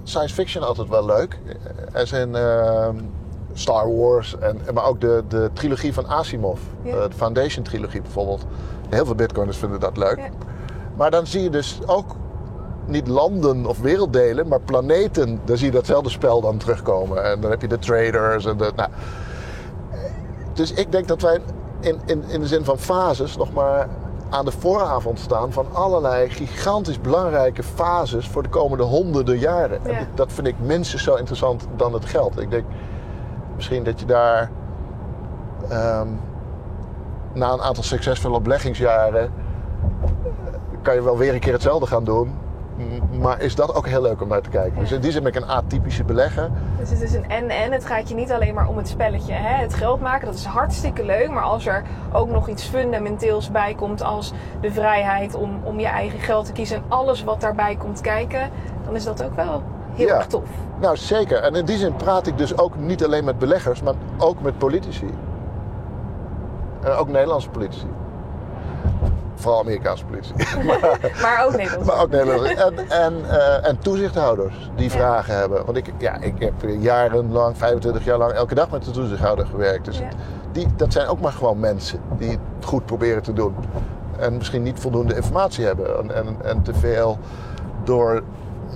science 0.03 0.33
fiction 0.35 0.63
altijd 0.63 0.87
wel 0.89 1.05
leuk. 1.05 1.37
Als 1.93 2.11
in 2.11 2.35
ehm, 2.35 2.95
Star 3.59 3.95
Wars, 3.97 4.37
en, 4.39 4.59
maar 4.73 4.85
ook 4.85 5.01
de, 5.01 5.23
de 5.27 5.49
trilogie 5.53 5.93
van 5.93 6.07
Asimov. 6.07 6.59
Ja. 6.83 6.95
eh, 6.95 7.01
de 7.09 7.15
Foundation 7.15 7.63
trilogie 7.63 8.01
bijvoorbeeld. 8.01 8.45
Heel 8.89 9.05
veel 9.05 9.15
bitcoiners 9.15 9.57
vinden 9.57 9.79
dat 9.79 9.97
leuk. 9.97 10.17
Ja. 10.17 10.29
Maar 10.95 11.11
dan 11.11 11.27
zie 11.27 11.43
je 11.43 11.49
dus 11.49 11.79
ook 11.85 12.15
niet 12.85 13.07
landen 13.07 13.65
of 13.65 13.79
werelddelen, 13.79 14.47
maar 14.47 14.59
planeten. 14.59 15.39
Daar 15.45 15.57
zie 15.57 15.65
je 15.65 15.71
datzelfde 15.71 16.09
spel 16.09 16.41
dan 16.41 16.57
terugkomen. 16.57 17.23
En 17.23 17.41
dan 17.41 17.51
heb 17.51 17.61
je 17.61 17.67
de 17.67 17.79
traders 17.79 18.45
en 18.45 18.57
de... 18.57 18.71
Nou, 18.75 18.89
dus 20.53 20.73
ik 20.73 20.91
denk 20.91 21.07
dat 21.07 21.21
wij 21.21 21.39
in, 21.79 21.99
in, 22.05 22.23
in 22.27 22.39
de 22.39 22.47
zin 22.47 22.63
van 22.63 22.77
fases 22.77 23.37
nog 23.37 23.53
maar 23.53 23.87
aan 24.29 24.45
de 24.45 24.51
vooravond 24.51 25.19
staan 25.19 25.51
van 25.51 25.65
allerlei 25.73 26.29
gigantisch 26.29 27.01
belangrijke 27.01 27.63
fases 27.63 28.27
voor 28.27 28.43
de 28.43 28.49
komende 28.49 28.83
honderden 28.83 29.37
jaren. 29.37 29.79
Ja. 29.85 30.07
dat 30.15 30.33
vind 30.33 30.47
ik 30.47 30.55
minstens 30.59 31.03
zo 31.03 31.15
interessant 31.15 31.67
dan 31.75 31.93
het 31.93 32.05
geld. 32.05 32.39
Ik 32.39 32.49
denk 32.49 32.65
misschien 33.59 33.83
dat 33.83 33.99
je 33.99 34.05
daar 34.05 34.49
ehm, 35.69 36.07
na 37.33 37.51
een 37.51 37.61
aantal 37.61 37.83
succesvolle 37.83 38.41
beleggingsjaren 38.41 39.23
eh, 39.23 39.29
kan 40.81 40.93
je 40.93 41.01
wel 41.01 41.17
weer 41.17 41.33
een 41.33 41.39
keer 41.39 41.53
hetzelfde 41.53 41.87
gaan 41.87 42.03
doen. 42.03 42.33
Maar 43.19 43.41
is 43.41 43.55
dat 43.55 43.75
ook 43.75 43.87
heel 43.87 44.01
leuk 44.01 44.21
om 44.21 44.27
naar 44.27 44.41
te 44.41 44.49
kijken. 44.49 44.79
Dus 44.79 44.91
in 44.91 45.01
die 45.01 45.11
zin 45.11 45.23
ben 45.23 45.31
ik 45.35 45.41
een 45.41 45.49
atypische 45.49 46.03
belegger. 46.03 46.49
Dus 46.77 46.89
het 46.89 47.01
is 47.01 47.13
een 47.13 47.29
en-en. 47.29 47.71
Het 47.71 47.85
gaat 47.85 48.09
je 48.09 48.15
niet 48.15 48.31
alleen 48.31 48.53
maar 48.53 48.67
om 48.67 48.77
het 48.77 48.87
spelletje. 48.87 49.33
Hè? 49.33 49.61
Het 49.61 49.73
geld 49.73 50.01
maken, 50.01 50.25
dat 50.25 50.35
is 50.35 50.45
hartstikke 50.45 51.05
leuk. 51.05 51.29
Maar 51.29 51.43
als 51.43 51.65
er 51.65 51.83
ook 52.11 52.29
nog 52.29 52.47
iets 52.47 52.63
fundamenteels 52.63 53.51
bij 53.51 53.73
komt 53.73 54.03
als 54.03 54.33
de 54.61 54.71
vrijheid 54.71 55.35
om, 55.35 55.59
om 55.63 55.79
je 55.79 55.87
eigen 55.87 56.19
geld 56.19 56.45
te 56.45 56.51
kiezen 56.51 56.77
en 56.77 56.83
alles 56.87 57.23
wat 57.23 57.41
daarbij 57.41 57.75
komt 57.75 58.01
kijken, 58.01 58.49
dan 58.85 58.95
is 58.95 59.03
dat 59.03 59.23
ook 59.23 59.35
wel 59.35 59.63
heel 59.93 60.07
Ja. 60.07 60.15
erg 60.15 60.25
tof. 60.27 60.43
Nou, 60.81 60.97
zeker. 60.97 61.37
En 61.37 61.55
in 61.55 61.65
die 61.65 61.77
zin 61.77 61.95
praat 61.95 62.27
ik 62.27 62.37
dus 62.37 62.57
ook 62.57 62.75
niet 62.75 63.03
alleen 63.05 63.23
met 63.23 63.39
beleggers, 63.39 63.81
maar 63.81 63.93
ook 64.17 64.41
met 64.41 64.57
politici. 64.57 65.13
En 66.81 66.91
ook 66.91 67.07
Nederlandse 67.07 67.49
politici. 67.49 67.85
Vooral 69.35 69.59
Amerikaanse 69.59 70.05
politici. 70.05 70.33
Maar 71.21 71.43
ook 71.45 71.55
Nederlands. 71.55 71.87
maar 71.87 72.01
ook 72.01 72.09
Nederlandse. 72.09 72.53
En, 72.65 72.89
en, 72.89 73.13
eh, 73.29 73.67
en 73.67 73.79
toezichthouders 73.79 74.71
die 74.75 74.89
Ja. 74.89 74.95
vragen 74.95 75.35
hebben. 75.37 75.65
Want 75.65 75.77
ik, 75.77 75.91
ja, 75.97 76.15
ik 76.21 76.33
heb 76.39 76.53
jarenlang, 76.79 77.57
25 77.57 78.03
jaar 78.05 78.17
lang, 78.17 78.31
elke 78.31 78.55
dag 78.55 78.69
met 78.69 78.83
de 78.85 78.91
toezichthouder 78.91 79.45
gewerkt. 79.45 79.85
Dus 79.85 79.97
Ja. 79.97 80.07
die, 80.51 80.67
dat 80.75 80.93
zijn 80.93 81.07
ook 81.07 81.19
maar 81.19 81.31
gewoon 81.31 81.59
mensen 81.59 81.99
die 82.17 82.29
het 82.29 82.65
goed 82.65 82.85
proberen 82.85 83.23
te 83.23 83.33
doen. 83.33 83.55
En 84.19 84.37
misschien 84.37 84.63
niet 84.63 84.79
voldoende 84.79 85.15
informatie 85.15 85.65
hebben. 85.65 85.97
En, 85.97 86.15
en, 86.15 86.35
en 86.43 86.61
te 86.61 86.73
veel 86.73 87.17
door 87.83 88.23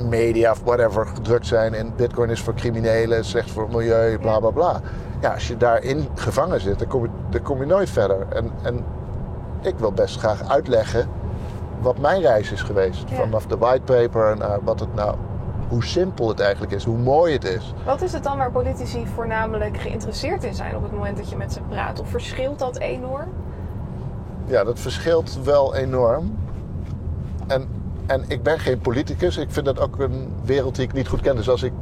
media 0.10 0.52
of 0.52 0.62
whatever 0.64 1.08
gedrukt 1.08 1.48
zijn. 1.48 1.74
En 1.74 1.94
bitcoin 1.96 2.30
is 2.30 2.42
voor 2.42 2.54
criminelen, 2.54 3.26
slecht 3.26 3.52
voor 3.52 3.64
het 3.64 3.72
milieu, 3.72 4.20
bla 4.20 4.40
bla 4.40 4.50
bla. 4.50 4.82
Ja, 5.22 5.34
als 5.34 5.48
je 5.48 5.58
daarin 5.58 6.08
gevangen 6.16 6.62
zit, 6.62 6.80
dan 6.80 6.88
kom 6.88 7.04
je, 7.04 7.10
dan 7.30 7.42
kom 7.42 7.60
je 7.60 7.66
nooit 7.66 7.90
verder. 7.90 8.28
En, 8.30 8.52
en 8.62 8.86
ik 9.62 9.78
wil 9.78 9.92
best 9.92 10.18
graag 10.18 10.50
uitleggen 10.50 11.08
wat 11.82 11.98
mijn 12.00 12.22
reis 12.22 12.52
is 12.52 12.62
geweest. 12.62 13.10
Ja. 13.10 13.16
Vanaf 13.16 13.46
de 13.46 13.58
whitepaper 13.58 14.38
naar 14.38 14.64
wat 14.64 14.80
het 14.80 14.94
nou, 14.94 15.16
hoe 15.68 15.84
simpel 15.84 16.28
het 16.28 16.40
eigenlijk 16.40 16.72
is, 16.72 16.84
hoe 16.84 16.98
mooi 16.98 17.34
het 17.34 17.44
is. 17.44 17.74
Wat 17.86 18.02
is 18.02 18.14
het 18.14 18.24
dan 18.24 18.38
waar 18.38 18.52
politici 18.52 19.08
voornamelijk 19.16 19.78
geïnteresseerd 19.78 20.44
in 20.44 20.54
zijn 20.54 20.76
op 20.76 20.84
het 20.84 20.92
moment 20.92 21.18
dat 21.18 21.30
je 21.30 21.36
met 21.36 21.54
ze 21.54 21.60
praat? 21.70 22.00
Of 22.00 22.10
verschilt 22.10 22.60
dat 22.60 22.78
enorm? 22.78 23.30
Ja, 24.46 24.64
dat 24.64 24.80
verschilt 24.80 25.44
wel 25.44 25.76
enorm. 25.76 26.38
En, 27.48 27.68
en 28.06 28.24
ik 28.28 28.44
ben 28.44 28.60
geen 28.60 28.80
politicus. 28.80 29.38
Ik 29.38 29.52
vind 29.52 29.66
dat 29.66 29.80
ook 29.80 30.00
een 30.00 30.34
wereld 30.44 30.76
die 30.76 30.86
ik 30.86 30.94
niet 30.94 31.08
goed 31.08 31.22
ken. 31.22 31.36
Dus 31.36 31.50
als, 31.50 31.64
ik, 31.64 31.74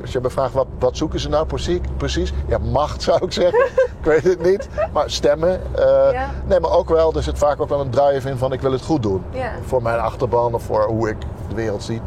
als 0.00 0.12
je 0.12 0.20
me 0.20 0.30
vraagt, 0.30 0.52
wat, 0.52 0.66
wat 0.78 0.96
zoeken 0.96 1.20
ze 1.20 1.28
nou 1.28 1.46
precies? 1.46 1.78
precies? 1.96 2.32
Ja, 2.48 2.58
macht 2.58 3.02
zou 3.08 3.24
ik 3.24 3.32
zeggen. 3.32 3.64
ik 4.00 4.04
weet 4.04 4.24
het 4.24 4.42
niet. 4.42 4.68
Maar 4.92 5.10
stemmen. 5.10 5.60
eh, 5.76 6.12
Ja. 6.12 6.30
Nee, 6.46 6.60
maar 6.60 6.70
ook 6.70 6.88
wel. 6.88 7.14
Er 7.14 7.22
zit 7.22 7.38
vaak 7.38 7.60
ook 7.60 7.68
wel 7.68 7.80
een 7.80 7.90
drive 7.90 8.28
in 8.28 8.36
van 8.36 8.52
ik 8.52 8.60
wil 8.60 8.72
het 8.72 8.82
goed 8.84 9.02
doen. 9.02 9.22
Ja. 9.30 9.50
Voor 9.62 9.82
mijn 9.82 9.98
achterban 10.00 10.54
of 10.54 10.62
voor 10.62 10.82
hoe 10.86 11.08
ik 11.08 11.16
de 11.48 11.54
wereld 11.54 11.82
zie. 11.82 12.00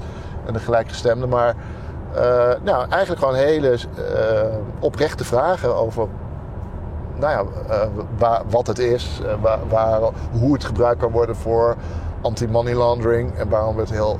En 0.46 0.54
de 0.54 0.60
gelijkgestemde. 0.60 1.28
Maar 1.28 1.56
eh, 2.14 2.24
nou, 2.64 2.90
eigenlijk 2.90 3.20
gewoon 3.20 3.36
hele 3.36 3.70
eh, 3.72 4.56
oprechte 4.80 5.24
vragen 5.24 5.76
over 5.76 6.08
nou 7.16 7.32
ja, 7.32 7.44
waar, 8.18 8.42
wat 8.50 8.68
het 8.68 8.80
is, 8.80 9.22
waar, 9.42 9.60
waar, 9.70 10.00
hoe 10.32 10.54
het 10.54 10.64
gebruikt 10.66 11.00
kan 11.00 11.12
worden 11.12 11.36
voor 11.36 11.76
anti-money 12.22 12.74
laundering 12.76 13.36
en 13.38 13.50
waarom 13.50 13.78
het 13.78 13.90
heel, 13.92 14.18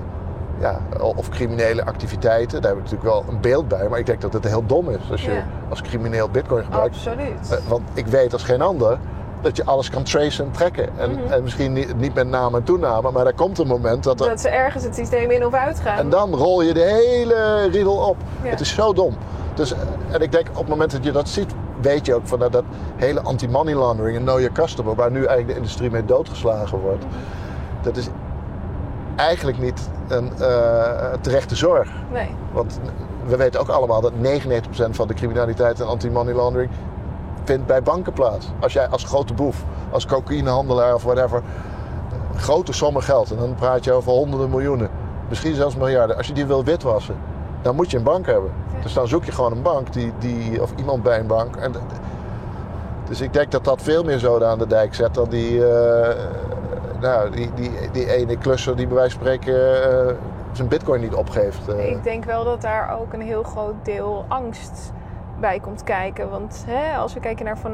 ja, 0.60 0.80
of 1.16 1.30
criminele 1.30 1.86
activiteiten. 1.86 2.62
Daar 2.62 2.72
heb 2.76 2.80
ik 2.86 2.92
natuurlijk 2.92 3.14
wel 3.14 3.34
een 3.34 3.42
beeld 3.42 3.68
bij, 3.68 3.88
maar 3.90 4.00
ik 4.00 4.06
denk 4.06 4.22
dat 4.22 4.34
het 4.34 4.44
heel 4.48 4.66
dom 4.66 4.90
is 4.90 5.12
als 5.12 5.22
je 5.26 5.32
Ja. 5.32 5.44
als 5.70 5.82
crimineel 5.82 6.30
bitcoin 6.30 6.64
gebruikt. 6.64 6.96
Absoluut. 6.96 7.50
Eh, 7.52 7.58
want 7.68 7.82
ik 7.94 8.08
weet 8.08 8.34
als 8.34 8.44
geen 8.44 8.62
ander 8.62 8.98
dat 9.42 9.56
je 9.58 9.66
alles 9.66 9.90
kan 9.90 10.04
tracen 10.04 10.46
en 10.46 10.52
trekken. 10.52 10.90
En, 10.98 11.12
Mhm. 11.12 11.32
en 11.34 11.44
misschien 11.44 11.74
niet, 11.74 11.98
niet 11.98 12.14
met 12.14 12.28
naam 12.28 12.56
en 12.56 12.64
toename, 12.64 13.12
maar 13.12 13.26
er 13.26 13.34
komt 13.34 13.58
een 13.60 13.68
moment 13.68 14.04
dat 14.04 14.22
er 14.22 14.30
Dat 14.30 14.40
ze 14.42 14.50
ergens 14.50 14.84
het 14.84 14.96
systeem 14.96 15.32
in 15.32 15.46
of 15.46 15.54
uitgaan. 15.54 15.98
en 15.98 16.10
dan 16.10 16.34
rol 16.34 16.62
je 16.62 16.74
de 16.74 16.80
hele 16.82 17.68
riedel 17.72 17.96
op. 17.96 18.18
Ja. 18.44 18.50
Het 18.50 18.60
is 18.60 18.74
zo 18.76 18.94
dom. 18.94 19.14
Dus, 19.54 19.72
eh, 19.74 19.80
en 20.12 20.22
ik 20.22 20.32
denk 20.32 20.48
op 20.50 20.56
het 20.58 20.68
moment 20.68 20.92
dat 20.92 21.04
je 21.04 21.12
dat 21.12 21.30
ziet, 21.30 21.54
weet 21.82 22.06
je 22.06 22.14
ook 22.16 22.28
van 22.28 22.40
dat, 22.40 22.52
dat 22.52 22.64
hele 22.96 23.22
anti-money 23.22 23.76
laundering 23.76 24.18
en 24.18 24.24
know 24.24 24.38
your 24.40 24.54
customer, 24.54 24.96
waar 24.96 25.12
nu 25.12 25.18
eigenlijk 25.18 25.48
de 25.48 25.56
industrie 25.56 25.90
mee 25.92 26.06
doodgeslagen 26.06 26.80
wordt, 26.80 27.06
dat 27.82 27.98
is 27.98 28.08
eigenlijk 29.16 29.60
niet 29.60 29.90
een 30.08 30.32
eh, 30.40 31.14
terechte 31.22 31.56
zorg. 31.56 31.90
Nee. 32.12 32.36
Want 32.52 32.80
we 33.26 33.38
weten 33.38 33.60
ook 33.60 33.70
allemaal 33.70 34.02
dat 34.02 34.12
99% 34.12 34.90
van 34.90 35.08
de 35.08 35.14
criminaliteit 35.14 35.80
en 35.80 35.88
anti-money 35.88 36.34
laundering 36.34 36.72
vindt 37.44 37.66
bij 37.66 37.82
banken 37.82 38.14
plaats. 38.14 38.48
Als 38.60 38.74
jij 38.74 38.88
als 38.88 39.04
grote 39.04 39.34
boef, 39.34 39.64
als 39.92 40.06
cocaïnehandelaar 40.06 40.94
of 40.94 41.04
whatever, 41.04 41.42
grote 42.36 42.74
sommen 42.74 43.04
geld, 43.04 43.32
en 43.32 43.38
dan 43.38 43.56
praat 43.56 43.84
je 43.84 43.92
over 43.92 44.12
honderden 44.12 44.50
miljoenen, 44.50 44.90
misschien 45.30 45.56
zelfs 45.56 45.76
miljarden, 45.76 46.18
als 46.18 46.28
je 46.28 46.34
die 46.34 46.46
wil 46.46 46.64
witwassen, 46.64 47.16
dan 47.62 47.76
moet 47.76 47.92
je 47.92 47.98
een 47.98 48.04
bank 48.04 48.26
hebben. 48.26 48.52
Dus 48.84 48.94
dan 48.94 49.08
zoek 49.08 49.24
je 49.24 49.32
gewoon 49.32 49.52
een 49.52 49.62
bank 49.62 49.94
die, 49.94 50.14
die, 50.20 50.62
of 50.62 50.72
iemand 50.78 51.04
bij 51.04 51.20
een 51.20 51.28
bank. 51.28 51.56
En, 51.56 51.74
dus 53.08 53.22
ik 53.22 53.34
denk 53.34 53.52
dat 53.52 53.64
dat 53.64 53.82
veel 53.82 54.04
meer 54.04 54.20
zoden 54.20 54.48
aan 54.48 54.58
de 54.58 54.68
dijk 54.68 54.96
zet 54.96 55.14
dan 55.14 55.30
die, 55.30 55.68
eh, 55.68 56.16
nou, 57.02 57.30
die, 57.30 57.54
die, 57.54 57.72
die 57.92 58.12
ene 58.12 58.38
klusser 58.38 58.76
die 58.76 58.88
bij 58.88 58.96
wijze 58.96 59.18
van 59.18 59.26
spreken 59.26 59.84
eh, 60.10 60.16
zijn 60.52 60.68
bitcoin 60.68 61.02
niet 61.02 61.14
opgeeft. 61.14 61.68
eh. 61.68 61.90
Ik 61.92 62.04
denk 62.04 62.26
wel 62.26 62.44
dat 62.44 62.62
daar 62.62 62.98
ook 63.00 63.14
een 63.14 63.22
heel 63.22 63.44
groot 63.44 63.76
deel 63.84 64.26
angst 64.28 64.92
bij 65.40 65.60
komt 65.60 65.84
kijken. 65.84 66.30
Want 66.30 66.64
hè, 66.68 66.98
als 66.98 67.14
we 67.14 67.20
kijken 67.20 67.46
naar 67.46 67.58
van, 67.58 67.72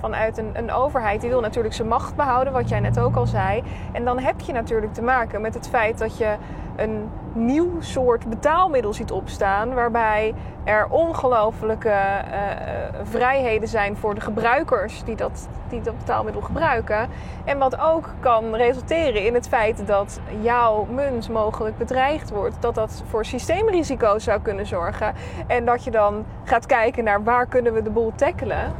vanuit 0.00 0.38
een, 0.38 0.50
een 0.52 0.72
overheid, 0.72 1.20
die 1.20 1.30
wil 1.30 1.40
natuurlijk 1.40 1.74
zijn 1.74 1.88
macht 1.88 2.16
behouden, 2.16 2.52
wat 2.52 2.68
jij 2.68 2.80
net 2.80 3.00
ook 3.00 3.16
al 3.16 3.26
zei. 3.26 3.62
En 3.92 4.04
dan 4.04 4.18
heb 4.18 4.40
je 4.40 4.52
natuurlijk 4.52 4.94
te 4.94 5.02
maken 5.02 5.40
met 5.40 5.54
het 5.54 5.68
feit 5.68 5.98
dat 5.98 6.18
je 6.18 6.34
een 6.78 7.10
nieuw 7.32 7.80
soort 7.80 8.28
betaalmiddel 8.28 8.92
ziet 8.92 9.10
opstaan, 9.10 9.74
waarbij 9.74 10.34
er 10.64 10.86
ongelofelijke 10.90 11.88
eh, 11.88 12.50
eh, 12.50 12.94
vrijheden 13.02 13.68
zijn 13.68 13.96
voor 13.96 14.14
de 14.14 14.20
gebruikers 14.20 15.04
die 15.04 15.16
dat, 15.16 15.48
die 15.68 15.80
dat 15.80 15.98
betaalmiddel 15.98 16.42
gebruiken. 16.42 17.08
En 17.44 17.58
wat 17.58 17.80
ook 17.80 18.10
kan 18.20 18.54
resulteren 18.54 19.24
in 19.24 19.34
het 19.34 19.48
feit 19.48 19.86
dat 19.86 20.20
jouw 20.40 20.86
munt 20.90 21.28
mogelijk 21.28 21.78
bedreigd 21.78 22.30
wordt. 22.30 22.56
Dat 22.60 22.74
dat 22.74 23.02
voor 23.08 23.24
systeemrisico's 23.24 24.24
zou 24.24 24.40
kunnen 24.40 24.66
zorgen. 24.66 25.14
En 25.46 25.64
dat 25.64 25.84
je 25.84 25.90
dan 25.90 26.24
gaat 26.44 26.66
kijken 26.66 27.04
naar 27.04 27.24
waar 27.24 27.46
kunnen 27.46 27.72
we 27.72 27.82
de 27.82 27.90
boel 27.90 28.12
tackelen. 28.14 28.72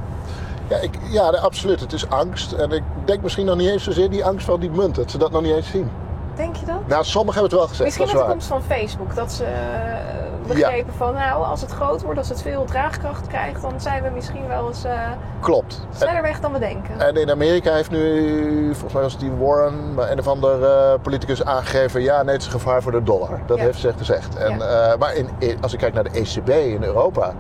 Ja, 0.69 0.77
ik, 0.77 0.99
ja, 1.11 1.29
absoluut. 1.29 1.81
Het 1.81 1.93
is 1.93 2.09
angst. 2.09 2.53
En 2.53 2.71
ik 2.71 2.83
denk 3.05 3.23
misschien 3.23 3.47
nog 3.47 3.57
niet 3.57 3.69
eens 3.69 3.85
zozeer 3.85 4.11
die 4.11 4.25
angst 4.25 4.47
van 4.47 4.61
die 4.61 4.71
munt. 4.71 4.95
Dat 4.95 5.11
ze 5.11 5.19
dat 5.19 5.31
nog 5.31 5.43
niet 5.43 5.55
eens 5.55 5.71
zien. 5.71 5.91
Denk 6.39 6.57
je 6.57 6.67
dat? 6.67 6.87
Nou, 6.87 7.05
sommigen 7.05 7.41
hebben 7.41 7.43
het 7.43 7.53
wel 7.53 7.69
gezegd. 7.69 7.85
Misschien 7.85 8.05
met 8.07 8.15
de 8.15 8.21
waar. 8.21 8.31
komst 8.31 8.47
van 8.49 8.63
Facebook. 8.63 9.15
Dat 9.15 9.33
ze 9.33 9.45
eh, 9.45 10.47
begrepen 10.47 10.95
van 10.95 11.15
nou, 11.15 11.45
als 11.45 11.61
het 11.61 11.71
groot 11.71 12.03
wordt, 12.03 12.19
als 12.19 12.29
het 12.29 12.43
veel 12.43 12.65
draagkracht 12.65 13.27
krijgt, 13.27 13.63
dan 13.63 13.81
zijn 13.81 14.03
we 14.03 14.09
misschien 14.11 14.47
wel 14.49 14.69
eens 14.69 14.85
eh, 14.85 14.93
Klopt. 15.41 15.81
En, 15.91 15.97
sneller 15.97 16.23
weg 16.23 16.41
dan 16.41 16.53
we 16.53 16.59
denken. 16.59 17.01
en 17.01 17.17
in 17.17 17.31
Amerika 17.31 17.73
heeft 17.75 17.91
nu, 17.91 18.69
volgens 18.73 18.93
mij 18.93 19.03
was 19.03 19.13
het 19.13 19.21
die 19.21 19.31
Warren, 19.31 19.95
een 20.11 20.19
of 20.19 20.29
ander 20.29 20.65
eh, 20.65 20.95
politicus 21.03 21.45
aangegeven... 21.45 22.03
ja, 22.03 22.23
nee, 22.23 22.33
het 22.33 22.41
is 22.41 22.47
een 22.47 22.61
gevaar 22.61 22.83
voor 22.83 22.93
de 22.93 23.03
dollar. 23.03 23.41
Dat 23.47 23.57
Ja. 23.59 23.63
heeft 23.65 23.79
ze 23.79 23.93
gezegd. 23.97 24.37
En, 24.37 24.59
Ja. 24.59 24.97
maar 24.99 25.15
in, 25.15 25.29
in- 25.39 25.59
als 25.63 25.73
ik 25.73 25.79
kijk 25.79 25.95
naar 25.95 26.05
de 26.05 26.11
ECB 26.21 26.49
in 26.49 26.83
Europa... 26.83 27.33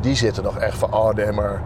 die 0.00 0.14
zitten 0.16 0.42
nog 0.42 0.56
echt 0.58 0.78
van, 0.78 0.94
oh 0.94 1.10
nee, 1.14 1.32
maar... 1.32 1.60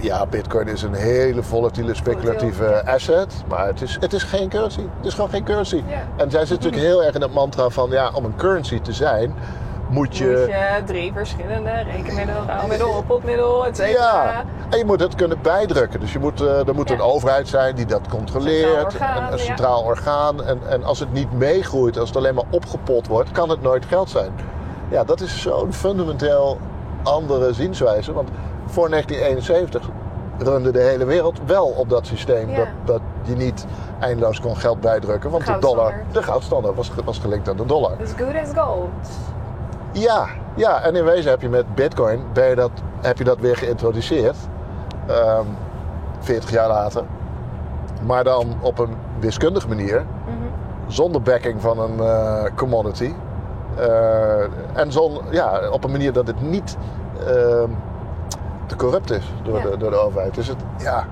Ja, 0.00 0.26
bitcoin 0.26 0.68
is 0.68 0.82
een 0.82 0.94
hele 0.94 1.42
volatiele, 1.42 1.94
speculatieve 1.94 2.86
asset. 2.86 3.34
Maar 3.48 3.66
het 3.66 3.82
is, 3.82 3.96
het 4.00 4.12
is 4.12 4.22
geen 4.22 4.48
currency. 4.48 4.80
Het 4.96 5.06
is 5.06 5.14
gewoon 5.14 5.30
geen 5.30 5.44
currency. 5.44 5.82
Ja. 5.86 6.06
En 6.16 6.30
zij 6.30 6.46
zitten 6.46 6.56
natuurlijk 6.56 6.82
heel 6.82 7.04
erg 7.04 7.14
in 7.14 7.20
het 7.20 7.34
mantra 7.34 7.68
van... 7.68 7.90
ja, 7.90 8.10
om 8.14 8.24
een 8.24 8.36
currency 8.36 8.80
te 8.80 8.92
zijn 8.92 9.34
moet 9.88 10.16
je... 10.16 10.24
Moet 10.24 10.46
je 10.46 10.82
drie 10.84 11.12
verschillende 11.12 11.70
rekenmiddel, 11.70 12.34
rouwmiddel, 12.46 12.88
oppotmiddel, 12.88 13.66
et 13.66 13.76
cetera. 13.76 14.22
Ja, 14.24 14.44
en 14.70 14.78
je 14.78 14.84
moet 14.84 15.00
het 15.00 15.14
kunnen 15.14 15.38
bijdrukken. 15.42 16.00
Dus 16.00 16.12
je 16.12 16.18
moet, 16.18 16.40
eh, 16.40 16.68
er 16.68 16.74
moet 16.74 16.88
Ja. 16.88 16.94
een 16.94 17.00
overheid 17.00 17.48
zijn 17.48 17.74
die 17.74 17.86
dat 17.86 18.08
controleert. 18.08 18.90
Centraal 18.92 19.14
orgaan, 19.14 19.32
een, 19.32 19.38
ja. 19.38 19.44
centraal 19.44 19.82
orgaan. 19.82 20.44
En, 20.44 20.60
en 20.68 20.84
als 20.84 20.98
het 21.00 21.12
niet 21.12 21.32
meegroeit, 21.32 21.98
als 21.98 22.08
het 22.08 22.18
alleen 22.18 22.34
maar 22.34 22.44
opgepot 22.50 23.06
wordt, 23.06 23.30
kan 23.30 23.48
het 23.48 23.62
nooit 23.62 23.84
geld 23.84 24.10
zijn. 24.10 24.30
Ja, 24.88 25.04
dat 25.04 25.20
is 25.20 25.42
zo'n 25.42 25.72
fundamenteel 25.72 26.58
andere 27.02 27.52
zienswijze. 27.52 28.12
Want 28.12 28.28
voor 28.66 28.90
1971 28.90 29.88
runde 30.38 30.70
de 30.70 30.80
hele 30.80 31.04
wereld 31.04 31.40
wel 31.46 31.66
op 31.66 31.88
dat 31.88 32.06
systeem. 32.06 32.50
Ja. 32.50 32.56
Dat, 32.56 32.66
dat 32.84 33.00
je 33.22 33.34
niet 33.34 33.66
eindeloos 34.00 34.40
kon 34.40 34.56
geld 34.56 34.80
bijdrukken. 34.80 35.30
Want 35.30 35.46
de 35.46 35.56
dollar, 35.60 35.94
de 36.12 36.22
goudstandaard 36.22 36.76
was, 36.76 36.90
was 37.04 37.18
gelinkt 37.18 37.48
aan 37.48 37.56
de 37.56 37.66
dollar. 37.66 37.92
As 38.02 38.12
good 38.12 38.34
as 38.42 38.64
gold. 38.64 38.88
Ja, 39.92 40.26
ja, 40.56 40.82
en 40.82 40.96
in 40.96 41.04
wezen 41.04 41.30
heb 41.30 41.40
je 41.40 41.48
met 41.48 41.74
Bitcoin 41.74 42.20
ben 42.32 42.48
je 42.48 42.54
dat, 42.54 42.70
heb 43.00 43.18
je 43.18 43.24
dat 43.24 43.38
weer 43.38 43.56
geïntroduceerd. 43.56 44.36
Ehm 45.06 45.46
40 46.26 46.50
jaar 46.50 46.68
later. 46.68 47.02
Maar 48.06 48.24
dan 48.24 48.56
op 48.60 48.78
een 48.78 48.96
wiskundige 49.18 49.68
manier. 49.68 50.04
Zonder 50.86 51.22
backing 51.22 51.60
van 51.60 51.78
een 51.78 52.00
eh, 52.00 52.44
commodity. 52.54 53.12
Eh, 53.76 54.42
en 54.72 54.92
zon, 54.92 55.18
ja, 55.30 55.68
op 55.70 55.84
een 55.84 55.90
manier 55.90 56.12
dat 56.12 56.26
het 56.26 56.40
niet 56.40 56.76
ehm, 57.26 57.70
te 58.66 58.76
corrupt 58.76 59.10
is 59.10 59.24
door, 59.42 59.56
Ja. 59.56 59.62
de, 59.70 59.76
door 59.76 59.90
de 59.90 59.96
overheid. 59.96 60.34
Dus 60.34 60.48
het, 60.48 60.56
ja, 60.78 61.06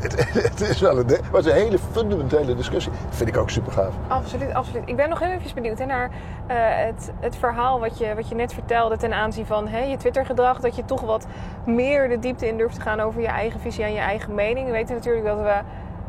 het, 0.00 0.32
het 0.50 0.60
is 0.60 0.80
wel 0.80 0.98
een, 0.98 1.06
het 1.06 1.30
was 1.30 1.44
een 1.46 1.52
hele 1.52 1.78
fundamentele 1.92 2.54
discussie. 2.54 2.92
vind 3.08 3.28
ik 3.28 3.36
ook 3.36 3.50
super 3.50 3.72
gaaf. 3.72 3.94
Absoluut, 4.08 4.52
absoluut. 4.54 4.82
Ik 4.88 4.96
ben 4.96 5.08
nog 5.08 5.18
heel 5.20 5.30
even 5.30 5.54
benieuwd 5.54 5.78
hè, 5.78 5.84
naar 5.84 6.10
eh, 6.46 6.56
het, 6.58 7.12
het 7.20 7.36
verhaal 7.36 7.80
wat 7.80 7.98
je, 7.98 8.14
wat 8.14 8.28
je 8.28 8.34
net 8.34 8.52
vertelde 8.52 8.96
ten 8.96 9.12
aanzien 9.14 9.46
van 9.46 9.68
hè, 9.68 9.78
je 9.78 9.96
Twitter-gedrag. 9.96 10.60
Dat 10.60 10.76
je 10.76 10.84
toch 10.84 11.00
wat 11.00 11.26
meer 11.66 12.08
de 12.08 12.18
diepte 12.18 12.48
in 12.48 12.56
durft 12.56 12.74
te 12.74 12.80
gaan 12.80 13.00
over 13.00 13.20
je 13.20 13.26
eigen 13.28 13.60
visie 13.60 13.84
en 13.84 13.92
je 13.92 13.98
eigen 13.98 14.34
mening. 14.34 14.66
We 14.66 14.72
weten 14.72 14.94
natuurlijk 14.94 15.26
dat 15.26 15.38
we 15.40 15.60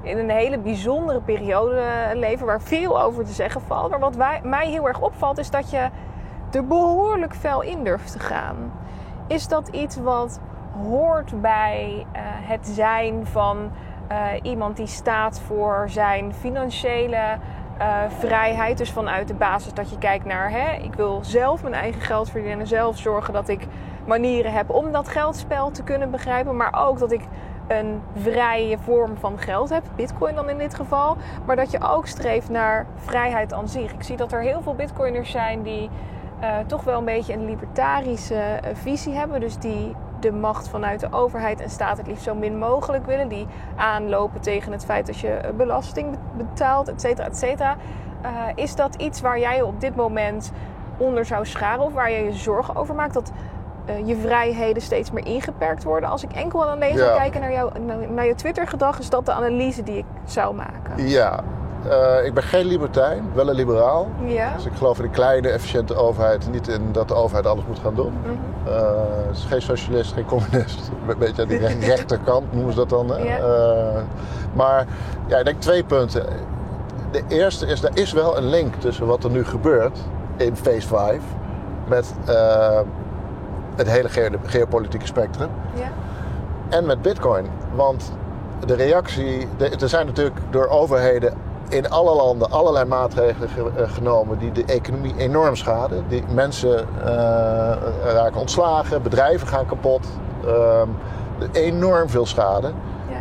in 0.01 0.17
een 0.17 0.29
hele 0.29 0.57
bijzondere 0.59 1.21
periode 1.21 1.81
leven 2.13 2.45
waar 2.45 2.61
veel 2.61 3.01
over 3.01 3.25
te 3.25 3.31
zeggen 3.31 3.61
valt. 3.61 3.89
Maar 3.89 3.99
wat 3.99 4.15
wij, 4.15 4.39
mij 4.43 4.69
heel 4.69 4.87
erg 4.87 5.01
opvalt 5.01 5.37
is 5.37 5.49
dat 5.49 5.69
je 5.69 5.89
er 6.51 6.65
behoorlijk 6.67 7.35
fel 7.35 7.61
in 7.61 7.83
durft 7.83 8.11
te 8.11 8.19
gaan. 8.19 8.55
Is 9.27 9.47
dat 9.47 9.67
iets 9.67 9.95
wat 9.97 10.39
hoort 10.83 11.41
bij 11.41 12.05
eh, 12.11 12.21
het 12.23 12.67
zijn 12.67 13.25
van 13.25 13.71
eh, 14.07 14.17
iemand 14.41 14.77
die 14.77 14.87
staat 14.87 15.39
voor 15.39 15.85
zijn 15.89 16.33
financiële 16.33 17.37
eh, 17.77 17.97
vrijheid? 18.17 18.77
Dus 18.77 18.91
vanuit 18.91 19.27
de 19.27 19.33
basis 19.33 19.73
dat 19.73 19.89
je 19.89 19.97
kijkt 19.97 20.25
naar, 20.25 20.51
hè, 20.51 20.71
ik 20.71 20.93
wil 20.93 21.19
zelf 21.21 21.61
mijn 21.61 21.73
eigen 21.73 22.01
geld 22.01 22.29
verdienen 22.29 22.59
en 22.59 22.67
zelf 22.67 22.97
zorgen 22.97 23.33
dat 23.33 23.47
ik 23.47 23.67
manieren 24.05 24.53
heb 24.53 24.69
om 24.69 24.91
dat 24.91 25.07
geldspel 25.07 25.71
te 25.71 25.83
kunnen 25.83 26.11
begrijpen, 26.11 26.55
maar 26.55 26.87
ook 26.87 26.99
dat 26.99 27.11
ik 27.11 27.21
een 27.67 28.01
vrije 28.15 28.77
vorm 28.77 29.17
van 29.17 29.37
geld 29.37 29.69
heb, 29.69 29.83
bitcoin 29.95 30.35
dan 30.35 30.49
in 30.49 30.57
dit 30.57 30.75
geval, 30.75 31.17
maar 31.45 31.55
dat 31.55 31.71
je 31.71 31.81
ook 31.81 32.07
streeft 32.07 32.49
naar 32.49 32.85
vrijheid 32.95 33.53
aan 33.53 33.69
zich. 33.69 33.93
Ik 33.93 34.03
zie 34.03 34.17
dat 34.17 34.31
er 34.31 34.41
heel 34.41 34.61
veel 34.61 34.75
bitcoiners 34.75 35.31
zijn 35.31 35.61
die 35.61 35.89
toch 36.67 36.83
wel 36.83 36.97
een 36.97 37.05
beetje 37.05 37.33
een 37.33 37.45
libertarische 37.45 38.59
visie 38.73 39.13
hebben, 39.13 39.39
dus 39.39 39.57
die 39.57 39.95
de 40.19 40.31
macht 40.31 40.67
vanuit 40.69 40.99
de 40.99 41.07
overheid 41.11 41.61
en 41.61 41.69
staat 41.69 41.97
het 41.97 42.07
liefst 42.07 42.23
zo 42.23 42.35
min 42.35 42.57
mogelijk 42.57 43.05
willen, 43.05 43.27
die 43.27 43.47
aanlopen 43.75 44.41
tegen 44.41 44.71
het 44.71 44.85
feit 44.85 45.05
dat 45.05 45.17
je 45.19 45.29
eh, 45.29 45.51
belasting 45.53 46.11
be- 46.11 46.43
betaalt, 46.43 46.87
et 46.87 47.01
cetera, 47.01 47.27
et 47.27 47.37
cetera. 47.37 47.75
Eh, 48.21 48.29
is 48.55 48.75
dat 48.75 48.95
iets 48.95 49.21
waar 49.21 49.39
jij 49.39 49.55
je 49.55 49.65
op 49.65 49.81
dit 49.81 49.95
moment 49.95 50.51
onder 50.97 51.25
zou 51.25 51.45
scharen 51.45 51.83
of 51.83 51.93
waar 51.93 52.11
je 52.11 52.23
je 52.23 52.33
zorgen 52.33 52.75
over 52.75 52.95
maakt 52.95 53.13
dat 53.13 53.31
eh, 53.85 54.07
je 54.07 54.15
vrijheden 54.15 54.81
steeds 54.81 55.11
meer 55.11 55.25
ingeperkt 55.25 55.83
worden? 55.83 56.09
Als 56.09 56.23
ik 56.23 56.33
enkel 56.33 56.63
en 56.63 56.69
alleen 56.71 56.97
zou 56.97 57.09
Ja. 57.11 57.17
kijken 57.17 57.41
naar, 57.41 57.51
jou, 57.51 57.79
naar, 57.79 58.11
naar 58.11 58.25
je 58.25 58.35
Twitter-gedrag, 58.35 58.99
is 58.99 59.09
dat 59.09 59.25
de 59.25 59.31
analyse 59.31 59.83
die 59.83 59.97
ik 59.97 60.05
zou 60.25 60.55
maken. 60.55 61.07
Ja, 61.07 61.39
eh, 61.89 62.25
ik 62.25 62.33
ben 62.33 62.43
geen 62.43 62.65
libertijn, 62.65 63.29
wel 63.33 63.49
een 63.49 63.55
liberaal. 63.55 64.07
Ja. 64.25 64.53
Dus 64.55 64.65
ik 64.65 64.71
geloof 64.77 64.97
in 64.97 65.03
een 65.03 65.11
kleine, 65.11 65.49
efficiënte 65.49 65.95
overheid. 65.95 66.51
Niet 66.51 66.67
in 66.67 66.91
dat 66.91 67.07
de 67.07 67.13
overheid 67.13 67.45
alles 67.47 67.63
moet 67.67 67.79
gaan 67.79 67.95
doen. 67.95 68.13
Mhm. 68.21 68.73
Eh, 68.73 69.31
is 69.31 69.45
geen 69.49 69.61
socialist, 69.61 70.13
geen 70.13 70.25
communist. 70.25 70.89
Een 71.07 71.17
beetje 71.17 71.41
aan 71.41 71.47
die 71.47 71.57
re- 71.57 71.85
rechterkant 71.95 72.53
noemen 72.53 72.73
ze 72.73 72.79
dat 72.79 72.89
dan. 72.89 73.09
hè. 73.09 73.17
Ja. 73.17 73.37
Eh, 73.37 74.01
maar 74.53 74.85
ja, 75.27 75.37
ik 75.37 75.45
denk 75.45 75.61
twee 75.61 75.83
punten. 75.83 76.25
De 77.11 77.23
eerste 77.27 77.65
is, 77.65 77.83
er 77.83 77.91
is 77.97 78.11
wel 78.11 78.37
een 78.37 78.45
link 78.49 78.73
tussen 78.75 79.07
wat 79.07 79.23
er 79.23 79.29
nu 79.31 79.45
gebeurt 79.45 79.99
in 80.37 80.55
Phase 80.55 80.87
5... 80.87 81.21
met 81.87 82.13
het 83.75 83.89
hele 83.89 84.09
geo- 84.09 84.37
geopolitieke 84.43 85.05
spectrum 85.05 85.49
Ja. 85.73 85.87
en 86.69 86.85
met 86.85 87.01
bitcoin. 87.01 87.45
Want 87.75 88.11
de 88.65 88.73
reactie, 88.73 89.47
er 89.79 89.89
zijn 89.89 90.05
natuurlijk 90.05 90.35
door 90.49 90.67
overheden 90.67 91.33
in 91.69 91.89
alle 91.89 92.15
landen 92.15 92.51
allerlei 92.51 92.85
maatregelen 92.85 93.49
ge- 93.49 93.71
eh, 93.75 93.89
genomen 93.91 94.37
die 94.37 94.51
de 94.51 94.65
economie 94.65 95.13
enorm 95.17 95.55
schaden. 95.55 96.03
Die 96.07 96.23
mensen 96.33 96.79
eh, 97.03 97.07
raken 98.13 98.39
ontslagen, 98.39 99.01
bedrijven 99.01 99.47
gaan 99.47 99.65
kapot. 99.65 100.05
ehm, 100.45 100.87
enorm 101.51 102.09
veel 102.09 102.25
schade. 102.25 102.71
Ja. 103.09 103.15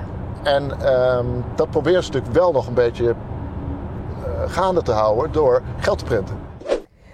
En 0.52 0.80
ehm, 0.80 1.26
dat 1.54 1.70
proberen 1.70 2.04
ze 2.04 2.10
natuurlijk 2.12 2.38
wel 2.38 2.52
nog 2.52 2.66
een 2.66 2.74
beetje 2.74 3.08
eh, 3.08 3.14
gaande 4.46 4.82
te 4.82 4.92
houden 4.92 5.32
door 5.32 5.62
geld 5.78 5.98
te 5.98 6.04
printen. 6.04 6.36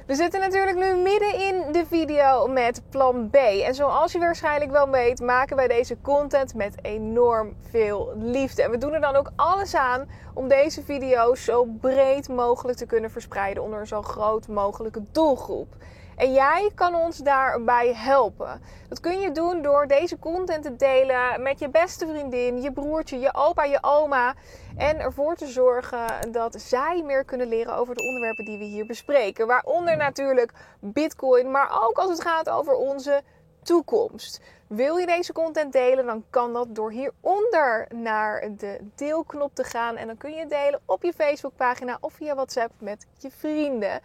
We 0.06 0.14
zitten 0.14 0.40
natuurlijk 0.40 0.76
nu 0.76 0.94
midden 0.94 1.34
in 1.38 1.72
de 1.72 1.86
video 1.86 2.46
met 2.46 2.82
plan 2.90 3.30
B. 3.30 3.34
En 3.34 3.74
zoals 3.74 4.12
je 4.12 4.18
waarschijnlijk 4.18 4.70
wel 4.70 4.90
weet, 4.90 5.20
maken 5.20 5.56
wij 5.56 5.68
deze 5.68 5.96
content 6.00 6.54
met 6.54 6.74
enorm 6.84 7.56
veel 7.70 8.12
liefde. 8.16 8.62
En 8.62 8.70
we 8.70 8.78
doen 8.78 8.92
er 8.92 9.00
dan 9.00 9.16
ook 9.16 9.30
alles 9.36 9.74
aan 9.74 10.08
om 10.34 10.48
deze 10.48 10.82
video's 10.82 11.44
zo 11.44 11.64
breed 11.64 12.28
mogelijk 12.28 12.78
te 12.78 12.86
kunnen 12.86 13.10
verspreiden 13.10 13.62
onder 13.62 13.80
een 13.80 13.86
zo 13.86 14.02
groot 14.02 14.48
mogelijke 14.48 15.02
doelgroep. 15.12 15.74
En 16.16 16.32
jij 16.32 16.70
kan 16.74 16.94
ons 16.94 17.16
daarbij 17.16 17.94
helpen. 17.94 18.60
Dat 18.88 19.00
kun 19.00 19.20
je 19.20 19.32
doen 19.32 19.62
door 19.62 19.86
deze 19.86 20.18
content 20.18 20.62
te 20.62 20.76
delen 20.76 21.42
met 21.42 21.58
je 21.58 21.68
beste 21.68 22.06
vriendin, 22.06 22.62
je 22.62 22.72
broertje, 22.72 23.18
je 23.18 23.34
opa, 23.34 23.64
je 23.64 23.78
oma. 23.80 24.34
En 24.76 25.00
ervoor 25.00 25.36
te 25.36 25.46
zorgen 25.46 26.32
dat 26.32 26.60
zij 26.60 27.02
meer 27.06 27.24
kunnen 27.24 27.48
leren 27.48 27.76
over 27.76 27.94
de 27.94 28.02
onderwerpen 28.02 28.44
die 28.44 28.58
we 28.58 28.64
hier 28.64 28.86
bespreken. 28.86 29.46
Waaronder 29.46 29.96
natuurlijk 29.96 30.52
Bitcoin, 30.80 31.50
maar 31.50 31.82
ook 31.82 31.98
als 31.98 32.10
het 32.10 32.22
gaat 32.22 32.48
over 32.48 32.74
onze 32.74 33.22
toekomst. 33.62 34.40
Wil 34.66 34.96
je 34.96 35.06
deze 35.06 35.32
content 35.32 35.72
delen, 35.72 36.06
dan 36.06 36.24
kan 36.30 36.52
dat 36.52 36.74
door 36.74 36.90
hieronder 36.90 37.86
naar 37.94 38.48
de 38.56 38.78
deelknop 38.94 39.54
te 39.54 39.64
gaan. 39.64 39.96
En 39.96 40.06
dan 40.06 40.16
kun 40.16 40.32
je 40.32 40.46
delen 40.46 40.80
op 40.84 41.02
je 41.02 41.12
Facebookpagina 41.12 41.98
of 42.00 42.12
via 42.12 42.34
WhatsApp 42.34 42.72
met 42.78 43.06
je 43.18 43.30
vrienden. 43.30 44.00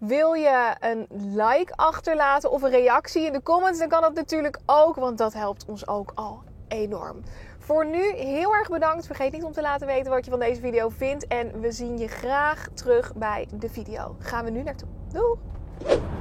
Wil 0.00 0.32
je 0.32 0.74
een 0.80 1.06
like 1.36 1.72
achterlaten 1.76 2.50
of 2.50 2.62
een 2.62 2.70
reactie 2.70 3.26
in 3.26 3.32
de 3.32 3.42
comments, 3.42 3.78
dan 3.78 3.88
kan 3.88 4.00
dat 4.00 4.14
natuurlijk 4.14 4.58
ook, 4.66 4.96
want 4.96 5.18
dat 5.18 5.32
helpt 5.32 5.64
ons 5.66 5.88
ook 5.88 6.12
al 6.14 6.42
enorm. 6.68 7.22
Voor 7.58 7.86
nu 7.86 8.12
heel 8.14 8.54
erg 8.54 8.68
bedankt. 8.68 9.06
Vergeet 9.06 9.32
niet 9.32 9.44
om 9.44 9.52
te 9.52 9.60
laten 9.60 9.86
weten 9.86 10.10
wat 10.10 10.24
je 10.24 10.30
van 10.30 10.40
deze 10.40 10.60
video 10.60 10.88
vindt. 10.88 11.26
En 11.26 11.60
we 11.60 11.72
zien 11.72 11.98
je 11.98 12.08
graag 12.08 12.68
terug 12.74 13.14
bij 13.14 13.48
de 13.54 13.68
video. 13.68 14.16
Gaan 14.18 14.44
we 14.44 14.50
nu 14.50 14.62
naartoe. 14.62 14.88
Doei! 15.12 15.38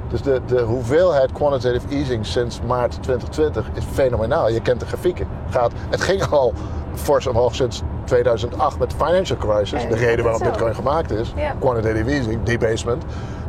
Dus 0.09 0.21
de, 0.21 0.41
de 0.45 0.61
hoeveelheid 0.61 1.31
quantitative 1.31 1.87
easing 1.95 2.25
sinds 2.25 2.61
maart 2.61 3.03
2020 3.03 3.69
is 3.73 3.83
fenomenaal. 3.83 4.49
Je 4.49 4.61
kent 4.61 4.79
de 4.79 4.85
grafieken. 4.85 5.27
Gaat, 5.49 5.71
het 5.89 6.01
ging 6.01 6.27
al 6.29 6.53
fors 6.93 7.27
omhoog 7.27 7.55
sinds 7.55 7.81
2008 8.03 8.79
met 8.79 8.89
de 8.89 8.95
financial 8.95 9.37
crisis. 9.37 9.81
Ja, 9.81 9.89
de 9.89 9.95
reden 9.95 10.23
waarom 10.23 10.43
zo. 10.43 10.49
Bitcoin 10.49 10.75
gemaakt 10.75 11.11
is. 11.11 11.33
Quantitative 11.59 12.09
easing, 12.09 12.43
debasement. 12.43 13.03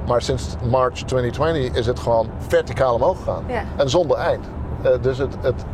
Maar 0.07 0.22
sinds 0.22 0.57
March 0.70 0.94
2020 0.94 1.72
is 1.78 1.86
het 1.86 1.98
gewoon 1.98 2.26
verticaal 2.38 2.94
omhoog 2.94 3.16
gegaan. 3.18 3.42
Ja. 3.46 3.62
En 3.76 3.90
zonder 3.90 4.16
eind. 4.16 4.44
Eh, 4.82 4.90
dus 5.01 5.18
het, 5.18 5.36
het, 5.40 5.64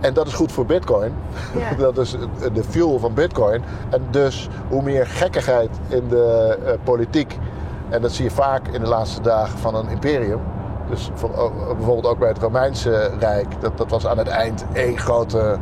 en 0.00 0.14
dat 0.14 0.26
is 0.26 0.32
goed 0.32 0.52
voor 0.52 0.66
Bitcoin. 0.66 1.14
Ja. 1.58 1.74
dat 1.84 1.98
is 1.98 2.16
de 2.52 2.64
fuel 2.64 2.98
van 2.98 3.14
Bitcoin. 3.14 3.62
En 3.90 4.02
dus 4.10 4.48
hoe 4.68 4.82
meer 4.82 5.06
gekkigheid 5.06 5.70
in 5.88 6.08
de 6.08 6.58
eh, 6.64 6.72
politiek. 6.84 7.38
En 7.88 8.02
dat 8.02 8.12
zie 8.12 8.24
je 8.24 8.30
vaak 8.30 8.68
in 8.68 8.80
de 8.80 8.88
laatste 8.88 9.20
dagen 9.22 9.58
van 9.58 9.74
een 9.74 9.88
imperium. 9.88 10.40
Dus 10.88 11.10
voor, 11.14 11.36
ook- 11.36 11.76
bijvoorbeeld 11.76 12.06
ook 12.06 12.18
bij 12.18 12.28
het 12.28 12.38
Romeinse 12.38 13.10
Rijk. 13.18 13.46
Dat, 13.60 13.78
dat 13.78 13.90
was 13.90 14.06
aan 14.06 14.18
het 14.18 14.28
eind 14.28 14.64
één 14.72 14.98
grote 14.98 15.56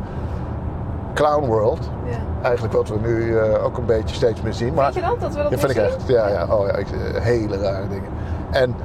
clown 1.13 1.45
world. 1.45 1.79
Ja. 2.05 2.17
Eigenlijk 2.41 2.73
wat 2.73 2.89
we 2.89 2.95
nu 3.01 3.37
eh, 3.37 3.65
ook 3.65 3.77
een 3.77 3.85
beetje 3.85 4.15
steeds 4.15 4.41
meer 4.41 4.53
zien. 4.53 4.73
Maar 4.73 4.91
Vind 4.93 5.05
je 5.05 5.11
dat? 5.11 5.19
Dat 5.19 5.33
we 5.35 5.41
dat 5.41 5.49
ja, 5.51 5.57
vind 5.57 5.71
ik 5.71 5.77
echt. 5.77 6.07
Ja, 6.07 6.27
ja. 6.27 6.45
Oh, 6.49 6.67
ja 6.67 6.73
ik, 6.75 6.87
eh, 6.91 7.21
hele 7.21 7.57
rare 7.57 7.87
dingen. 7.87 8.09
En, 8.51 8.75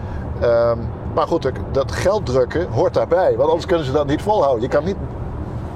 ehm, 0.40 0.78
maar 1.14 1.26
goed, 1.26 1.42
dat- 1.42 1.52
dat 1.72 1.92
geld 1.92 2.26
drukken 2.26 2.66
hoort 2.70 2.94
daarbij. 2.94 3.34
Want 3.36 3.48
anders 3.48 3.66
kunnen 3.66 3.86
ze 3.86 3.92
dat 3.92 4.06
niet 4.06 4.22
volhouden. 4.22 4.62
Je 4.62 4.68
kan 4.68 4.84
niet 4.84 4.96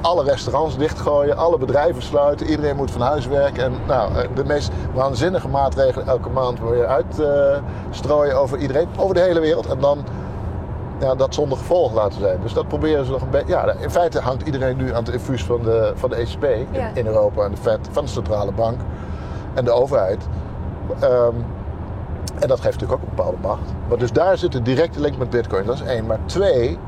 alle 0.00 0.24
restaurants 0.24 0.76
dichtgooien, 0.78 1.36
alle 1.36 1.58
bedrijven 1.58 2.02
sluiten. 2.02 2.46
Iedereen 2.46 2.76
moet 2.76 2.90
van 2.90 3.00
huis 3.00 3.26
werken. 3.26 3.64
En 3.64 3.72
nou, 3.86 4.14
eh, 4.14 4.28
de 4.34 4.44
meest 4.44 4.70
waanzinnige 4.94 5.48
maatregelen 5.48 6.06
elke 6.06 6.28
maand 6.28 6.58
weer 6.60 6.86
uitstrooien 6.86 8.36
over 8.40 8.58
iedereen. 8.58 8.88
Over 8.96 9.14
de 9.14 9.20
hele 9.20 9.40
wereld. 9.40 9.66
En 9.66 9.78
dan 9.80 9.98
ja, 11.00 11.14
dat 11.14 11.34
zonder 11.34 11.58
gevolg 11.58 11.94
laten 11.94 12.20
zijn. 12.20 12.38
Dus 12.42 12.52
dat 12.52 12.68
proberen 12.68 13.04
ze 13.04 13.10
nog 13.10 13.22
een 13.22 13.30
beetje. 13.30 13.52
Ja, 13.52 13.72
in 13.72 13.90
feite 13.90 14.20
hangt 14.20 14.42
iedereen 14.46 14.76
nu 14.76 14.94
aan 14.94 15.04
het 15.04 15.12
infuus 15.12 15.44
van 15.44 15.62
de, 15.62 15.92
van 15.94 16.10
de 16.10 16.16
ECB 16.16 16.44
Ja. 16.70 16.90
in 16.94 17.06
Europa 17.06 17.44
en 17.44 17.50
de 17.50 17.56
Fed, 17.56 17.78
van 17.90 18.04
de 18.04 18.10
centrale 18.10 18.52
bank 18.52 18.80
en 19.54 19.64
de 19.64 19.70
overheid. 19.70 20.26
Ehm, 21.00 21.34
en 22.38 22.48
dat 22.48 22.60
geeft 22.60 22.80
natuurlijk 22.80 22.92
ook 22.92 23.08
een 23.08 23.14
bepaalde 23.16 23.36
macht. 23.42 23.72
Maar 23.88 23.98
dus 23.98 24.12
daar 24.12 24.38
zit 24.38 24.54
een 24.54 24.62
directe 24.62 25.00
link 25.00 25.18
met 25.18 25.30
Bitcoin. 25.30 25.66
Dat 25.66 25.74
is 25.74 25.82
één. 25.82 26.06
Maar 26.06 26.18
twee, 26.24 26.78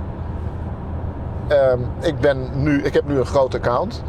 ehm, 1.49 1.79
ik, 2.01 2.19
ben 2.21 2.49
nu, 2.55 2.83
ik 2.83 2.95
heb 2.95 3.09
nu 3.09 3.19
een 3.19 3.27
groot 3.27 3.55
account. 3.55 4.03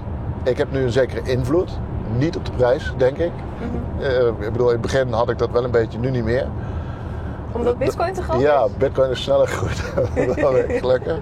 Ik 0.43 0.57
heb 0.57 0.71
nu 0.71 0.83
een 0.83 0.91
zekere 0.91 1.21
invloed. 1.31 1.71
Niet 2.17 2.37
op 2.37 2.45
de 2.45 2.51
prijs, 2.51 2.93
denk 2.97 3.17
ik. 3.17 3.31
Mhm. 3.57 4.03
Eh, 4.03 4.27
ik 4.27 4.51
bedoel, 4.51 4.67
in 4.67 4.73
het 4.73 4.81
begin 4.81 5.13
had 5.13 5.29
ik 5.29 5.37
dat 5.37 5.51
wel 5.51 5.63
een 5.63 5.71
beetje, 5.71 5.99
nu 5.99 6.09
niet 6.09 6.23
meer. 6.23 6.47
Omdat 7.51 7.77
Bitcoin 7.77 8.13
te 8.13 8.21
groot 8.23 8.41
Ja, 8.41 8.63
is? 8.63 8.77
Bitcoin 8.77 9.09
is 9.09 9.23
sneller 9.23 9.47
gegroeid 9.47 9.93
dan 10.41 10.55
ik, 10.57 10.77
gelukkig. 10.79 11.17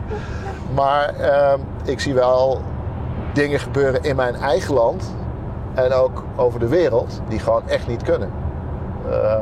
Maar 0.73 1.15
ehm, 1.15 1.59
ik 1.83 1.99
zie 1.99 2.13
wel 2.13 2.61
dingen 3.33 3.59
gebeuren 3.59 4.03
in 4.03 4.15
mijn 4.15 4.35
eigen 4.35 4.73
land 4.73 5.13
en 5.73 5.93
ook 5.93 6.23
over 6.35 6.59
de 6.59 6.67
wereld 6.67 7.21
die 7.27 7.39
gewoon 7.39 7.67
echt 7.67 7.87
niet 7.87 8.03
kunnen. 8.03 8.31
Ehm, 9.11 9.41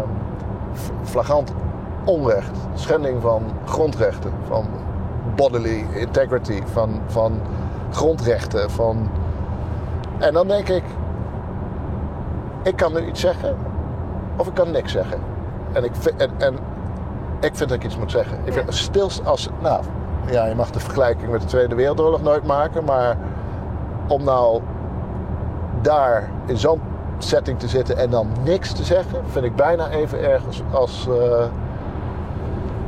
flagrant 1.03 1.53
onrecht, 2.05 2.57
schending 2.73 3.21
van 3.21 3.43
grondrechten, 3.65 4.31
van 4.47 4.65
bodily 5.35 5.85
integrity, 5.93 6.61
van, 6.71 7.01
van 7.07 7.39
grondrechten. 7.91 8.71
Van... 8.71 9.09
En 10.17 10.33
dan 10.33 10.47
denk 10.47 10.69
ik, 10.69 10.83
ik 12.63 12.75
kan 12.75 12.93
nu 12.93 13.05
iets 13.05 13.21
zeggen 13.21 13.55
of 14.35 14.47
ik 14.47 14.53
kan 14.53 14.71
niks 14.71 14.91
zeggen. 14.91 15.19
En 15.71 15.83
ik, 15.83 15.91
vind- 15.95 16.21
en, 16.21 16.29
en 16.37 16.55
ik 17.39 17.55
vind 17.55 17.69
dat 17.69 17.77
ik 17.77 17.83
iets 17.83 17.97
moet 17.97 18.11
zeggen. 18.11 18.39
Ik 18.43 18.53
vind, 18.53 18.73
stilst 18.73 19.25
als, 19.25 19.49
nou, 19.61 19.83
ja, 20.31 20.45
je 20.45 20.55
mag 20.55 20.71
de 20.71 20.79
vergelijking 20.79 21.31
met 21.31 21.41
de 21.41 21.47
Tweede 21.47 21.75
Wereldoorlog 21.75 22.21
nooit 22.21 22.45
maken, 22.45 22.83
maar 22.83 23.17
om 24.07 24.23
nou 24.23 24.61
daar 25.81 26.29
in 26.45 26.57
zo'n 26.57 26.81
setting 27.17 27.59
te 27.59 27.67
zitten 27.67 27.97
en 27.97 28.09
dan 28.09 28.27
niks 28.43 28.71
te 28.73 28.83
zeggen, 28.83 29.21
vind 29.27 29.45
ik 29.45 29.55
bijna 29.55 29.89
even 29.89 30.23
erg 30.23 30.45
als, 30.45 30.61
als, 30.71 31.07
eh, 31.07 31.45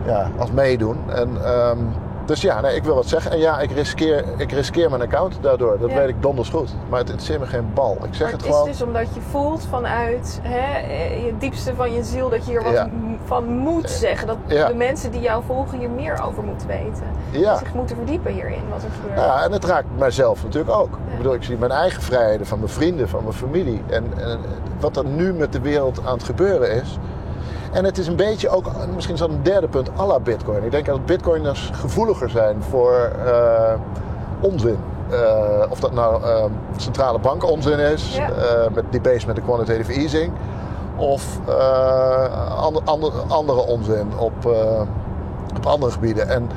ja, 0.06 0.30
als 0.38 0.52
meedoen. 0.52 0.98
En, 1.08 1.46
ehm, 1.46 1.78
dus 2.30 2.42
ja, 2.42 2.62
nee, 2.62 2.76
ik 2.76 2.84
wil 2.84 2.96
wat 2.96 3.08
zeggen. 3.08 3.32
En 3.32 3.38
ja, 3.40 3.60
ik 3.60 3.72
riskeer, 3.72 4.24
ik 4.38 4.52
riskeer 4.52 4.90
mijn 4.90 5.02
account 5.02 5.38
daardoor. 5.42 5.78
Dat 5.80 5.90
Ja. 5.90 5.96
weet 5.96 6.10
ik 6.10 6.22
donders 6.22 6.50
goed. 6.50 6.70
Maar 6.90 7.00
het 7.00 7.08
interesseert 7.10 7.40
me 7.40 7.46
geen 7.46 7.74
bal. 7.74 7.98
Ik 8.04 8.14
zeg 8.14 8.20
Maar 8.22 8.32
het 8.32 8.32
het 8.42 8.50
is 8.50 8.56
gewoon. 8.56 8.68
dus 8.68 8.82
omdat 8.82 9.08
je 9.14 9.22
voelt 9.22 9.66
vanuit 9.70 10.40
hè, 10.44 10.80
eh, 10.88 11.26
je 11.26 11.38
diepste 11.38 11.76
van 11.76 11.94
je 11.94 12.04
ziel 12.04 12.30
dat 12.30 12.46
je 12.46 12.52
hier 12.52 12.64
wat 12.64 12.74
Ja. 12.74 12.90
van 13.26 13.46
moet 13.58 13.90
zeggen. 13.90 14.28
Dat 14.28 14.38
Ja. 14.48 14.68
de 14.68 14.74
mensen 14.74 15.12
die 15.12 15.22
jou 15.22 15.44
volgen 15.46 15.80
hier 15.80 15.90
meer 15.90 16.22
over 16.26 16.44
moeten 16.44 16.68
weten. 16.68 17.04
Ja. 17.30 17.58
Zich 17.58 17.74
moeten 17.74 17.96
verdiepen 17.96 18.32
hierin, 18.34 18.62
wat 18.70 18.84
er 18.84 18.90
gebeurt. 18.96 19.16
Nou 19.16 19.28
ja, 19.28 19.44
en 19.44 19.52
het 19.52 19.66
raakt 19.66 19.88
mijzelf 19.98 20.44
natuurlijk 20.44 20.76
ook. 20.76 20.94
Ik 21.12 21.18
bedoel, 21.18 21.34
ik 21.34 21.44
zie 21.44 21.58
mijn 21.58 21.72
eigen 21.72 22.02
vrijheden 22.02 22.46
van 22.48 22.60
mijn 22.60 22.72
vrienden, 22.72 23.10
van 23.10 23.24
mijn 23.24 23.36
familie. 23.36 23.82
En, 23.90 24.04
en 24.18 24.40
wat 24.80 24.98
er 24.98 25.06
nu 25.06 25.34
met 25.34 25.54
de 25.54 25.60
wereld 25.62 26.00
aan 26.06 26.14
het 26.14 26.24
gebeuren 26.24 26.72
is. 26.72 26.98
En 27.72 27.86
het 27.86 27.98
is 27.98 28.08
een 28.08 28.16
beetje 28.16 28.50
ook, 28.50 28.66
misschien 28.96 29.14
is 29.14 29.20
dat 29.20 29.30
een 29.30 29.44
derde 29.44 29.68
punt, 29.68 29.90
à 30.00 30.06
la 30.06 30.20
bitcoin. 30.20 30.64
Ik 30.64 30.72
denk 30.72 30.86
dat 30.86 31.06
bitcoiners 31.06 31.70
gevoeliger 31.74 32.30
zijn 32.30 32.64
voor 32.70 33.12
eh, 33.26 33.74
onzin. 34.40 34.78
Eh, 35.10 35.18
of 35.70 35.80
dat 35.80 35.94
nou 35.94 36.24
eh, 36.24 36.44
centrale 36.78 37.20
bank 37.20 37.44
onzin 37.52 37.80
is, 37.80 38.16
Ja. 38.16 38.30
met 38.74 38.84
die 38.90 39.02
base 39.02 39.28
met 39.28 39.36
de 39.36 39.42
quantitative 39.42 39.92
easing. 39.94 40.32
Of 40.96 41.40
eh, 41.48 42.58
ander, 42.64 42.82
ander- 42.86 43.12
andere 43.28 43.60
onzin 43.66 44.08
op, 44.18 44.46
op 45.58 45.66
andere 45.66 45.92
gebieden. 45.92 46.30
En 46.30 46.50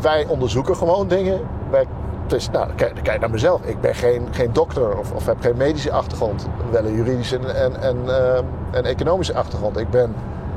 wij 0.00 0.26
onderzoeken 0.28 0.76
gewoon 0.76 1.08
dingen. 1.08 1.40
Wij, 1.70 1.86
dus, 2.26 2.50
nou, 2.50 2.70
kijk, 2.74 2.94
kijk 3.02 3.20
naar 3.20 3.30
mezelf. 3.30 3.60
Ik 3.62 3.80
ben 3.80 3.94
geen, 3.94 4.28
geen 4.30 4.52
dokter 4.52 4.98
of, 4.98 5.12
of 5.12 5.26
heb 5.26 5.36
geen 5.40 5.56
medische 5.56 5.92
achtergrond. 5.92 6.46
Wel 6.70 6.84
een 6.84 6.94
juridische 6.94 7.38
en, 7.38 7.54
en, 7.54 7.80
en, 7.80 7.96
eh, 8.06 8.36
en 8.70 8.84
economische 8.84 9.34
achtergrond. 9.34 9.78
Ik 9.78 9.90
ben 9.90 10.14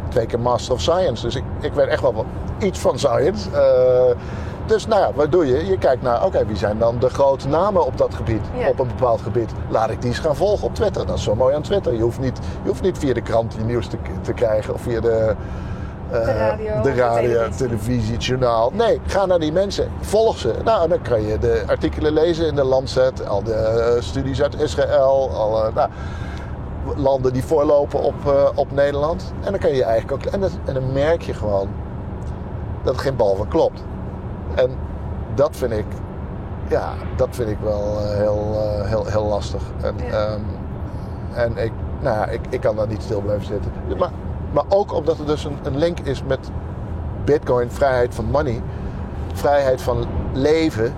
twee 0.10 0.26
keer 0.26 0.40
Master 0.40 0.74
of 0.74 0.82
Science. 0.82 1.26
Dus 1.26 1.36
ik, 1.36 1.44
ik 1.60 1.74
weet 1.74 1.88
echt 1.88 2.02
wel 2.02 2.14
wat, 2.14 2.26
iets 2.60 2.80
van 2.80 3.00
science. 3.00 3.50
Eh, 3.52 4.16
dus 4.66 4.88
nou 4.88 5.02
ja, 5.02 5.12
wat 5.14 5.32
doe 5.32 5.46
je? 5.46 5.66
Je 5.66 5.78
kijkt 5.78 6.02
naar, 6.02 6.26
oké, 6.26 6.46
wie 6.46 6.58
zijn 6.58 6.78
dan 6.78 7.00
de 7.00 7.10
grote 7.10 7.48
namen 7.48 7.86
op 7.86 7.98
dat 7.98 8.16
gebied? 8.16 8.42
Ja. 8.58 8.70
Op 8.70 8.80
een 8.80 8.88
bepaald 8.88 9.22
gebied. 9.22 9.52
Laat 9.70 9.90
ik 9.90 10.02
die 10.02 10.10
eens 10.10 10.20
gaan 10.20 10.36
volgen 10.36 10.68
op 10.68 10.76
Twitter. 10.76 11.06
Dat 11.06 11.18
is 11.18 11.24
zo 11.24 11.36
mooi 11.36 11.56
aan 11.56 11.62
Twitter. 11.62 11.94
Je 11.94 12.02
hoeft 12.02 12.20
niet, 12.20 12.40
je 12.64 12.68
hoeft 12.68 12.82
niet 12.82 12.98
via 12.98 13.14
de 13.14 13.22
krant 13.22 13.54
je 13.54 13.64
nieuws 13.64 13.88
te, 13.88 13.98
te 14.22 14.34
krijgen. 14.34 14.74
Of 14.74 14.82
via 14.82 15.00
de, 15.00 15.36
De 16.12 16.24
radio, 16.24 16.82
de 16.82 16.94
radio, 16.94 17.32
televisie. 17.32 17.68
televisie, 17.68 18.14
het 18.14 18.26
journaal. 18.26 18.72
Nee, 18.74 19.02
ga 19.06 19.26
naar 19.26 19.40
die 19.40 19.52
mensen. 19.52 19.92
Volg 20.00 20.38
ze. 20.38 20.54
Nou, 20.64 20.88
dan 20.90 21.02
kan 21.02 21.22
je 21.22 21.38
de 21.38 21.64
artikelen 21.68 22.14
lezen 22.14 22.48
in 22.48 22.56
de 22.56 22.64
Lancet. 22.64 23.28
Al 23.28 23.44
de 23.44 23.54
eh, 23.54 24.02
studies 24.02 24.42
uit 24.42 24.62
Israël. 24.62 25.30
Alle, 25.34 25.72
nou, 25.76 25.90
landen 26.96 27.34
die 27.34 27.44
voorlopen 27.44 28.02
op, 28.02 28.16
eh, 28.26 28.50
op 28.56 28.72
Nederland. 28.72 29.34
En 29.44 29.52
dan 29.52 29.60
kan 29.60 29.74
je 29.74 29.84
eigenlijk 29.84 30.26
ook... 30.28 30.34
En, 30.34 30.40
dat, 30.40 30.52
en 30.66 30.74
dan 30.74 30.94
merk 30.94 31.22
je 31.22 31.34
gewoon 31.34 31.68
dat 32.84 32.94
er 32.94 33.00
geen 33.00 33.16
bal 33.16 33.36
van 33.36 33.48
klopt. 33.48 33.84
En 34.56 34.70
dat 35.36 35.56
vind 35.56 35.72
ik... 35.72 35.86
Ja, 36.68 36.90
dat 37.16 37.28
vind 37.32 37.50
ik 37.50 37.58
wel 37.64 37.98
eh, 38.00 38.18
heel, 38.18 38.52
eh, 38.54 38.88
heel, 38.90 39.06
heel 39.06 39.26
lastig. 39.26 39.62
En, 39.82 39.96
Ja. 39.98 40.12
ehm, 40.12 40.40
en 41.34 41.58
ik, 41.58 41.72
nou 42.00 42.18
ja, 42.18 42.26
ik, 42.28 42.42
ik 42.50 42.62
kan 42.62 42.76
daar 42.76 42.88
niet 42.88 43.02
stil 43.02 43.22
blijven 43.22 43.46
zitten. 43.46 43.72
Maar, 43.98 44.10
maar 44.52 44.64
ook 44.70 44.94
omdat 44.94 45.20
er 45.20 45.26
dus 45.26 45.44
een, 45.44 45.58
een 45.64 45.78
link 45.78 46.00
is 46.00 46.24
met 46.24 46.40
bitcoin, 47.26 47.72
vrijheid 47.72 48.16
van 48.16 48.26
money, 48.26 48.62
vrijheid 49.34 49.82
van 49.82 50.06
leven. 50.34 50.94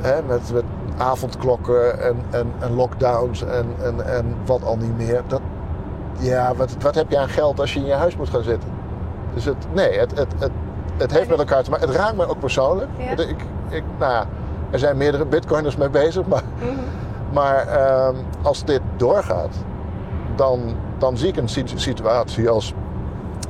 Hè, 0.00 0.22
met, 0.22 0.52
met 0.52 0.64
avondklokken 0.96 2.00
en, 2.00 2.16
en, 2.30 2.52
en 2.58 2.74
lockdowns 2.74 3.42
en, 3.42 3.66
en, 3.82 4.06
en 4.06 4.34
wat 4.44 4.64
al 4.64 4.76
niet 4.76 4.96
meer. 4.96 5.22
Dat, 5.26 5.40
ja, 6.18 6.54
wat, 6.54 6.76
wat 6.80 6.94
heb 6.94 7.10
je 7.10 7.18
aan 7.18 7.28
geld 7.28 7.60
als 7.60 7.74
je 7.74 7.80
in 7.80 7.86
je 7.86 7.92
huis 7.92 8.16
moet 8.16 8.28
gaan 8.30 8.42
zitten? 8.42 8.68
Dus 9.34 9.44
het, 9.44 9.66
nee, 9.72 9.98
het, 9.98 10.10
het, 10.18 10.32
het, 10.38 10.50
het 10.96 11.12
heeft 11.12 11.28
met 11.28 11.38
elkaar 11.38 11.62
te 11.62 11.70
maken. 11.70 11.88
Het 11.88 11.96
raakt 11.96 12.16
mij 12.16 12.26
ook 12.28 12.38
persoonlijk. 12.38 12.88
Ja. 12.98 13.10
Ik, 13.10 13.44
ik, 13.68 13.82
nou 13.98 14.12
ja, 14.12 14.26
er 14.70 14.78
zijn 14.78 14.96
meerdere 14.96 15.24
bitcoiners 15.26 15.76
mee 15.76 15.90
bezig. 15.90 16.26
Maar, 16.26 16.42
Mhm. 16.58 16.68
maar 17.32 17.66
ehm, 17.66 18.14
als 18.42 18.64
dit 18.64 18.80
doorgaat, 18.96 19.54
dan, 20.36 20.60
dan 20.98 21.16
zie 21.16 21.28
ik 21.28 21.36
een 21.36 21.48
situ- 21.48 21.78
situatie 21.78 22.48
als 22.48 22.74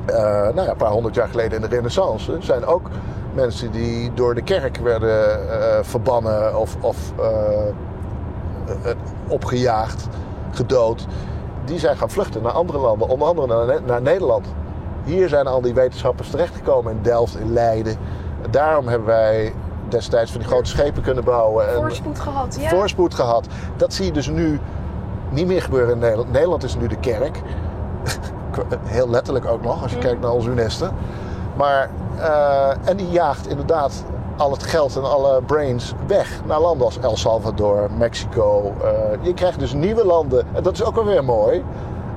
eh, 0.05 0.15
nou 0.23 0.61
ja, 0.61 0.69
een 0.69 0.77
paar 0.77 0.91
honderd 0.91 1.15
jaar 1.15 1.27
geleden 1.27 1.55
in 1.63 1.69
de 1.69 1.75
renaissance. 1.75 2.33
Er 2.33 2.43
zijn 2.43 2.65
ook 2.65 2.89
mensen 3.33 3.71
die 3.71 4.13
door 4.13 4.35
de 4.35 4.41
kerk 4.41 4.77
werden 4.77 5.49
eh, 5.51 5.77
verbannen 5.81 6.59
of, 6.59 6.77
of 6.81 6.97
eh, 7.19 8.91
opgejaagd, 9.27 10.07
gedood. 10.51 11.05
Die 11.65 11.79
zijn 11.79 11.97
gaan 11.97 12.09
vluchten 12.09 12.41
naar 12.41 12.51
andere 12.51 12.77
landen, 12.77 13.07
onder 13.07 13.27
andere 13.27 13.65
naar, 13.65 13.81
naar 13.85 14.01
Nederland. 14.01 14.45
Hier 15.03 15.29
zijn 15.29 15.47
al 15.47 15.61
die 15.61 15.73
wetenschappers 15.73 16.29
terechtgekomen 16.29 16.91
in 16.91 16.99
Delft, 17.01 17.39
in 17.39 17.53
Leiden. 17.53 17.95
Daarom 18.49 18.87
hebben 18.87 19.07
wij 19.07 19.53
destijds 19.89 20.31
van 20.31 20.39
die 20.39 20.49
grote 20.49 20.69
schepen 20.69 21.01
kunnen 21.03 21.23
bouwen. 21.23 21.67
en- 21.69 21.73
Voorspoed 21.75 22.19
gehad, 22.19 22.57
ja. 22.59 22.69
voorspoed 22.69 23.13
gehad. 23.13 23.47
Dat 23.77 23.93
zie 23.93 24.05
je 24.05 24.11
dus 24.11 24.27
nu 24.27 24.59
niet 25.29 25.47
meer 25.47 25.61
gebeuren 25.61 25.93
in 25.93 25.99
Nederland. 25.99 26.31
Nederland 26.31 26.63
is 26.63 26.75
nu 26.75 26.87
de 26.87 26.97
kerk. 26.97 27.41
Heel 28.83 29.09
letterlijk 29.09 29.45
ook 29.45 29.61
nog, 29.61 29.81
als 29.83 29.91
je 29.91 29.97
kijkt 29.97 30.21
naar 30.21 30.31
onze 30.31 30.49
UNESTA. 30.49 30.91
Maar, 31.57 31.89
eh, 32.17 32.89
en 32.89 32.97
die 32.97 33.09
jaagt 33.09 33.47
inderdaad 33.47 34.03
al 34.37 34.51
het 34.51 34.63
geld 34.63 34.95
en 34.95 35.03
alle 35.03 35.41
brains 35.41 35.93
weg 36.07 36.41
naar 36.45 36.59
landen 36.59 36.85
als 36.85 36.99
El 36.99 37.17
Salvador, 37.17 37.89
Mexico. 37.97 38.73
Eh, 38.83 38.89
je 39.21 39.33
krijgt 39.33 39.59
dus 39.59 39.73
nieuwe 39.73 40.05
landen, 40.05 40.45
en 40.53 40.63
dat 40.63 40.73
is 40.73 40.83
ook 40.83 40.95
wel 40.95 41.05
weer 41.05 41.23
mooi, 41.23 41.63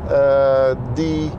eh, 0.08 0.76
die 0.94 1.30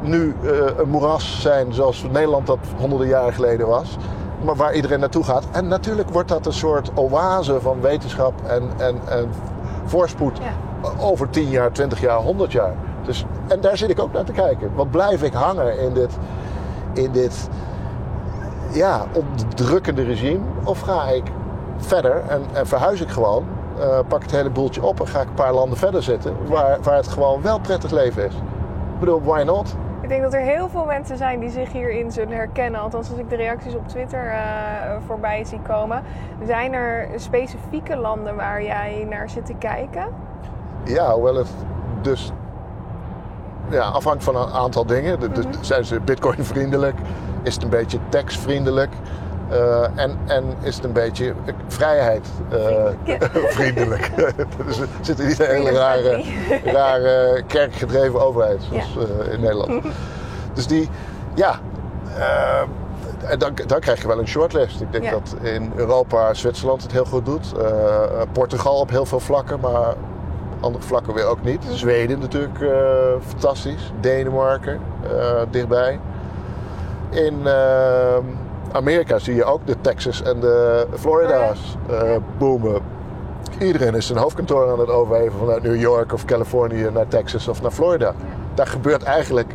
nu 0.00 0.34
een 0.76 0.88
moeras 0.88 1.40
zijn 1.40 1.72
zoals 1.72 2.02
Nederland 2.12 2.46
dat 2.46 2.58
honderden 2.76 3.08
jaren 3.08 3.32
geleden 3.32 3.66
was. 3.66 3.96
Maar 4.44 4.56
waar 4.56 4.74
iedereen 4.74 5.00
naartoe 5.00 5.24
gaat. 5.24 5.44
En 5.52 5.68
natuurlijk 5.68 6.10
wordt 6.10 6.28
dat 6.28 6.46
een 6.46 6.52
soort 6.52 6.90
oase 6.94 7.60
van 7.60 7.80
wetenschap 7.80 8.32
en, 8.46 8.62
en, 8.76 9.00
en 9.08 9.30
voorspoed 9.84 10.38
Ja. 10.38 10.73
Over 11.00 11.30
10 11.30 11.48
jaar, 11.48 11.72
20 11.72 12.00
jaar, 12.00 12.18
100 12.18 12.52
jaar. 12.52 12.74
Dus, 13.02 13.24
en 13.48 13.60
daar 13.60 13.76
zit 13.76 13.90
ik 13.90 14.00
ook 14.00 14.12
naar 14.12 14.24
te 14.24 14.32
kijken. 14.32 14.74
Want 14.74 14.90
blijf 14.90 15.22
ik 15.22 15.32
hangen 15.32 15.78
in 15.78 15.92
dit, 15.92 16.18
in 16.92 17.12
dit 17.12 17.48
ja, 18.72 19.06
onderdrukkende 19.12 20.02
regime? 20.02 20.44
Of 20.64 20.80
ga 20.80 21.08
ik 21.08 21.24
verder 21.76 22.22
en, 22.28 22.42
en 22.52 22.66
verhuis 22.66 23.00
ik 23.00 23.08
gewoon, 23.08 23.44
eh, 23.78 23.98
pak 24.08 24.22
het 24.22 24.30
hele 24.30 24.50
boeltje 24.50 24.82
op 24.82 25.00
en 25.00 25.06
ga 25.06 25.20
ik 25.20 25.28
een 25.28 25.34
paar 25.34 25.54
landen 25.54 25.78
verder 25.78 26.02
zitten 26.02 26.36
waar, 26.46 26.78
waar 26.82 26.96
het 26.96 27.08
gewoon 27.08 27.42
wel 27.42 27.60
prettig 27.60 27.90
leven 27.90 28.26
is? 28.26 28.34
Ik 28.34 29.00
bedoel, 29.00 29.22
why 29.22 29.42
not? 29.42 29.76
Ik 30.00 30.08
denk 30.08 30.22
dat 30.22 30.34
er 30.34 30.40
heel 30.40 30.68
veel 30.68 30.84
mensen 30.84 31.16
zijn 31.16 31.40
die 31.40 31.50
zich 31.50 31.72
hierin 31.72 32.12
zullen 32.12 32.36
herkennen. 32.36 32.80
Althans, 32.80 33.10
als 33.10 33.18
ik 33.18 33.30
de 33.30 33.36
reacties 33.36 33.74
op 33.74 33.88
Twitter 33.88 34.26
eh, 34.26 34.40
voorbij 35.06 35.44
zie 35.44 35.60
komen. 35.60 36.02
Zijn 36.46 36.72
er 36.72 37.08
specifieke 37.16 37.96
landen 37.96 38.36
waar 38.36 38.62
jij 38.62 39.06
naar 39.10 39.30
zit 39.30 39.46
te 39.46 39.54
kijken? 39.54 40.06
Ja, 40.84 41.12
hoewel 41.12 41.34
het 41.34 41.48
dus 42.02 42.30
ja, 43.70 43.82
afhangt 43.82 44.24
van 44.24 44.36
een 44.36 44.52
aantal 44.52 44.86
dingen. 44.86 45.20
De- 45.20 45.32
de- 45.32 45.40
Mhm. 45.40 45.52
Zijn 45.62 45.84
ze 45.84 46.00
bitcoin-vriendelijk? 46.00 46.96
Is 47.42 47.54
het 47.54 47.62
een 47.62 47.68
beetje 47.70 47.98
tax-vriendelijk? 48.08 48.92
Eh, 49.50 49.82
en, 49.94 50.18
en 50.26 50.44
is 50.60 50.74
het 50.76 50.84
een 50.84 50.92
beetje 50.92 51.32
vrijheid 51.66 52.28
eh, 52.50 52.84
Vriendelijk, 53.32 54.10
dus 54.66 54.78
er 54.80 54.86
zit 55.00 55.18
niet 55.26 55.38
een 55.40 55.46
hele 55.46 55.70
rare, 55.70 56.24
rare 56.78 57.42
kerkgedreven 57.46 58.20
overheid 58.26 58.62
zoals 58.62 58.96
eh, 59.26 59.32
in 59.32 59.40
Nederland. 59.40 59.84
dus 60.54 60.66
die, 60.66 60.88
ja, 61.34 61.58
en 63.24 63.38
dan, 63.38 63.52
dan 63.66 63.80
krijg 63.80 64.00
je 64.02 64.06
wel 64.08 64.18
een 64.18 64.28
shortlist. 64.28 64.80
Ik 64.80 64.92
denk 64.92 65.04
Ja. 65.04 65.10
dat 65.10 65.34
in 65.42 65.72
Europa 65.74 66.34
Zwitserland 66.34 66.82
het 66.82 66.92
heel 66.92 67.04
goed 67.04 67.24
doet. 67.26 67.52
Portugal 68.32 68.76
op 68.78 68.90
heel 68.90 69.06
veel 69.06 69.20
vlakken, 69.20 69.60
maar 69.60 69.94
andere 70.64 70.84
vlakken 70.84 71.14
weer 71.14 71.26
ook 71.26 71.42
niet. 71.42 71.64
Zweden 71.70 72.18
natuurlijk 72.18 72.60
eh, 72.60 72.70
fantastisch. 73.26 73.92
Denemarken 74.00 74.80
eh, 75.02 75.42
dichtbij. 75.50 76.00
In 77.10 77.46
eh, 77.46 78.16
Amerika 78.72 79.18
zie 79.18 79.34
je 79.34 79.44
ook 79.44 79.66
de 79.66 79.80
Texas 79.80 80.22
en 80.22 80.40
de 80.40 80.86
Florida's 80.94 81.76
eh, 81.88 82.16
boomen. 82.38 82.80
Iedereen 83.58 83.94
is 83.94 84.06
zijn 84.06 84.18
hoofdkantoor 84.18 84.70
aan 84.70 84.78
het 84.78 84.88
overheven 84.88 85.38
vanuit 85.38 85.62
New 85.62 85.80
York 85.80 86.12
of 86.12 86.24
Californië 86.24 86.88
naar 86.92 87.08
Texas 87.08 87.48
of 87.48 87.62
naar 87.62 87.70
Florida. 87.70 88.14
Daar 88.54 88.66
gebeurt 88.66 89.02
eigenlijk, 89.02 89.52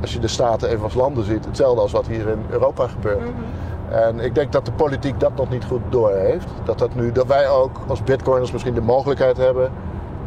als 0.00 0.12
je 0.12 0.18
de 0.18 0.28
staten 0.28 0.68
even 0.68 0.82
als 0.82 0.94
landen 0.94 1.24
ziet, 1.24 1.44
hetzelfde 1.44 1.80
als 1.80 1.92
wat 1.92 2.06
hier 2.06 2.28
in 2.28 2.44
Europa 2.50 2.86
gebeurt. 2.86 3.28
En 3.90 4.20
ik 4.20 4.34
denk 4.34 4.52
dat 4.52 4.64
de 4.64 4.72
politiek 4.72 5.20
dat 5.20 5.36
nog 5.36 5.50
niet 5.50 5.64
goed 5.64 5.80
doorheeft. 5.88 6.46
Dat, 6.64 6.78
dat, 6.78 6.94
nu, 6.94 7.12
dat 7.12 7.26
wij 7.26 7.48
ook 7.48 7.76
als 7.86 8.02
bitcoiners 8.02 8.52
misschien 8.52 8.74
de 8.74 8.80
mogelijkheid 8.80 9.36
hebben 9.36 9.70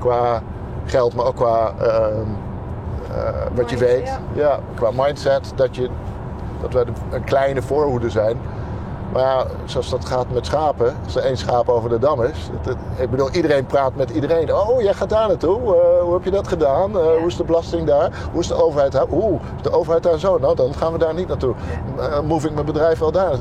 qua 0.03 0.41
geld, 0.85 1.15
maar 1.15 1.25
ook 1.25 1.35
qua 1.35 1.71
ehm, 1.81 2.27
eh, 3.15 3.29
wat 3.55 3.69
je 3.69 3.77
weet. 3.77 4.07
ja. 4.07 4.19
Ja, 4.33 4.59
qua 4.75 4.89
mindset, 4.95 5.51
dat, 5.55 5.75
je, 5.75 5.89
dat 6.61 6.71
de- 6.71 6.85
een 7.11 7.23
kleine 7.23 7.61
voorhoede 7.61 8.09
zijn. 8.09 8.37
Maar 9.13 9.21
ja, 9.21 9.45
zoals 9.65 9.89
dat 9.89 10.05
gaat 10.05 10.25
met 10.33 10.45
schapen, 10.45 10.95
als 11.03 11.15
er 11.15 11.23
één 11.23 11.37
schaap 11.37 11.69
over 11.69 11.89
de 11.89 11.99
dam 11.99 12.23
is. 12.23 12.49
het- 12.51 12.65
het- 12.65 12.77
ik 12.99 13.09
bedoel, 13.09 13.29
iedereen 13.31 13.65
praat 13.65 13.95
met 13.95 14.09
iedereen. 14.09 14.53
Oh, 14.55 14.81
jij 14.81 14.93
gaat 14.93 15.09
daar 15.09 15.27
naartoe. 15.27 15.57
Eh, 15.59 16.01
hoe 16.01 16.13
heb 16.13 16.23
je 16.23 16.31
dat 16.31 16.47
gedaan? 16.47 16.89
Eh, 16.99 17.05
Hoe 17.17 17.27
is 17.27 17.37
de 17.37 17.43
belasting 17.43 17.87
daar? 17.87 18.09
Hoe 18.31 18.41
is 18.41 18.47
de 18.47 18.63
overheid 18.63 18.91
daar? 18.91 19.05
Oeh, 19.11 19.41
is 19.57 19.61
de 19.61 19.71
overheid 19.71 20.03
daar 20.03 20.19
zo? 20.19 20.37
Nou, 20.37 20.55
dan 20.55 20.73
gaan 20.73 20.91
we 20.91 20.97
daar 20.97 21.13
niet 21.13 21.27
naartoe. 21.27 21.53
Move 22.27 22.47
ik 22.47 22.53
mijn 22.53 22.65
bedrijf 22.65 22.99
wel 22.99 23.11
daar? 23.11 23.33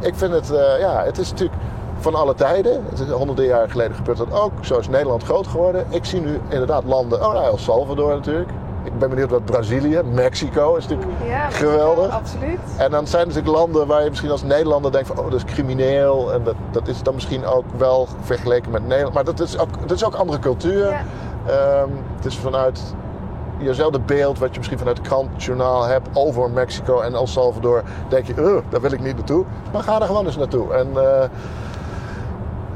Ik 0.00 0.14
vind 0.14 0.32
het, 0.32 0.52
ja, 0.80 1.02
het 1.04 1.18
is 1.18 1.30
natuurlijk 1.30 1.60
van 1.98 2.14
alle 2.14 2.34
tijden. 2.34 2.84
Het 2.88 3.00
is 3.00 3.08
honderden 3.08 3.44
jaren 3.44 3.70
geleden 3.70 3.96
gebeurt 3.96 4.18
dat 4.18 4.32
ook. 4.32 4.52
Zo 4.60 4.78
is 4.78 4.88
Nederland 4.88 5.22
groot 5.22 5.46
geworden. 5.46 5.86
Ik 5.88 6.04
zie 6.04 6.20
nu 6.20 6.40
inderdaad 6.48 6.84
landen, 6.84 7.26
oh 7.26 7.32
nou, 7.32 7.44
El 7.44 7.58
Salvador 7.58 8.14
natuurlijk. 8.14 8.50
Ik 8.84 8.98
ben 8.98 9.08
benieuwd 9.08 9.30
wat 9.30 9.44
Brazilië, 9.44 10.02
Mexico 10.12 10.74
is 10.76 10.86
natuurlijk 10.88 11.18
Ja, 11.26 11.50
geweldig. 11.50 12.10
Absoluut. 12.10 12.58
En 12.76 12.90
dan 12.90 13.06
zijn 13.06 13.22
er 13.22 13.28
natuurlijk 13.28 13.56
landen 13.56 13.86
waar 13.86 14.02
je 14.02 14.08
misschien 14.08 14.30
als 14.30 14.42
Nederlander 14.42 14.92
denkt 14.92 15.06
van 15.08 15.18
oh, 15.18 15.24
dat 15.30 15.34
is 15.34 15.52
crimineel. 15.52 16.32
En 16.32 16.44
dat, 16.44 16.54
dat 16.70 16.88
is 16.88 17.02
dan 17.02 17.14
misschien 17.14 17.46
ook 17.46 17.64
wel 17.76 18.08
vergeleken 18.20 18.70
met 18.70 18.86
Nederland. 18.86 19.14
Maar 19.14 19.24
dat 19.24 19.40
is 19.40 19.58
ook, 19.58 19.68
dat 19.80 19.90
is 19.90 20.04
ook 20.04 20.14
andere 20.14 20.38
cultuur. 20.38 20.88
Ja. 20.88 21.02
Ehm, 21.46 21.88
het 22.16 22.24
is 22.24 22.36
vanuit 22.36 22.94
jezelfde 23.58 24.00
beeld 24.00 24.38
wat 24.38 24.50
je 24.50 24.56
misschien 24.56 24.78
vanuit 24.78 24.98
het 24.98 25.06
krantjournaal 25.06 25.84
hebt 25.84 26.08
over 26.12 26.50
Mexico 26.50 27.00
en 27.00 27.14
El 27.14 27.26
Salvador. 27.26 27.82
Denk 28.08 28.26
je, 28.26 28.34
"Ugh, 28.40 28.62
daar 28.68 28.80
wil 28.80 28.92
ik 28.92 29.00
niet 29.00 29.16
naartoe. 29.16 29.44
Maar 29.72 29.82
ga 29.82 30.00
er 30.00 30.06
gewoon 30.06 30.26
eens 30.26 30.36
naartoe. 30.36 30.72
En 30.74 30.88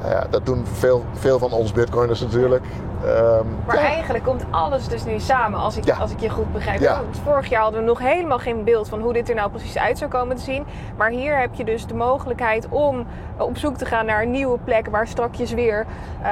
eh, 0.05 0.11
ja, 0.11 0.27
dat 0.31 0.47
doen 0.47 0.67
veel, 0.67 1.05
veel 1.13 1.39
van 1.39 1.53
ons 1.53 1.73
bitcoiners 1.73 2.21
natuurlijk. 2.21 2.65
Ehm, 3.05 3.45
Maar 3.67 3.77
ja. 3.77 3.83
eigenlijk 3.83 4.25
komt 4.25 4.45
alles 4.51 4.89
dus 4.89 5.05
nu 5.05 5.19
samen, 5.21 5.59
als 5.61 5.77
ik, 5.77 5.85
Ja. 5.85 5.97
als 5.97 6.11
ik 6.11 6.21
je 6.21 6.29
goed 6.31 6.53
begrijp. 6.53 6.81
Ja. 6.81 6.97
Want 7.03 7.21
vorig 7.25 7.49
jaar 7.49 7.63
hadden 7.63 7.81
we 7.81 7.87
nog 7.87 7.99
helemaal 7.99 8.39
geen 8.39 8.65
beeld 8.65 8.89
van 8.89 9.01
hoe 9.01 9.13
dit 9.13 9.29
er 9.29 9.35
nou 9.35 9.51
precies 9.51 9.79
uit 9.79 9.99
zou 9.99 10.11
komen 10.11 10.37
te 10.37 10.43
zien. 10.43 10.65
Maar 10.97 11.11
hier 11.11 11.39
heb 11.41 11.55
je 11.55 11.65
dus 11.65 11.87
de 11.87 11.95
mogelijkheid 11.95 12.67
om 12.69 13.07
op 13.39 13.57
zoek 13.57 13.77
te 13.77 13.85
gaan 13.85 14.07
naar 14.07 14.23
een 14.23 14.31
nieuwe 14.31 14.59
plek 14.65 14.89
waar 14.91 15.07
strakjes 15.07 15.53
weer 15.53 15.87
eh, 16.23 16.31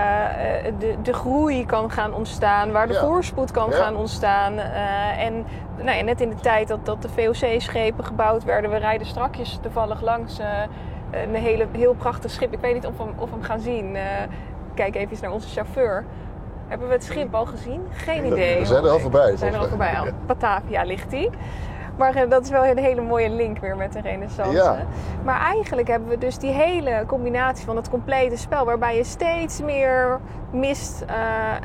de, 0.79 0.95
de 1.03 1.13
groei 1.13 1.67
kan 1.67 1.91
gaan 1.91 2.15
ontstaan, 2.15 2.73
waar 2.73 2.87
de 2.87 2.95
voorspoed 2.95 3.51
kan 3.51 3.73
gaan 3.73 3.97
ontstaan. 3.97 4.59
Eh, 4.59 5.25
en 5.25 5.45
nou 5.77 5.97
ja, 5.97 6.03
net 6.05 6.21
in 6.21 6.29
de 6.29 6.35
tijd 6.41 6.69
dat, 6.69 6.87
dat 6.87 7.03
de 7.03 7.09
VOC-schepen 7.09 8.05
gebouwd 8.05 8.45
werden, 8.45 8.71
we 8.71 8.77
rijden 8.77 9.07
strakjes 9.07 9.59
toevallig 9.63 10.01
langs 10.03 10.39
eh, 10.39 10.47
een 11.11 11.35
hele, 11.35 11.67
heel 11.73 11.95
prachtig 11.95 12.31
schip. 12.31 12.53
Ik 12.53 12.61
weet 12.61 12.75
niet 12.75 12.87
of 12.87 12.97
we, 12.97 13.03
hem- 13.03 13.15
of 13.17 13.29
we 13.29 13.35
hem 13.35 13.45
gaan 13.45 13.61
zien. 13.61 13.97
Eh, 13.97 14.03
kijk 14.75 14.95
even 14.95 15.17
naar 15.21 15.33
onze 15.33 15.49
chauffeur. 15.49 16.05
Hebben 16.69 16.89
we 16.89 16.93
het 16.95 17.05
schip 17.05 17.35
al 17.35 17.47
gezien? 17.47 17.81
Geen 17.93 18.25
idee. 18.27 18.59
we 18.59 18.65
zijn 18.67 18.85
er 18.85 18.91
al 18.91 18.99
voorbij, 18.99 19.31
We 19.31 19.37
zijn 19.37 19.53
er 19.55 19.59
al 19.59 19.69
voorbij. 19.69 19.95
Al. 19.99 20.07
Batavia 20.27 20.83
ligt 20.83 21.11
die. 21.11 21.31
Maar 21.97 22.15
eh, 22.15 22.31
dat 22.31 22.43
is 22.43 22.51
wel 22.51 22.67
een 22.67 22.79
hele 22.79 23.01
mooie 23.01 23.31
link 23.31 23.59
weer 23.59 23.77
met 23.77 23.93
de 23.93 24.01
renaissance. 24.01 24.53
Ja. 24.53 24.87
Maar 25.25 25.41
eigenlijk 25.41 25.89
hebben 25.89 26.09
we 26.09 26.19
dus 26.19 26.39
die 26.39 26.51
hele 26.51 27.05
combinatie 27.07 27.65
van 27.65 27.77
het 27.77 27.91
complete 27.91 28.37
spel... 28.37 28.65
waarbij 28.65 28.97
je 28.97 29.05
steeds 29.05 29.61
meer 29.61 30.21
mist 30.51 31.05
eh, 31.07 31.15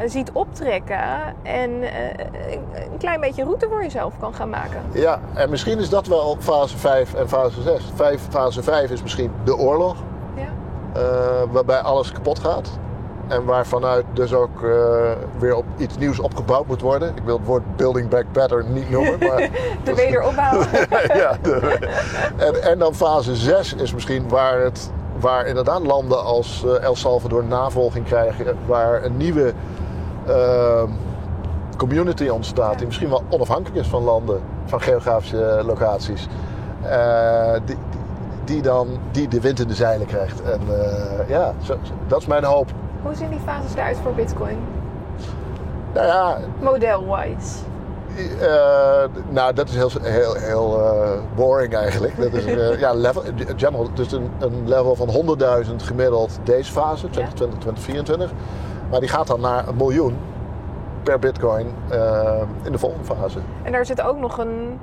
ziet 0.06 0.32
optrekken... 0.32 1.04
en 1.44 1.82
eh, 1.82 2.26
een 2.92 2.98
klein 2.98 3.20
beetje 3.20 3.44
route 3.44 3.68
voor 3.70 3.82
jezelf 3.84 4.14
kan 4.20 4.34
gaan 4.34 4.50
maken. 4.50 4.82
Ja, 4.94 5.20
en 5.34 5.50
misschien 5.50 5.80
is 5.80 5.90
dat 5.90 6.08
wel 6.08 6.38
fase 6.40 6.78
5 6.78 7.14
en 7.14 7.30
fase 7.30 7.62
6. 7.62 7.92
Vijf, 7.96 8.22
fase 8.30 8.64
5 8.64 8.90
is 8.92 9.02
misschien 9.02 9.32
de 9.44 9.56
oorlog, 9.58 9.96
Ja. 10.36 11.48
waarbij 11.52 11.80
alles 11.80 12.12
kapot 12.12 12.40
gaat. 12.40 12.80
En 13.28 13.46
waarvanuit 13.46 14.06
dus 14.14 14.34
ook 14.34 14.64
eh, 14.64 14.70
weer 15.40 15.56
op 15.56 15.66
iets 15.78 15.98
nieuws 15.98 16.20
opgebouwd 16.20 16.68
moet 16.68 16.82
worden. 16.82 17.10
Ik 17.16 17.24
wil 17.26 17.38
het 17.38 17.46
woord 17.46 17.76
building 17.76 18.10
back 18.10 18.26
better 18.32 18.66
niet 18.68 18.90
noemen. 18.90 19.18
Maar 19.20 19.50
De 19.84 19.96
wederopbouw. 19.96 20.60
ja, 21.24 21.38
de- 21.42 21.90
en, 22.38 22.64
en 22.64 22.80
dan 22.80 22.94
fase 22.96 23.36
6 23.36 23.74
is 23.74 23.94
misschien 23.94 24.30
waar, 24.30 24.60
het, 24.60 24.92
waar 25.20 25.46
inderdaad 25.48 25.86
landen 25.86 26.24
als 26.24 26.64
eh, 26.66 26.84
El 26.84 26.96
Salvador 26.96 27.44
navolging 27.44 28.06
krijgen. 28.06 28.58
Waar 28.66 29.04
een 29.04 29.18
nieuwe 29.18 29.54
eh, 30.28 30.84
community 31.78 32.28
ontstaat 32.28 32.78
die 32.78 32.86
misschien 32.88 33.10
wel 33.10 33.24
onafhankelijk 33.30 33.76
is 33.82 33.88
van 33.88 34.04
landen. 34.04 34.40
van 34.66 34.82
geografische 34.82 35.62
locaties. 35.66 36.28
Eh, 36.82 37.54
die, 37.54 37.62
die- 37.66 37.78
die 38.46 38.62
dan 38.62 38.88
die 39.12 39.28
de 39.28 39.42
wind 39.42 39.60
in 39.60 39.68
de 39.68 39.74
zeilen 39.74 40.08
krijgt. 40.08 40.42
En 40.42 40.60
ja, 41.28 41.54
zo- 41.64 41.78
dat 42.08 42.20
is 42.20 42.26
mijn 42.28 42.44
hoop. 42.44 42.68
Hoe 43.06 43.16
zien 43.16 43.30
die 43.30 43.40
fases 43.40 43.74
eruit 43.76 43.98
voor 43.98 44.12
Bitcoin? 44.14 44.58
Nou 45.94 46.06
ja, 46.08 46.38
Model-wise. 46.62 47.58
Eh, 48.42 49.04
nou, 49.30 49.54
dat 49.54 49.70
is 49.70 49.76
heel, 49.76 49.90
heel, 50.02 50.34
heel 50.34 50.80
eh, 50.80 51.10
boring 51.36 51.74
eigenlijk. 51.74 52.18
Dat 52.18 52.34
is 52.34 52.46
eh, 52.46 52.80
ja, 52.86 52.94
level, 52.94 53.22
general, 53.56 53.90
dus 53.94 54.12
een, 54.12 54.30
een 54.40 54.68
level 54.68 54.96
van 54.96 55.38
100.000 55.66 55.76
gemiddeld 55.76 56.40
deze 56.44 56.72
fase, 56.72 57.10
2020, 57.10 57.60
2024. 57.60 58.32
Maar 58.92 59.00
die 59.00 59.10
gaat 59.10 59.28
dan 59.28 59.40
naar 59.40 59.68
een 59.68 59.76
miljoen 59.76 60.18
per 61.04 61.20
bitcoin 61.20 61.66
in 62.64 62.72
de 62.72 62.78
volgende 62.78 63.06
fase. 63.06 63.40
En 63.64 63.72
daar 63.72 63.86
zit 63.86 64.02
ook 64.02 64.20
nog 64.20 64.38
een, 64.38 64.80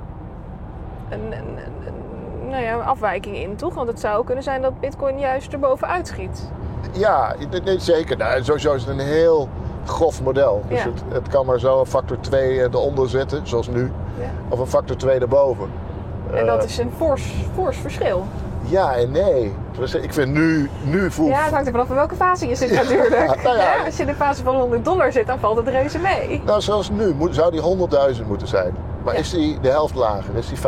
een, 1.09 1.19
een, 1.25 1.31
een- 1.31 1.57
een- 1.87 2.49
nou 2.49 2.63
ja, 2.63 2.77
afwijking 2.79 3.35
in, 3.37 3.55
toch? 3.55 3.73
Want 3.73 3.87
het 3.87 3.99
zou 3.99 4.25
kunnen 4.25 4.43
zijn 4.43 4.61
dat 4.61 4.79
Bitcoin 4.79 5.19
juist 5.19 5.53
erbovenuit 5.53 6.07
schiet. 6.07 6.51
Ja, 6.91 7.35
nee, 7.63 7.79
zeker. 7.79 8.17
Nou, 8.17 8.43
sowieso 8.43 8.73
is 8.73 8.81
het 8.81 8.89
een 8.89 9.05
heel 9.05 9.49
grof 9.85 10.21
model. 10.21 10.63
Dus 10.67 10.77
Ja. 10.83 10.85
het, 10.89 11.01
het 11.13 11.27
kan 11.27 11.45
maar 11.45 11.59
zo 11.59 11.79
een 11.79 11.85
factor 11.85 12.17
2 12.19 12.59
eronder 12.61 13.09
zitten, 13.09 13.47
zoals 13.47 13.67
nu. 13.67 13.91
Ja. 14.19 14.25
Of 14.49 14.59
een 14.59 14.67
factor 14.67 14.95
2 14.97 15.19
erboven. 15.19 15.67
En 16.33 16.45
dat 16.45 16.57
Eh, 16.59 16.63
is 16.69 16.77
een 16.77 16.91
fors, 16.97 17.33
fors 17.55 17.77
verschil. 17.77 18.25
Ja 18.65 18.95
en 18.95 19.11
nee. 19.11 19.53
Ik 20.01 20.13
vind 20.13 20.33
nu, 20.33 20.69
nu 20.83 21.11
voelt... 21.11 21.29
Ja, 21.29 21.43
het 21.43 21.51
hangt 21.51 21.65
er 21.65 21.71
vanaf 21.71 21.89
in 21.89 21.95
welke 21.95 22.15
fase 22.15 22.47
je 22.47 22.55
zit 22.55 22.71
natuurlijk. 22.71 23.09
nou 23.43 23.57
ja. 23.57 23.75
Ja, 23.75 23.85
als 23.85 23.95
je 23.97 24.01
in 24.03 24.07
de 24.09 24.15
fase 24.15 24.43
van 24.43 24.55
100 24.55 24.85
dollar 24.85 25.11
zit, 25.11 25.27
dan 25.27 25.39
valt 25.39 25.57
het 25.57 25.67
reuze 25.67 25.99
mee. 25.99 26.41
Nou, 26.45 26.61
zoals 26.61 26.89
nu 26.89 27.13
moet, 27.13 27.35
zou 27.35 27.51
die 27.51 27.61
100.000 28.15 28.27
moeten 28.27 28.47
zijn. 28.47 28.75
Maar 29.03 29.15
is 29.15 29.29
die 29.29 29.59
de 29.59 29.69
helft 29.69 29.95
lager? 29.95 30.35
Is 30.35 30.47
die 30.47 30.57
50.000 30.57 30.63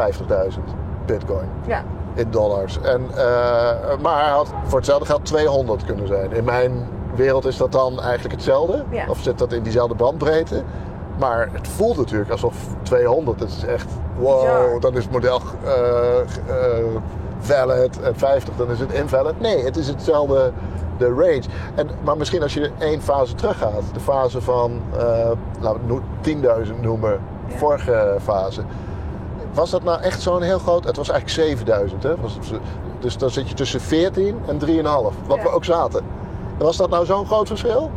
bitcoin 1.05 1.47
Ja, 1.67 1.83
in 2.15 2.31
dollars? 2.31 2.79
En, 2.81 3.01
eh, 3.15 3.97
maar 4.01 4.23
hij 4.23 4.31
had 4.31 4.47
voor 4.65 4.77
hetzelfde 4.77 5.05
geld 5.05 5.25
200 5.25 5.85
kunnen 5.85 6.07
zijn. 6.07 6.31
In 6.33 6.43
mijn 6.43 6.87
wereld 7.15 7.45
is 7.45 7.57
dat 7.57 7.71
dan 7.71 8.01
eigenlijk 8.01 8.35
hetzelfde. 8.35 8.83
Ja. 8.89 9.05
Of 9.09 9.17
zit 9.21 9.37
dat 9.37 9.51
in 9.53 9.63
diezelfde 9.63 9.95
bandbreedte? 9.95 10.63
Maar 11.19 11.49
het 11.51 11.67
voelt 11.67 11.97
natuurlijk 11.97 12.31
alsof 12.31 12.55
200, 12.83 13.39
dat 13.39 13.47
is 13.49 13.65
echt 13.65 13.87
wow, 14.17 14.41
Bizar. 14.41 14.79
dan 14.79 14.93
is 14.97 15.03
het 15.03 15.11
model 15.11 15.41
eh, 15.63 15.73
valid 17.39 18.01
en 18.01 18.15
50, 18.15 18.55
dan 18.55 18.69
is 18.71 18.79
het 18.79 18.91
invalid. 18.91 19.39
Nee, 19.39 19.63
het 19.63 19.77
is 19.77 19.87
hetzelfde, 19.87 20.51
de 20.97 21.05
range. 21.07 21.41
En, 21.75 21.89
maar 22.03 22.17
misschien 22.17 22.41
als 22.41 22.53
je 22.53 22.71
één 22.77 23.01
fase 23.01 23.35
teruggaat, 23.35 23.81
de 23.93 23.99
fase 23.99 24.41
van, 24.41 24.81
eh, 24.97 24.99
laten 25.59 25.87
we 25.87 25.93
het 25.93 26.01
no- 26.01 26.01
10.000 26.21 26.81
noemen, 26.81 27.19
Ja. 27.47 27.57
vorige 27.57 28.15
fase. 28.23 28.61
Was 29.55 29.69
dat 29.69 29.83
nou 29.83 30.01
echt 30.01 30.21
zo'n 30.21 30.41
heel 30.41 30.59
groot? 30.59 30.83
Het 30.83 30.95
was 30.97 31.09
eigenlijk 31.09 31.47
7000, 31.47 32.03
hè? 32.03 32.15
Was 32.21 32.33
het, 32.33 32.59
dus 32.99 33.17
dan 33.17 33.29
zit 33.29 33.49
je 33.49 33.55
tussen 33.55 33.81
14 33.81 34.37
en 34.47 34.57
3,5, 34.59 35.13
wat 35.27 35.37
Ja. 35.37 35.43
we 35.43 35.49
ook 35.49 35.65
zaten. 35.65 36.03
Was 36.57 36.77
dat 36.77 36.89
nou 36.89 37.05
zo'n 37.05 37.25
groot 37.25 37.47
verschil? 37.47 37.91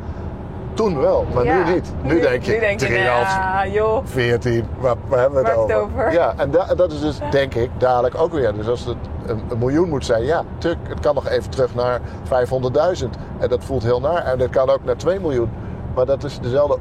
Toen 0.74 1.00
wel, 1.00 1.26
maar 1.34 1.44
Ja. 1.44 1.64
nu 1.64 1.72
niet. 1.74 1.92
Nu, 2.02 2.20
denk 2.20 2.42
je, 2.42 2.52
Nu 2.52 2.58
denk 2.60 2.80
je, 2.80 2.86
3,5, 2.86 2.94
ja, 3.02 3.66
joh. 3.66 4.00
14, 4.04 4.64
waar, 4.78 4.94
waar 5.08 5.18
hebben 5.20 5.42
we 5.42 5.48
het 5.48 5.58
over? 5.58 5.74
het 5.74 5.82
over? 5.84 6.12
Ja, 6.12 6.32
en 6.36 6.50
da- 6.50 6.74
dat 6.74 6.92
is 6.92 7.00
dus 7.00 7.18
denk 7.30 7.54
ik 7.54 7.70
dadelijk 7.78 8.14
ook 8.20 8.32
weer. 8.32 8.54
Dus 8.54 8.68
als 8.68 8.84
het 8.84 8.96
een, 9.26 9.42
een 9.48 9.58
miljoen 9.58 9.88
moet 9.88 10.04
zijn, 10.04 10.24
ja, 10.24 10.42
tuk, 10.58 10.76
het 10.88 11.00
kan 11.00 11.14
nog 11.14 11.28
even 11.28 11.50
terug 11.50 11.74
naar 11.74 12.00
500.000. 12.22 13.16
En 13.38 13.48
dat 13.48 13.64
voelt 13.64 13.82
heel 13.82 14.00
naar. 14.00 14.24
En 14.24 14.38
dat 14.38 14.50
kan 14.50 14.70
ook 14.70 14.84
naar 14.84 14.96
2 14.96 15.20
miljoen. 15.20 15.50
Maar 15.94 16.06
dat 16.06 16.24
is 16.24 16.38
dezelfde 16.40 16.76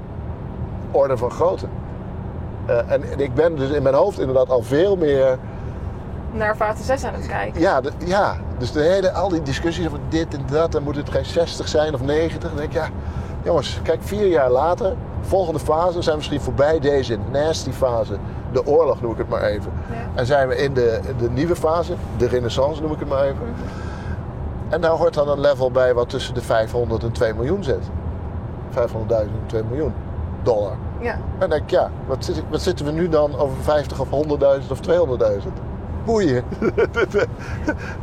orde 0.91 1.17
van 1.17 1.31
grootte. 1.31 1.65
Eh, 2.67 2.77
en, 2.91 3.11
en 3.11 3.19
ik 3.19 3.33
ben 3.33 3.55
dus 3.55 3.69
in 3.69 3.83
mijn 3.83 3.95
hoofd 3.95 4.19
inderdaad 4.19 4.49
al 4.49 4.61
veel 4.61 4.95
meer. 4.95 5.37
Naar 6.31 6.55
fase 6.55 6.83
6 6.83 7.03
aan 7.03 7.13
het 7.13 7.27
kijken. 7.27 7.61
Ja, 7.61 7.81
de- 7.81 7.91
ja 8.05 8.35
dus 8.57 8.71
de 8.71 8.81
hele, 8.81 9.11
al 9.11 9.29
die 9.29 9.41
discussies 9.41 9.85
over 9.87 9.99
dit 10.09 10.33
en 10.33 10.41
dat. 10.51 10.75
En 10.75 10.83
moet 10.83 10.95
het 10.95 11.09
geen 11.09 11.25
60 11.25 11.67
zijn 11.67 11.93
of 11.93 12.01
90? 12.01 12.49
Dan 12.49 12.57
denk 12.57 12.67
ik, 12.69 12.73
ja, 12.75 12.87
jongens, 13.43 13.79
kijk, 13.83 13.99
vier 14.03 14.27
jaar 14.27 14.49
later, 14.51 14.93
volgende 15.21 15.59
fase, 15.59 15.91
zijn 15.91 16.05
we 16.09 16.15
misschien 16.15 16.41
voorbij 16.41 16.79
deze 16.79 17.17
nasty 17.31 17.71
fase. 17.71 18.17
De 18.51 18.65
oorlog 18.65 19.01
noem 19.01 19.11
ik 19.11 19.17
het 19.17 19.29
maar 19.29 19.41
even. 19.41 19.71
Ja. 19.89 19.95
En 20.15 20.25
zijn 20.25 20.47
we 20.47 20.55
in 20.57 20.73
de, 20.73 20.99
de 21.17 21.29
nieuwe 21.29 21.55
fase, 21.55 21.93
de 22.17 22.27
renaissance 22.27 22.81
noem 22.81 22.91
ik 22.91 22.99
het 22.99 23.09
maar 23.09 23.23
even. 23.23 23.53
En 24.69 24.81
daar 24.81 24.91
hoort 24.91 25.13
dan 25.13 25.29
een 25.29 25.39
level 25.39 25.71
bij 25.71 25.93
wat 25.93 26.09
tussen 26.09 26.33
de 26.33 26.41
500 26.41 27.03
en 27.03 27.11
2 27.11 27.33
miljoen 27.33 27.63
zit. 27.63 27.89
500.000 28.71 28.77
en 29.09 29.29
2 29.45 29.63
miljoen 29.63 29.93
dollar. 30.43 30.75
Ja. 30.99 31.11
En 31.11 31.21
dan 31.39 31.49
denk 31.49 31.61
ik, 31.61 31.69
ja, 31.69 31.89
wat, 32.07 32.25
zit, 32.25 32.43
wat 32.49 32.61
zitten 32.61 32.85
we 32.85 32.91
nu 32.91 33.09
dan 33.09 33.37
over 33.37 33.57
50 33.61 33.99
of 33.99 34.07
100.000 34.07 34.71
of 34.71 34.79
200.000? 35.39 35.47
Boeien. 36.05 36.43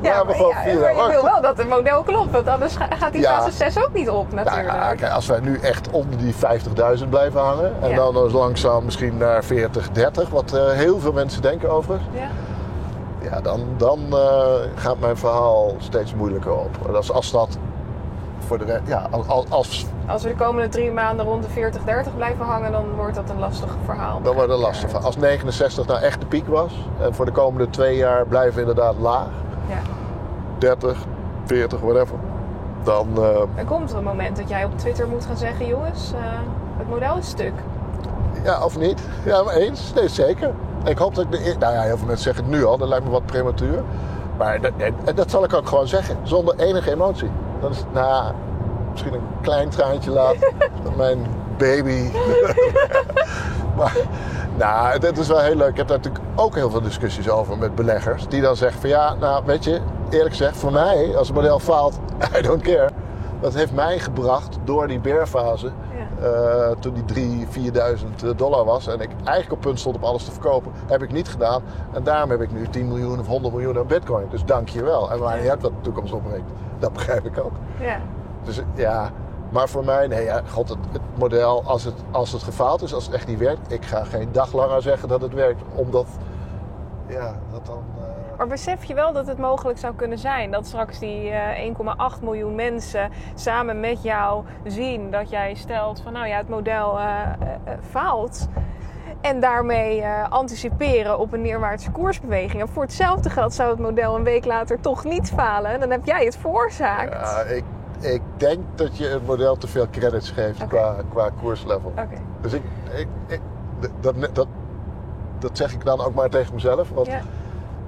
Ja, 0.00 0.24
maar, 0.24 0.36
ja, 0.36 0.46
maar 0.52 0.68
je 0.68 1.08
wil 1.10 1.22
wel 1.22 1.40
dat 1.40 1.56
het 1.56 1.68
model 1.68 2.02
klopt, 2.02 2.30
want 2.30 2.48
anders 2.48 2.76
ga- 2.76 2.88
gaat 2.98 3.12
die 3.12 3.20
Ja. 3.20 3.40
fase 3.42 3.50
6 3.56 3.78
ook 3.84 3.92
niet 3.92 4.10
op 4.10 4.32
Nou 4.32 4.44
natuurlijk. 4.44 4.96
kijk, 4.96 5.12
als 5.12 5.26
wij 5.26 5.40
nu 5.40 5.58
echt 5.58 5.90
onder 5.90 6.18
die 6.18 6.34
50.000 6.34 7.08
blijven 7.08 7.40
hangen... 7.40 7.72
en 7.82 7.94
dan 7.94 8.16
eens 8.16 8.32
langzaam 8.32 8.84
misschien 8.84 9.16
naar 9.16 9.44
40, 9.44 9.90
30... 9.90 10.28
wat 10.30 10.52
eh, 10.52 10.68
heel 10.70 10.98
veel 11.00 11.12
mensen 11.12 11.42
denken 11.42 11.70
overigens... 11.70 12.08
Ja. 12.12 12.28
ja, 13.30 13.40
dan, 13.40 13.60
dan 13.76 14.00
eh, 14.10 14.44
gaat 14.74 14.98
mijn 14.98 15.16
verhaal 15.16 15.74
steeds 15.78 16.14
moeilijker 16.14 16.52
op. 16.52 16.70
En 16.88 16.96
als, 16.96 17.12
als 17.12 17.30
dat 17.30 17.58
voor 18.44 18.58
de... 18.58 18.80
Ja, 18.84 19.06
als, 19.10 19.26
als, 19.50 19.86
als 20.06 20.22
we 20.22 20.28
de 20.28 20.34
komende 20.34 20.68
drie 20.68 20.92
maanden 20.92 21.26
rond 21.26 21.42
de 21.42 21.48
40, 21.48 21.82
30 21.84 22.16
blijven 22.16 22.44
hangen, 22.44 22.72
dan 22.72 22.84
wordt 22.96 23.14
dat 23.14 23.30
een 23.30 23.38
lastig 23.38 23.76
verhaal. 23.84 24.20
dan 24.22 24.34
wordt 24.34 24.50
het 24.50 24.58
lastig. 24.60 24.90
van. 24.90 25.02
Als 25.04 25.16
69 25.16 25.86
nou 25.86 26.00
echt 26.00 26.20
de 26.20 26.26
piek 26.26 26.46
was... 26.46 26.72
en 27.00 27.14
voor 27.14 27.24
de 27.24 27.32
komende 27.32 27.70
twee 27.70 27.96
jaar 27.96 28.26
blijven 28.26 28.54
we 28.54 28.60
inderdaad 28.60 28.94
laag... 29.00 29.26
Ja. 29.68 29.76
30, 30.58 30.98
40, 31.44 31.80
whatever... 31.80 32.16
dan... 32.82 33.08
eh, 33.16 33.40
Er 33.54 33.64
komt 33.64 33.92
een 33.92 34.04
moment 34.04 34.36
dat 34.36 34.48
jij 34.48 34.64
op 34.64 34.78
Twitter 34.78 35.08
moet 35.08 35.26
gaan 35.26 35.36
zeggen, 35.36 35.66
jongens, 35.66 36.12
eh, 36.12 36.18
het 36.78 36.88
model 36.88 37.16
is 37.16 37.28
stuk. 37.28 37.52
Ja, 38.44 38.64
of 38.64 38.78
niet? 38.78 39.02
Ja, 39.24 39.42
maar 39.42 39.54
eens. 39.54 39.92
Nee, 39.94 40.08
zeker. 40.08 40.50
Ik 40.84 40.98
hoop 40.98 41.14
dat 41.14 41.24
ik 41.24 41.30
de... 41.30 41.46
eer- 41.48 41.58
Nou 41.58 41.72
ja, 41.74 41.80
heel 41.82 41.96
veel 41.96 42.06
mensen 42.06 42.24
zeggen 42.24 42.44
het 42.44 42.52
nu 42.52 42.64
al. 42.64 42.78
Dat 42.78 42.88
lijkt 42.88 43.04
me 43.04 43.10
wat 43.10 43.26
prematuur. 43.26 43.82
Maar 44.38 44.60
dat, 44.60 44.72
dat 45.14 45.30
zal 45.30 45.44
ik 45.44 45.52
ook 45.54 45.68
gewoon 45.68 45.88
zeggen. 45.88 46.16
Zonder 46.22 46.54
enige 46.58 46.90
emotie. 46.92 47.30
Dat 47.60 47.70
is, 47.70 47.84
nou 47.92 48.06
ja, 48.06 48.34
misschien 48.90 49.14
een 49.14 49.26
klein 49.40 49.68
traantje 49.68 50.10
laat. 50.10 50.36
mijn 50.96 51.26
baby. 51.58 52.10
maar, 53.76 53.96
nou, 54.56 54.98
dat 54.98 55.18
is 55.18 55.28
wel 55.28 55.38
heel 55.38 55.56
leuk. 55.56 55.70
Ik 55.70 55.76
heb 55.76 55.88
daar 55.88 55.96
natuurlijk 55.96 56.24
ook 56.34 56.54
heel 56.54 56.70
veel 56.70 56.82
discussies 56.82 57.28
over 57.28 57.58
met 57.58 57.74
beleggers. 57.74 58.28
Die 58.28 58.40
dan 58.40 58.56
zeggen 58.56 58.80
van 58.80 58.90
ja, 58.90 59.14
nou 59.14 59.42
weet 59.46 59.64
je, 59.64 59.80
eerlijk 60.10 60.30
gezegd, 60.30 60.56
voor 60.56 60.72
mij, 60.72 61.16
als 61.16 61.26
het 61.26 61.36
model 61.36 61.58
faalt, 61.58 61.98
I 62.38 62.42
don't 62.42 62.62
care. 62.62 62.90
Dat 63.40 63.54
heeft 63.54 63.72
mij 63.72 63.98
gebracht 63.98 64.58
door 64.64 64.86
die 64.86 65.00
bearfase. 65.00 65.72
Eh, 66.24 66.70
toen 66.78 66.94
die 66.94 67.46
3.000, 67.46 67.48
4.000 68.24 68.36
dollar 68.36 68.64
was 68.64 68.86
en 68.86 69.00
ik 69.00 69.10
eigenlijk 69.24 69.52
op 69.52 69.60
punt 69.60 69.80
stond 69.80 69.96
om 69.96 70.04
alles 70.04 70.24
te 70.24 70.32
verkopen, 70.32 70.72
heb 70.86 71.02
ik 71.02 71.12
niet 71.12 71.28
gedaan. 71.28 71.62
En 71.92 72.02
daarom 72.02 72.30
heb 72.30 72.40
ik 72.40 72.52
nu 72.52 72.68
10 72.68 72.88
miljoen 72.88 73.18
of 73.18 73.26
100 73.26 73.54
miljoen 73.54 73.78
aan 73.78 73.86
bitcoin. 73.86 74.26
Dus 74.30 74.44
dank 74.44 74.68
je 74.68 74.82
wel. 74.82 75.10
En 75.10 75.18
maar 75.18 75.42
je 75.42 75.48
hebt 75.48 75.62
wat 75.62 75.70
de 75.70 75.80
toekomst 75.80 76.12
opbrengt. 76.12 76.50
Dat 76.78 76.92
begrijp 76.92 77.24
ik 77.24 77.38
ook. 77.38 77.52
Ja. 77.80 78.00
Dus 78.42 78.60
ja, 78.74 79.10
maar 79.50 79.68
voor 79.68 79.84
mij, 79.84 80.06
nee, 80.06 80.24
ja, 80.24 80.42
god, 80.50 80.68
het, 80.68 80.78
het 80.92 81.02
model, 81.14 81.62
als 81.64 81.84
het, 81.84 81.94
als 82.10 82.32
het 82.32 82.42
gefaald 82.42 82.82
is, 82.82 82.94
als 82.94 83.04
het 83.04 83.14
echt 83.14 83.26
niet 83.26 83.38
werkt, 83.38 83.72
ik 83.72 83.84
ga 83.84 84.04
geen 84.04 84.28
dag 84.32 84.52
langer 84.52 84.82
zeggen 84.82 85.08
dat 85.08 85.20
het 85.20 85.34
werkt, 85.34 85.62
omdat, 85.74 86.06
ja, 87.06 87.34
dat 87.52 87.66
dan... 87.66 87.82
eh, 87.98 88.13
Maar 88.36 88.46
besef 88.46 88.84
je 88.84 88.94
wel 88.94 89.12
dat 89.12 89.26
het 89.26 89.38
mogelijk 89.38 89.78
zou 89.78 89.94
kunnen 89.94 90.18
zijn 90.18 90.50
dat 90.50 90.66
straks 90.66 90.98
die 90.98 91.30
eh, 91.30 91.72
1,8 92.18 92.22
miljoen 92.22 92.54
mensen 92.54 93.10
samen 93.34 93.80
met 93.80 94.02
jou 94.02 94.44
zien 94.64 95.10
dat 95.10 95.30
jij 95.30 95.54
stelt 95.54 96.00
van 96.00 96.12
nou 96.12 96.26
ja, 96.26 96.36
het 96.36 96.48
model 96.48 96.98
eh, 96.98 97.04
eh, 97.04 97.28
eh, 97.64 97.78
faalt. 97.90 98.48
En 99.20 99.40
daarmee 99.40 100.00
eh, 100.02 100.30
anticiperen 100.30 101.18
op 101.18 101.32
een 101.32 101.42
neerwaartse 101.42 101.90
koersbeweging. 101.90 102.62
En 102.62 102.68
voor 102.68 102.82
hetzelfde 102.82 103.30
geld 103.30 103.54
zou 103.54 103.70
het 103.70 103.78
model 103.78 104.16
een 104.16 104.24
week 104.24 104.44
later 104.44 104.80
toch 104.80 105.04
niet 105.04 105.30
falen. 105.30 105.70
En 105.70 105.80
dan 105.80 105.90
heb 105.90 106.04
jij 106.04 106.24
het 106.24 106.36
veroorzaakt. 106.36 107.12
ja, 107.12 107.40
ik, 107.40 107.64
ik 108.00 108.22
denk 108.36 108.58
dat 108.74 108.96
je 108.96 109.06
het 109.06 109.26
model 109.26 109.56
te 109.56 109.66
veel 109.68 109.86
credits 109.90 110.30
geeft 110.30 110.66
qua, 110.66 110.94
qua 111.12 111.30
koerslevel. 111.40 111.92
Dus 112.40 112.52
ik, 112.52 112.62
ik, 112.96 113.06
ik- 113.26 113.40
dat, 114.00 114.14
dat, 114.34 114.46
dat 115.38 115.56
zeg 115.56 115.72
ik 115.72 115.84
dan 115.84 116.00
ook 116.00 116.14
maar 116.14 116.28
tegen 116.28 116.54
mezelf. 116.54 116.90
Want 116.90 117.06
Ja. 117.06 117.20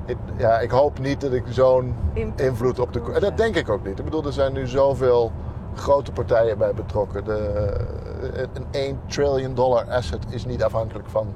Ik, 0.07 0.17
ja, 0.37 0.59
ik 0.61 0.71
hoop 0.71 0.99
niet 0.99 1.21
dat 1.21 1.33
ik 1.33 1.45
zo'n 1.49 1.95
invloed 2.37 2.79
op 2.79 2.93
de. 2.93 3.13
En 3.15 3.21
dat 3.21 3.37
denk 3.37 3.55
ik 3.57 3.69
ook 3.69 3.85
niet. 3.87 3.99
Ik 3.99 4.05
bedoel, 4.05 4.25
er 4.25 4.33
zijn 4.33 4.53
nu 4.53 4.67
zoveel 4.67 5.33
grote 5.75 6.13
partijen 6.13 6.59
bij 6.59 6.75
betrokken. 6.75 7.25
De, 7.25 7.71
een 8.53 8.67
1 8.71 9.01
trillion 9.07 9.55
dollar 9.55 9.85
asset 9.91 10.25
is 10.29 10.45
niet 10.47 10.65
afhankelijk 10.65 11.09
van 11.09 11.27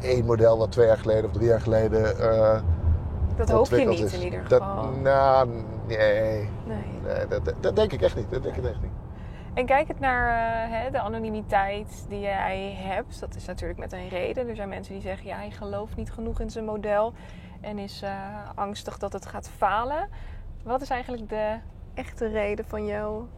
één 0.00 0.24
model 0.24 0.58
dat 0.58 0.72
twee 0.72 0.86
jaar 0.86 0.98
geleden 0.98 1.24
of 1.24 1.32
drie 1.32 1.48
jaar 1.48 1.60
geleden 1.60 2.18
eh 2.20 2.60
Dat 3.36 3.50
hoop 3.50 3.66
je 3.66 3.86
niet 3.88 4.00
is. 4.00 4.12
in 4.12 4.22
ieder 4.24 4.48
Dat, 4.48 4.62
geval. 4.62 4.90
nou, 5.02 5.48
nee. 5.86 5.96
Nee. 5.96 6.48
nee 7.04 7.26
dat, 7.28 7.44
dat, 7.44 7.54
dat 7.60 7.76
denk 7.76 7.92
ik 7.92 8.02
echt 8.02 8.16
niet. 8.16 8.30
Dat 8.30 8.42
denk 8.42 8.56
ik 8.56 8.64
echt 8.64 8.80
niet. 8.82 8.90
En 9.54 9.66
kijk 9.66 9.88
het 9.88 10.00
naar 10.00 10.28
eh, 10.28 10.76
hè, 10.82 10.90
de 10.90 11.00
anonimiteit 11.00 12.04
die 12.08 12.20
jij 12.20 12.74
hebt. 12.78 13.20
Dat 13.20 13.34
is 13.34 13.44
natuurlijk 13.46 13.78
met 13.78 13.92
een 13.92 14.08
reden. 14.08 14.48
Er 14.48 14.56
zijn 14.56 14.68
mensen 14.68 14.92
die 14.92 15.02
zeggen, 15.02 15.26
ja, 15.26 15.36
hij 15.36 15.50
gelooft 15.50 15.96
niet 15.96 16.12
genoeg 16.12 16.40
in 16.40 16.50
zijn 16.50 16.64
model. 16.64 17.12
En 17.60 17.78
is 17.78 18.02
eh, 18.02 18.48
angstig 18.54 18.98
dat 18.98 19.12
het 19.12 19.26
gaat 19.26 19.48
falen. 19.48 20.08
Wat 20.62 20.80
is 20.80 20.90
eigenlijk 20.90 21.28
de 21.28 21.58
echte 21.94 22.26
reden 22.28 22.64
van 22.64 22.86
jouw 22.86 23.28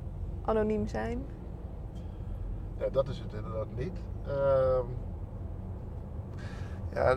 anoniem 0.44 0.88
zijn? 0.88 1.24
Ja, 2.78 2.86
dat 2.92 3.08
is 3.08 3.18
het 3.18 3.32
inderdaad 3.34 3.66
niet. 3.76 3.98
Ehm, 4.26 4.84
ja, 6.94 7.16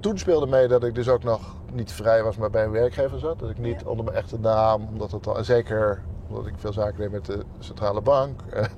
toen 0.00 0.18
speelde 0.18 0.46
mee 0.46 0.68
dat 0.68 0.84
ik 0.84 0.94
dus 0.94 1.08
ook 1.08 1.22
nog 1.22 1.54
niet 1.72 1.92
vrij 1.92 2.22
was, 2.22 2.36
maar 2.36 2.50
bij 2.50 2.64
een 2.64 2.70
werkgever 2.70 3.18
zat. 3.18 3.38
Dat 3.38 3.50
ik 3.50 3.58
niet 3.58 3.80
Ja. 3.80 3.86
onder 3.88 4.04
mijn 4.04 4.16
echte 4.16 4.38
naam, 4.38 4.86
omdat 4.88 5.10
het 5.10 5.26
al, 5.26 5.36
en 5.36 5.44
zeker 5.44 6.02
omdat 6.28 6.46
ik 6.46 6.54
veel 6.56 6.72
zaken 6.72 6.98
deed 6.98 7.10
met 7.10 7.24
de 7.24 7.44
centrale 7.58 8.00
bank. 8.00 8.40
En, 8.50 8.68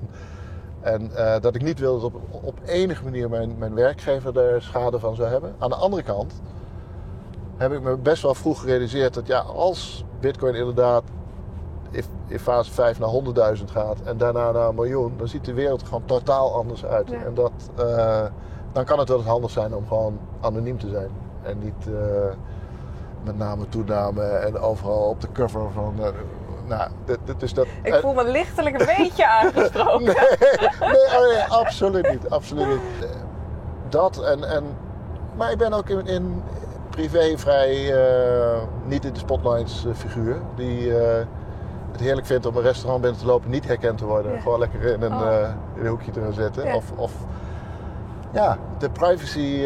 en 0.81 1.15
eh, 1.15 1.41
dat 1.41 1.55
ik 1.55 1.61
niet 1.61 1.79
wilde 1.79 2.01
dat 2.01 2.13
op, 2.13 2.43
op 2.43 2.59
enige 2.65 3.03
manier 3.03 3.29
mijn, 3.29 3.57
mijn 3.57 3.73
werkgever 3.73 4.37
er 4.39 4.61
schade 4.61 4.99
van 4.99 5.15
zou 5.15 5.29
hebben. 5.29 5.55
Aan 5.57 5.69
de 5.69 5.75
andere 5.75 6.03
kant 6.03 6.41
heb 7.57 7.71
ik 7.71 7.81
me 7.81 7.97
best 7.97 8.21
wel 8.21 8.35
vroeg 8.35 8.59
gerealiseerd 8.59 9.13
dat 9.13 9.27
ja, 9.27 9.39
als 9.39 10.05
Bitcoin 10.19 10.55
inderdaad 10.55 11.03
in, 12.27 12.39
fase 12.39 12.71
5 12.71 12.99
naar 12.99 13.55
100.000 13.57 13.63
gaat 13.65 13.97
en 14.03 14.17
daarna 14.17 14.51
naar 14.51 14.67
een 14.67 14.75
miljoen, 14.75 15.13
dan 15.17 15.27
ziet 15.27 15.45
de 15.45 15.53
wereld 15.53 15.81
er 15.81 15.87
gewoon 15.87 16.05
totaal 16.05 16.53
anders 16.53 16.85
uit. 16.85 17.09
Ja. 17.09 17.23
En 17.23 17.33
dat, 17.33 17.51
eh, 17.75 18.25
dan 18.71 18.85
kan 18.85 18.99
het 18.99 19.07
wel 19.09 19.17
eens 19.17 19.27
handig 19.27 19.51
zijn 19.51 19.75
om 19.75 19.87
gewoon 19.87 20.19
anoniem 20.41 20.79
te 20.79 20.89
zijn. 20.89 21.09
En 21.43 21.59
niet 21.59 21.87
eh, 21.87 22.33
met 23.23 23.37
name 23.37 23.69
toename 23.69 24.23
en 24.23 24.59
overal 24.59 25.09
op 25.09 25.21
de 25.21 25.31
cover 25.31 25.71
van. 25.73 25.93
eh, 25.99 26.09
nou, 26.65 26.89
dit, 27.05 27.17
dit 27.25 27.41
is 27.41 27.53
dat. 27.53 27.67
Ik 27.83 27.95
voel 27.95 28.13
me 28.13 28.23
lichtelijk 28.23 28.79
een 28.79 28.95
beetje 28.97 29.27
aangesproken. 29.39 30.05
Nee, 30.05 30.15
nee, 30.79 31.05
oh 31.05 31.33
nee, 31.33 31.43
absoluut 31.49 32.11
niet. 32.11 32.29
Absoluut 32.29 32.67
niet. 32.67 33.09
Dat 33.89 34.23
en, 34.23 34.43
en. 34.43 34.63
Maar 35.35 35.51
ik 35.51 35.57
ben 35.57 35.73
ook 35.73 35.89
in, 35.89 36.07
in 36.07 36.43
privé 36.97 37.37
vrij 37.37 37.93
eh, 37.93 38.57
niet 38.85 39.05
in 39.05 39.13
de 39.13 39.19
spotlights 39.19 39.85
eh, 39.85 39.93
figuur. 39.93 40.35
Die 40.55 40.97
eh, 40.99 41.25
het 41.91 41.99
heerlijk 42.01 42.27
vindt 42.27 42.45
om 42.45 42.55
een 42.55 42.61
restaurant 42.61 43.01
binnen 43.01 43.19
te 43.19 43.25
lopen, 43.25 43.49
niet 43.49 43.67
herkend 43.67 43.97
te 43.97 44.05
worden. 44.05 44.33
Ja. 44.33 44.39
Gewoon 44.39 44.59
lekker 44.59 44.81
in 44.83 45.01
een, 45.01 45.13
Oh. 45.13 45.47
in 45.75 45.81
een 45.81 45.87
hoekje 45.87 46.11
te 46.11 46.21
gaan 46.21 46.33
zitten. 46.33 46.65
Ja. 46.65 46.75
Of, 46.75 46.91
of 46.95 47.11
ja, 48.31 48.57
de 48.77 48.89
privacy 48.89 49.65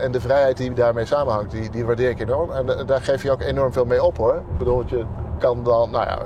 en 0.00 0.12
de 0.12 0.20
vrijheid 0.20 0.56
die 0.56 0.72
daarmee 0.72 1.04
samenhangt, 1.04 1.50
die, 1.50 1.70
die 1.70 1.84
waardeer 1.86 2.10
ik 2.10 2.20
enorm. 2.20 2.50
En 2.50 2.86
daar 2.86 3.00
geef 3.00 3.22
je 3.22 3.30
ook 3.30 3.40
enorm 3.40 3.72
veel 3.72 3.84
mee 3.84 4.02
op 4.04 4.16
hoor. 4.16 4.34
Ik 4.34 4.58
bedoel, 4.58 4.82
je 4.86 5.04
kan 5.38 5.64
dan, 5.64 5.90
nou 5.90 6.04
ja. 6.06 6.18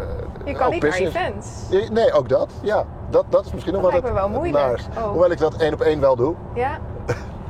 Je 0.45 0.53
kan 0.55 0.70
niet 0.70 0.82
naar 0.82 0.90
business- 0.90 1.16
events. 1.16 1.66
Ja, 1.70 1.92
Nee, 1.92 2.12
ook 2.12 2.28
dat. 2.28 2.51
Ja, 2.62 2.84
dat, 3.11 3.24
dat 3.28 3.45
is 3.47 3.53
misschien 3.53 3.72
nog 3.74 3.82
Dat 3.82 3.92
wel 3.92 4.01
lijkt 4.01 4.16
me 4.16 4.22
het 4.22 4.30
wel 4.30 4.40
moeilijk. 4.40 4.80
Oh. 4.97 5.11
Hoewel 5.11 5.30
ik 5.30 5.38
dat 5.38 5.55
één 5.57 5.72
op 5.72 5.80
één 5.80 6.01
wel 6.01 6.16
doe. 6.16 6.34
Ja. 6.55 6.78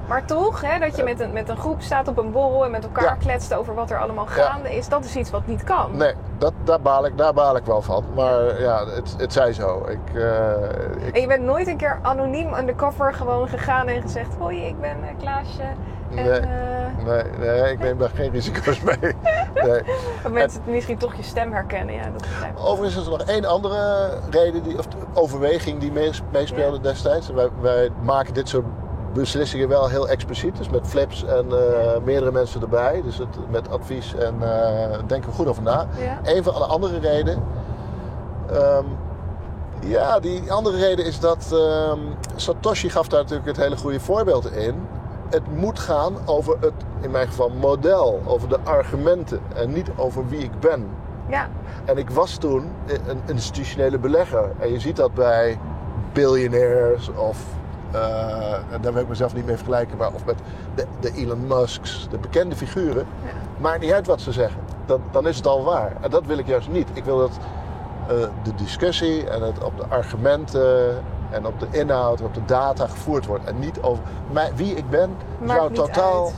Maar 0.08 0.24
toch, 0.24 0.60
hè, 0.60 0.78
dat 0.78 0.96
je 0.96 1.02
met 1.02 1.20
een, 1.20 1.32
met 1.32 1.48
een 1.48 1.56
groep 1.56 1.82
staat 1.82 2.08
op 2.08 2.18
een 2.18 2.30
borrel 2.32 2.64
en 2.64 2.70
met 2.70 2.84
elkaar 2.84 3.04
Ja. 3.04 3.14
kletst 3.14 3.54
over 3.54 3.74
wat 3.74 3.90
er 3.90 3.98
allemaal 4.00 4.24
Ja. 4.24 4.30
gaande 4.42 4.76
is, 4.76 4.88
dat 4.88 5.04
is 5.04 5.16
iets 5.16 5.30
wat 5.30 5.46
niet 5.46 5.64
kan. 5.64 5.96
Nee, 5.96 6.14
dat, 6.38 6.52
daar, 6.64 6.80
baal 6.80 7.06
ik, 7.06 7.18
daar 7.18 7.32
baal 7.32 7.56
ik 7.56 7.64
wel 7.64 7.82
van. 7.82 8.04
Maar 8.14 8.60
ja, 8.60 8.86
het, 8.86 9.14
het 9.18 9.32
zij 9.32 9.52
zo. 9.52 9.86
Ik, 9.88 10.14
eh, 10.14 11.06
ik, 11.06 11.14
En 11.14 11.20
je 11.20 11.26
bent 11.26 11.42
nooit 11.42 11.66
een 11.66 11.76
keer 11.76 11.98
anoniem 12.02 12.54
undercover 12.54 13.14
gewoon 13.14 13.48
gegaan 13.48 13.88
en 13.88 14.02
gezegd: 14.02 14.34
Hoi, 14.38 14.66
ik 14.66 14.80
ben 14.80 14.96
eh, 15.02 15.08
Klaasje. 15.18 15.62
En 16.10 16.14
Nee. 16.24 16.30
eh, 16.40 17.04
nee, 17.04 17.22
nee, 17.38 17.72
ik 17.72 17.78
neem 17.78 17.98
daar 17.98 18.10
geen 18.14 18.30
risico's 18.30 18.80
mee. 18.82 18.96
Nee. 19.64 19.82
dat 20.22 20.32
mensen 20.32 20.60
misschien 20.64 20.98
toch 20.98 21.14
je 21.14 21.22
stem 21.22 21.52
herkennen. 21.52 21.94
Ja, 21.94 22.02
dat. 22.12 22.64
Overigens 22.64 22.96
is 23.00 23.04
er 23.04 23.10
nog 23.18 23.22
één 23.28 23.44
andere 23.44 24.08
reden, 24.30 24.62
die, 24.62 24.78
of 24.78 24.86
overweging 25.14 25.80
die 25.80 25.92
mees- 25.92 26.22
meespeelde 26.32 26.80
destijds. 26.80 27.28
Wij, 27.30 27.48
wij 27.60 27.90
maken 28.02 28.34
dit 28.34 28.48
soort 28.48 28.64
beslissingen 29.14 29.68
wel 29.68 29.88
heel 29.88 30.08
expliciet. 30.08 30.56
Dus 30.56 30.68
met 30.70 30.86
flips 30.86 31.24
en 31.24 31.46
eh, 31.50 32.00
meerdere 32.04 32.32
mensen 32.32 32.60
erbij. 32.60 33.02
Dus 33.04 33.18
het, 33.18 33.50
met 33.50 33.70
advies 33.70 34.14
en 34.14 34.34
eh 34.42 34.98
denken 35.06 35.32
goed 35.32 35.46
over 35.46 35.62
na. 35.62 35.86
Ja. 35.98 36.18
Een 36.34 36.42
van 36.42 36.54
de 36.54 36.64
andere 36.64 36.98
reden. 36.98 37.42
ehm, 38.52 38.84
ja, 39.80 40.20
die 40.20 40.52
andere 40.52 40.76
reden 40.76 41.04
is 41.04 41.20
dat 41.20 41.50
ehm, 41.52 41.98
Satoshi 42.36 42.90
gaf 42.90 43.08
daar 43.08 43.20
natuurlijk 43.20 43.48
het 43.48 43.56
hele 43.56 43.76
goede 43.76 44.00
voorbeeld 44.00 44.52
in. 44.52 44.74
Het 45.30 45.56
moet 45.56 45.78
gaan 45.78 46.16
over 46.24 46.56
het, 46.60 46.72
in 47.00 47.10
mijn 47.10 47.26
geval, 47.26 47.50
model, 47.50 48.22
over 48.26 48.48
de 48.48 48.58
argumenten 48.64 49.40
en 49.54 49.72
niet 49.72 49.88
over 49.96 50.28
wie 50.28 50.38
ik 50.40 50.60
ben. 50.60 50.86
Ja, 51.28 51.48
En 51.84 51.98
ik 51.98 52.10
was 52.10 52.36
toen 52.36 52.70
een 52.86 53.20
institutionele 53.26 53.98
belegger. 53.98 54.50
En 54.58 54.72
je 54.72 54.80
ziet 54.80 54.96
dat 54.96 55.14
bij 55.14 55.58
biljonairs 56.12 57.10
of, 57.16 57.38
daar 58.80 58.92
wil 58.92 59.02
ik 59.02 59.08
mezelf 59.08 59.34
niet 59.34 59.46
mee 59.46 59.56
vergelijken, 59.56 59.96
maar 59.96 60.12
of 60.12 60.24
met 60.24 60.38
de, 60.74 60.86
de 61.00 61.12
Elon 61.12 61.46
Musks, 61.46 62.08
de 62.10 62.18
bekende 62.18 62.56
figuren. 62.56 63.06
Ja. 63.24 63.30
Maakt 63.58 63.80
niet 63.80 63.92
uit 63.92 64.06
wat 64.06 64.20
ze 64.20 64.32
zeggen. 64.32 64.60
Dan, 64.86 65.00
dan 65.10 65.26
is 65.26 65.36
het 65.36 65.46
al 65.46 65.64
waar. 65.64 65.92
En 66.00 66.10
dat 66.10 66.26
wil 66.26 66.38
ik 66.38 66.46
juist 66.46 66.68
niet. 66.68 66.88
Ik 66.92 67.04
wil 67.04 67.18
dat 67.18 67.38
eh, 68.08 68.16
de 68.42 68.54
discussie 68.54 69.30
en 69.30 69.42
het 69.42 69.64
op 69.64 69.76
de 69.76 69.86
argumenten 69.88 71.02
en 71.30 71.46
op 71.46 71.60
de 71.60 71.66
inhoud 71.70 72.20
en 72.20 72.26
op 72.26 72.34
de 72.34 72.44
data 72.44 72.86
gevoerd 72.86 73.26
wordt. 73.26 73.44
En 73.44 73.58
niet 73.58 73.82
over 73.82 74.02
mij, 74.32 74.50
wie 74.54 74.74
ik 74.74 74.90
ben, 74.90 75.16
Maakt 75.38 75.52
zou 75.52 75.68
niet 75.70 75.78
totaal 75.78 76.24
uit. 76.24 76.34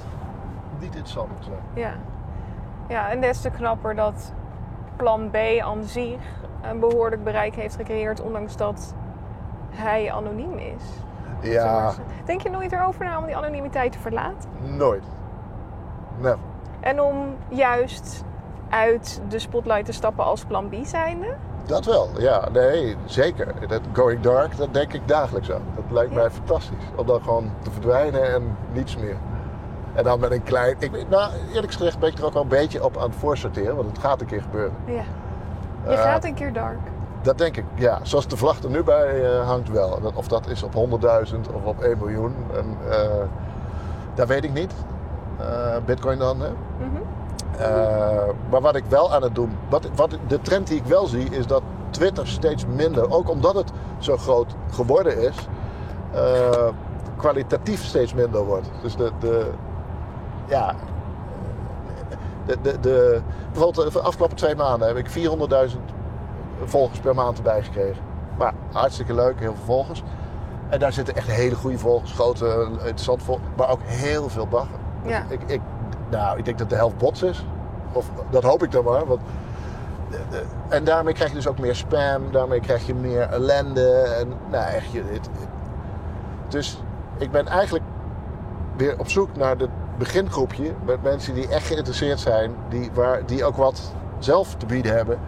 niet 0.78 0.94
interessant 0.94 1.28
moeten 1.28 1.44
zijn. 1.50 1.84
ja. 1.86 1.92
Ja, 2.88 3.10
en 3.10 3.20
des 3.20 3.40
te 3.40 3.50
knapper 3.50 3.94
dat 3.94 4.32
plan 4.96 5.30
B 5.30 5.36
aan 5.60 5.84
zich 5.84 6.18
een 6.62 6.80
behoorlijk 6.80 7.24
bereik 7.24 7.54
heeft 7.54 7.76
gecreëerd, 7.76 8.20
ondanks 8.20 8.56
dat 8.56 8.94
hij 9.70 10.12
anoniem 10.12 10.58
is. 10.58 10.82
Ja, 11.40 11.92
Denk 12.24 12.40
je 12.40 12.50
nooit 12.50 12.72
erover 12.72 13.04
na 13.04 13.18
om 13.18 13.26
die 13.26 13.36
anonimiteit 13.36 13.92
te 13.92 13.98
verlaten? 13.98 14.48
nooit. 14.76 15.02
Never. 16.18 16.38
En 16.80 17.00
om 17.00 17.34
juist 17.48 18.24
uit 18.68 19.20
de 19.28 19.38
spotlight 19.38 19.84
te 19.84 19.92
stappen 19.92 20.24
als 20.24 20.44
plan 20.44 20.68
B 20.68 20.74
zijnde? 20.82 21.34
Dat 21.66 21.84
wel, 21.84 22.08
ja, 22.18 22.48
nee, 22.52 22.96
zeker. 23.04 23.68
Dat 23.68 23.80
going 23.92 24.20
dark, 24.20 24.56
dat 24.56 24.74
denk 24.74 24.92
ik 24.92 25.08
dagelijks 25.08 25.52
aan. 25.52 25.62
Dat 25.74 25.84
lijkt 25.90 26.10
Ja. 26.12 26.16
mij 26.18 26.30
fantastisch. 26.30 26.84
Om 26.96 27.06
dan 27.06 27.22
gewoon 27.22 27.50
te 27.62 27.70
verdwijnen 27.70 28.34
en 28.34 28.56
niets 28.72 28.96
meer. 28.96 29.16
En 29.94 30.04
dan 30.04 30.20
met 30.20 30.30
een 30.30 30.42
klein... 30.42 30.76
Ik, 30.78 31.08
nou, 31.08 31.32
eerlijk 31.54 31.72
gezegd 31.72 31.98
ben 31.98 32.10
ik 32.10 32.18
er 32.18 32.24
ook 32.24 32.32
wel 32.32 32.42
een 32.42 32.48
beetje 32.48 32.84
op 32.84 32.96
aan 32.96 33.02
het 33.10 33.18
voorsorteren. 33.18 33.76
Want 33.76 33.88
het 33.88 33.98
gaat 33.98 34.20
een 34.20 34.26
keer 34.26 34.42
gebeuren. 34.42 34.72
Ja. 34.84 35.02
Je 35.86 35.90
Eh, 35.96 36.02
gaat 36.02 36.24
een 36.24 36.34
keer 36.34 36.52
dark. 36.52 36.78
Dat 37.26 37.38
denk 37.38 37.56
ik, 37.56 37.64
ja. 37.74 37.98
Zoals 38.02 38.26
de 38.26 38.36
vlag 38.36 38.62
er 38.62 38.70
nu 38.70 38.82
bij 38.82 39.24
eh, 39.24 39.46
hangt 39.46 39.70
wel. 39.70 40.00
Dat, 40.00 40.14
of 40.14 40.28
dat 40.28 40.48
is 40.48 40.62
op 40.62 40.74
100.000 40.74 41.54
of 41.54 41.64
op 41.64 41.80
1 41.80 41.98
miljoen. 41.98 42.34
En, 42.54 42.76
eh, 42.90 43.24
dat 44.14 44.28
weet 44.28 44.44
ik 44.44 44.52
niet. 44.52 44.72
Eh, 45.38 45.76
Bitcoin 45.84 46.18
dan, 46.18 46.40
hè. 46.40 46.48
Mhm. 46.48 47.02
Maar 48.50 48.60
wat 48.60 48.76
ik 48.76 48.84
wel 48.88 49.12
aan 49.14 49.22
het 49.22 49.34
doen, 49.34 49.50
wat, 49.68 49.88
wat, 49.94 50.18
de 50.26 50.40
trend 50.40 50.66
die 50.66 50.76
ik 50.76 50.84
wel 50.84 51.06
zie, 51.06 51.28
is 51.30 51.46
dat 51.46 51.62
Twitter 51.90 52.26
steeds 52.26 52.66
minder, 52.66 53.10
ook 53.10 53.30
omdat 53.30 53.54
het 53.54 53.72
zo 53.98 54.16
groot 54.16 54.54
geworden 54.70 55.18
is, 55.18 55.48
kwalitatief 57.16 57.84
steeds 57.84 58.14
minder 58.14 58.44
wordt. 58.44 58.70
Dus 58.82 58.96
de, 58.96 59.10
de 59.20 59.50
ja, 60.46 60.74
de, 62.46 62.56
de, 62.62 62.80
de, 62.80 63.20
bijvoorbeeld 63.52 63.92
de 63.92 64.00
afgelopen 64.00 64.36
twee 64.36 64.56
maanden 64.56 64.88
heb 64.88 64.96
ik 64.96 65.28
400.000 65.70 65.95
volgers 66.64 66.98
per 66.98 67.14
maand 67.14 67.36
erbij 67.36 67.62
gekregen. 67.62 68.02
Maar 68.38 68.52
hartstikke 68.72 69.14
leuk, 69.14 69.38
heel 69.40 69.54
veel 69.54 69.64
volgers. 69.64 70.02
En 70.68 70.78
daar 70.78 70.92
zitten 70.92 71.16
echt 71.16 71.30
hele 71.30 71.54
goede 71.54 71.78
volgers, 71.78 72.12
grote, 72.12 72.68
interessante 72.72 73.24
volgers, 73.24 73.48
maar 73.56 73.70
ook 73.70 73.80
heel 73.82 74.28
veel 74.28 74.46
bagger. 74.46 74.78
Ja. 75.04 75.22
Ik, 75.28 75.40
ik, 75.46 75.60
nou, 76.10 76.38
ik 76.38 76.44
denk 76.44 76.58
dat 76.58 76.68
de 76.70 76.74
helft 76.76 76.98
bots 76.98 77.22
is. 77.22 77.46
Of 77.92 78.10
dat 78.30 78.42
hoop 78.42 78.62
ik 78.62 78.70
dan 78.70 78.84
maar. 78.84 79.06
Want, 79.06 79.20
en 80.68 80.84
daarmee 80.84 81.14
krijg 81.14 81.30
je 81.30 81.36
dus 81.36 81.46
ook 81.48 81.58
meer 81.58 81.74
spam. 81.74 82.22
Daarmee 82.32 82.60
krijg 82.60 82.86
je 82.86 82.94
meer 82.94 83.20
ellende. 83.20 83.90
En, 83.90 84.28
nou, 84.50 84.64
echt, 84.72 84.92
het- 84.92 85.28
dus 86.48 86.82
ik 87.18 87.30
ben 87.30 87.46
eigenlijk 87.46 87.84
weer 88.76 88.98
op 88.98 89.08
zoek 89.08 89.36
naar 89.36 89.56
het 89.56 89.70
begingroepje. 89.98 90.72
Met 90.84 91.02
mensen 91.02 91.34
die 91.34 91.48
echt 91.48 91.66
geïnteresseerd 91.66 92.20
zijn. 92.20 92.52
Die, 92.68 92.90
waar, 92.94 93.26
die 93.26 93.44
ook 93.44 93.56
wat 93.56 93.92
zelf 94.18 94.54
te 94.54 94.66
bieden 94.66 94.96
hebben. 94.96 95.18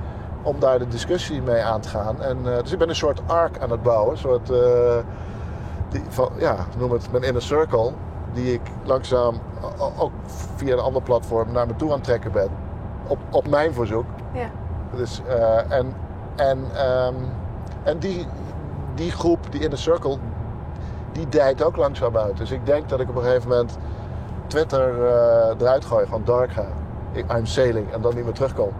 Om 0.43 0.59
daar 0.59 0.79
de 0.79 0.89
discussie 0.89 1.43
mee 1.43 1.63
aan 1.63 1.81
te 1.81 1.89
gaan. 1.89 2.23
En, 2.23 2.39
eh, 2.45 2.63
dus 2.63 2.73
ik 2.73 2.79
ben 2.79 2.89
een 2.89 2.97
soort 2.97 3.21
arc 3.27 3.59
aan 3.59 3.71
het 3.71 3.83
bouwen. 3.83 4.11
Een 4.11 4.19
soort, 4.19 4.51
eh, 4.51 4.97
die, 5.89 6.03
van, 6.09 6.31
ja, 6.39 6.57
noem 6.79 6.91
het 6.91 7.11
mijn 7.13 7.23
inner 7.23 7.43
circle. 7.43 7.93
Die 8.33 8.53
ik 8.53 8.61
langzaam 8.85 9.41
ook 9.99 10.13
via 10.57 10.73
een 10.73 10.79
ander 10.79 11.03
platform 11.03 11.53
naar 11.53 11.67
me 11.67 11.77
toe 11.77 11.89
aan 11.89 11.95
het 11.95 12.05
trekken 12.05 12.33
ben. 12.33 12.49
Op, 13.07 13.19
op 13.31 13.49
mijn 13.49 13.75
verzoek. 13.75 14.05
Ja. 14.33 14.51
Dus, 14.97 15.23
eh, 15.27 15.73
en 15.73 15.95
en, 16.37 16.65
ehm, 16.75 17.15
en 17.83 17.99
die, 17.99 18.27
die 18.95 19.11
groep, 19.11 19.39
die 19.51 19.61
inner 19.61 19.79
circle, 19.79 20.17
die 21.13 21.29
dijt 21.29 21.63
ook 21.63 21.77
langzaam 21.77 22.17
uit. 22.17 22.37
Dus 22.37 22.51
ik 22.51 22.67
denk 22.67 22.89
dat 22.89 23.01
ik 23.01 23.09
op 23.09 23.17
een 23.17 23.23
gegeven 23.23 23.49
moment 23.49 23.79
Twitter 24.47 25.05
eruit 25.59 25.85
gooi, 25.85 26.05
gewoon 26.05 26.25
dark 26.25 26.53
ga. 26.53 26.67
I'm 27.37 27.47
sailing 27.47 27.93
en 27.93 28.01
dan 28.01 28.15
niet 28.15 28.25
meer 28.25 28.33
terugkom. 28.33 28.73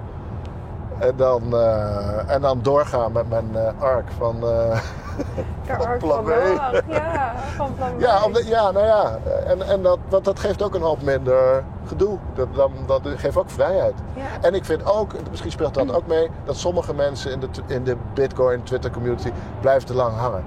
En 0.99 1.13
dan, 1.17 1.55
eh, 1.55 2.35
en 2.35 2.41
dan 2.41 2.59
doorgaan 2.63 3.13
met 3.13 3.29
mijn 3.29 3.57
eh, 3.57 3.83
arc 3.83 4.11
van... 4.19 4.37
eh, 4.43 4.79
Ter 5.67 5.87
ark 5.87 5.99
plan 5.99 6.25
van. 6.27 6.35
Noach. 6.35 6.83
Ja, 6.87 7.35
van 7.57 7.75
plan 7.75 7.97
B. 7.97 8.01
ja, 8.01 8.21
ja, 8.45 8.71
nou 8.71 8.87
ja. 8.87 9.19
En, 9.47 9.63
en 9.63 9.83
dat, 9.83 9.99
want 10.09 10.25
dat 10.25 10.39
geeft 10.39 10.63
ook 10.63 10.75
een 10.75 10.83
hoop 10.83 11.03
minder 11.03 11.65
gedoe. 11.87 12.19
Dat, 12.35 12.55
dan, 12.55 12.73
dat 12.87 13.01
geeft 13.17 13.37
ook 13.37 13.51
vrijheid. 13.51 13.95
Ja. 14.15 14.23
En 14.41 14.55
ik 14.55 14.65
vind 14.65 14.85
ook, 14.85 15.13
misschien 15.31 15.51
speelt 15.51 15.75
dat 15.75 15.95
ook 15.95 16.07
mee, 16.07 16.31
dat 16.45 16.57
sommige 16.57 16.95
mensen 16.95 17.33
in 17.33 17.41
de, 17.41 17.49
in 17.67 17.85
de 17.85 17.97
Bitcoin 18.15 18.63
Twitter 18.63 18.91
community 18.91 19.33
blijven 19.61 19.87
te 19.87 19.95
lang 19.95 20.17
hangen. 20.17 20.45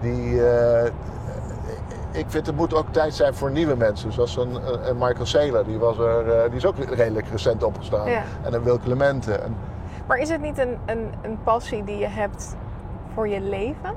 Die, 0.00 0.40
ik 2.12 2.26
vind 2.28 2.46
het 2.46 2.56
moet 2.56 2.74
ook 2.74 2.86
tijd 2.90 3.14
zijn 3.14 3.34
voor 3.34 3.50
nieuwe 3.50 3.76
mensen. 3.76 4.12
Zoals 4.12 4.36
een, 4.36 4.58
een 4.88 4.98
Michael 4.98 5.26
Saylor, 5.26 5.64
die, 5.64 5.78
was 5.78 5.98
er, 5.98 6.48
die 6.48 6.56
is 6.56 6.66
ook 6.66 6.76
redelijk 6.78 7.26
recent 7.28 7.62
opgestaan. 7.62 8.10
Ja. 8.10 8.22
En 8.42 8.54
een 8.54 8.62
Wil 8.62 8.78
Clemente. 8.78 9.32
En, 9.32 9.56
Maar 10.06 10.18
is 10.18 10.28
het 10.28 10.40
niet 10.40 10.58
een, 10.58 10.78
een, 10.86 11.10
een 11.22 11.38
passie 11.42 11.84
die 11.84 11.98
je 11.98 12.06
hebt 12.06 12.56
voor 13.14 13.28
je 13.28 13.40
leven? 13.40 13.94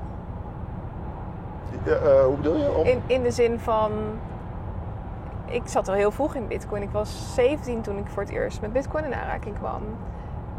eh, 1.86 2.24
hoe 2.24 2.36
bedoel 2.36 2.56
je? 2.56 2.74
Om, 2.74 2.86
In, 2.86 3.02
in 3.06 3.22
de 3.22 3.30
zin 3.30 3.58
van. 3.58 3.92
Ik 5.46 5.62
zat 5.64 5.88
al 5.88 5.94
heel 5.94 6.10
vroeg 6.10 6.34
in 6.34 6.46
Bitcoin. 6.46 6.82
Ik 6.82 6.90
was 6.90 7.34
17 7.34 7.80
toen 7.80 7.98
ik 7.98 8.06
voor 8.08 8.22
het 8.22 8.32
eerst 8.32 8.60
met 8.60 8.72
Bitcoin 8.72 9.04
in 9.04 9.14
aanraking 9.14 9.58
kwam. 9.58 9.82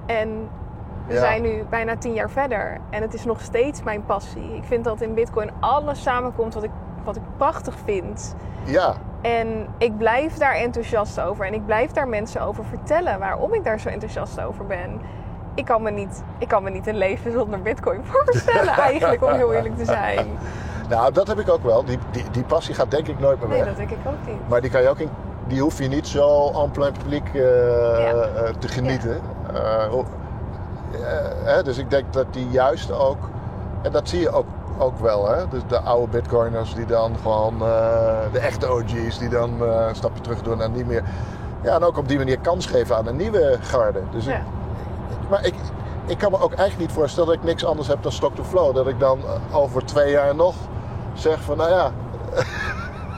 En 0.06 0.49
we 1.07 1.14
Ja. 1.14 1.19
zijn 1.19 1.41
nu 1.41 1.64
bijna 1.69 1.98
10 1.98 2.14
jaar 2.14 2.30
verder. 2.30 2.78
En 2.90 3.02
het 3.02 3.14
is 3.14 3.26
nog 3.26 3.41
steeds 3.41 3.84
mijn 3.84 4.06
passie. 4.06 4.56
Ik 4.56 4.64
vind 4.64 4.84
dat 4.84 5.02
in 5.02 5.14
Bitcoin 5.14 5.49
alles 5.60 6.02
samenkomt 6.02 6.53
wat 6.53 6.64
ik, 6.64 6.72
wat 7.03 7.15
ik 7.15 7.22
prachtig 7.38 7.76
vind. 7.86 8.36
Ja, 8.65 8.94
En 9.22 9.68
ik 9.78 9.98
blijf 9.98 10.38
daar 10.38 10.53
enthousiast 10.56 11.19
over. 11.19 11.45
En 11.45 11.53
ik 11.53 11.65
blijf 11.65 11.91
daar 11.91 12.07
mensen 12.07 12.41
over 12.41 12.64
vertellen 12.65 13.19
waarom 13.19 13.53
ik 13.53 13.64
daar 13.64 13.80
zo 13.80 13.90
enthousiast 13.90 14.41
over 14.41 14.65
ben. 14.65 14.99
Ik 15.53 15.65
kan 15.65 15.82
me 15.82 15.91
niet, 15.91 16.23
ik 16.38 16.48
kan 16.48 16.64
me 16.64 16.69
niet 16.69 16.88
een 16.88 16.98
leven 16.98 17.32
zonder 17.32 17.61
Bitcoin 17.61 17.99
voorstellen, 18.11 18.73
eigenlijk, 18.73 19.23
om 19.23 19.32
heel 19.34 19.53
eerlijk 19.53 19.78
te 19.78 19.86
zijn. 19.86 20.28
nou 20.90 21.11
dat 21.14 21.28
heb 21.28 21.40
ik 21.40 21.49
ook 21.49 21.64
wel. 21.64 21.84
Die, 21.86 21.98
die, 22.11 22.23
die 22.32 22.44
passie 22.44 22.76
gaat 22.76 22.91
denk 22.91 23.07
ik 23.07 23.19
nooit 23.19 23.40
meer 23.40 23.48
Nee, 23.49 23.57
weg. 23.57 23.68
dat 23.68 23.78
denk 23.78 23.90
ik 23.90 23.98
ook 24.07 24.28
niet. 24.28 24.49
Maar 24.49 24.61
die 24.61 24.69
kan 24.69 24.82
je 24.82 24.90
ook 24.90 24.99
in, 24.99 25.10
die 25.48 25.61
hoef 25.61 25.78
je 25.78 25.88
niet 25.88 26.07
zo 26.07 26.52
en 26.64 26.72
plein 26.72 26.94
publiek 26.94 27.28
eh, 27.34 27.41
Ja. 27.41 28.11
eh, 28.11 28.53
te 28.60 28.68
genieten. 28.68 29.22
Ho- 29.90 30.06
eh, 30.91 30.99
hè, 31.44 31.64
dus 31.64 31.78
ik 31.78 31.90
denk 31.90 32.14
dat 32.14 32.26
die 32.34 32.48
juist 32.49 32.91
ook, 32.91 33.18
en 33.82 33.91
dat 33.91 34.10
zie 34.10 34.19
je 34.19 34.30
ook, 34.32 34.45
ook 34.78 34.99
wel, 34.99 35.30
hè? 35.30 35.48
Dus 35.49 35.61
de 35.68 35.80
oude 35.80 36.07
bitcoiners 36.11 36.73
die 36.73 36.86
dan 36.86 37.15
gewoon, 37.22 37.57
de 38.32 38.40
echte 38.40 38.72
OG's, 38.73 39.18
die 39.18 39.30
dan 39.30 39.61
een 39.61 39.95
stapje 39.95 40.22
terug 40.22 40.41
doen 40.41 40.61
en 40.61 40.72
niet 40.72 40.88
meer. 40.88 41.03
Ja, 41.61 41.76
en 41.76 41.84
ook 41.84 41.98
op 41.98 42.07
die 42.07 42.18
manier 42.18 42.40
kans 42.40 42.65
geven 42.65 42.95
aan 42.95 43.07
een 43.07 43.15
nieuwe 43.15 43.57
garde. 43.61 43.99
Dus 44.11 44.26
ik, 44.26 44.34
Ja. 44.34 44.41
Maar 45.32 45.45
ik, 45.45 45.53
ik 46.06 46.18
kan 46.18 46.32
me 46.32 46.40
ook 46.40 46.53
eigenlijk 46.53 46.80
niet 46.80 46.91
voorstellen 46.98 47.30
dat 47.30 47.38
ik 47.38 47.44
niks 47.44 47.66
anders 47.66 47.88
heb 47.88 48.03
dan 48.03 48.12
stock 48.12 48.36
to 48.36 48.44
flow. 48.44 48.76
Dat 48.76 48.88
ik 48.88 48.99
dan 48.99 49.20
eh, 49.20 49.58
over 49.58 49.86
twee 49.86 50.12
jaar 50.12 50.36
nog 50.36 50.56
zeg 51.14 51.41
van, 51.41 51.58
nou 51.58 51.70
ja, 51.70 51.91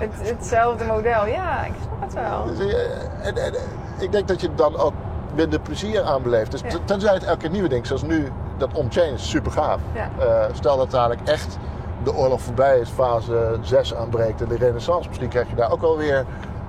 Het, 0.03 0.29
hetzelfde 0.29 0.85
model, 0.85 1.25
ja, 1.27 1.65
ik 1.65 1.73
snap 1.81 2.01
het 2.01 2.13
wel. 2.13 2.45
Dus, 2.45 2.73
eh, 2.73 3.27
en, 3.27 3.37
en, 3.37 3.53
eh, 3.55 3.61
ik 3.97 4.11
denk 4.11 4.27
dat 4.27 4.41
je 4.41 4.55
dan 4.55 4.77
ook 4.77 4.93
minder 5.35 5.59
plezier 5.59 6.01
aan 6.03 6.21
beleeft. 6.21 6.51
Dus 6.51 6.61
Ja. 6.61 6.69
tenzij 6.85 7.13
het 7.13 7.23
elke 7.23 7.37
keer 7.39 7.49
nieuwe 7.49 7.69
ding, 7.69 7.87
zoals 7.87 8.03
nu 8.03 8.31
dat 8.57 8.69
on-chain 8.73 9.13
is 9.13 9.29
super 9.29 9.51
gaaf. 9.51 9.79
Ja. 9.93 10.09
Stel 10.53 10.77
dat 10.77 10.91
dadelijk 10.91 11.21
echt 11.27 11.57
de 12.03 12.13
oorlog 12.13 12.41
voorbij 12.41 12.79
is, 12.79 12.89
fase 12.89 13.57
6 13.61 13.95
aanbreekt 13.95 14.41
en 14.41 14.47
de 14.47 14.55
renaissance. 14.57 15.07
Misschien 15.07 15.29
krijg 15.29 15.49
je 15.49 15.55
daar 15.55 15.71
ook 15.71 15.81
wel 15.81 15.97
weer 15.97 16.25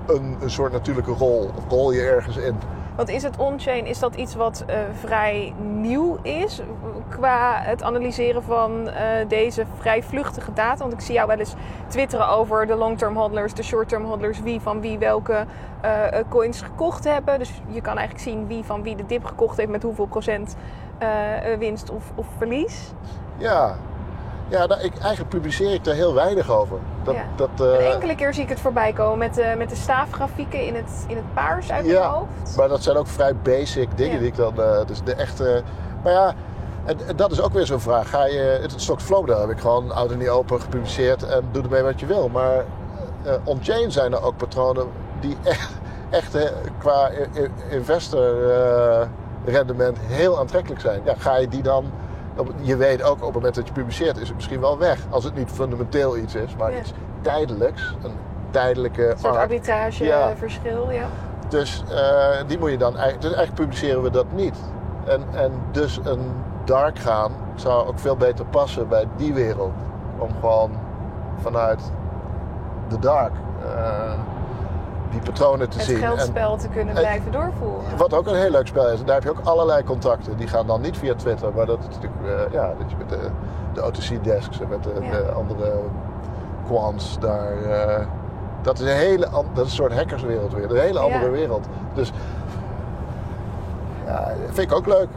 een, 0.07 0.37
een 0.41 0.49
soort 0.49 0.71
natuurlijke 0.71 1.11
rol. 1.11 1.49
Of 1.55 1.63
rol 1.69 1.91
je 1.91 2.01
ergens 2.01 2.37
in. 2.37 2.57
Want 2.95 3.09
is 3.09 3.23
het 3.23 3.37
on-chain, 3.37 3.85
is 3.85 3.99
dat 3.99 4.15
iets 4.15 4.35
wat 4.35 4.63
eh, 4.67 4.77
vrij 4.99 5.53
nieuw 5.57 6.17
is 6.21 6.61
qua 7.09 7.59
het 7.61 7.83
analyseren 7.83 8.43
van 8.43 8.89
eh, 8.89 9.27
deze 9.27 9.65
vrij 9.79 10.03
vluchtige 10.03 10.53
data? 10.53 10.77
Want 10.77 10.93
ik 10.93 10.99
zie 10.99 11.13
jou 11.13 11.27
wel 11.27 11.37
eens 11.37 11.53
twitteren 11.87 12.27
over 12.27 12.67
de 12.67 12.75
long-term 12.75 13.17
hodlers, 13.17 13.53
de 13.53 13.63
short-term 13.63 14.03
hodlers, 14.03 14.41
wie 14.41 14.59
van 14.59 14.81
wie 14.81 14.97
welke 14.97 15.45
eh, 15.81 16.05
coins 16.29 16.61
gekocht 16.61 17.03
hebben. 17.03 17.39
Dus 17.39 17.51
je 17.67 17.81
kan 17.81 17.97
eigenlijk 17.97 18.29
zien 18.29 18.47
wie 18.47 18.63
van 18.63 18.83
wie 18.83 18.95
de 18.95 19.05
dip 19.05 19.25
gekocht 19.25 19.57
heeft 19.57 19.69
met 19.69 19.83
hoeveel 19.83 20.05
procent 20.07 20.55
winst 21.59 21.89
of, 21.89 22.11
of 22.15 22.25
verlies. 22.37 22.91
Ja, 23.37 23.75
ja 24.47 24.65
nou, 24.65 24.81
ik, 24.81 24.97
eigenlijk 24.97 25.29
publiceer 25.29 25.73
ik 25.73 25.83
daar 25.83 25.93
heel 25.95 26.13
weinig 26.13 26.49
over. 26.51 26.77
Dat, 27.03 27.15
Ja. 27.15 27.23
dat, 27.35 27.49
Een 27.59 27.77
eh, 27.79 27.93
enkele 27.93 28.15
keer 28.15 28.33
zie 28.33 28.43
ik 28.43 28.49
het 28.49 28.59
voorbij 28.59 28.93
komen 28.93 29.17
met 29.17 29.33
de, 29.33 29.53
met 29.57 29.69
de 29.69 29.75
staafgrafieken 29.75 30.65
in 30.65 30.75
het, 30.75 31.05
in 31.07 31.15
het 31.15 31.33
paars 31.33 31.71
uit 31.71 31.85
mijn 31.85 31.97
Ja, 31.97 32.09
hoofd. 32.09 32.57
maar 32.57 32.67
dat 32.67 32.83
zijn 32.83 32.97
ook 32.97 33.07
vrij 33.07 33.35
basic 33.35 33.97
dingen 33.97 34.13
Ja. 34.13 34.19
die 34.19 34.27
ik 34.27 34.35
dan... 34.35 34.61
eh, 34.61 34.85
dus 34.87 35.03
de 35.03 35.13
echte... 35.15 35.63
Maar 36.03 36.13
ja, 36.13 36.33
en, 36.85 36.97
en 37.07 37.15
dat 37.15 37.31
is 37.31 37.41
ook 37.41 37.53
weer 37.53 37.65
zo'n 37.65 37.79
vraag. 37.79 38.09
Ga 38.09 38.25
je... 38.25 38.57
Het 38.61 38.73
stock 38.75 39.01
flow 39.01 39.19
model 39.19 39.39
heb 39.39 39.49
ik 39.49 39.59
gewoon 39.59 39.91
oud 39.91 40.11
en 40.11 40.17
niet 40.17 40.29
open 40.29 40.61
gepubliceerd 40.61 41.23
en 41.23 41.43
doe 41.51 41.63
ermee 41.63 41.81
wat 41.81 41.99
je 41.99 42.05
wil. 42.05 42.29
Maar 42.29 42.63
on-chain 43.43 43.91
zijn 43.91 44.13
er 44.13 44.23
ook 44.23 44.37
patronen 44.37 44.87
die 45.19 45.37
echt, 45.43 45.69
echt 46.09 46.51
qua 46.77 47.09
investor 47.69 48.35
rendement 49.45 49.97
heel 50.01 50.39
aantrekkelijk 50.39 50.81
zijn. 50.81 51.01
Ja, 51.03 51.13
ga 51.17 51.35
je 51.37 51.47
die 51.47 51.61
dan... 51.61 51.91
Je 52.61 52.75
weet 52.77 53.03
ook 53.03 53.17
op 53.17 53.25
het 53.25 53.33
moment 53.33 53.55
dat 53.55 53.67
je 53.67 53.73
publiceert 53.73 54.17
is 54.17 54.27
het 54.27 54.35
misschien 54.35 54.59
wel 54.59 54.77
weg. 54.77 54.99
Als 55.09 55.23
het 55.23 55.35
niet 55.35 55.49
fundamenteel 55.51 56.17
iets 56.17 56.35
is, 56.35 56.55
maar 56.55 56.71
Ja. 56.71 56.79
iets 56.79 56.93
tijdelijks. 57.21 57.95
Een 58.03 58.11
tijdelijke 58.51 59.09
Een 59.09 59.17
soort 59.17 59.35
arbitrageverschil, 59.35 60.91
ja. 60.91 61.05
Dus 61.49 61.83
eh, 61.89 62.47
die 62.47 62.59
moet 62.59 62.71
je 62.71 62.77
dan 62.77 62.93
eigenlijk. 62.93 63.21
Dus 63.21 63.33
eigenlijk 63.33 63.61
publiceren 63.67 64.01
we 64.01 64.09
dat 64.09 64.31
niet. 64.31 64.55
En, 65.05 65.23
en 65.33 65.51
dus 65.71 65.99
een 66.03 66.31
dark 66.65 66.99
gaan 66.99 67.31
zou 67.55 67.87
ook 67.87 67.99
veel 67.99 68.15
beter 68.17 68.45
passen 68.45 68.87
bij 68.87 69.05
die 69.15 69.33
wereld. 69.33 69.73
Om 70.17 70.29
gewoon 70.39 70.71
vanuit 71.41 71.81
de 72.87 72.99
dark 72.99 73.31
eh, 73.75 74.13
die 75.21 75.31
patronen 75.31 75.69
te 75.69 75.77
het 75.77 75.85
zien. 75.85 75.95
En 76.03 76.07
geldspel 76.07 76.57
te 76.57 76.67
kunnen 76.67 76.95
en- 76.95 77.01
blijven 77.01 77.31
doorvoeren. 77.31 77.97
wat 77.97 78.13
ook 78.13 78.27
een 78.27 78.35
heel 78.35 78.49
leuk 78.49 78.67
spel 78.67 78.89
is. 78.89 78.99
En 78.99 79.05
daar 79.05 79.15
heb 79.15 79.23
je 79.23 79.29
ook 79.29 79.39
allerlei 79.43 79.83
contacten. 79.83 80.37
Die 80.37 80.47
gaan 80.47 80.67
dan 80.67 80.81
niet 80.81 80.97
via 80.97 81.15
Twitter, 81.15 81.51
maar 81.55 81.65
dat 81.65 81.79
is 81.79 81.85
natuurlijk. 81.95 82.13
eh, 82.47 82.53
ja, 82.53 82.73
dat 82.79 82.89
je 82.91 82.95
met 82.97 83.09
de, 83.09 83.19
de 83.73 83.85
OTC-desks 83.85 84.59
en 84.61 84.67
met 84.67 84.83
de, 84.83 84.91
Ja. 85.01 85.11
de 85.11 85.31
andere 85.31 85.73
quants 86.67 87.19
daar. 87.19 87.61
eh, 87.63 88.05
dat 88.61 88.79
is 88.79 88.85
een 88.89 88.95
hele 88.97 89.27
dat 89.29 89.43
is 89.53 89.61
een 89.61 89.69
soort 89.75 89.93
hackerswereld 89.93 90.53
weer. 90.53 90.71
Een 90.71 90.77
hele 90.79 90.99
andere 90.99 91.23
Ja. 91.25 91.29
wereld. 91.31 91.65
Dus 91.93 92.11
ja, 94.05 94.31
vind 94.45 94.71
ik 94.71 94.77
ook 94.77 94.85
leuk. 94.85 95.07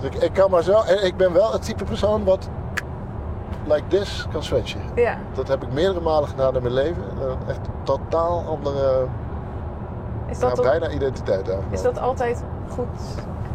Dus 0.00 0.10
ik, 0.10 0.22
ik 0.22 0.32
kan 0.32 0.50
maar 0.50 0.62
zo. 0.62 0.80
En 0.82 1.04
ik 1.04 1.16
ben 1.16 1.32
wel 1.32 1.52
het 1.52 1.62
type 1.62 1.84
persoon 1.84 2.24
wat 2.24 2.48
like 3.64 3.86
this 3.88 4.26
kan 4.32 4.42
switchen. 4.42 4.80
Ja. 4.94 5.16
Dat 5.34 5.48
heb 5.48 5.62
ik 5.62 5.72
meerdere 5.72 6.00
malen 6.00 6.28
gedaan 6.28 6.56
in 6.56 6.62
mijn 6.62 6.74
leven. 6.74 7.02
Echt 7.48 7.58
totaal 7.82 8.44
andere. 8.48 9.04
Is 10.28 10.38
dat, 10.38 10.62
bijna 10.62 10.90
identiteit 10.90 11.48
is 11.70 11.82
dat 11.82 11.98
altijd 11.98 12.42
goed 12.68 12.86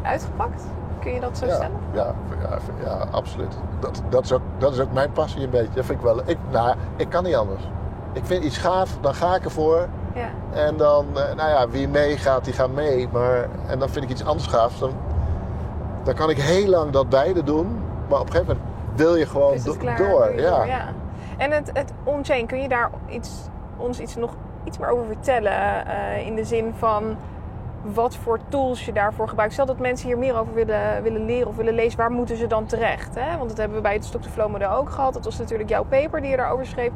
uitgepakt? 0.02 0.64
Kun 1.00 1.14
je 1.14 1.20
dat 1.20 1.38
zo 1.38 1.46
ja, 1.46 1.56
stellen? 1.56 1.78
ja, 1.94 2.14
ja, 2.42 2.58
ja, 2.84 3.06
absoluut. 3.12 3.58
Dat, 3.80 4.02
dat, 4.10 4.24
is 4.24 4.32
ook, 4.32 4.42
dat 4.58 4.74
is 4.74 4.80
ook 4.80 4.92
mijn 4.92 5.12
passie 5.12 5.44
een 5.44 5.50
beetje. 5.50 5.74
Dat 5.74 5.86
vind 5.86 5.98
ik 6.00 6.06
wel. 6.06 6.22
Ik, 6.26 6.38
nou, 6.52 6.76
ik 6.96 7.10
kan 7.10 7.24
niet 7.24 7.36
anders. 7.36 7.64
Ik 8.14 8.26
vind 8.26 8.44
iets 8.44 8.58
gaaf, 8.58 8.98
dan 9.02 9.14
ga 9.14 9.36
ik 9.36 9.44
ervoor. 9.44 9.88
Ja. 10.14 10.30
En 10.54 10.78
dan, 10.78 11.06
eh, 11.14 11.36
nou 11.36 11.50
ja, 11.50 11.70
wie 11.70 11.88
meegaat, 11.88 12.46
die 12.46 12.54
gaat 12.54 12.72
mee. 12.72 13.10
Maar, 13.12 13.48
en 13.68 13.80
dan 13.80 13.90
vind 13.90 14.06
ik 14.06 14.12
iets 14.12 14.26
anders 14.26 14.48
gaafs. 14.48 14.80
Dan, 14.80 14.92
dan 16.04 16.14
kan 16.14 16.30
ik 16.30 16.38
heel 16.38 16.68
lang 16.70 16.92
dat 16.92 17.10
beide 17.10 17.44
doen. 17.44 17.80
Maar 18.10 18.20
op 18.20 18.26
een 18.26 18.32
gegeven 18.32 18.58
moment 18.58 18.76
wil 18.96 19.16
je 19.16 19.26
gewoon 19.26 19.58
klaar? 19.78 19.98
door. 19.98 20.32
Je 20.36 20.42
Ja. 20.42 20.58
door, 20.58 20.66
ja. 20.68 20.86
En 21.38 21.52
het, 21.52 21.70
het 21.74 21.94
on-chain, 22.04 22.48
kun 22.48 22.62
je 22.62 22.68
daar 22.68 22.90
iets, 23.10 23.30
ons 23.78 24.00
iets 24.00 24.16
nog 24.16 24.32
iets 24.64 24.78
meer 24.78 24.90
over 24.90 25.06
vertellen? 25.06 25.86
eh, 25.86 26.26
in 26.28 26.36
de 26.36 26.44
zin 26.44 26.74
van 26.78 27.18
wat 27.94 28.16
voor 28.16 28.40
tools 28.50 28.86
je 28.86 28.94
daarvoor 28.94 29.28
gebruikt. 29.30 29.54
Stel 29.54 29.66
dat 29.66 29.80
mensen 29.80 30.08
hier 30.08 30.18
meer 30.18 30.40
over 30.40 30.54
willen, 30.54 31.04
willen 31.04 31.26
leren 31.26 31.48
of 31.48 31.56
willen 31.56 31.74
lezen, 31.74 31.98
waar 31.98 32.12
moeten 32.12 32.38
ze 32.38 32.48
dan 32.48 32.66
terecht? 32.66 33.16
Hè? 33.16 33.38
Want 33.38 33.50
dat 33.50 33.58
hebben 33.58 33.78
we 33.78 33.84
bij 33.84 33.94
het 33.94 34.06
Stock 34.06 34.22
to 34.22 34.30
Flow 34.30 34.52
model 34.52 34.72
ook 34.72 34.90
gehad. 34.90 35.14
Dat 35.14 35.26
was 35.26 35.38
natuurlijk 35.38 35.70
jouw 35.70 35.84
paper 35.84 36.22
die 36.22 36.30
je 36.30 36.38
daarover 36.38 36.66
schreef. 36.66 36.92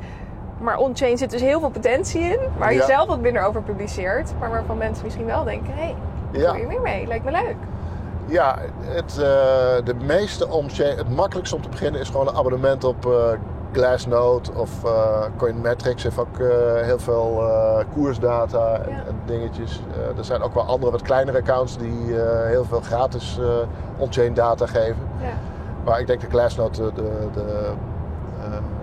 Maar 0.59 0.77
on-chain 0.77 1.17
zit 1.17 1.31
dus 1.31 1.41
heel 1.41 1.59
veel 1.59 1.69
potentie 1.69 2.21
in, 2.21 2.39
waar 2.57 2.71
je 2.73 2.79
Ja. 2.79 2.85
zelf 2.85 3.07
wat 3.07 3.19
minder 3.19 3.43
over 3.43 3.61
publiceert. 3.61 4.33
Maar 4.39 4.49
waarvan 4.49 4.77
mensen 4.77 5.03
misschien 5.03 5.25
wel 5.25 5.43
denken, 5.43 5.73
hé, 5.73 5.79
hey, 5.81 5.95
Ja. 6.31 6.51
doe 6.51 6.59
je 6.61 6.67
meer 6.67 6.81
mee? 6.81 7.07
Lijkt 7.07 7.25
me 7.25 7.31
leuk. 7.31 7.55
Ja, 8.25 8.57
het, 8.81 9.11
eh, 9.11 9.85
de 9.85 9.95
meeste 10.03 10.47
om 10.49 10.65
het 10.77 11.15
makkelijkste 11.15 11.55
om 11.55 11.61
te 11.61 11.69
beginnen 11.69 12.01
is 12.01 12.09
gewoon 12.09 12.27
een 12.27 12.35
abonnement 12.35 12.83
op 12.83 13.05
eh, 13.05 13.11
Glassnode 13.75 14.49
of 14.55 14.83
eh 14.83 15.21
Coinmetrics. 15.37 16.03
Heeft 16.03 16.19
ook 16.19 16.39
eh, 16.39 16.47
heel 16.81 16.99
veel 16.99 17.41
eh, 17.41 17.85
koersdata 17.93 18.73
en, 18.79 18.89
Ja. 18.91 19.03
en 19.07 19.19
dingetjes. 19.25 19.81
Er 20.17 20.25
zijn 20.25 20.41
ook 20.41 20.53
wel 20.53 20.63
andere 20.63 20.91
wat 20.91 21.01
kleinere 21.01 21.37
accounts 21.37 21.77
die 21.77 22.13
heel 22.45 22.65
veel 22.65 22.81
gratis 22.81 23.39
on-chain 23.97 24.33
data 24.33 24.65
geven. 24.65 25.07
Ja. 25.21 25.27
Maar 25.85 25.99
ik 25.99 26.07
denk 26.07 26.21
dat 26.21 26.29
Glassnode 26.29 26.77
de, 26.77 26.91
de, 26.93 27.27
de 27.33 27.73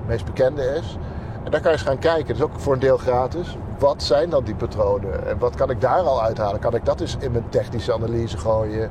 meest 0.06 0.24
bekende 0.24 0.62
is. 0.62 0.98
En 1.44 1.51
daar 1.51 1.60
kan 1.60 1.70
je 1.70 1.77
eens 1.77 1.86
gaan 1.86 1.98
kijken. 1.98 2.27
Dat 2.27 2.36
is 2.36 2.43
ook 2.43 2.60
voor 2.60 2.73
een 2.73 2.78
deel 2.78 2.97
gratis. 2.97 3.56
Wat 3.78 4.02
zijn 4.02 4.31
dan 4.31 4.44
die 4.44 4.55
patronen? 4.55 5.27
En 5.27 5.39
wat 5.39 5.55
kan 5.55 5.70
ik 5.70 5.81
daar 5.81 6.01
al 6.01 6.23
uithalen? 6.23 6.60
Kan 6.60 6.74
ik 6.74 6.85
dat 6.85 7.01
eens 7.01 7.16
in 7.19 7.32
mijn 7.32 7.48
technische 7.48 7.93
analyse 7.94 8.39
gooien? 8.39 8.90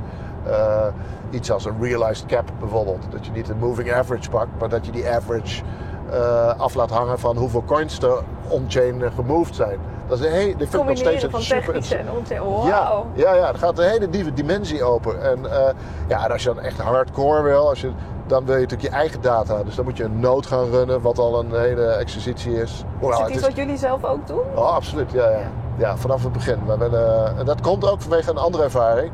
Iets 1.30 1.52
als 1.52 1.65
een 1.65 1.76
realized 1.82 2.26
cap 2.26 2.49
bijvoorbeeld. 2.60 3.06
Dat 3.10 3.26
je 3.26 3.32
niet 3.32 3.49
een 3.49 3.57
moving 3.57 3.94
average 3.94 4.30
pakt, 4.30 4.49
maar 4.60 4.69
dat 4.69 4.86
je 4.86 4.91
die 4.91 5.10
average 5.10 5.64
eh, 6.12 6.60
af 6.60 6.74
laat 6.74 6.90
hangen 6.90 7.20
van 7.20 7.38
hoeveel 7.38 7.64
coins 7.66 8.00
er 8.00 8.24
on-chain 8.48 9.04
gemoved 9.16 9.56
zijn. 9.56 9.80
Dat 10.08 10.20
is 10.20 10.26
een 10.26 10.32
hele, 10.32 10.56
dit 10.56 10.70
vind 10.70 10.82
ik 10.82 10.90
nog 10.90 10.98
steeds 10.98 11.24
een 11.24 11.32
van 11.32 11.42
super 11.42 11.76
en. 11.76 12.44
Wow. 12.44 12.68
ja, 12.68 13.04
ja, 13.14 13.34
ja, 13.34 13.48
er 13.48 13.58
gaat 13.58 13.80
een 13.80 13.90
hele 13.90 14.08
nieuwe 14.08 14.34
dimensie 14.34 14.84
open. 14.84 15.24
En, 15.24 15.52
eh, 15.52 15.74
ja, 16.08 16.24
en 16.26 16.32
als 16.32 16.44
je 16.44 16.54
dan 16.54 16.64
echt 16.64 16.80
hardcore 16.80 17.42
wil, 17.42 17.70
als 17.70 17.82
je, 17.82 17.92
dan 18.28 18.46
wil 18.46 18.56
je 18.56 18.62
natuurlijk 18.62 18.90
je 18.90 18.96
eigen 18.96 19.22
data. 19.22 19.64
Dus 19.64 19.76
dan 19.76 19.86
moet 19.86 19.98
je 19.98 20.04
een 20.04 20.20
node 20.20 20.48
gaan 20.48 20.70
runnen, 20.70 21.02
wat 21.02 21.20
al 21.20 21.40
een 21.40 21.54
hele 21.56 21.86
exercitie 21.86 22.54
is. 22.62 22.84
Is 23.02 23.18
het 23.18 23.28
iets 23.28 23.38
is- 23.38 23.42
wat 23.42 23.56
jullie 23.56 23.78
zelf 23.78 24.04
ook 24.04 24.28
doen? 24.28 24.44
Oh, 24.56 24.74
absoluut, 24.76 25.12
ja, 25.12 25.30
ja. 25.30 25.40
Ja. 25.78 25.98
vanaf 25.98 26.24
het 26.24 26.32
begin. 26.32 26.60
Maar 26.66 26.82
eh, 26.82 27.40
en 27.40 27.46
dat 27.46 27.62
komt 27.62 27.92
ook 27.92 28.02
vanwege 28.02 28.30
een 28.30 28.38
andere 28.38 28.64
ervaring. 28.64 29.12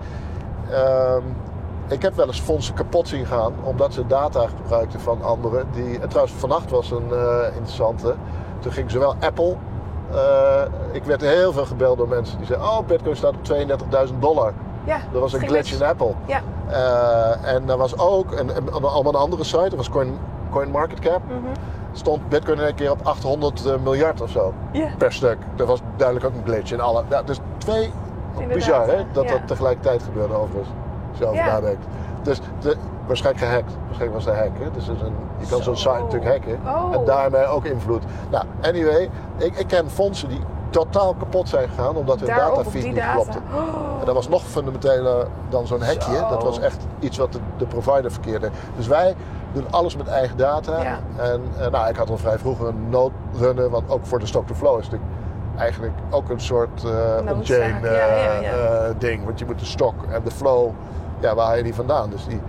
Ehm, 0.72 1.22
ik 1.88 2.02
heb 2.02 2.16
wel 2.16 2.28
eens 2.28 2.40
fondsen 2.40 2.74
kapot 2.74 3.08
zien 3.08 3.26
gaan, 3.26 3.54
omdat 3.64 3.94
ze 3.94 4.08
data 4.08 4.48
gebruikten 4.48 5.00
van 5.00 5.24
anderen. 5.24 5.68
Die, 5.72 6.00
en 6.00 6.10
trouwens, 6.10 6.36
vannacht 6.38 6.70
was 6.70 6.92
een 6.92 7.12
eh, 7.12 7.46
interessante. 7.48 8.16
Toen 8.60 8.72
ging 8.72 8.92
zowel 8.92 9.16
Apple. 9.20 9.56
eh, 10.12 10.62
ik 10.92 11.04
werd 11.04 11.22
heel 11.22 11.54
veel 11.54 11.66
gebeld 11.66 11.98
door 11.98 12.08
mensen 12.08 12.38
die 12.38 12.48
zeiden: 12.48 12.68
Oh, 12.68 12.80
Bitcoin 12.86 13.16
staat 13.16 13.34
op 13.34 13.44
32.000 14.10 14.20
dollar. 14.20 14.54
Ja. 14.84 14.98
Dat 15.12 15.22
was 15.22 15.34
een 15.34 15.48
glitch 15.48 15.74
in 15.74 15.84
Apple. 15.84 16.14
Ja. 16.26 16.42
Eh, 16.68 17.54
en 17.54 17.70
er 17.70 17.78
was 17.78 17.98
ook 17.98 18.32
een, 18.32 18.50
een, 18.58 18.68
een 19.06 19.16
andere 19.16 19.44
site, 19.44 19.62
dat 19.70 19.76
was 19.76 19.90
Coin, 19.90 20.18
CoinMarketCap. 20.52 21.22
Mhm. 21.28 21.36
Stond 21.92 22.30
Bitcoin 22.30 22.58
in 22.58 22.64
één 22.66 22.76
keer 22.76 22.92
op 22.92 23.00
800 23.04 23.66
eh, 23.66 23.74
miljard 23.84 24.22
of 24.22 24.30
zo 24.30 24.54
per 24.98 25.14
stuk. 25.14 25.38
Dat 25.56 25.68
was 25.68 25.80
duidelijk 25.96 26.28
ook 26.28 26.34
een 26.36 26.44
glitch 26.54 26.72
in 26.72 26.80
alle. 26.82 27.04
Ja, 27.10 27.24
dus 27.24 27.40
twee. 27.58 27.92
Inderdaad, 28.32 28.56
bizar 28.58 28.86
hè? 28.88 28.96
hè? 28.96 29.04
Dat 29.12 29.24
Ja. 29.24 29.32
dat 29.32 29.48
tegelijkertijd 29.48 30.04
gebeurde 30.04 30.34
overigens. 30.34 30.70
Over 31.26 31.36
Ja. 31.36 31.46
nadenkt. 31.46 31.86
Dus 32.22 32.40
de, 32.60 32.76
waarschijnlijk 33.08 33.46
gehackt. 33.46 33.72
Waarschijnlijk 33.86 34.24
was 34.24 34.26
een 34.34 34.40
hack. 34.42 34.60
Hè? 34.60 34.72
Dus 34.72 34.88
een, 34.88 34.98
je 35.40 35.48
kan 35.50 35.58
Zo. 35.58 35.64
zo'n 35.64 35.78
site 35.78 36.04
natuurlijk 36.04 36.32
hacken. 36.32 36.60
Oh. 36.66 36.94
En 36.94 37.06
daarmee 37.06 37.46
ook 37.46 37.66
invloed. 37.66 38.04
Nou, 38.32 38.44
anyway. 38.62 39.10
Ik, 39.38 39.56
ik 39.56 39.68
ken 39.68 39.90
fondsen 39.90 40.30
die 40.30 40.40
totaal 40.70 41.14
kapot 41.14 41.50
zijn 41.50 41.70
gegaan 41.70 41.96
omdat 41.96 42.20
hun 42.20 42.28
datafeed 42.28 42.84
niet 42.84 42.96
data. 42.96 43.14
klopte. 43.14 43.38
En 44.00 44.06
dat 44.06 44.16
was 44.16 44.28
nog 44.30 44.44
fundamenteler 44.44 45.28
dan 45.50 45.68
zo'n 45.68 45.82
hackje. 45.82 46.16
Zo. 46.16 46.30
Dat 46.30 46.44
was 46.44 46.60
echt 46.60 46.78
iets 47.00 47.18
wat 47.18 47.32
de, 47.34 47.40
de 47.58 47.66
provider 47.66 48.12
verkeerde. 48.12 48.50
Dus 48.76 48.88
wij 48.88 49.16
doen 49.54 49.66
alles 49.72 49.98
met 49.98 50.08
eigen 50.08 50.38
data. 50.38 50.82
Ja. 50.84 51.00
En 51.18 51.42
eh, 51.60 51.68
nou, 51.72 51.90
ik 51.90 51.96
had 51.96 52.10
al 52.10 52.18
vrij 52.18 52.38
vroeg 52.40 52.60
een 52.60 52.90
node 52.90 53.14
runnen, 53.40 53.70
want 53.70 53.90
ook 53.92 54.06
voor 54.06 54.20
de 54.20 54.26
stock-to-flow 54.26 54.80
is 54.80 54.84
natuurlijk 54.90 55.12
eigenlijk 55.58 55.94
ook 56.10 56.30
een 56.30 56.40
soort 56.42 56.84
eh 56.84 57.34
on-chain 57.34 57.82
ja, 57.82 57.88
eh, 57.88 58.42
ja, 58.42 58.52
ja. 58.86 58.94
ding. 58.98 59.26
Want 59.26 59.40
je 59.40 59.46
moet 59.46 59.60
de 59.60 59.66
stok 59.66 59.94
en 60.12 60.22
de 60.24 60.32
flow, 60.32 60.70
ja, 61.20 61.36
waar 61.36 61.46
haal 61.46 61.56
je 61.56 61.64
die 61.64 61.76
vandaan? 61.76 62.10
Dus 62.10 62.26
die, 62.26 62.42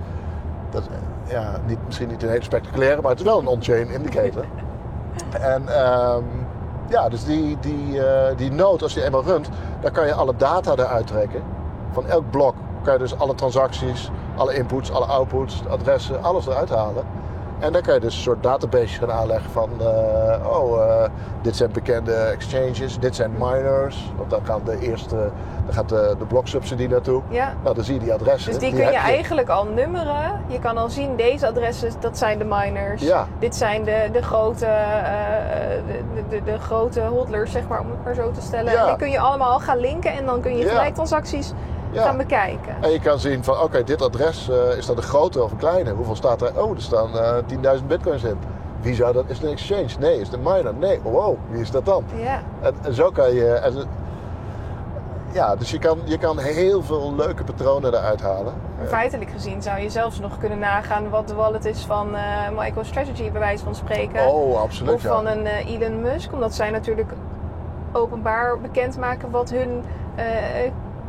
dat, 0.70 0.82
ja, 1.27 1.61
niet, 1.66 1.78
misschien 1.86 2.09
niet 2.09 2.23
een 2.23 2.28
hele 2.28 2.43
spectaculaire, 2.43 3.01
maar 3.01 3.11
het 3.11 3.20
is 3.20 3.27
wel 3.27 3.39
een 3.39 3.47
on-chain 3.47 3.90
indicator. 3.90 4.45
en 5.55 5.69
ehm, 5.69 6.24
ja, 6.89 7.09
dus 7.09 7.24
die, 7.24 7.57
die, 7.61 8.07
eh, 8.07 8.36
die 8.36 8.51
node, 8.51 8.82
als 8.82 8.95
je 8.95 9.05
eenmaal 9.05 9.24
runt, 9.24 9.49
dan 9.81 9.93
kan 9.93 10.07
je 10.07 10.12
alle 10.15 10.36
data 10.36 10.73
eruit 10.73 11.07
trekken. 11.07 11.43
Van 11.90 12.07
elk 12.07 12.31
blok 12.31 12.55
kan 12.82 12.93
je 12.93 12.99
dus 12.99 13.19
alle 13.19 13.35
transacties, 13.35 14.11
alle 14.36 14.55
inputs, 14.55 14.93
alle 14.93 15.05
outputs, 15.05 15.62
adressen, 15.69 16.23
alles 16.23 16.47
eruit 16.47 16.69
halen. 16.69 17.05
En 17.59 17.72
dan 17.72 17.82
kan 17.82 17.94
je 17.94 18.01
dus 18.01 18.14
een 18.14 18.22
soort 18.22 18.43
database 18.43 18.98
gaan 18.98 19.12
aanleggen 19.12 19.51
van, 19.51 19.70
eh, 19.80 20.60
oh, 20.60 20.82
eh, 20.82 21.10
dit 21.43 21.56
zijn 21.56 21.72
bekende 21.72 22.14
exchanges, 22.14 22.98
dit 22.98 23.16
zijn 23.16 23.32
miners. 23.39 24.12
Want 24.16 24.30
dan 24.30 24.40
gaan 24.44 24.60
de 24.64 24.78
eerste, 24.80 25.16
dan 25.64 25.74
gaat 25.74 25.89
de, 25.89 26.14
de 26.18 26.24
bloksubsidie 26.24 26.89
naartoe. 26.89 27.22
Ja. 27.28 27.55
Nou, 27.62 27.74
dan 27.74 27.85
zie 27.85 27.94
je 27.94 28.01
die 28.01 28.12
adressen. 28.12 28.51
Dus 28.51 28.60
die 28.60 28.70
kun 28.70 28.80
je 28.80 28.97
eigenlijk 28.97 29.48
al 29.48 29.64
nummeren. 29.64 30.40
Je 30.47 30.59
kan 30.59 30.76
al 30.76 30.89
zien, 30.89 31.16
deze 31.16 31.47
adressen, 31.47 31.90
dat 32.01 32.18
zijn 32.18 32.39
de 32.39 32.44
miners. 32.44 33.02
Ja. 33.02 33.26
Dit 33.39 33.56
zijn 33.56 33.85
de, 33.85 34.09
de, 34.12 34.22
grote, 34.22 34.66
eh, 34.66 34.80
de, 35.86 36.22
de, 36.28 36.43
de 36.52 36.59
grote 36.59 37.01
hodlers, 37.01 37.52
zeg 37.52 37.68
maar, 37.68 37.80
om 37.80 37.90
het 37.90 38.05
maar 38.05 38.14
zo 38.14 38.30
te 38.30 38.40
stellen. 38.40 38.72
Ja. 38.72 38.80
En 38.80 38.86
die 38.86 38.97
kun 38.97 39.10
je 39.10 39.20
allemaal 39.20 39.59
gaan 39.60 39.78
linken 39.78 40.12
en 40.12 40.26
dan 40.26 40.40
kun 40.40 40.56
je 40.56 40.68
gelijk 40.68 40.94
transacties 40.94 41.52
Ja. 41.93 42.02
gaan 42.02 42.16
bekijken. 42.16 42.77
En 42.81 42.90
je 42.90 43.01
kan 43.01 43.19
zien 43.19 43.44
van, 43.44 43.60
oké, 43.62 43.85
dit 43.85 44.02
adres, 44.02 44.48
eh, 44.51 44.77
is 44.77 44.86
dat 44.86 44.97
een 44.97 45.02
grote 45.02 45.43
of 45.43 45.51
een 45.51 45.56
kleine? 45.56 45.90
Hoeveel 45.93 46.16
staat 46.16 46.43
er? 46.43 46.62
Oh, 46.62 46.74
er 46.74 46.82
staan 46.82 47.19
eh 47.19 47.35
10.000 47.47 47.86
bitcoins 47.86 48.23
in. 48.23 48.39
Wie 48.81 48.94
zou 48.94 49.12
dat? 49.12 49.24
Is 49.27 49.36
het 49.36 49.47
een 49.47 49.52
exchange? 49.52 49.89
Nee. 49.98 50.20
Is 50.20 50.28
het 50.28 50.32
een 50.36 50.43
miner? 50.43 50.74
Nee. 50.74 51.01
Wow, 51.02 51.36
wie 51.51 51.60
is 51.60 51.70
dat 51.70 51.85
dan? 51.85 52.05
Ja. 52.16 52.43
En, 52.60 52.74
en 52.82 52.94
zo 52.94 53.10
kan 53.10 53.35
je... 53.35 53.52
En, 53.52 53.74
ja, 55.32 55.56
dus 55.56 55.70
je 55.70 55.78
kan, 55.78 55.98
je 56.05 56.19
kan 56.19 56.39
heel 56.39 56.82
veel 56.82 57.15
leuke 57.15 57.44
patronen 57.44 57.94
eruit 57.94 58.20
halen. 58.20 58.52
Feitelijk 58.86 59.31
gezien 59.31 59.62
zou 59.62 59.81
je 59.81 59.90
zelfs 59.90 60.20
nog 60.20 60.39
kunnen 60.39 60.59
nagaan 60.59 61.09
wat 61.09 61.28
de 61.28 61.35
wallet 61.35 61.65
is 61.65 61.85
van 61.85 62.15
eh 62.15 62.23
MicroStrategy, 62.59 63.31
bij 63.31 63.40
wijze 63.40 63.65
van 63.65 63.74
spreken. 63.74 64.27
Oh, 64.28 64.60
absoluut, 64.60 64.94
Of 64.94 65.02
ja. 65.02 65.09
van 65.09 65.27
een 65.27 65.47
Elon 65.47 66.01
Musk, 66.02 66.32
omdat 66.32 66.55
zij 66.55 66.70
natuurlijk 66.70 67.12
openbaar 67.93 68.59
bekendmaken 68.60 69.31
wat 69.31 69.51
hun 69.51 69.82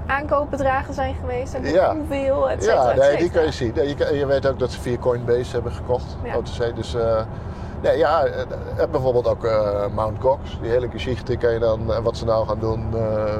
aankoopbedragen 0.09 0.93
zijn 0.93 1.15
geweest 1.19 1.53
en 1.53 1.63
Ja. 1.65 1.95
hoeveel, 1.95 2.49
et 2.49 2.63
cetera, 2.63 2.89
Ja, 2.89 2.95
nee, 2.95 3.17
die 3.17 3.29
kan 3.31 3.43
je 3.43 3.51
zien. 3.51 3.71
Nee, 3.75 3.87
Je, 3.97 4.17
je 4.17 4.25
weet 4.25 4.47
ook 4.47 4.59
dat 4.59 4.71
ze 4.71 4.79
via 4.81 4.97
Coinbase 4.97 5.51
hebben 5.53 5.71
gekocht, 5.71 6.17
Ja. 6.23 6.37
OTC. 6.37 6.75
Dus 6.75 6.95
eh, 6.95 7.21
nee, 7.81 7.97
ja, 7.97 8.23
eh, 8.25 8.39
en 8.77 8.91
bijvoorbeeld 8.91 9.27
ook 9.27 9.43
eh, 9.45 9.87
Mount 9.95 10.17
Gox. 10.21 10.57
Die 10.61 10.69
hele 10.71 10.89
geschichte 10.89 11.35
kan 11.37 11.53
je 11.53 11.59
dan, 11.59 11.93
en 11.93 12.03
wat 12.03 12.17
ze 12.17 12.25
nou 12.25 12.47
gaan 12.47 12.59
doen. 12.59 12.93
eh, 12.95 13.33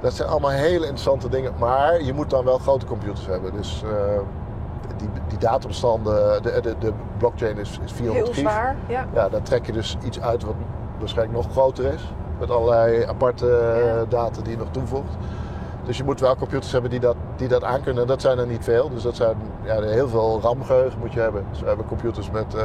dat 0.00 0.12
zijn 0.14 0.28
allemaal 0.28 0.50
hele 0.50 0.78
interessante 0.84 1.28
dingen. 1.28 1.52
Maar 1.58 2.02
je 2.02 2.12
moet 2.12 2.30
dan 2.30 2.44
wel 2.44 2.58
grote 2.58 2.86
computers 2.86 3.26
hebben. 3.26 3.52
Dus 3.52 3.82
eh, 3.84 3.90
die, 4.96 5.08
die 5.28 5.38
databestanden, 5.38 6.42
de, 6.42 6.60
de, 6.62 6.74
de 6.78 6.92
blockchain 7.18 7.58
is, 7.58 7.78
is 7.84 7.92
400 7.92 8.26
Heel 8.34 8.34
zwaar, 8.48 8.76
ja. 8.86 9.04
Ja, 9.14 9.28
dan 9.28 9.42
trek 9.42 9.66
je 9.66 9.72
dus 9.72 9.96
iets 10.04 10.20
uit 10.20 10.44
wat 10.44 10.54
waarschijnlijk 10.98 11.36
nog 11.42 11.52
groter 11.52 11.84
is. 11.92 12.12
Met 12.38 12.50
allerlei 12.50 13.04
aparte 13.04 13.46
Ja. 13.46 13.94
eh, 13.96 14.00
data 14.08 14.42
die 14.42 14.52
je 14.52 14.58
nog 14.58 14.68
toevoegt. 14.70 15.14
Dus 15.84 15.96
je 15.96 16.04
moet 16.04 16.20
wel 16.20 16.36
computers 16.36 16.72
hebben 16.72 16.90
die 16.90 17.00
dat, 17.00 17.16
die 17.36 17.48
dat 17.48 17.64
aankunnen. 17.64 18.02
En 18.02 18.08
dat 18.08 18.20
zijn 18.20 18.38
er 18.38 18.46
niet 18.46 18.64
veel. 18.64 18.88
Dus 18.90 19.02
dat 19.02 19.16
zijn 19.16 19.36
ja, 19.62 19.80
heel 19.82 20.08
veel 20.08 20.40
RAM-geheugen 20.42 20.98
moet 20.98 21.12
je 21.12 21.20
hebben. 21.20 21.44
Dus 21.50 21.60
we 21.60 21.66
hebben 21.66 21.86
computers 21.86 22.30
met 22.30 22.54
eh, 22.54 22.62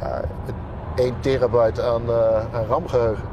ja, 0.00 0.20
1 0.94 1.14
terabyte 1.20 1.82
aan, 1.82 2.02
eh, 2.08 2.38
aan 2.54 2.64
RAM-geheugen. 2.68 3.24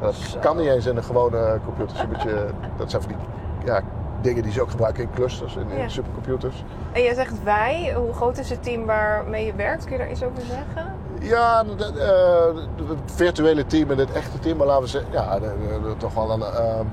Dat 0.00 0.14
Zo. 0.14 0.38
kan 0.38 0.56
niet 0.56 0.66
eens 0.68 0.86
in 0.86 0.96
een 0.96 1.04
gewone 1.04 1.58
computer. 1.64 2.06
Dus 2.12 2.22
je 2.22 2.46
dat 2.76 2.90
zijn 2.90 3.02
van 3.02 3.10
die 3.10 3.20
ja, 3.66 3.80
dingen 4.20 4.42
die 4.42 4.52
ze 4.52 4.62
ook 4.62 4.70
gebruiken 4.70 5.02
in 5.02 5.10
clusters, 5.14 5.56
in, 5.56 5.70
in 5.70 5.90
supercomputers. 5.90 6.64
En 6.92 7.02
jij 7.02 7.14
zegt 7.14 7.42
wij, 7.42 7.92
hoe 7.96 8.12
groot 8.12 8.38
is 8.38 8.50
het 8.50 8.62
team 8.62 8.86
waarmee 8.86 9.46
je 9.46 9.54
werkt? 9.54 9.82
Kun 9.84 9.92
je 9.92 9.98
daar 9.98 10.10
iets 10.10 10.22
over 10.22 10.42
zeggen? 10.42 10.94
Ja, 11.20 11.64
eh, 11.98 12.56
het 12.88 12.98
virtuele 13.04 13.66
team 13.66 13.90
en 13.90 13.98
het 13.98 14.12
echte 14.12 14.38
team, 14.38 14.56
maar 14.56 14.66
laten 14.66 14.82
we 14.82 14.88
zeggen, 14.88 15.12
ja, 15.12 15.38
de- 15.38 15.40
de- 15.40 15.80
de- 15.88 15.96
toch 15.96 16.14
wel 16.14 16.30
een, 16.30 16.42
eh, 16.42 16.76
een- 16.78 16.90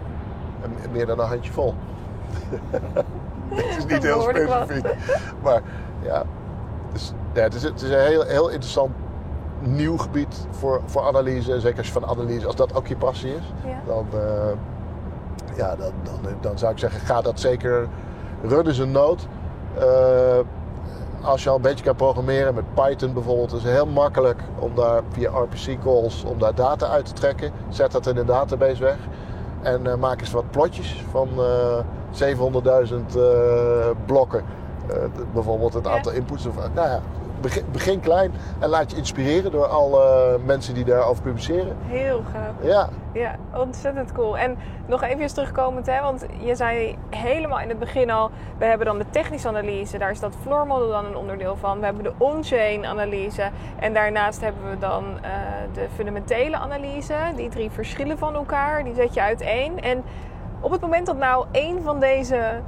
meer 0.92 1.06
dan 1.06 1.20
een 1.20 1.28
handje 1.28 1.52
vol. 1.52 1.74
het 3.50 3.78
is 3.78 3.86
niet 3.86 4.04
heel 4.04 4.22
specifiek. 4.22 4.96
Maar 5.44 5.62
ja, 6.02 6.24
dus, 6.92 7.14
ja 7.34 7.42
het, 7.42 7.54
is, 7.54 7.64
het 7.64 7.82
is 7.82 7.90
een 7.90 8.00
heel, 8.00 8.24
heel 8.24 8.50
interessant 8.50 8.92
nieuw 9.60 9.98
gebied 9.98 10.48
voor, 10.52 10.82
voor 10.86 11.02
analyse. 11.02 11.60
Zeker 11.60 11.78
als 11.78 11.88
je 11.88 11.94
van 11.94 12.06
analyse, 12.06 12.46
als 12.46 12.56
dat 12.56 12.76
ook 12.76 12.88
je 12.88 12.96
passie 12.96 13.36
is, 13.36 13.54
Ja. 13.66 13.82
dan, 13.86 14.06
eh, 14.14 15.58
ja, 15.58 15.76
dan, 15.76 15.92
dan, 16.04 16.34
dan 16.42 16.58
zou 16.58 16.72
ik 16.72 16.80
zeggen, 16.80 17.00
ga 17.00 17.22
dat 17.22 17.40
zeker 17.40 17.88
runnen 18.44 18.74
zijn 18.74 18.92
nood. 18.92 19.28
Eh, 19.80 20.40
als 21.22 21.44
je 21.44 21.50
al 21.50 21.56
een 21.56 21.62
beetje 21.62 21.84
kan 21.84 21.96
programmeren 21.96 22.56
met 22.56 22.74
Python 22.74 23.14
bijvoorbeeld, 23.14 23.54
is 23.54 23.64
het 23.64 23.72
heel 23.72 23.86
makkelijk 23.86 24.42
om 24.60 24.76
daar 24.76 25.02
via 25.10 25.30
RPC 25.30 25.82
calls 25.84 26.24
om 26.24 26.40
daar 26.40 26.56
data 26.56 26.88
uit 26.88 27.06
te 27.06 27.14
trekken. 27.14 27.52
Zet 27.70 27.92
dat 27.92 28.08
in 28.08 28.18
een 28.18 28.26
database 28.26 28.84
weg 28.84 28.98
en 29.64 29.88
eh, 29.88 29.96
maak 29.96 30.20
eens 30.20 30.32
wat 30.32 30.52
plotjes 30.52 31.04
van 31.12 31.30
eh 31.38 31.80
700.000 32.12 32.96
eh, 33.16 33.90
blokken. 34.06 34.44
Bijvoorbeeld 35.34 35.74
het 35.74 35.88
aantal 35.88 36.12
inputs. 36.12 36.46
Of, 36.46 36.56
nou 36.74 36.88
ja, 36.88 37.02
begin, 37.72 38.00
klein 38.00 38.32
en 38.60 38.70
laat 38.70 38.92
je 38.92 38.98
inspireren 38.98 39.52
door 39.52 39.66
alle 39.66 40.38
mensen 40.46 40.74
die 40.74 40.86
daarover 40.86 41.24
publiceren. 41.24 41.78
Heel 41.86 42.24
gaaf. 42.32 42.54
Ja, 42.62 42.90
Ja, 43.14 43.36
ontzettend 43.54 44.12
cool. 44.12 44.38
En 44.38 44.58
nog 44.86 45.04
even 45.04 45.34
terugkomend, 45.34 45.86
hè, 45.86 46.02
want 46.02 46.26
je 46.40 46.56
zei 46.56 46.98
helemaal 47.10 47.60
in 47.60 47.70
het 47.70 47.80
begin 47.80 48.12
al, 48.12 48.32
we 48.58 48.66
hebben 48.66 48.88
dan 48.88 48.98
de 48.98 49.06
technische 49.10 49.48
analyse, 49.48 49.98
daar 49.98 50.12
is 50.12 50.20
dat 50.20 50.36
floor 50.42 50.68
model 50.68 50.90
dan 50.90 51.06
een 51.06 51.16
onderdeel 51.16 51.56
van. 51.56 51.80
We 51.80 51.86
hebben 51.86 52.04
de 52.04 52.14
on-chain 52.18 52.86
analyse 52.86 53.50
en 53.80 53.94
daarnaast 53.94 54.42
hebben 54.42 54.70
we 54.70 54.78
dan 54.78 55.04
eh, 55.22 55.32
de 55.74 55.88
fundamentele 55.96 56.58
analyse. 56.58 57.16
Die 57.36 57.50
drie 57.50 57.70
verschillen 57.70 58.18
van 58.18 58.36
elkaar, 58.36 58.84
die 58.84 58.96
zet 58.96 59.14
je 59.14 59.22
uiteen. 59.22 59.82
En 59.82 60.04
op 60.60 60.72
het 60.72 60.82
moment 60.82 61.06
dat 61.06 61.18
nou 61.18 61.46
één 61.52 61.84
van 61.84 62.00
deze 62.00 62.62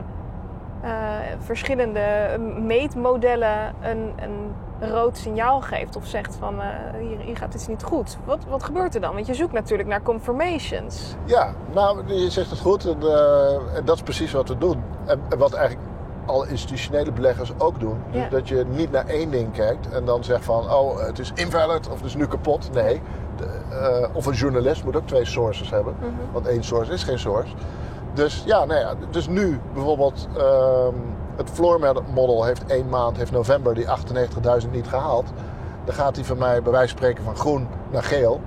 eh, 0.82 0.92
verschillende 1.40 2.38
meetmodellen 2.60 3.74
een, 3.82 4.14
een 4.16 4.54
rood 4.80 5.18
signaal 5.18 5.62
geeft 5.62 5.96
of 5.96 6.06
zegt 6.06 6.36
van 6.40 6.62
eh, 6.62 6.68
hier, 7.00 7.20
hier 7.20 7.38
gaat 7.38 7.54
iets 7.54 7.68
niet 7.68 7.84
goed. 7.84 8.18
Wat, 8.26 8.40
wat 8.50 8.64
gebeurt 8.64 8.96
er 8.96 9.02
dan? 9.02 9.14
Want 9.14 9.26
je 9.28 9.34
zoekt 9.34 9.54
natuurlijk 9.54 9.90
naar 9.90 10.02
confirmations. 10.02 11.16
Ja, 11.26 11.54
nou, 11.74 12.14
je 12.14 12.30
zegt 12.30 12.50
het 12.50 12.60
goed. 12.60 12.86
En, 12.86 13.02
eh, 13.02 13.78
en 13.78 13.86
dat 13.86 13.96
is 13.96 14.02
precies 14.02 14.32
wat 14.32 14.48
we 14.48 14.58
doen. 14.58 14.84
En, 15.06 15.22
en 15.30 15.38
wat 15.38 15.54
eigenlijk 15.54 15.88
alle 16.26 16.48
institutionele 16.48 17.12
beleggers 17.12 17.52
ook 17.58 17.80
doen. 17.80 17.98
Dus 18.12 18.22
Ja. 18.22 18.30
dat 18.30 18.48
je 18.48 18.66
niet 18.70 18.92
naar 18.92 19.06
één 19.06 19.32
ding 19.32 19.52
kijkt 19.52 19.90
en 19.90 20.06
dan 20.06 20.24
zegt 20.24 20.46
van, 20.46 20.74
oh, 20.74 21.00
het 21.06 21.20
is 21.20 21.32
invalid 21.36 21.90
of 21.90 21.96
het 21.98 22.06
is 22.06 22.16
nu 22.16 22.28
kapot. 22.28 22.70
Nee. 22.74 23.02
De, 23.38 23.46
eh, 23.70 24.16
of 24.16 24.26
een 24.26 24.34
journalist 24.34 24.84
moet 24.84 24.96
ook 24.96 25.08
twee 25.08 25.26
sources 25.26 25.70
hebben. 25.70 25.96
Mhm. 26.00 26.10
Want 26.32 26.48
één 26.48 26.64
source 26.64 26.92
is 26.92 27.04
geen 27.04 27.20
source. 27.20 27.54
Dus 28.14 28.44
ja, 28.46 28.66
nou 28.66 28.80
ja, 28.80 28.94
dus 29.10 29.28
nu 29.28 29.60
bijvoorbeeld 29.74 30.28
ehm, 30.38 30.94
het 31.36 31.50
floor 31.50 32.04
model 32.14 32.44
heeft 32.44 32.66
één 32.66 32.90
maand, 32.90 33.18
heeft 33.18 33.32
november 33.32 33.74
die 33.76 33.86
98.000 33.86 34.70
niet 34.72 34.88
gehaald. 34.88 35.26
Dan 35.86 35.96
gaat 35.96 36.16
hij 36.16 36.26
van 36.26 36.38
mij 36.38 36.62
bij 36.62 36.72
wijze 36.72 36.88
van 36.88 36.98
spreken 36.98 37.24
van 37.24 37.36
groen 37.36 37.68
naar 37.92 38.04
geel. 38.04 38.42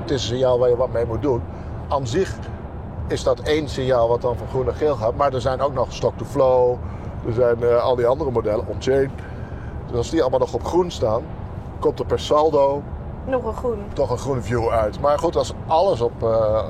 Het 0.00 0.10
is 0.10 0.22
een 0.22 0.36
signaal 0.36 0.58
waar 0.58 0.68
je 0.68 0.76
wat 0.76 0.92
mee 0.92 1.06
moet 1.06 1.22
doen. 1.22 1.42
Aan 1.88 2.06
zich 2.06 2.36
is 3.06 3.22
dat 3.22 3.40
één 3.40 3.68
signaal 3.68 4.08
wat 4.08 4.20
dan 4.20 4.36
van 4.36 4.48
groen 4.48 4.64
naar 4.64 4.74
geel 4.74 4.96
gaat. 4.96 5.16
Maar 5.16 5.34
er 5.34 5.40
zijn 5.40 5.60
ook 5.60 5.74
nog 5.74 5.92
stock 5.92 6.16
to 6.16 6.24
flow. 6.24 6.76
Er 7.26 7.32
zijn 7.32 7.62
eh, 7.62 7.82
al 7.82 7.96
die 7.96 8.06
andere 8.06 8.30
modellen, 8.30 8.66
on-chain. 8.66 9.10
Dus 9.86 9.96
als 9.96 10.10
die 10.10 10.20
allemaal 10.20 10.38
nog 10.38 10.54
op 10.54 10.64
groen 10.64 10.90
staan, 10.90 11.22
komt 11.78 11.98
er 11.98 12.06
per 12.06 12.20
saldo 12.20 12.82
Nog 13.26 13.44
een 13.44 13.54
groen. 13.54 13.78
toch 13.92 14.10
een 14.10 14.18
groene 14.18 14.42
view 14.42 14.68
uit. 14.68 15.00
Maar 15.00 15.18
goed, 15.18 15.36
als 15.36 15.54
alles 15.66 16.00
op, 16.00 16.22
eh, 16.22 16.62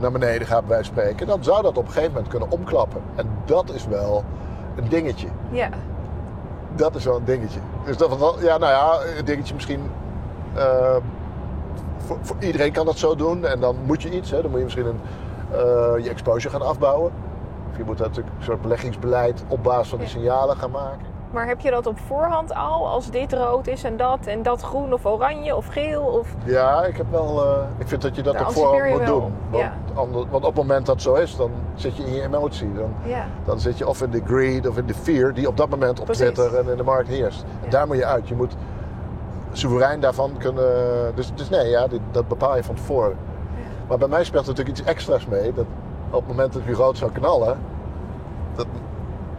naar 0.00 0.12
beneden 0.12 0.46
gaat 0.46 0.60
bij 0.60 0.68
wijze 0.68 0.92
van 0.92 1.02
spreken, 1.02 1.26
dan 1.26 1.44
zou 1.44 1.62
dat 1.62 1.78
op 1.78 1.84
een 1.84 1.92
gegeven 1.92 2.12
moment 2.12 2.28
kunnen 2.28 2.50
omklappen. 2.50 3.00
En 3.14 3.28
dat 3.44 3.70
is 3.70 3.86
wel 3.86 4.24
een 4.76 4.88
dingetje. 4.88 5.28
Ja. 5.50 5.68
Dat 6.76 6.94
is 6.94 7.04
wel 7.04 7.16
een 7.16 7.24
dingetje. 7.24 7.58
Dus 7.84 7.96
dat, 7.96 8.18
dat- 8.18 8.36
ja, 8.40 8.58
nou 8.58 8.72
ja, 8.72 9.18
een 9.18 9.24
dingetje 9.24 9.54
misschien. 9.54 9.80
eh, 10.54 10.96
voor, 11.98 12.18
voor 12.20 12.36
iedereen 12.40 12.72
kan 12.72 12.86
dat 12.86 12.98
zo 12.98 13.14
doen. 13.14 13.44
En 13.44 13.60
dan 13.60 13.76
moet 13.86 14.02
je 14.02 14.10
iets. 14.10 14.30
Hè. 14.30 14.40
Dan 14.42 14.50
moet 14.50 14.58
je 14.58 14.64
misschien 14.64 14.86
een, 14.86 15.00
eh, 15.52 16.04
je 16.04 16.10
exposure 16.10 16.50
gaan 16.58 16.66
afbouwen. 16.68 17.12
Of 17.70 17.76
je 17.76 17.84
moet 17.84 17.98
natuurlijk 17.98 18.36
een 18.38 18.44
soort 18.44 18.62
beleggingsbeleid 18.62 19.44
op 19.48 19.62
basis 19.62 19.88
van 19.88 19.98
die 19.98 20.06
Ja. 20.08 20.12
signalen 20.14 20.56
gaan 20.56 20.70
maken. 20.70 21.06
Maar 21.34 21.46
heb 21.46 21.60
je 21.60 21.70
dat 21.70 21.86
op 21.86 21.98
voorhand 22.06 22.54
al? 22.54 22.88
Als 22.88 23.10
dit 23.10 23.32
rood 23.32 23.66
is 23.66 23.84
en 23.84 23.96
dat 23.96 24.26
en 24.26 24.42
dat 24.42 24.60
groen 24.62 24.92
of 24.92 25.04
oranje 25.06 25.56
of 25.56 25.66
geel? 25.66 26.02
Of... 26.02 26.34
Ja, 26.44 26.84
ik 26.84 26.96
heb 26.96 27.06
wel. 27.10 27.44
eh, 27.44 27.62
ik 27.78 27.88
vind 27.88 28.02
dat 28.02 28.16
je 28.16 28.22
dat 28.22 28.32
Daar 28.34 28.46
op 28.46 28.52
voorhand 28.52 28.90
moet 28.90 28.98
wel. 29.08 29.20
doen. 29.20 29.32
Want, 29.50 29.62
Ja. 29.62 29.72
ander- 29.94 30.26
want 30.30 30.44
op 30.44 30.56
het 30.56 30.66
moment 30.66 30.86
dat 30.86 31.02
zo 31.02 31.14
is, 31.14 31.36
dan 31.36 31.50
zit 31.74 31.96
je 31.96 32.02
in 32.04 32.12
je 32.14 32.22
emotie. 32.22 32.72
Dan, 32.72 32.92
Ja. 33.04 33.24
dan 33.44 33.60
zit 33.60 33.78
je 33.78 33.88
of 33.88 34.02
in 34.02 34.10
de 34.10 34.22
greed 34.26 34.68
of 34.68 34.76
in 34.76 34.86
de 34.86 34.94
fear 34.94 35.32
die 35.34 35.48
op 35.48 35.56
dat 35.56 35.68
moment 35.68 35.98
op 36.00 36.04
Precies. 36.04 36.24
Twitter 36.24 36.58
en 36.58 36.68
in 36.68 36.76
de 36.76 36.82
markt 36.82 37.08
heerst. 37.08 37.44
Ja. 37.62 37.70
Daar 37.70 37.86
moet 37.86 37.96
je 37.96 38.06
uit. 38.06 38.28
Je 38.28 38.34
moet 38.34 38.56
soeverein 39.52 40.00
daarvan 40.00 40.30
kunnen. 40.38 40.64
Dus, 41.14 41.32
dus 41.34 41.48
nee, 41.48 41.68
ja, 41.68 41.86
dit- 41.86 42.00
dat 42.10 42.28
bepaal 42.28 42.56
je 42.56 42.64
van 42.64 42.74
tevoren. 42.74 43.16
Maar 43.88 43.98
bij 43.98 44.08
mij 44.08 44.24
speelt 44.24 44.42
er 44.42 44.48
natuurlijk 44.48 44.78
iets 44.78 44.88
extra's 44.88 45.26
mee. 45.26 45.52
Dat 45.52 45.64
op 46.10 46.20
het 46.20 46.28
moment 46.36 46.52
dat 46.52 46.62
je 46.64 46.72
rood 46.72 46.98
zou 46.98 47.10
knallen, 47.12 47.58
dat, 48.54 48.66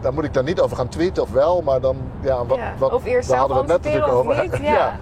daar 0.05 0.13
moet 0.13 0.23
ik 0.23 0.33
dan 0.33 0.45
niet 0.45 0.59
over 0.59 0.77
gaan 0.77 0.87
tweeten 0.87 1.23
of 1.23 1.31
wel, 1.31 1.61
maar 1.61 1.81
dan, 1.81 1.97
ja, 2.21 2.45
wat, 2.45 2.57
ja. 2.57 2.73
wat, 2.77 2.93
of 2.93 3.05
eerst 3.05 3.29
daar 3.29 3.37
hadden 3.37 3.57
we 3.57 3.63
het 3.63 3.83
net 3.83 3.93
natuurlijk 3.93 4.13
over. 4.13 4.41
niet. 4.41 4.57
Ja. 4.75 4.97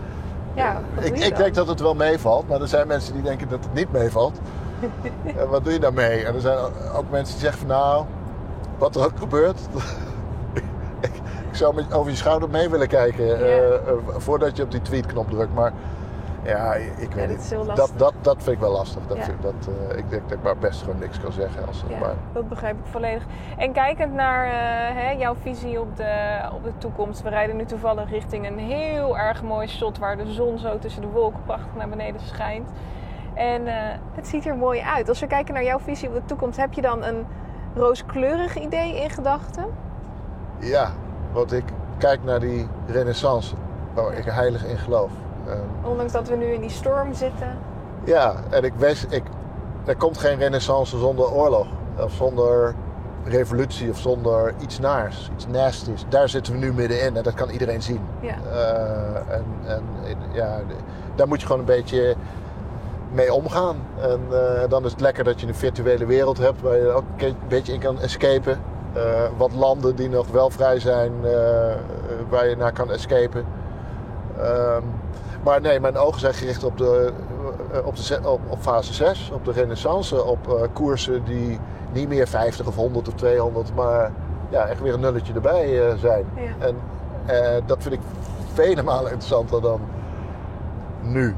ja. 0.53 0.81
ik 0.99 1.17
ik 1.17 1.35
denk 1.35 1.55
dat 1.55 1.67
het 1.67 1.79
wel 1.79 1.93
meevalt, 1.93 2.47
maar 2.47 2.61
er 2.61 2.67
zijn 2.67 2.87
mensen 2.87 3.13
die 3.13 3.21
denken 3.21 3.49
dat 3.49 3.63
het 3.63 3.73
niet 3.73 3.91
meevalt. 3.91 4.39
en 5.39 5.49
wat 5.49 5.63
doe 5.63 5.73
je 5.73 5.79
daarmee? 5.79 6.25
En 6.25 6.35
er 6.35 6.41
zijn 6.41 6.57
ook 6.95 7.09
mensen 7.09 7.33
die 7.33 7.43
zeggen 7.43 7.59
van 7.59 7.67
nou, 7.67 8.05
wat 8.77 8.95
er 8.95 9.05
ook 9.05 9.17
gebeurt. 9.19 9.59
ik, 11.07 11.11
ik 11.49 11.55
zou 11.55 11.75
met, 11.75 11.93
over 11.93 12.11
je 12.11 12.17
schouder 12.17 12.49
mee 12.49 12.69
willen 12.69 12.87
kijken 12.87 13.39
eh, 13.39 13.73
eh, 13.73 13.79
voordat 14.17 14.57
je 14.57 14.63
op 14.63 14.71
die 14.71 14.81
tweetknop 14.81 15.29
drukt. 15.29 15.53
Maar 15.53 15.73
ja, 16.43 16.73
ik 16.73 16.95
weet 16.97 17.15
dat 17.15 17.27
niet. 17.27 17.39
is 17.39 17.49
heel 17.49 17.65
Dat, 17.65 17.91
dat, 17.95 18.13
dat 18.21 18.35
vind 18.37 18.55
ik 18.55 18.59
wel 18.59 18.71
lastig. 18.71 19.07
Dat 19.07 19.17
Ja. 19.17 19.23
vind, 19.23 19.41
dat, 19.41 19.53
eh, 19.89 19.97
ik 19.97 20.09
denk 20.09 20.21
dat 20.29 20.37
ik 20.37 20.43
maar 20.43 20.57
best 20.57 20.81
gewoon 20.81 20.99
niks 20.99 21.19
kan 21.19 21.31
zeggen. 21.31 21.67
Als, 21.67 21.83
Ja, 21.89 21.99
maar, 21.99 22.13
dat 22.33 22.49
begrijp 22.49 22.75
ik 22.79 22.85
volledig. 22.91 23.23
En 23.57 23.71
kijkend 23.71 24.13
naar 24.13 24.45
eh, 24.45 25.01
hè, 25.01 25.09
jouw 25.09 25.35
visie 25.41 25.79
op 25.79 25.97
de, 25.97 26.39
op 26.53 26.63
de 26.63 26.71
toekomst. 26.77 27.21
We 27.21 27.29
rijden 27.29 27.55
nu 27.55 27.65
toevallig 27.65 28.09
richting 28.09 28.47
een 28.47 28.59
heel 28.59 29.17
erg 29.17 29.43
mooi 29.43 29.67
shot 29.67 29.97
waar 29.97 30.17
de 30.17 30.31
zon 30.31 30.57
zo 30.57 30.79
tussen 30.79 31.01
de 31.01 31.07
wolken 31.07 31.43
prachtig 31.45 31.75
naar 31.77 31.89
beneden 31.89 32.21
schijnt. 32.21 32.69
En 33.33 33.67
eh, 33.67 33.73
het 34.15 34.27
ziet 34.27 34.45
er 34.45 34.55
mooi 34.55 34.81
uit. 34.81 35.09
Als 35.09 35.19
we 35.19 35.27
kijken 35.27 35.53
naar 35.53 35.63
jouw 35.63 35.79
visie 35.79 36.07
op 36.07 36.13
de 36.15 36.25
toekomst, 36.25 36.57
heb 36.57 36.73
je 36.73 36.81
dan 36.81 37.03
een 37.03 37.25
rooskleurig 37.75 38.59
idee 38.59 39.01
in 39.03 39.09
gedachten? 39.09 39.65
ja, 40.59 40.91
want 41.31 41.53
ik 41.53 41.63
kijk 41.97 42.23
naar 42.23 42.39
die 42.39 42.67
renaissance 42.87 43.55
waar 43.93 44.13
ik 44.13 44.25
heilig 44.25 44.65
in 44.65 44.77
geloof. 44.77 45.11
En 45.47 45.61
Ondanks 45.81 46.11
dat 46.11 46.27
we 46.27 46.35
nu 46.35 46.45
in 46.45 46.61
die 46.61 46.69
storm 46.69 47.13
zitten. 47.13 47.57
Ja, 48.03 48.35
en 48.49 48.63
ik 48.63 48.73
wees, 48.77 49.05
ik, 49.09 49.23
er 49.85 49.95
komt 49.95 50.17
geen 50.17 50.37
renaissance 50.37 50.97
zonder 50.97 51.31
oorlog. 51.31 51.67
Of 51.97 52.11
zonder 52.11 52.75
revolutie 53.25 53.89
of 53.89 53.97
zonder 53.97 54.53
iets 54.61 54.79
naars, 54.79 55.29
iets 55.33 55.47
nasties. 55.47 56.05
Daar 56.09 56.29
zitten 56.29 56.53
we 56.53 56.59
nu 56.59 56.73
middenin 56.73 57.17
en 57.17 57.23
dat 57.23 57.33
kan 57.33 57.49
iedereen 57.49 57.81
zien. 57.81 58.01
Ja. 58.19 58.35
Eh, 58.51 59.35
en 59.35 59.45
en 59.65 60.17
ja, 60.33 60.59
daar 61.15 61.27
moet 61.27 61.39
je 61.39 61.45
gewoon 61.45 61.61
een 61.61 61.67
beetje 61.67 62.15
mee 63.11 63.33
omgaan. 63.33 63.75
En 64.01 64.19
eh, 64.31 64.69
dan 64.69 64.85
is 64.85 64.91
het 64.91 65.01
lekker 65.01 65.23
dat 65.23 65.41
je 65.41 65.47
een 65.47 65.55
virtuele 65.55 66.05
wereld 66.05 66.37
hebt 66.37 66.61
waar 66.61 66.77
je 66.77 66.89
ook 66.89 67.03
een 67.17 67.35
beetje 67.47 67.73
in 67.73 67.79
kan 67.79 67.99
escapen. 67.99 68.59
Eh, 68.93 69.01
wat 69.37 69.53
landen 69.53 69.95
die 69.95 70.09
nog 70.09 70.27
wel 70.27 70.49
vrij 70.49 70.79
zijn, 70.79 71.11
waar 72.29 72.47
je 72.47 72.55
naar 72.55 72.73
kan 72.73 72.91
escapen. 72.91 73.45
Ehm, 74.37 74.83
maar 75.43 75.61
nee, 75.61 75.79
mijn 75.79 75.97
ogen 75.97 76.19
zijn 76.19 76.33
gericht 76.33 76.63
op, 76.63 76.77
de, 76.77 77.13
eh, 77.71 77.85
op, 77.85 77.95
de, 77.95 78.19
op, 78.23 78.41
op 78.49 78.59
fase 78.59 78.93
6, 78.93 79.31
op 79.33 79.45
de 79.45 79.51
renaissance, 79.51 80.23
op 80.23 80.47
eh, 80.47 80.61
koersen 80.73 81.23
die 81.23 81.59
niet 81.91 82.07
meer 82.07 82.27
50 82.27 82.67
of 82.67 82.75
100 82.75 83.07
of 83.07 83.13
200, 83.13 83.75
maar 83.75 84.11
ja, 84.49 84.65
echt 84.65 84.81
weer 84.81 84.93
een 84.93 84.99
nulletje 84.99 85.33
erbij 85.33 85.87
eh, 85.87 85.97
zijn. 85.97 86.25
Ja. 86.35 86.65
En 86.65 86.75
dat 87.65 87.81
vind 87.81 87.93
ik 87.93 88.01
vele 88.53 88.83
malen 88.83 89.11
interessanter 89.11 89.61
dan 89.61 89.81
nu. 91.01 91.35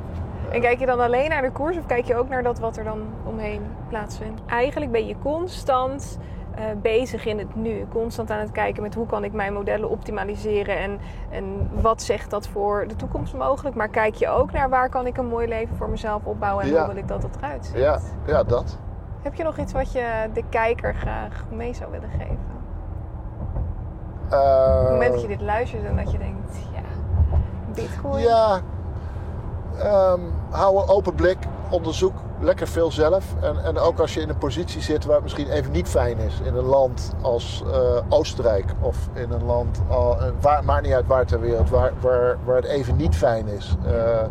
En 0.52 0.62
kijk 0.62 0.80
je 0.80 0.86
dan 0.86 1.00
alleen 1.00 1.30
naar 1.30 1.42
de 1.42 1.52
koers 1.52 1.78
of 1.78 1.86
kijk 1.86 2.06
je 2.06 2.16
ook 2.16 2.30
naar 2.30 2.44
dat 2.44 2.60
wat 2.60 2.78
er 2.78 2.84
dan 2.84 3.02
omheen 3.24 3.62
plaatsvindt? 3.90 4.42
Eigenlijk 4.46 4.92
ben 4.92 5.08
je 5.08 5.16
constant 5.24 6.18
eh, 6.56 6.64
bezig 6.82 7.26
in 7.26 7.38
het 7.40 7.56
nu. 7.56 7.86
Constant 7.92 8.32
aan 8.32 8.40
het 8.40 8.52
kijken 8.52 8.82
met 8.84 8.96
hoe 8.96 9.06
kan 9.06 9.24
ik 9.24 9.34
mijn 9.34 9.54
modellen 9.54 9.90
optimaliseren 9.90 10.78
en, 10.78 11.00
en 11.30 11.70
wat 11.82 12.02
zegt 12.02 12.30
dat 12.30 12.48
voor 12.48 12.88
de 12.88 12.96
toekomst 12.96 13.34
mogelijk. 13.34 13.76
Maar 13.76 13.90
kijk 13.90 14.16
je 14.16 14.28
ook 14.28 14.52
naar 14.52 14.70
waar 14.70 14.90
kan 14.90 15.06
ik 15.08 15.18
een 15.18 15.28
mooi 15.28 15.48
leven 15.48 15.76
voor 15.76 15.90
mezelf 15.90 16.26
opbouwen 16.26 16.64
en 16.64 16.70
Ja. 16.70 16.78
hoe 16.78 16.88
wil 16.94 16.98
ik 17.04 17.08
dat 17.08 17.24
het 17.24 17.36
eruit 17.36 17.66
ziet. 17.66 17.76
Ja, 17.78 18.00
ja 18.26 18.44
dat. 18.44 18.78
Heb 19.22 19.34
je 19.34 19.44
nog 19.44 19.58
iets 19.58 19.74
wat 19.74 19.92
je 19.92 20.30
de 20.34 20.44
kijker 20.50 20.96
graag 20.96 21.46
mee 21.52 21.74
zou 21.74 21.92
willen 21.92 22.10
geven? 22.10 22.54
Op 24.26 24.32
het 24.32 24.90
moment 24.90 25.12
dat 25.12 25.22
je 25.22 25.28
dit 25.28 25.42
luistert 25.42 25.84
en 25.84 25.96
dat 25.96 26.12
je 26.12 26.18
denkt, 26.18 26.58
ja, 26.74 26.82
bitcoin. 27.74 28.24
Ja, 28.24 28.60
ehm, 29.80 30.20
hou 30.50 30.82
een 30.82 30.88
open 30.90 31.16
blik, 31.16 31.38
onderzoek 31.70 32.14
lekker 32.40 32.68
veel 32.68 32.92
zelf. 32.92 33.26
En, 33.42 33.64
en 33.64 33.78
ook 33.78 34.00
als 34.00 34.14
je 34.14 34.22
in 34.22 34.30
een 34.30 34.38
positie 34.38 34.82
zit 34.82 35.06
waar 35.06 35.14
het 35.16 35.24
misschien 35.24 35.50
even 35.50 35.72
niet 35.72 35.88
fijn 35.88 36.18
is. 36.18 36.40
In 36.44 36.56
een 36.56 36.66
land 36.66 37.14
als 37.22 37.64
eh, 37.72 37.80
Oostenrijk 38.10 38.66
of 38.82 38.98
in 39.14 39.32
een 39.32 39.46
land, 39.46 39.82
al, 39.90 40.20
eh, 40.22 40.28
waar, 40.42 40.64
maakt 40.64 40.84
niet 40.84 40.94
uit 40.94 41.08
waar 41.08 41.26
ter 41.26 41.40
wereld, 41.40 41.70
waar, 41.70 41.92
waar, 42.02 42.38
waar 42.46 42.56
het 42.56 42.66
even 42.66 42.96
niet 42.96 43.16
fijn 43.16 43.48
is. 43.48 43.76
Eh, 43.86 44.22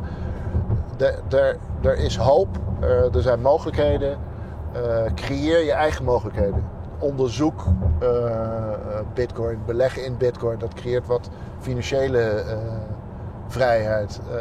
Er 1.83 1.97
is 1.97 2.17
hoop, 2.17 2.49
eh, 2.81 3.15
er 3.15 3.23
zijn 3.23 3.41
mogelijkheden. 3.41 4.19
Eh, 4.73 4.81
creëer 5.15 5.65
je 5.65 5.73
eigen 5.73 6.05
mogelijkheden. 6.05 6.65
Onderzoek 6.99 7.65
eh, 7.99 8.09
eh, 8.27 8.75
bitcoin, 9.15 9.59
beleggen 9.67 10.05
in 10.05 10.17
bitcoin. 10.17 10.59
Dat 10.59 10.75
creëert 10.75 11.07
wat 11.07 11.29
financiële 11.59 12.21
eh, 12.21 12.57
vrijheid. 13.49 14.21
Eh, 14.33 14.39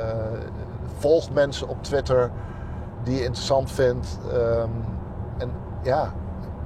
volg 1.03 1.31
mensen 1.31 1.67
op 1.67 1.83
Twitter 1.83 2.31
die 3.03 3.15
je 3.15 3.23
interessant 3.23 3.71
vindt. 3.71 4.19
Ehm, 4.31 4.69
en 5.37 5.51
ja, 5.81 6.13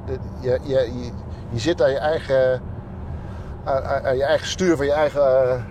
je, 0.06 0.20
je, 0.40 0.60
je, 0.64 1.12
je 1.50 1.60
zit 1.60 1.82
aan 1.82 1.90
je 1.92 1.98
eigen, 1.98 2.62
aan, 3.64 3.84
aan- 3.84 4.18
je 4.18 4.24
eigen 4.24 4.48
stuur 4.48 4.76
van 4.78 4.86
je 4.86 4.92
eigen 4.92 5.66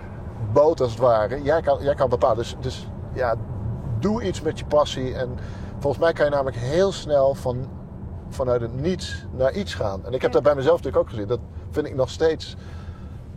boot 0.53 0.81
als 0.81 0.91
het 0.91 0.99
ware. 0.99 1.41
Jij 1.41 1.61
kan, 1.61 1.83
jij 1.83 1.95
kan 1.95 2.09
bepalen. 2.09 2.37
Dus, 2.37 2.55
dus 2.59 2.87
ja, 3.13 3.35
doe 3.99 4.23
iets 4.23 4.41
met 4.41 4.59
je 4.59 4.65
passie. 4.65 5.15
En 5.15 5.37
volgens 5.79 6.03
mij 6.03 6.13
kan 6.13 6.25
je 6.25 6.31
namelijk 6.31 6.57
heel 6.57 6.91
snel 6.91 7.33
van, 7.33 7.65
vanuit 8.29 8.61
het 8.61 8.81
niets 8.81 9.25
naar 9.31 9.53
iets 9.53 9.73
gaan. 9.73 10.05
En 10.05 10.13
ik 10.13 10.21
heb 10.21 10.31
dat 10.31 10.43
bij 10.43 10.55
mezelf 10.55 10.75
natuurlijk 10.75 11.03
ook 11.03 11.09
gezien. 11.09 11.27
Dat 11.27 11.39
vind 11.69 11.87
ik 11.87 11.95
nog 11.95 12.09
steeds 12.09 12.55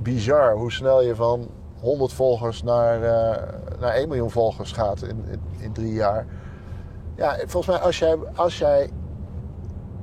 bizar. 0.02 0.52
Hoe 0.54 0.72
snel 0.72 1.02
je 1.02 1.14
van 1.14 1.48
100 1.80 2.12
volgers 2.12 2.62
naar, 2.62 3.02
eh, 3.02 3.42
naar 3.80 3.94
1 3.94 4.08
miljoen 4.08 4.30
volgers 4.30 4.72
gaat 4.72 5.02
in, 5.02 5.24
in, 5.30 5.40
in 5.58 5.72
drie 5.72 5.92
jaar. 5.92 6.26
Ja, 7.16 7.36
volgens 7.46 7.66
mij 7.66 7.78
als 7.86 7.98
jij, 7.98 8.16
als 8.34 8.58
jij 8.58 8.90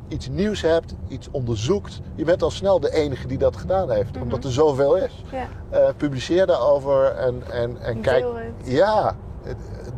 iets 0.07 0.29
nieuws 0.29 0.61
hebt, 0.61 0.95
iets 1.07 1.27
onderzoekt... 1.31 2.01
je 2.15 2.23
bent 2.23 2.41
al 2.43 2.51
snel 2.51 2.79
de 2.79 2.93
enige 2.93 3.27
die 3.27 3.37
dat 3.37 3.57
gedaan 3.57 3.91
heeft. 3.91 4.13
Mhm. 4.13 4.21
Omdat 4.21 4.43
er 4.43 4.51
zoveel 4.51 4.97
is. 4.97 5.23
Ja. 5.31 5.47
Eh, 5.69 5.89
publiceer 5.97 6.45
daarover 6.45 7.05
en, 7.05 7.43
en, 7.51 7.81
en 7.81 8.01
kijk... 8.01 8.21
Deel 8.21 8.35
het. 8.35 8.53
Ja, 8.63 9.15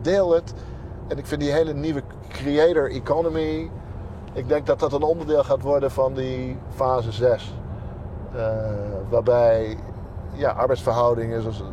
deel 0.02 0.34
het. 0.34 0.54
En 1.08 1.18
ik 1.18 1.26
vind 1.26 1.42
die 1.42 1.52
hele 1.52 1.74
nieuwe 1.74 2.04
creator 2.30 2.92
economy... 2.92 3.70
ik 4.34 4.48
denk 4.48 4.66
dat 4.66 4.80
dat 4.80 4.94
een 4.94 5.04
onderdeel 5.04 5.44
gaat 5.44 5.62
worden 5.62 5.92
van 5.92 6.14
die 6.14 6.58
fase 6.76 7.12
6. 7.12 7.54
Eh, 8.36 8.42
waarbij 9.10 9.78
ja, 10.40 10.52
arbeidsverhoudingen, 10.52 11.42
zoals, 11.42 11.64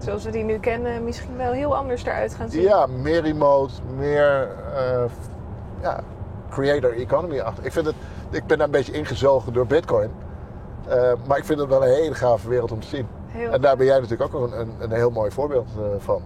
Zoals 0.00 0.24
we 0.24 0.30
die 0.30 0.44
nu 0.44 0.58
kennen, 0.58 1.04
misschien 1.04 1.36
wel 1.36 1.52
heel 1.52 1.76
anders 1.76 2.04
eruit 2.04 2.34
gaan 2.34 2.48
zien. 2.48 2.62
ja, 2.62 2.86
meer 2.86 3.22
remote, 3.22 3.72
meer 3.96 4.48
eh, 4.76 5.04
ja, 5.80 6.00
creator 6.50 6.92
economy 6.92 7.40
achter. 7.40 7.64
Ik, 7.64 7.72
vind 7.72 7.86
het, 7.86 7.94
ik 8.30 8.46
ben 8.46 8.58
daar 8.58 8.66
een 8.66 8.72
beetje 8.72 8.92
ingezogen 8.92 9.52
door 9.52 9.66
Bitcoin. 9.66 10.10
Eh, 10.88 11.12
maar 11.26 11.38
ik 11.38 11.44
vind 11.44 11.58
het 11.60 11.68
wel 11.68 11.82
een 11.82 11.94
hele 11.94 12.14
gave 12.14 12.48
wereld 12.48 12.72
om 12.72 12.80
te 12.80 12.86
zien. 12.86 13.06
Heel 13.26 13.50
En 13.50 13.60
daar 13.60 13.76
ben 13.76 13.86
jij 13.86 14.00
natuurlijk 14.00 14.34
ook 14.34 14.42
een, 14.42 14.60
een, 14.60 14.74
een 14.78 14.92
heel 14.92 15.10
mooi 15.10 15.30
voorbeeld 15.30 15.68
eh, 15.76 15.84
van. 15.98 16.22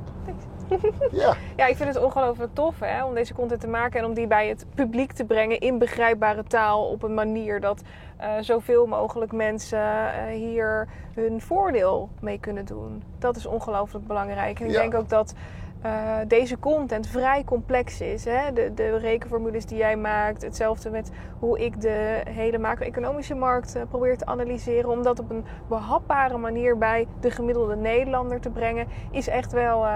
Ja, 1.11 1.35
Ja, 1.57 1.67
ik 1.67 1.77
vind 1.77 1.95
het 1.95 2.05
ongelooflijk 2.05 2.55
tof 2.55 2.81
hè, 2.81 3.05
om 3.05 3.15
deze 3.15 3.35
content 3.35 3.61
te 3.61 3.69
maken 3.69 3.99
en 4.01 4.05
om 4.07 4.15
die 4.15 4.27
bij 4.27 4.49
het 4.49 4.67
publiek 4.75 5.13
te 5.13 5.25
brengen 5.25 5.59
in 5.61 5.79
begrijpbare 5.79 6.43
taal 6.45 6.85
op 6.89 7.03
een 7.03 7.15
manier 7.15 7.61
dat 7.61 7.83
eh, 8.17 8.33
zoveel 8.41 8.87
mogelijk 8.87 9.33
mensen 9.33 9.79
eh, 10.13 10.25
hier 10.35 10.89
hun 11.15 11.41
voordeel 11.41 12.09
mee 12.21 12.39
kunnen 12.41 12.65
doen. 12.65 13.03
Dat 13.19 13.37
is 13.37 13.47
ongelooflijk 13.47 14.07
belangrijk. 14.07 14.61
En 14.61 14.67
ik 14.67 14.73
Ja. 14.73 14.81
denk 14.81 14.95
ook 14.95 15.09
dat 15.09 15.35
eh, 15.83 16.17
deze 16.29 16.59
content 16.59 17.07
vrij 17.07 17.45
complex 17.45 18.01
is. 18.01 18.25
Hè? 18.25 18.53
De, 18.53 18.73
de 18.75 18.97
rekenformules 18.97 19.67
die 19.67 19.79
jij 19.79 19.97
maakt, 19.97 20.43
hetzelfde 20.43 20.91
met 20.91 21.11
hoe 21.39 21.65
ik 21.65 21.81
de 21.81 22.23
hele 22.29 22.59
macro-economische 22.59 23.35
markt 23.35 23.75
eh, 23.75 23.83
probeer 23.89 24.17
te 24.19 24.27
analyseren. 24.27 24.91
Om 24.91 25.03
dat 25.03 25.19
op 25.19 25.31
een 25.31 25.45
behapbare 25.69 26.37
manier 26.39 26.79
bij 26.79 27.07
de 27.21 27.31
gemiddelde 27.31 27.77
Nederlander 27.77 28.41
te 28.41 28.51
brengen, 28.51 28.87
is 29.11 29.29
echt 29.29 29.53
wel, 29.53 29.87
eh, 29.87 29.95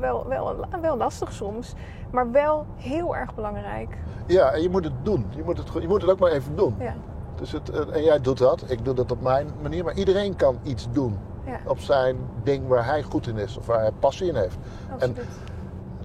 wel, 0.00 0.26
wel, 0.28 0.56
wel 0.80 0.96
lastig 0.96 1.32
soms. 1.32 1.74
Maar 2.10 2.30
wel 2.30 2.66
heel 2.76 3.16
erg 3.16 3.34
belangrijk. 3.34 3.96
ja, 4.26 4.50
en 4.52 4.62
je 4.62 4.70
moet 4.70 4.84
het 4.84 5.04
doen. 5.04 5.26
Je 5.36 5.42
moet 5.42 5.58
het, 5.58 5.68
je 5.82 5.88
moet 5.88 6.00
het 6.02 6.10
ook 6.10 6.18
maar 6.18 6.32
even 6.32 6.56
doen. 6.56 6.74
Ja, 6.78 6.94
Dus 7.36 7.52
het, 7.52 7.70
en 7.70 8.02
jij 8.02 8.20
doet 8.20 8.38
dat, 8.38 8.64
ik 8.68 8.84
doe 8.84 8.94
dat 8.94 9.10
op 9.10 9.20
mijn 9.20 9.46
manier. 9.62 9.84
Maar 9.84 9.94
iedereen 9.94 10.36
kan 10.36 10.58
iets 10.62 10.88
doen 10.92 11.18
ja 11.46 11.60
op 11.66 11.78
zijn 11.78 12.16
ding 12.42 12.68
waar 12.68 12.84
hij 12.84 13.02
goed 13.02 13.26
in 13.26 13.36
is 13.36 13.56
of 13.56 13.66
waar 13.66 13.80
hij 13.80 13.92
passie 13.98 14.28
in 14.28 14.36
heeft. 14.36 14.56
absoluut. 14.92 15.26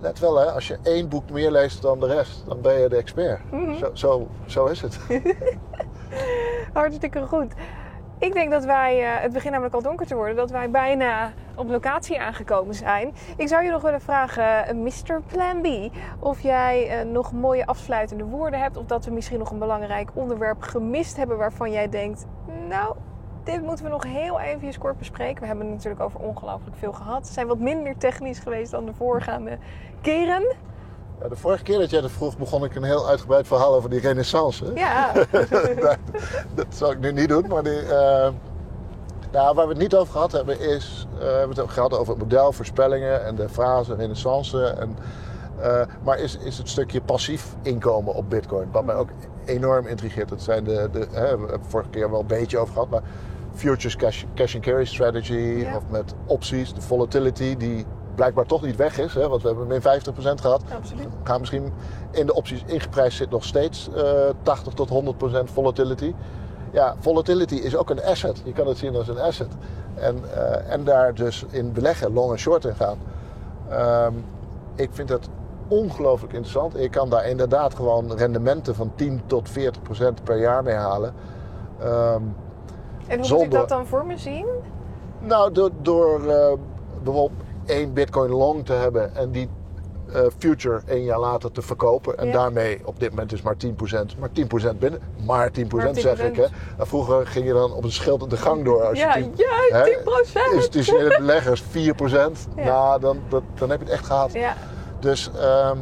Let 0.02 0.20
wel, 0.20 0.38
hè, 0.40 0.52
als 0.52 0.68
je 0.68 0.78
één 0.84 1.10
boek 1.10 1.30
meer 1.30 1.52
leest 1.52 1.82
dan 1.82 2.00
de 2.00 2.08
rest, 2.08 2.44
dan 2.48 2.62
ben 2.62 2.74
je 2.74 2.90
de 2.90 2.96
expert. 2.96 3.52
Mhm. 3.52 3.78
Zo, 3.78 3.90
zo, 3.94 4.28
zo 4.46 4.66
is 4.66 4.82
het. 4.82 5.00
Hartstikke 6.74 7.28
goed. 7.28 7.54
Ik 8.18 8.34
denk 8.34 8.52
dat 8.52 8.66
wij, 8.66 9.04
eh, 9.04 9.22
het 9.22 9.34
begint 9.34 9.52
namelijk 9.52 9.76
al 9.76 9.82
donker 9.82 10.06
te 10.06 10.16
worden, 10.16 10.36
dat 10.36 10.52
wij 10.52 10.70
bijna 10.70 11.34
op 11.56 11.70
locatie 11.70 12.20
aangekomen 12.20 12.76
zijn. 12.76 13.14
Ik 13.38 13.48
zou 13.48 13.64
je 13.64 13.72
nog 13.72 13.82
willen 13.82 14.02
vragen, 14.02 14.68
eh, 14.68 14.76
Mr. 14.76 15.22
Plan 15.22 15.62
B, 15.62 15.68
of 16.20 16.42
jij 16.42 16.88
eh, 16.90 17.06
nog 17.06 17.32
mooie 17.32 17.66
afsluitende 17.66 18.24
woorden 18.24 18.60
hebt. 18.60 18.78
Of 18.78 18.86
dat 18.86 19.06
we 19.06 19.12
misschien 19.12 19.40
nog 19.40 19.52
een 19.52 19.60
belangrijk 19.60 20.10
onderwerp 20.14 20.62
gemist 20.62 21.18
hebben 21.18 21.38
waarvan 21.38 21.72
jij 21.72 21.90
denkt, 21.90 22.26
nou, 22.68 22.96
dit 23.46 23.62
moeten 23.62 23.86
we 23.86 23.92
nog 23.92 24.04
heel 24.04 24.40
even 24.40 24.80
kort 24.80 24.98
bespreken. 24.98 25.42
We 25.42 25.48
hebben 25.48 25.66
het 25.66 25.76
natuurlijk 25.76 26.04
over 26.04 26.20
ongelooflijk 26.20 26.76
veel 26.78 26.94
gehad. 26.94 27.28
We 27.28 27.34
zijn 27.34 27.48
wat 27.48 27.60
minder 27.60 27.98
technisch 27.98 28.40
geweest 28.40 28.72
dan 28.72 28.86
de 28.86 28.94
voorgaande 28.94 29.58
keren. 30.02 30.56
Ja, 31.22 31.28
de 31.28 31.36
vorige 31.36 31.64
keer 31.64 31.80
dat 31.80 31.90
jij 31.90 32.02
dat 32.02 32.12
vroeg, 32.12 32.38
begon 32.38 32.64
ik 32.64 32.76
een 32.76 32.84
heel 32.84 33.08
uitgebreid 33.08 33.48
verhaal 33.48 33.76
over 33.76 33.90
die 33.90 34.00
renaissance. 34.00 34.72
Ja, 34.76 35.12
dat, 35.82 35.98
dat 36.54 36.66
zal 36.70 36.92
ik 36.92 37.00
nu 37.00 37.12
niet 37.12 37.30
doen, 37.30 37.48
maar 37.48 37.64
die, 37.64 37.82
eh, 37.82 38.30
nou, 39.32 39.56
waar 39.56 39.68
we 39.68 39.74
het 39.74 39.82
niet 39.82 39.96
over 39.96 40.12
gehad 40.12 40.32
hebben 40.32 40.60
is... 40.60 41.08
eh, 41.14 41.20
we 41.20 41.26
hebben 41.26 41.58
het 41.58 41.70
gehad 41.70 41.98
over 41.98 42.14
het 42.14 42.22
model, 42.22 42.52
voorspellingen 42.52 43.26
en 43.26 43.36
de 43.36 43.50
fase, 43.50 43.96
renaissance. 43.96 44.66
En, 44.68 44.98
eh, 45.60 45.82
maar 46.04 46.20
is, 46.20 46.38
is 46.38 46.58
het 46.58 46.70
stukje 46.70 47.02
passief 47.02 47.56
inkomen 47.62 48.14
op 48.14 48.30
bitcoin, 48.30 48.68
wat 48.72 48.86
mij 48.86 48.96
ook 48.96 49.10
enorm 49.46 49.88
intrigeert. 49.88 50.30
Dat 50.30 50.42
zijn 50.42 50.64
de, 50.64 50.90
de 50.92 51.00
hè, 51.00 51.22
we 51.22 51.28
hebben 51.28 51.50
het 51.50 51.68
vorige 51.68 51.90
keer 51.90 52.12
wel 52.12 52.20
een 52.20 52.28
beetje 52.28 52.58
over 52.58 52.74
gehad, 52.74 52.90
maar 52.90 53.04
futures 53.56 53.96
cash, 53.96 54.24
cash 54.34 54.56
and 54.56 54.64
carry 54.64 54.86
strategy 54.86 55.34
Ja. 55.34 55.76
of 55.76 55.84
met 55.90 56.14
opties, 56.26 56.74
de 56.74 56.82
volatility 56.82 57.58
die 57.58 57.86
blijkbaar 58.16 58.46
toch 58.46 58.62
niet 58.62 58.76
weg 58.76 59.00
is. 59.00 59.14
Hè, 59.14 59.28
want 59.30 59.42
we 59.42 59.48
hebben 59.48 59.68
min 59.68 59.82
50% 59.82 60.42
gehad. 60.42 60.64
absoluut. 60.76 61.08
Gaan 61.24 61.40
misschien 61.40 61.74
in 62.12 62.26
de 62.26 62.34
opties 62.34 62.64
ingeprijsd 62.66 63.18
zit 63.18 63.30
nog 63.30 63.44
steeds 63.44 63.90
eh 63.96 64.04
80 64.42 64.74
tot 64.74 64.90
100% 64.90 65.52
volatility. 65.52 66.14
Ja, 66.72 66.96
volatility 67.00 67.56
is 67.56 67.76
ook 67.76 67.90
een 67.90 68.04
asset. 68.04 68.42
Je 68.46 68.52
kan 68.54 68.68
het 68.68 68.78
zien 68.78 68.96
als 68.96 69.08
een 69.08 69.20
asset. 69.20 69.48
En, 69.96 70.18
eh, 70.34 70.74
en 70.74 70.84
daar 70.84 71.14
dus 71.14 71.46
in 71.50 71.72
beleggen, 71.72 72.14
long 72.14 72.32
en 72.32 72.38
short 72.40 72.66
in 72.66 72.76
gaan. 72.76 72.98
Ehm, 73.70 74.14
ik 74.76 74.90
vind 74.92 75.08
dat 75.08 75.30
ongelooflijk 75.68 76.34
interessant. 76.34 76.74
Je 76.74 76.90
kan 76.90 77.10
daar 77.10 77.28
inderdaad 77.28 77.76
gewoon 77.76 78.18
rendementen 78.18 78.76
van 78.76 78.92
10 78.96 79.22
tot 79.26 79.50
40% 79.50 80.24
per 80.24 80.40
jaar 80.40 80.64
mee 80.64 80.76
halen. 80.76 81.14
Ehm, 81.80 82.22
En 83.08 83.10
hoe 83.10 83.18
moet 83.18 83.26
Zonder- 83.28 83.46
ik 83.46 83.52
dat 83.52 83.70
dan 83.70 83.86
voor 83.88 84.06
me 84.06 84.18
zien? 84.18 84.46
nou, 85.20 85.52
door, 85.52 85.70
door 85.82 86.28
eh, 86.30 86.54
bijvoorbeeld 87.04 87.42
één 87.66 87.94
bitcoin 87.94 88.32
long 88.32 88.66
te 88.66 88.74
hebben 88.74 89.16
en 89.16 89.32
die 89.32 89.50
eh, 90.14 90.22
future 90.38 90.82
één 90.88 91.04
jaar 91.04 91.20
later 91.20 91.52
te 91.52 91.62
verkopen. 91.62 92.18
En 92.18 92.26
Ja. 92.28 92.32
daarmee 92.34 92.82
op 92.86 93.00
dit 93.00 93.10
moment 93.10 93.32
is 93.34 93.42
maar 93.42 93.56
10%, 93.58 94.18
maar 94.20 94.30
10% 94.32 94.80
binnen. 94.80 95.00
Maar 95.26 95.52
10%, 95.52 95.84
Maar 95.94 96.02
zeg 96.02 96.20
ik. 96.20 96.36
Hè. 96.36 96.44
10%. 96.48 96.52
En 96.78 96.88
vroeger 96.88 97.28
ging 97.28 97.46
je 97.46 97.54
dan 97.54 97.74
op 97.74 97.84
een 97.84 97.92
schild 97.92 98.30
de 98.30 98.38
gang 98.38 98.64
door. 98.66 98.84
Als 98.84 99.00
Ja, 99.00 99.16
je 99.16 99.24
10, 99.24 99.34
ja, 99.36 99.78
hè, 99.78 99.84
10%. 99.84 100.54
Institutionele 100.54 101.18
beleggers 101.18 101.62
4%. 101.62 102.48
Ja. 102.56 102.64
Nou, 102.64 103.00
dan, 103.00 103.20
dat, 103.30 103.44
dan 103.54 103.70
heb 103.70 103.80
je 103.80 103.86
het 103.86 103.94
echt 103.94 104.06
gehad. 104.06 104.34
Ja, 104.34 104.54
Dus 105.00 105.32
ehm, 105.40 105.78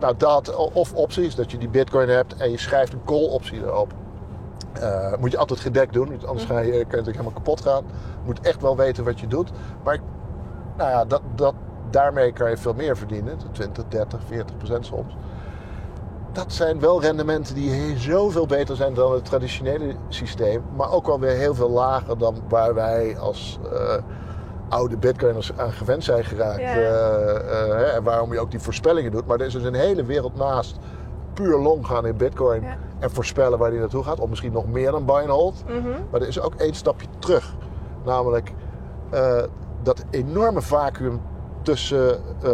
nou, 0.00 0.14
dat, 0.16 0.54
of 0.72 0.94
opties, 0.94 1.34
dat 1.34 1.50
je 1.50 1.58
die 1.58 1.68
bitcoin 1.68 2.08
hebt 2.08 2.36
en 2.36 2.50
je 2.50 2.58
schrijft 2.58 2.92
een 2.92 3.04
call 3.04 3.28
optie 3.28 3.58
erop. 3.64 3.92
Eh, 4.72 5.12
moet 5.18 5.30
je 5.30 5.38
altijd 5.38 5.60
gedekt 5.60 5.92
doen, 5.92 6.20
anders 6.26 6.46
ga 6.46 6.58
je, 6.58 6.70
kan 6.70 6.78
je 6.78 6.84
natuurlijk 6.84 7.06
helemaal 7.06 7.32
kapot 7.32 7.60
gaan. 7.60 7.84
Je 7.86 8.24
moet 8.24 8.40
echt 8.40 8.60
wel 8.60 8.76
weten 8.76 9.04
wat 9.04 9.20
je 9.20 9.26
doet. 9.26 9.50
Maar 9.84 9.98
nou 10.76 10.90
ja, 10.90 11.04
dat, 11.04 11.22
dat, 11.34 11.54
daarmee 11.90 12.32
kan 12.32 12.50
je 12.50 12.56
veel 12.56 12.74
meer 12.74 12.96
verdienen. 12.96 13.38
20, 13.52 13.84
30, 13.88 14.20
40 14.26 14.56
procent 14.56 14.86
soms. 14.86 15.16
Dat 16.32 16.52
zijn 16.52 16.80
wel 16.80 17.00
rendementen 17.00 17.54
die 17.54 17.98
zoveel 17.98 18.46
beter 18.46 18.76
zijn 18.76 18.94
dan 18.94 19.12
het 19.12 19.24
traditionele 19.24 19.94
systeem. 20.08 20.62
Maar 20.76 20.90
ook 20.90 21.06
wel 21.06 21.20
weer 21.20 21.36
heel 21.36 21.54
veel 21.54 21.70
lager 21.70 22.18
dan 22.18 22.36
waar 22.48 22.74
wij 22.74 23.18
als 23.18 23.58
eh, 23.72 23.94
oude 24.68 24.96
bitcoiners 24.96 25.52
aan 25.56 25.72
gewend 25.72 26.04
zijn 26.04 26.24
geraakt. 26.24 26.60
Ja. 26.60 26.74
Eh, 26.74 27.66
hè, 27.76 27.84
en 27.84 28.02
waarom 28.02 28.32
je 28.32 28.40
ook 28.40 28.50
die 28.50 28.60
voorspellingen 28.60 29.10
doet. 29.10 29.26
Maar 29.26 29.40
er 29.40 29.46
is 29.46 29.52
dus 29.52 29.64
een 29.64 29.74
hele 29.74 30.04
wereld 30.04 30.36
naast 30.36 30.78
puur 31.34 31.58
long 31.58 31.86
gaan 31.86 32.06
in 32.06 32.16
bitcoin. 32.16 32.62
Ja. 32.62 32.76
En 32.98 33.10
voorspellen 33.10 33.58
waar 33.58 33.70
die 33.70 33.78
naartoe 33.78 34.02
gaat. 34.02 34.20
Of 34.20 34.28
misschien 34.28 34.52
nog 34.52 34.66
meer 34.66 34.90
dan 34.90 35.04
buy 35.04 35.20
and 35.20 35.28
hold. 35.28 35.64
mhm. 35.66 35.88
Maar 36.10 36.20
er 36.20 36.28
is 36.28 36.40
ook 36.40 36.54
één 36.54 36.74
stapje 36.74 37.06
terug. 37.18 37.54
Namelijk 38.04 38.52
eh, 39.10 39.42
dat 39.82 40.04
enorme 40.10 40.62
vacuüm 40.62 41.20
tussen 41.62 42.20
eh, 42.42 42.50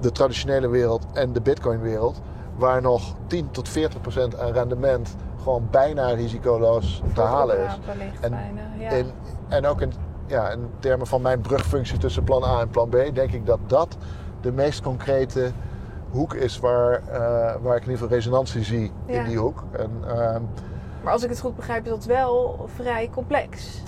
de 0.00 0.12
traditionele 0.12 0.68
wereld 0.68 1.06
en 1.12 1.32
de 1.32 1.40
bitcoin-wereld. 1.40 2.20
Waar 2.56 2.82
nog 2.82 3.14
10 3.26 3.50
tot 3.50 3.68
40 3.68 4.00
procent 4.00 4.38
aan 4.38 4.52
rendement 4.52 5.16
gewoon 5.42 5.68
bijna 5.70 6.08
risicoloos 6.08 7.02
te 7.14 7.20
halen 7.20 7.64
is. 7.64 7.74
Oprapen 7.74 7.98
ligt 7.98 8.20
En 8.20 8.30
bijna, 8.30 8.62
ja. 8.78 8.90
En, 8.90 9.06
en 9.48 9.66
ook 9.66 9.80
in, 9.80 9.92
ja, 10.26 10.50
in 10.50 10.70
termen 10.78 11.06
van 11.06 11.22
mijn 11.22 11.40
brugfunctie 11.40 11.98
tussen 11.98 12.24
plan 12.24 12.44
A 12.44 12.60
en 12.60 12.68
plan 12.68 12.88
B, 12.88 12.96
denk 13.14 13.32
ik 13.32 13.46
dat 13.46 13.58
dat 13.66 13.96
de 14.40 14.52
meest 14.52 14.82
concrete 14.82 15.52
hoek 16.10 16.34
is 16.34 16.58
waar, 16.58 16.92
eh, 17.08 17.18
waar 17.62 17.76
ik 17.76 17.82
in 17.82 17.90
ieder 17.90 17.92
geval 17.92 18.08
resonantie 18.08 18.62
zie 18.64 18.92
Ja. 19.06 19.20
in 19.20 19.28
die 19.28 19.38
hoek. 19.38 19.62
En, 19.72 19.90
ehm, 20.08 20.42
Maar 21.02 21.12
als 21.12 21.22
ik 21.24 21.30
het 21.30 21.40
goed 21.40 21.56
begrijp, 21.56 21.84
is 21.84 21.90
dat 21.90 22.04
wel 22.04 22.68
vrij 22.74 23.10
complex. 23.14 23.82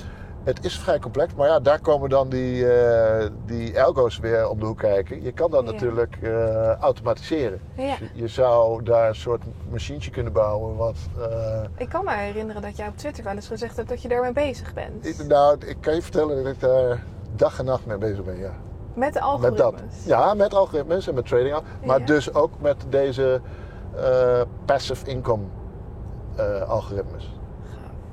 Het 0.45 0.65
is 0.65 0.78
vrij 0.78 0.99
complex, 0.99 1.35
maar 1.35 1.49
ja, 1.49 1.61
daar 1.61 1.81
komen 1.81 2.09
dan 2.11 2.28
die, 2.28 2.73
eh, 2.73 3.27
die 3.47 3.82
algo's 3.82 4.19
weer 4.19 4.49
om 4.49 4.61
de 4.61 4.66
hoek 4.66 4.78
kijken. 4.78 5.23
Je 5.23 5.32
kan 5.32 5.51
dat 5.51 5.65
Ja. 5.65 5.70
natuurlijk 5.73 6.16
eh, 6.23 6.74
automatiseren. 6.74 7.61
Ja. 7.74 7.97
Dus 7.99 8.09
je, 8.15 8.28
zou 8.28 8.82
daar 8.82 9.09
een 9.09 9.15
soort 9.15 9.43
machientje 9.70 10.11
kunnen 10.11 10.32
bouwen 10.32 10.77
wat... 10.77 10.97
Ik 11.77 11.89
kan 11.89 12.05
me 12.05 12.15
herinneren 12.16 12.62
dat 12.62 12.77
jij 12.77 12.89
op 12.89 12.97
Twitter 12.97 13.24
wel 13.24 13.35
eens 13.35 13.47
gezegd 13.49 13.77
hebt 13.77 13.89
dat 13.89 14.03
je 14.03 14.09
daarmee 14.09 14.32
bezig 14.32 14.74
bent. 14.74 15.07
ik, 15.07 15.27
nou, 15.27 15.57
ik 15.66 15.77
kan 15.81 15.95
je 15.95 16.03
vertellen 16.03 16.45
dat 16.45 16.53
ik 16.53 16.61
daar 16.61 17.03
dag 17.36 17.59
en 17.59 17.65
nacht 17.65 17.86
mee 17.86 17.99
bezig 17.99 18.24
ben, 18.24 18.39
ja. 18.39 18.53
Met 18.99 19.12
de 19.12 19.19
Met 19.19 19.29
algoritmes. 19.29 19.81
dat. 19.81 20.05
Ja, 20.07 20.35
met 20.35 20.55
algoritmes 20.55 21.09
en 21.09 21.15
met 21.15 21.27
trading. 21.27 21.57
Maar 21.85 21.99
Ja. 22.01 22.07
dus 22.07 22.35
ook 22.35 22.51
met 22.61 22.77
deze 22.89 23.41
eh, 23.97 24.41
passive 24.65 25.07
income 25.07 25.43
eh, 26.37 26.69
algoritmes. 26.69 27.37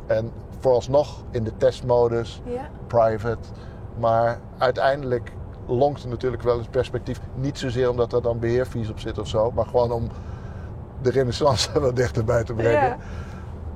En 0.05 0.31
vooralsnog 0.59 1.23
in 1.31 1.43
de 1.43 1.57
testmodus, 1.57 2.41
Ja. 2.45 2.69
private. 2.87 3.47
Maar 3.97 4.39
uiteindelijk 4.57 5.31
longt 5.67 6.03
er 6.03 6.09
natuurlijk 6.09 6.43
wel 6.43 6.57
eens 6.57 6.67
perspectief. 6.67 7.19
Niet 7.35 7.57
zozeer 7.59 7.89
omdat 7.89 8.13
er 8.13 8.21
dan 8.21 8.39
beheerfees 8.39 8.89
op 8.89 8.99
zit 8.99 9.17
of 9.17 9.27
zo. 9.27 9.51
Maar 9.51 9.65
gewoon 9.65 9.91
om 9.91 10.07
de 11.01 11.09
renaissance 11.11 11.79
wat 11.79 11.95
dichterbij 11.95 12.43
te 12.43 12.53
brengen. 12.53 12.87
Ja. 12.87 12.97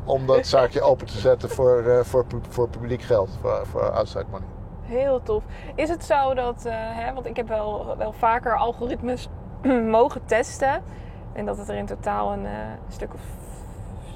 Om 0.03 0.26
dat 0.27 0.45
zaakje 0.48 0.81
open 0.81 1.07
te 1.07 1.18
zetten 1.18 1.49
voor, 1.49 1.84
eh, 1.84 2.03
voor, 2.03 2.26
voor 2.49 2.69
publiek 2.69 3.02
geld. 3.02 3.30
Voor, 3.41 3.61
voor 3.72 3.90
outside 3.91 4.26
money. 4.31 4.48
Heel 4.89 5.23
tof. 5.23 5.43
Is 5.75 5.89
het 5.89 6.03
zo 6.03 6.33
dat, 6.33 6.65
eh, 6.65 6.73
hè, 6.75 7.13
want 7.13 7.25
ik 7.25 7.35
heb 7.35 7.47
wel, 7.47 7.97
wel 7.97 8.11
vaker 8.11 8.57
algoritmes 8.57 9.29
mogen 9.97 10.25
testen. 10.25 10.83
En 11.33 11.45
dat 11.45 11.57
het 11.57 11.69
er 11.69 11.75
in 11.75 11.85
totaal 11.85 12.33
een 12.33 12.45
eh, 12.45 12.51
stuk 12.87 13.13
of 13.13 13.21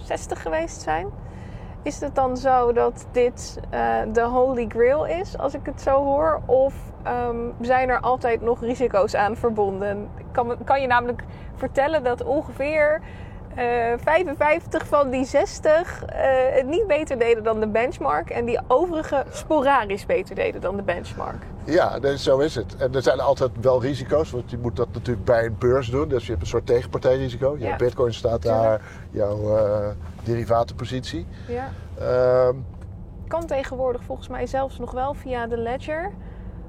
60 0.04 0.42
geweest 0.42 0.82
zijn. 0.82 1.08
is 1.82 2.00
het 2.00 2.16
dan 2.16 2.38
zo 2.38 2.74
dat 2.74 3.08
dit 3.12 3.60
eh, 3.70 4.02
de 4.14 4.22
holy 4.22 4.66
grail 4.68 5.06
is, 5.06 5.38
als 5.38 5.54
ik 5.54 5.66
het 5.66 5.82
zo 5.82 6.04
hoor? 6.04 6.42
Of 6.46 6.74
ehm, 7.04 7.38
zijn 7.62 7.90
er 7.90 8.00
altijd 8.00 8.42
nog 8.42 8.62
risico's 8.62 9.16
aan 9.16 9.36
verbonden? 9.36 10.10
Kan, 10.32 10.58
kan 10.64 10.82
je 10.82 10.88
namelijk 10.88 11.24
vertellen 11.56 12.04
dat 12.04 12.24
ongeveer 12.24 13.02
55 13.56 14.88
van 14.88 15.10
die 15.10 15.26
60 15.26 16.04
eh, 16.06 16.22
het 16.56 16.66
niet 16.68 16.88
beter 16.88 17.20
deden 17.20 17.44
dan 17.44 17.60
de 17.60 17.68
benchmark. 17.68 18.30
En 18.30 18.46
die 18.46 18.60
overige 18.68 19.26
sporadisch 19.32 20.06
beter 20.06 20.36
deden 20.36 20.62
dan 20.62 20.76
de 20.76 20.82
benchmark. 20.82 21.44
Ja, 21.64 22.00
dus 22.00 22.24
zo 22.24 22.38
is 22.40 22.56
het. 22.56 22.76
En 22.76 22.96
er 22.96 23.02
zijn 23.02 23.20
altijd 23.20 23.52
wel 23.62 23.82
risico's, 23.82 24.32
want 24.32 24.50
je 24.52 24.58
moet 24.58 24.76
dat 24.76 24.88
natuurlijk 24.94 25.26
bij 25.26 25.46
een 25.46 25.56
beurs 25.60 25.90
doen. 25.90 26.08
Dus 26.08 26.24
je 26.24 26.30
hebt 26.30 26.42
een 26.42 26.48
soort 26.48 26.66
tegenpartijrisico. 26.66 27.56
Jouw 27.58 27.70
Ja. 27.70 27.76
bitcoin 27.76 28.14
staat 28.14 28.42
daar, 28.42 28.82
jouw 29.12 29.58
eh, 29.58 29.88
derivatenpositie. 30.24 31.28
Ja. 31.48 31.70
Ehm, 32.00 32.56
kan 33.28 33.46
tegenwoordig 33.46 34.04
volgens 34.04 34.28
mij 34.28 34.46
zelfs 34.48 34.80
nog 34.80 34.92
wel 34.92 35.14
via 35.14 35.48
de 35.48 35.58
ledger 35.58 36.12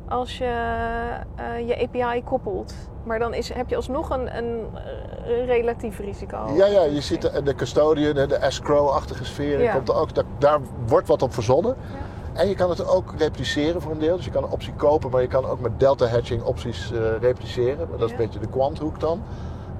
als 0.08 0.38
je 0.38 0.44
eh, 1.36 1.68
je 1.68 1.88
API 1.88 2.22
koppelt. 2.24 2.74
Maar 3.04 3.18
dan 3.18 3.34
is, 3.34 3.52
heb 3.52 3.68
je 3.68 3.76
alsnog 3.76 4.10
een, 4.10 4.36
een, 4.36 4.60
eh, 4.74 5.46
relatief 5.46 5.98
risico. 5.98 6.50
ja, 6.54 6.66
ja, 6.66 6.82
je 6.82 7.00
ziet 7.00 7.22
de, 7.22 7.42
de 7.42 7.54
custodian, 7.54 8.14
de 8.28 8.36
escrow-achtige 8.36 9.24
sfeer. 9.24 9.60
Ja. 9.62 9.72
Komt 9.74 9.88
er 9.88 9.94
ook, 9.94 10.14
daar, 10.14 10.24
daar 10.38 10.58
wordt 10.86 11.08
wat 11.08 11.22
op 11.22 11.34
verzonnen. 11.34 11.76
En 12.32 12.48
je 12.48 12.54
kan 12.54 12.70
het 12.70 12.88
ook 12.88 13.14
repliceren 13.18 13.80
voor 13.80 13.92
een 13.92 13.98
deel. 13.98 14.16
Dus 14.16 14.24
je 14.24 14.30
kan 14.30 14.42
een 14.44 14.50
optie 14.50 14.72
kopen, 14.74 15.10
maar 15.10 15.20
je 15.20 15.28
kan 15.28 15.44
ook 15.46 15.60
met 15.60 15.80
delta 15.80 16.06
hedging 16.06 16.42
opties 16.42 16.92
eh, 16.92 16.98
repliceren. 17.20 17.88
Maar 17.88 17.98
dat 17.98 18.08
is 18.10 18.14
Ja. 18.14 18.20
een 18.20 18.24
beetje 18.24 18.40
de 18.40 18.48
kwanthoek 18.48 19.00
dan. 19.00 19.22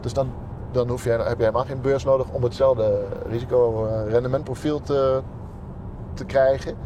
Dus 0.01 0.12
dan, 0.12 0.32
dan 0.72 0.88
hoef 0.88 1.05
je, 1.05 1.10
heb 1.10 1.36
je 1.36 1.44
helemaal 1.44 1.64
geen 1.64 1.80
beurs 1.80 2.05
nodig 2.05 2.26
om 2.32 2.42
hetzelfde 2.42 3.05
risico-rendementprofiel 3.28 4.80
te, 4.80 5.20
te 6.14 6.24
krijgen. 6.24 6.76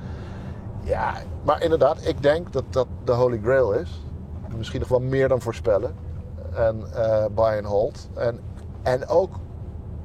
Ja, 0.81 1.15
maar 1.43 1.63
inderdaad, 1.63 2.07
ik 2.07 2.23
denk 2.23 2.53
dat 2.53 2.65
dat 2.71 2.87
de 3.05 3.13
holy 3.13 3.41
grail 3.43 3.73
is. 3.73 4.03
Misschien 4.57 4.81
nog 4.81 4.89
wel 4.89 5.01
meer 5.01 5.29
dan 5.29 5.41
voorspellen. 5.41 5.95
En 6.59 6.83
eh, 6.95 7.25
buy 7.35 7.57
and 7.57 7.65
hold. 7.67 8.09
En, 8.15 8.41
en 8.83 9.09
ook, 9.09 9.31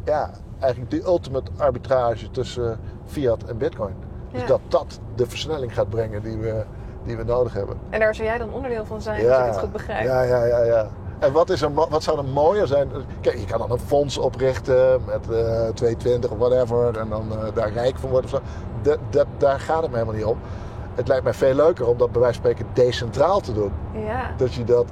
ja, 0.06 0.30
eigenlijk 0.60 0.92
die 0.92 1.04
ultimate 1.06 1.52
arbitrage 1.58 2.32
tussen 2.32 2.80
fiat 3.06 3.44
en 3.44 3.58
bitcoin. 3.58 3.94
Dus 4.32 4.42
Ja. 4.42 4.48
dat 4.48 4.60
dat 4.68 5.00
de 5.16 5.26
versnelling 5.28 5.74
gaat 5.74 5.90
brengen 5.90 6.22
die 6.22 6.38
we, 6.38 6.64
die 7.04 7.18
we 7.18 7.24
nodig 7.24 7.54
hebben. 7.54 7.78
En 7.90 8.00
daar 8.00 8.16
zou 8.16 8.28
jij 8.28 8.38
dan 8.38 8.54
onderdeel 8.54 8.86
van 8.86 9.02
zijn, 9.02 9.28
als 9.30 9.40
ik 9.40 9.46
het 9.46 9.58
goed 9.60 9.72
begrijp. 9.72 10.04
Ja, 10.06 10.22
ja, 10.22 10.46
ja, 10.46 10.64
ja. 10.64 10.88
En 11.20 11.32
wat, 11.32 11.50
is 11.50 11.68
mo- 11.68 11.88
wat 11.90 12.04
zou 12.04 12.18
er 12.18 12.26
mooier 12.26 12.68
zijn? 12.68 12.90
Kijk, 13.22 13.38
je 13.38 13.46
kan 13.46 13.60
dan 13.60 13.72
een 13.72 13.80
fonds 13.80 14.18
oprichten 14.18 15.02
met 15.06 15.30
eh 15.32 15.68
220 15.74 16.32
of 16.32 16.38
whatever. 16.38 16.98
En 17.00 17.10
dan 17.10 17.32
eh, 17.32 17.38
daar 17.54 17.72
rijk 17.72 17.98
van 17.98 18.10
worden 18.10 18.32
of 18.34 18.38
zo. 18.38 18.44
Dat, 18.82 18.98
dat, 19.10 19.26
daar 19.38 19.60
gaat 19.60 19.82
het 19.82 19.90
me 19.92 19.98
helemaal 19.98 20.16
niet 20.16 20.26
om. 20.26 20.38
Het 20.96 21.08
lijkt 21.08 21.24
mij 21.24 21.34
veel 21.34 21.54
leuker 21.54 21.88
om 21.88 21.98
dat 21.98 22.12
bij 22.12 22.22
wijze 22.22 22.42
van 22.42 22.50
spreken 22.52 22.74
decentraal 22.74 23.40
te 23.40 23.54
doen. 23.54 23.72
Ja. 23.94 24.32
Dat 24.38 24.54
je 24.54 24.64
dat 24.64 24.86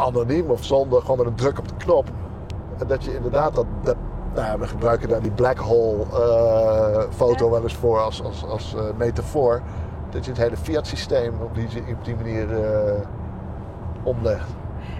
anoniem 0.00 0.50
of 0.50 0.64
zonder, 0.64 1.00
gewoon 1.00 1.16
met 1.16 1.26
een 1.26 1.34
druk 1.34 1.58
op 1.58 1.68
de 1.68 1.74
knop. 1.76 2.08
En 2.78 2.86
dat 2.86 3.04
je 3.04 3.14
inderdaad 3.14 3.54
dat, 3.54 3.66
dat 3.82 3.96
nou 4.34 4.60
we 4.60 4.66
gebruiken 4.66 5.08
daar 5.08 5.22
die 5.22 5.30
black 5.30 5.58
hole 5.58 6.02
eh, 6.02 7.02
foto 7.10 7.44
Ja. 7.44 7.50
wel 7.50 7.62
eens 7.62 7.74
voor 7.74 7.98
als, 8.00 8.22
als, 8.22 8.44
als 8.46 8.74
eh, 8.74 8.82
metafoor. 8.96 9.62
Dat 10.10 10.24
je 10.24 10.30
het 10.30 10.40
hele 10.40 10.56
fiat 10.56 10.86
systeem 10.86 11.34
op 11.42 11.54
die, 11.54 11.68
op 11.94 12.04
die 12.04 12.16
manier 12.16 12.64
eh, 12.64 12.92
omlegt. 14.02 14.48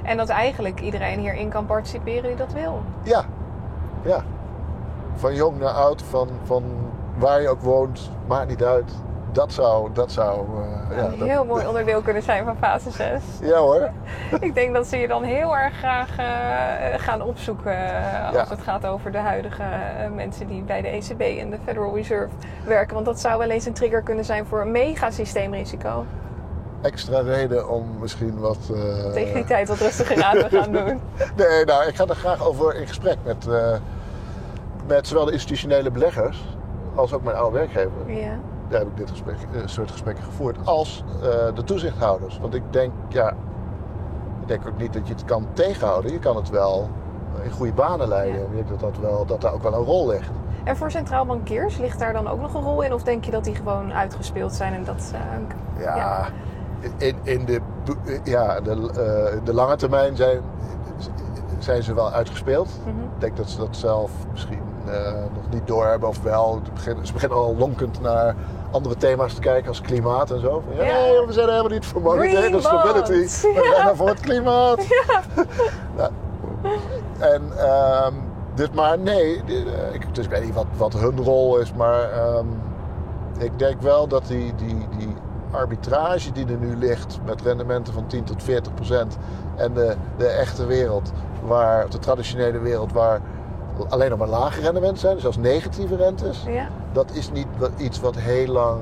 En 0.03 0.17
dat 0.17 0.29
eigenlijk 0.29 0.81
iedereen 0.81 1.19
hierin 1.19 1.49
kan 1.49 1.67
participeren 1.67 2.23
die 2.23 2.37
dat 2.37 2.53
wil. 2.53 2.83
Ja, 3.03 3.25
ja. 4.03 4.25
Van 5.15 5.35
jong 5.35 5.59
naar 5.59 5.73
oud, 5.73 6.03
van, 6.03 6.29
van 6.45 6.63
waar 7.19 7.41
je 7.41 7.49
ook 7.49 7.61
woont, 7.61 8.11
maakt 8.27 8.49
niet 8.49 8.65
uit. 8.65 8.93
Dat 9.33 9.53
zou, 9.53 9.91
dat 9.93 10.13
zou, 10.13 10.39
eh, 10.91 10.97
ja, 10.97 11.05
een 11.05 11.19
dat- 11.19 11.29
heel 11.29 11.45
mooi 11.45 11.67
onderdeel 11.67 12.01
kunnen 12.01 12.23
zijn 12.23 12.45
van 12.45 12.57
fase 12.57 12.91
6. 12.91 13.23
ja 13.43 13.59
hoor. 13.59 13.91
ik 14.41 14.55
denk 14.55 14.75
dat 14.75 14.87
ze 14.87 14.97
je 14.97 15.09
dan 15.09 15.23
heel 15.23 15.57
erg 15.57 15.75
graag 15.79 16.17
eh, 16.19 17.01
gaan 17.01 17.23
opzoeken 17.23 17.73
eh, 17.73 18.27
als 18.27 18.35
Ja. 18.37 18.47
het 18.49 18.61
gaat 18.63 18.87
over 18.87 19.13
de 19.13 19.19
huidige 19.19 19.63
mensen 20.15 20.47
die 20.47 20.63
bij 20.63 20.83
de 20.83 20.89
ECB 20.89 21.21
en 21.21 21.51
de 21.51 21.57
Federal 21.65 21.95
Reserve 21.95 22.29
werken. 22.65 22.95
Want 22.95 23.07
dat 23.07 23.21
zou 23.21 23.39
wel 23.39 23.51
eens 23.51 23.67
een 23.67 23.73
trigger 23.73 24.03
kunnen 24.03 24.25
zijn 24.25 24.47
voor 24.47 24.61
een 24.61 24.71
mega 24.71 25.11
systeemrisico. 25.11 26.05
Extra 26.83 27.21
reden 27.21 27.69
om 27.69 27.87
misschien 28.01 28.39
wat... 28.39 28.59
Tegen 29.13 29.35
die 29.35 29.45
tijd 29.45 29.69
wat 29.69 29.79
rustiger 29.79 30.23
aan 30.23 30.37
te 30.39 30.49
gaan 30.51 30.73
doen. 30.73 31.01
Nee, 31.37 31.65
nou, 31.65 31.87
ik 31.89 31.95
ga 31.95 32.07
er 32.07 32.15
graag 32.15 32.45
over 32.47 32.75
in 32.75 32.87
gesprek 32.87 33.17
met, 33.25 33.49
met 34.87 35.07
zowel 35.07 35.25
de 35.25 35.33
institutionele 35.33 35.91
beleggers 35.91 36.57
als 36.95 37.13
ook 37.13 37.23
mijn 37.23 37.37
oude 37.37 37.59
werkgever. 37.59 37.91
Ja. 38.07 38.39
Daar 38.71 38.79
heb 38.79 38.89
ik 38.89 38.97
dit 38.97 39.11
gesprek, 39.11 39.37
eh, 39.53 39.61
soort 39.65 39.91
gesprekken 39.91 40.25
gevoerd. 40.25 40.57
Als 40.67 41.05
eh, 41.23 41.29
de 41.55 41.65
toezichthouders. 41.65 42.39
Want 42.39 42.55
ik 42.55 42.63
denk, 42.71 42.93
ja, 43.09 43.31
ik 44.41 44.49
denk 44.49 44.67
ook 44.67 44.79
niet 44.79 44.93
dat 44.93 45.07
je 45.09 45.13
het 45.15 45.25
kan 45.25 45.47
tegenhouden. 45.53 46.13
Je 46.13 46.19
kan 46.19 46.37
het 46.37 46.51
wel 46.51 46.89
in 47.43 47.51
goede 47.51 47.73
banen 47.73 48.09
leiden. 48.09 48.41
Ja. 48.41 48.47
Ik 48.47 48.53
denk 48.55 48.69
dat, 48.69 48.81
dat, 48.81 48.99
wel, 49.01 49.27
dat 49.27 49.41
daar 49.41 49.53
ook 49.53 49.63
wel 49.63 49.75
een 49.75 49.85
rol 49.85 50.07
ligt. 50.09 50.31
En 50.65 50.77
voor 50.77 50.91
centraal 50.91 51.27
bankiers 51.27 51.79
ligt 51.79 51.99
daar 51.99 52.13
dan 52.13 52.29
ook 52.29 52.41
nog 52.41 52.55
een 52.55 52.63
rol 52.63 52.83
in? 52.83 52.93
Of 52.95 53.03
denk 53.03 53.25
je 53.25 53.31
dat 53.31 53.45
die 53.45 53.55
gewoon 53.55 53.93
uitgespeeld 53.93 54.53
zijn 54.53 54.75
en 54.75 54.85
dat... 54.85 55.13
eh, 55.15 55.83
Ja, 55.85 55.97
Ja. 55.97 56.27
In, 56.97 57.17
in 57.23 57.45
de, 57.45 57.61
ja, 58.25 58.61
de, 58.61 59.41
de 59.45 59.55
lange 59.55 59.77
termijn 59.77 60.17
zijn, 60.17 60.41
zijn 61.59 61.83
ze 61.83 61.95
wel 61.95 62.11
uitgespeeld. 62.13 62.69
mhm. 62.85 62.99
Ik 63.15 63.21
denk 63.21 63.37
dat 63.37 63.51
ze 63.51 63.59
dat 63.59 63.77
zelf 63.77 64.11
misschien 64.33 64.59
nog 65.35 65.51
niet 65.51 65.67
doorhebben 65.67 66.09
of 66.09 66.23
wel. 66.23 66.61
Ze 66.65 66.73
beginnen, 66.73 67.07
ze 67.07 67.13
beginnen 67.13 67.39
al 67.39 67.57
lonkend 67.57 68.01
naar 68.01 68.35
andere 68.71 68.97
thema's 68.97 69.35
te 69.35 69.41
kijken 69.41 69.69
als 69.69 69.81
klimaat 69.81 70.31
en 70.31 70.41
zo. 70.41 70.63
Van, 70.67 70.87
ja, 70.87 71.27
we 71.27 71.33
zijn 71.33 71.49
helemaal 71.49 71.71
niet 71.71 71.87
voor 71.87 72.01
monetaire 72.01 72.61
stability. 72.61 73.13
We 73.13 73.29
zijn 73.29 73.89
er 73.89 73.97
voor 74.01 74.09
het 74.09 74.21
klimaat. 74.21 74.87
Nou, 75.97 76.11
en, 77.19 77.43
ehm, 77.59 78.15
dus 78.55 78.71
maar 78.71 78.99
nee, 78.99 79.43
eh, 79.47 79.95
ik, 79.95 80.15
dus 80.15 80.25
ik 80.25 80.31
weet 80.31 80.45
niet 80.45 80.55
wat, 80.55 80.67
wat 80.77 80.93
hun 80.93 81.23
rol 81.23 81.59
is, 81.59 81.73
maar 81.73 82.11
ehm, 82.11 82.47
ik 83.39 83.59
denk 83.59 83.81
wel 83.81 84.07
dat 84.07 84.27
die, 84.27 84.55
die, 84.55 84.89
die 84.99 85.15
arbitrage 85.51 86.33
die 86.33 86.47
er 86.47 86.59
nu 86.59 86.77
ligt 86.77 87.19
met 87.25 87.43
rendementen 87.43 87.95
van 87.95 88.07
10 88.07 88.25
tot 88.25 88.43
40 88.43 88.75
procent 88.75 89.17
en 89.57 89.75
de, 89.75 89.97
de 90.17 90.27
echte 90.27 90.67
wereld, 90.67 91.13
waar, 91.45 91.91
de 91.91 91.99
traditionele 91.99 92.59
wereld, 92.59 92.93
waar 92.93 93.21
alleen 93.89 94.11
nog 94.11 94.19
maar 94.19 94.29
lage 94.29 94.61
rendementen 94.61 94.99
zijn, 94.99 95.13
dus 95.13 95.23
zelfs 95.23 95.37
negatieve 95.37 95.97
rentes, 95.97 96.45
ja. 96.47 96.69
dat 96.93 97.11
is 97.13 97.31
niet 97.31 97.47
iets 97.77 98.01
wat 98.01 98.17
heel 98.17 98.47
lang 98.47 98.81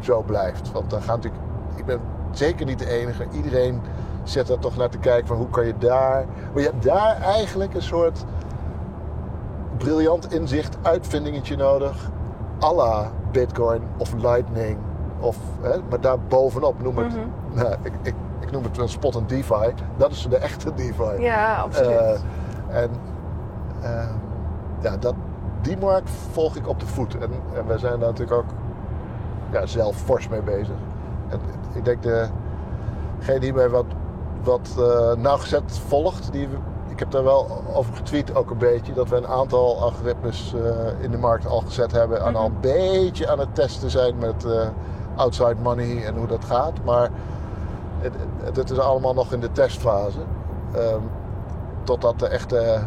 zo 0.00 0.22
blijft. 0.22 0.72
Want 0.72 0.90
dan 0.90 1.02
gaat 1.02 1.16
natuurlijk, 1.16 1.42
ik 1.74 1.84
ben 1.84 2.00
zeker 2.30 2.66
niet 2.66 2.78
de 2.78 2.90
enige, 2.90 3.26
iedereen 3.32 3.80
zit 4.22 4.48
er 4.48 4.58
toch 4.58 4.76
naar 4.76 4.88
te 4.88 4.98
kijken 4.98 5.26
van 5.26 5.36
hoe 5.36 5.50
kan 5.50 5.66
je 5.66 5.78
daar. 5.78 6.24
Maar 6.52 6.62
je 6.62 6.68
hebt 6.68 6.82
daar 6.82 7.20
eigenlijk 7.20 7.74
een 7.74 7.82
soort 7.82 8.24
briljant 9.76 10.32
inzicht, 10.32 10.76
uitvindingetje 10.82 11.56
nodig. 11.56 12.10
à 12.62 12.74
la 12.74 13.10
Bitcoin 13.32 13.82
of 13.96 14.12
Lightning. 14.12 14.78
Of, 15.20 15.36
hè, 15.60 15.76
maar 15.88 16.00
daar 16.00 16.20
bovenop 16.20 16.82
noem 16.82 16.98
het. 16.98 17.16
Mhm. 17.16 17.18
nou, 17.52 17.74
ik, 17.82 17.92
ik, 18.02 18.14
ik 18.40 18.50
noem 18.50 18.62
het 18.62 18.76
wel 18.76 18.88
spot 18.88 19.14
en 19.16 19.24
DeFi. 19.26 19.74
Dat 19.96 20.10
is 20.10 20.26
de 20.30 20.36
echte 20.36 20.74
DeFi. 20.74 21.22
Ja, 21.22 21.56
absoluut. 21.56 21.90
Eh, 21.90 22.82
en 22.82 22.90
ehm, 23.82 24.14
ja, 24.80 24.96
dat, 24.96 25.14
die 25.60 25.76
markt 25.78 26.10
volg 26.10 26.56
ik 26.56 26.68
op 26.68 26.80
de 26.80 26.86
voet. 26.86 27.14
En, 27.18 27.30
en 27.54 27.66
wij 27.66 27.78
zijn 27.78 27.98
daar 27.98 28.08
natuurlijk 28.08 28.38
ook 28.38 28.50
ja, 29.52 29.66
zelf 29.66 29.96
fors 29.96 30.28
mee 30.28 30.42
bezig. 30.42 30.76
En 31.28 31.40
ik 31.72 31.84
denk 31.84 32.02
de, 32.02 32.28
degene 33.18 33.40
die 33.40 33.52
mij 33.52 33.68
wat, 33.68 33.84
wat 34.42 34.76
eh, 34.78 35.14
nauwgezet 35.14 35.80
volgt, 35.86 36.32
die, 36.32 36.48
ik 36.88 36.98
heb 36.98 37.10
daar 37.10 37.24
wel 37.24 37.62
over 37.72 37.96
getweet 37.96 38.34
ook 38.34 38.50
een 38.50 38.58
beetje, 38.58 38.92
dat 38.92 39.08
we 39.08 39.16
een 39.16 39.26
aantal 39.26 39.80
algoritmes 39.80 40.54
eh, 40.54 41.02
in 41.02 41.10
de 41.10 41.18
markt 41.18 41.46
al 41.46 41.60
gezet 41.60 41.92
hebben 41.92 42.24
en 42.24 42.36
al 42.36 42.46
een 42.46 42.60
beetje 42.60 43.30
aan 43.30 43.38
het 43.38 43.54
testen 43.54 43.90
zijn 43.90 44.18
met 44.18 44.44
eh, 44.44 44.68
outside 45.14 45.56
money 45.62 46.04
en 46.04 46.16
hoe 46.16 46.26
dat 46.26 46.44
gaat. 46.44 46.84
Maar 46.84 47.10
het, 47.98 48.14
het, 48.42 48.56
het 48.56 48.70
is 48.70 48.78
allemaal 48.78 49.14
nog 49.14 49.32
in 49.32 49.40
de 49.40 49.52
testfase. 49.52 50.18
Ehm, 50.74 51.00
totdat 51.84 52.18
de 52.18 52.26
echte 52.26 52.80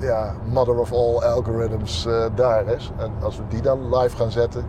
ja, 0.00 0.34
mother 0.52 0.78
of 0.78 0.92
all 0.92 1.16
algorithms 1.22 2.06
eh, 2.06 2.24
daar 2.34 2.66
is. 2.66 2.90
En 2.96 3.12
als 3.22 3.36
we 3.36 3.42
die 3.48 3.60
dan 3.62 3.96
live 3.96 4.16
gaan 4.16 4.30
zetten 4.30 4.64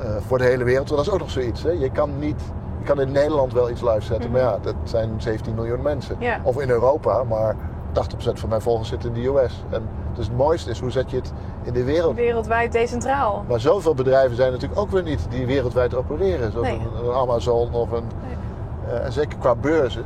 eh, 0.00 0.08
voor 0.26 0.38
de 0.38 0.44
hele 0.44 0.64
wereld, 0.64 0.88
dat 0.88 1.00
is 1.00 1.10
ook 1.10 1.18
nog 1.18 1.30
zoiets. 1.30 1.62
Hè? 1.62 1.70
Je 1.70 1.90
kan 1.90 2.18
niet, 2.18 2.40
je 2.78 2.84
kan 2.84 3.00
in 3.00 3.12
Nederland 3.12 3.52
wel 3.52 3.70
iets 3.70 3.80
live 3.80 4.00
zetten, 4.02 4.30
maar 4.30 4.40
ja, 4.40 4.58
dat 4.62 4.74
zijn 4.84 5.10
17 5.22 5.54
miljoen 5.54 5.82
mensen. 5.82 6.16
Of 6.42 6.60
in 6.60 6.70
Europa, 6.70 7.24
maar 7.24 7.56
80% 7.56 8.32
van 8.32 8.48
mijn 8.48 8.60
volgers 8.60 8.88
zitten 8.88 9.14
in 9.14 9.22
de 9.22 9.28
US. 9.28 9.64
En 9.70 9.88
dus 10.14 10.26
het 10.26 10.36
mooiste 10.36 10.70
is, 10.70 10.80
hoe 10.80 10.90
zet 10.90 11.10
je 11.10 11.16
het 11.16 11.32
in 11.62 11.72
de 11.72 11.84
wereld? 11.84 12.14
Wereldwijd 12.14 12.72
decentraal. 12.72 13.44
Maar 13.48 13.60
zoveel 13.60 13.94
bedrijven 13.94 14.36
zijn 14.36 14.52
natuurlijk 14.52 14.80
ook 14.80 14.90
weer 14.90 15.02
niet 15.02 15.26
die 15.30 15.46
wereldwijd 15.46 15.94
opereren. 15.94 16.52
Zoals 16.52 16.66
Nee. 16.66 16.80
een, 17.04 17.12
Amazon 17.14 17.72
of 17.72 17.90
een... 17.90 18.04
Nee. 18.26 18.96
eh, 18.98 19.04
en 19.04 19.12
zeker 19.12 19.38
qua 19.38 19.54
beurzen. 19.54 20.04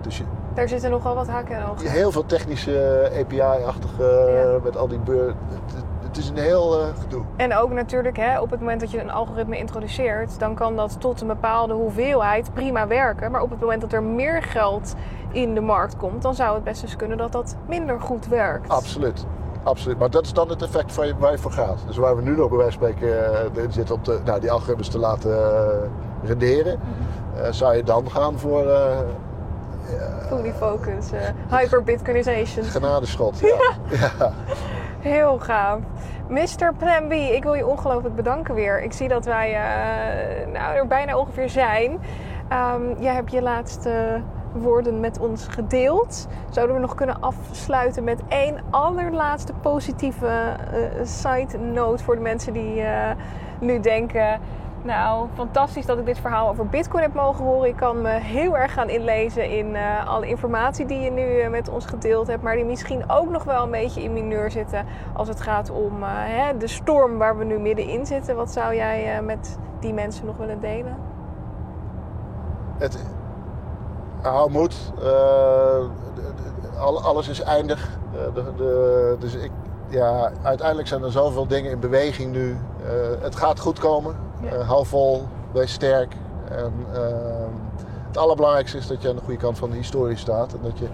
dus 0.00 0.18
je, 0.18 0.24
Daar 0.54 0.68
zitten 0.68 0.90
nogal 0.90 1.14
wat 1.14 1.28
haken 1.28 1.56
en 1.56 1.66
ogen. 1.68 1.90
heel 1.90 2.10
veel 2.12 2.26
technische 2.26 3.10
API-achtige 3.20 4.04
Ja. 4.54 4.58
met 4.64 4.76
al 4.76 4.88
die 4.88 4.98
beur, 4.98 5.34
het 6.06 6.16
is 6.16 6.28
een 6.28 6.36
heel 6.36 6.80
eh, 6.80 6.86
gedoe. 7.00 7.22
En 7.36 7.54
ook 7.56 7.70
natuurlijk, 7.72 8.16
hè, 8.16 8.40
op 8.40 8.50
het 8.50 8.60
moment 8.60 8.80
dat 8.80 8.90
je 8.90 9.00
een 9.00 9.10
algoritme 9.10 9.58
introduceert, 9.58 10.38
dan 10.38 10.54
kan 10.54 10.76
dat 10.76 11.00
tot 11.00 11.20
een 11.20 11.26
bepaalde 11.26 11.72
hoeveelheid 11.74 12.54
prima 12.54 12.86
werken. 12.86 13.30
Maar 13.30 13.42
op 13.42 13.50
het 13.50 13.60
moment 13.60 13.80
dat 13.80 13.92
er 13.92 14.02
meer 14.02 14.42
geld 14.42 14.94
in 15.30 15.54
de 15.54 15.60
markt 15.60 15.96
komt, 15.96 16.22
dan 16.22 16.34
zou 16.34 16.54
het 16.54 16.64
best 16.64 16.82
eens 16.82 16.96
kunnen 16.96 17.18
dat 17.18 17.32
dat 17.32 17.56
minder 17.68 18.00
goed 18.00 18.28
werkt. 18.28 18.68
Absoluut. 18.68 19.24
Absoluut. 19.62 19.98
Maar 19.98 20.10
dat 20.10 20.24
is 20.24 20.32
dan 20.32 20.48
het 20.48 20.62
effect 20.62 20.94
waar 20.94 21.06
je, 21.06 21.14
waar 21.18 21.30
je 21.32 21.38
voor 21.38 21.52
gaat. 21.52 21.78
Dus 21.86 21.96
waar 21.96 22.16
we 22.16 22.22
nu 22.22 22.36
nog 22.36 22.48
bij 22.48 22.58
wijze 22.58 22.78
van 22.78 22.88
spreken 22.88 23.34
eh, 23.56 23.62
in 23.64 23.72
zitten 23.72 23.94
om 23.94 24.02
te, 24.02 24.20
nou, 24.24 24.40
die 24.40 24.50
algoritmes 24.50 24.88
te 24.88 24.98
laten 24.98 25.30
eh, 25.54 25.66
renderen, 26.22 26.78
Mhm. 26.78 27.44
eh, 27.44 27.52
zou 27.52 27.76
je 27.76 27.82
dan 27.82 28.10
gaan 28.10 28.38
voor 28.38 28.64
eh 29.92 30.26
Fully 30.26 30.52
focus, 30.52 31.12
eh 31.12 31.20
hyper-bitcoinization. 31.58 32.64
genadeschot. 32.64 33.38
Ja. 33.40 33.72
ja. 33.98 34.32
Heel 35.00 35.38
gaaf. 35.38 35.78
Mr. 36.28 36.74
Plan 36.78 37.08
B, 37.08 37.12
ik 37.12 37.42
wil 37.42 37.54
je 37.54 37.66
ongelooflijk 37.66 38.14
bedanken 38.14 38.54
weer. 38.54 38.82
Ik 38.82 38.92
zie 38.92 39.08
dat 39.08 39.24
wij 39.24 39.54
eh, 39.54 40.52
nou, 40.52 40.76
er 40.76 40.86
bijna 40.86 41.16
ongeveer 41.18 41.48
zijn. 41.48 42.00
Ehm, 42.48 42.82
jij 42.98 43.14
hebt 43.14 43.30
je 43.32 43.42
laatste 43.42 44.20
woorden 44.52 45.00
met 45.00 45.18
ons 45.18 45.46
gedeeld. 45.46 46.28
Zouden 46.50 46.76
we 46.76 46.80
nog 46.82 46.94
kunnen 46.94 47.20
afsluiten 47.20 48.04
met 48.04 48.20
één 48.28 48.56
allerlaatste 48.70 49.52
positieve 49.52 50.26
eh, 50.26 51.04
side 51.04 51.58
note 51.58 52.04
voor 52.04 52.14
de 52.14 52.20
mensen 52.20 52.52
die 52.52 52.80
eh, 52.80 53.10
nu 53.60 53.80
denken... 53.80 54.40
Nou, 54.84 55.28
fantastisch 55.34 55.86
dat 55.86 55.98
ik 55.98 56.06
dit 56.06 56.18
verhaal 56.18 56.48
over 56.48 56.66
Bitcoin 56.66 57.02
heb 57.02 57.14
mogen 57.14 57.44
horen. 57.44 57.68
Ik 57.68 57.76
kan 57.76 58.00
me 58.00 58.10
heel 58.10 58.56
erg 58.56 58.72
gaan 58.72 58.88
inlezen 58.88 59.50
in 59.50 59.76
eh, 59.76 60.06
alle 60.08 60.26
informatie 60.26 60.86
die 60.86 61.00
je 61.00 61.10
nu 61.10 61.40
eh, 61.40 61.50
met 61.50 61.68
ons 61.68 61.86
gedeeld 61.86 62.26
hebt. 62.26 62.42
Maar 62.42 62.54
die 62.54 62.64
misschien 62.64 63.10
ook 63.10 63.30
nog 63.30 63.44
wel 63.44 63.62
een 63.62 63.70
beetje 63.70 64.02
in 64.02 64.12
mineur 64.12 64.50
zitten 64.50 64.86
als 65.12 65.28
het 65.28 65.40
gaat 65.40 65.70
om 65.70 66.02
eh, 66.02 66.08
hè, 66.12 66.56
de 66.56 66.66
storm 66.66 67.18
waar 67.18 67.38
we 67.38 67.44
nu 67.44 67.58
middenin 67.58 68.06
zitten. 68.06 68.36
Wat 68.36 68.52
zou 68.52 68.74
jij 68.74 69.22
met 69.22 69.58
die 69.80 69.92
mensen 69.92 70.26
nog 70.26 70.36
willen 70.36 70.60
delen? 70.60 70.96
Het, 72.78 73.04
hou 74.22 74.50
moed. 74.50 74.92
Alles 76.78 77.28
is 77.28 77.42
eindig. 77.42 77.98
De, 78.34 79.16
dus 79.18 79.34
ik, 79.34 79.50
ja, 79.88 80.30
uiteindelijk 80.42 80.88
zijn 80.88 81.02
er 81.02 81.12
zoveel 81.12 81.46
dingen 81.46 81.70
in 81.70 81.80
beweging 81.80 82.32
nu. 82.32 82.56
Het 83.20 83.36
gaat 83.36 83.60
goed 83.60 83.78
komen. 83.78 84.16
Ja. 84.42 84.48
Eh, 84.50 84.68
hou 84.68 84.86
vol, 84.86 85.22
wees 85.52 85.72
sterk. 85.72 86.16
En, 86.48 86.72
ehm, 86.92 87.50
het 88.06 88.16
allerbelangrijkste 88.16 88.76
is 88.76 88.86
dat 88.86 89.02
je 89.02 89.08
aan 89.08 89.16
de 89.16 89.22
goede 89.22 89.40
kant 89.40 89.58
van 89.58 89.70
de 89.70 89.76
historie 89.76 90.16
staat. 90.16 90.52
En 90.52 90.58
dat 90.62 90.78
je 90.78 90.86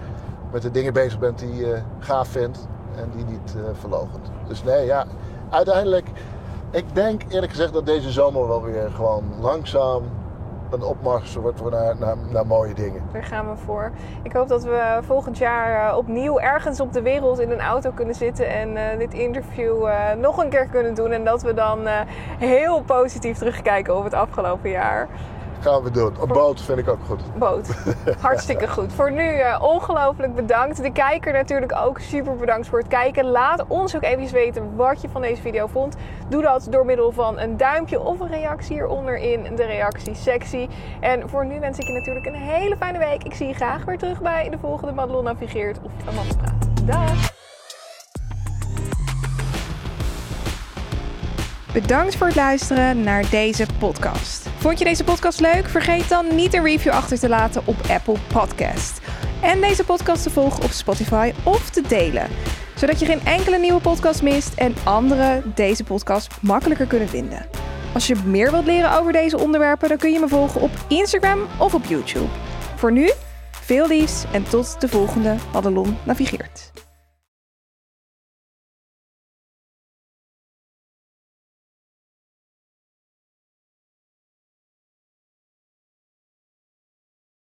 met 0.51 0.61
de 0.61 0.71
dingen 0.71 0.93
bezig 0.93 1.19
bent 1.19 1.39
die 1.39 1.55
je 1.55 1.81
gaaf 1.99 2.27
vindt 2.27 2.67
en 2.95 3.11
die 3.15 3.25
niet 3.25 3.55
eh 3.55 3.61
verlogent. 3.79 4.31
Dus 4.47 4.63
nee, 4.63 4.85
ja, 4.85 5.05
uiteindelijk... 5.49 6.09
Ik 6.71 6.95
denk 6.95 7.21
eerlijk 7.27 7.51
gezegd 7.51 7.73
dat 7.73 7.85
deze 7.85 8.11
zomer 8.11 8.47
wel 8.47 8.63
weer 8.63 8.89
gewoon 8.95 9.23
langzaam 9.39 10.03
een 10.73 10.83
opmars 10.83 11.35
wordt 11.35 11.69
naar, 11.69 11.95
naar, 11.99 12.15
naar 12.29 12.47
mooie 12.47 12.73
dingen. 12.73 13.01
Daar 13.11 13.23
gaan 13.23 13.49
we 13.49 13.55
voor. 13.57 13.91
Ik 14.23 14.31
hoop 14.31 14.47
dat 14.47 14.63
we 14.63 14.99
volgend 15.01 15.37
jaar 15.37 15.89
eh, 15.89 15.97
opnieuw 15.97 16.39
ergens 16.39 16.79
op 16.79 16.93
de 16.93 17.01
wereld 17.01 17.39
in 17.39 17.51
een 17.51 17.61
auto 17.61 17.91
kunnen 17.91 18.15
zitten 18.15 18.49
en 18.49 18.77
eh, 18.77 18.97
dit 18.97 19.13
interview 19.13 19.85
eh, 19.85 20.13
nog 20.13 20.37
een 20.37 20.49
keer 20.49 20.67
kunnen 20.67 20.95
doen. 20.95 21.11
En 21.11 21.23
dat 21.23 21.41
we 21.41 21.53
dan 21.53 21.87
heel 22.37 22.81
positief 22.81 23.37
terugkijken 23.37 23.97
op 23.97 24.03
het 24.03 24.13
afgelopen 24.13 24.69
jaar. 24.69 25.07
Gaan 25.59 25.83
we 25.83 25.91
doen. 25.91 26.15
Een 26.21 26.27
boot 26.27 26.61
vind 26.61 26.79
ik 26.79 26.87
ook 26.87 26.99
goed. 27.05 27.37
Boot. 27.37 27.67
Hartstikke 28.21 28.67
goed. 28.67 28.93
Voor 28.93 29.11
nu 29.11 29.27
eh, 29.27 29.61
ongelooflijk 29.61 30.35
bedankt. 30.35 30.83
De 30.83 30.91
kijker 30.91 31.33
natuurlijk 31.33 31.75
ook 31.75 31.99
super 31.99 32.35
bedankt 32.35 32.67
voor 32.67 32.79
het 32.79 32.87
kijken. 32.87 33.25
Laat 33.25 33.65
ons 33.67 33.95
ook 33.95 34.03
even 34.03 34.33
weten 34.33 34.75
wat 34.75 35.01
je 35.01 35.09
van 35.09 35.21
deze 35.21 35.41
video 35.41 35.67
vond. 35.67 35.95
Doe 36.29 36.41
dat 36.41 36.67
door 36.69 36.85
middel 36.85 37.11
van 37.11 37.39
een 37.39 37.57
duimpje 37.57 37.99
of 37.99 38.19
een 38.19 38.29
reactie 38.29 38.73
hieronder 38.73 39.15
in 39.15 39.55
de 39.55 39.65
reactiesectie. 39.65 40.69
En 40.99 41.29
voor 41.29 41.45
nu 41.45 41.59
wens 41.59 41.77
ik 41.77 41.87
je 41.87 41.93
natuurlijk 41.93 42.25
een 42.25 42.41
hele 42.41 42.77
fijne 42.77 42.97
week. 42.97 43.23
Ik 43.23 43.33
zie 43.33 43.47
je 43.47 43.53
graag 43.53 43.85
weer 43.85 43.97
terug 43.97 44.21
bij 44.21 44.49
de 44.49 44.57
volgende 44.57 44.93
Madelon 44.93 45.23
Navigeert 45.23 45.77
of 45.83 45.91
Amanda 46.07 46.35
Praat. 46.35 46.67
Dag! 46.85 47.37
Bedankt 51.73 52.15
voor 52.15 52.27
het 52.27 52.35
luisteren 52.35 53.03
naar 53.03 53.29
deze 53.29 53.65
podcast. 53.79 54.48
Vond 54.59 54.79
je 54.79 54.85
deze 54.85 55.03
podcast 55.03 55.39
leuk? 55.39 55.69
Vergeet 55.69 56.09
dan 56.09 56.35
niet 56.35 56.53
een 56.53 56.63
review 56.63 56.91
achter 56.91 57.19
te 57.19 57.29
laten 57.29 57.61
op 57.65 57.75
Apple 57.89 58.17
Podcast. 58.27 59.01
En 59.41 59.61
deze 59.61 59.83
podcast 59.83 60.23
te 60.23 60.29
volgen 60.29 60.63
op 60.63 60.69
Spotify 60.69 61.33
of 61.43 61.69
te 61.69 61.81
delen. 61.81 62.27
Zodat 62.75 62.99
je 62.99 63.05
geen 63.05 63.25
enkele 63.25 63.57
nieuwe 63.57 63.81
podcast 63.81 64.21
mist 64.21 64.53
en 64.53 64.75
anderen 64.83 65.51
deze 65.55 65.83
podcast 65.83 66.41
makkelijker 66.41 66.85
kunnen 66.85 67.09
vinden. 67.09 67.45
Als 67.93 68.07
je 68.07 68.15
meer 68.25 68.51
wilt 68.51 68.65
leren 68.65 68.99
over 68.99 69.11
deze 69.11 69.39
onderwerpen, 69.39 69.89
dan 69.89 69.97
kun 69.97 70.11
je 70.11 70.19
me 70.19 70.27
volgen 70.27 70.61
op 70.61 70.71
Instagram 70.87 71.39
of 71.57 71.73
op 71.73 71.85
YouTube. 71.85 72.29
Voor 72.75 72.91
nu, 72.91 73.11
veel 73.51 73.87
liefs 73.87 74.23
en 74.31 74.43
tot 74.43 74.81
de 74.81 74.87
volgende 74.87 75.35
Madelon 75.53 75.97
Navigeert. 76.03 76.78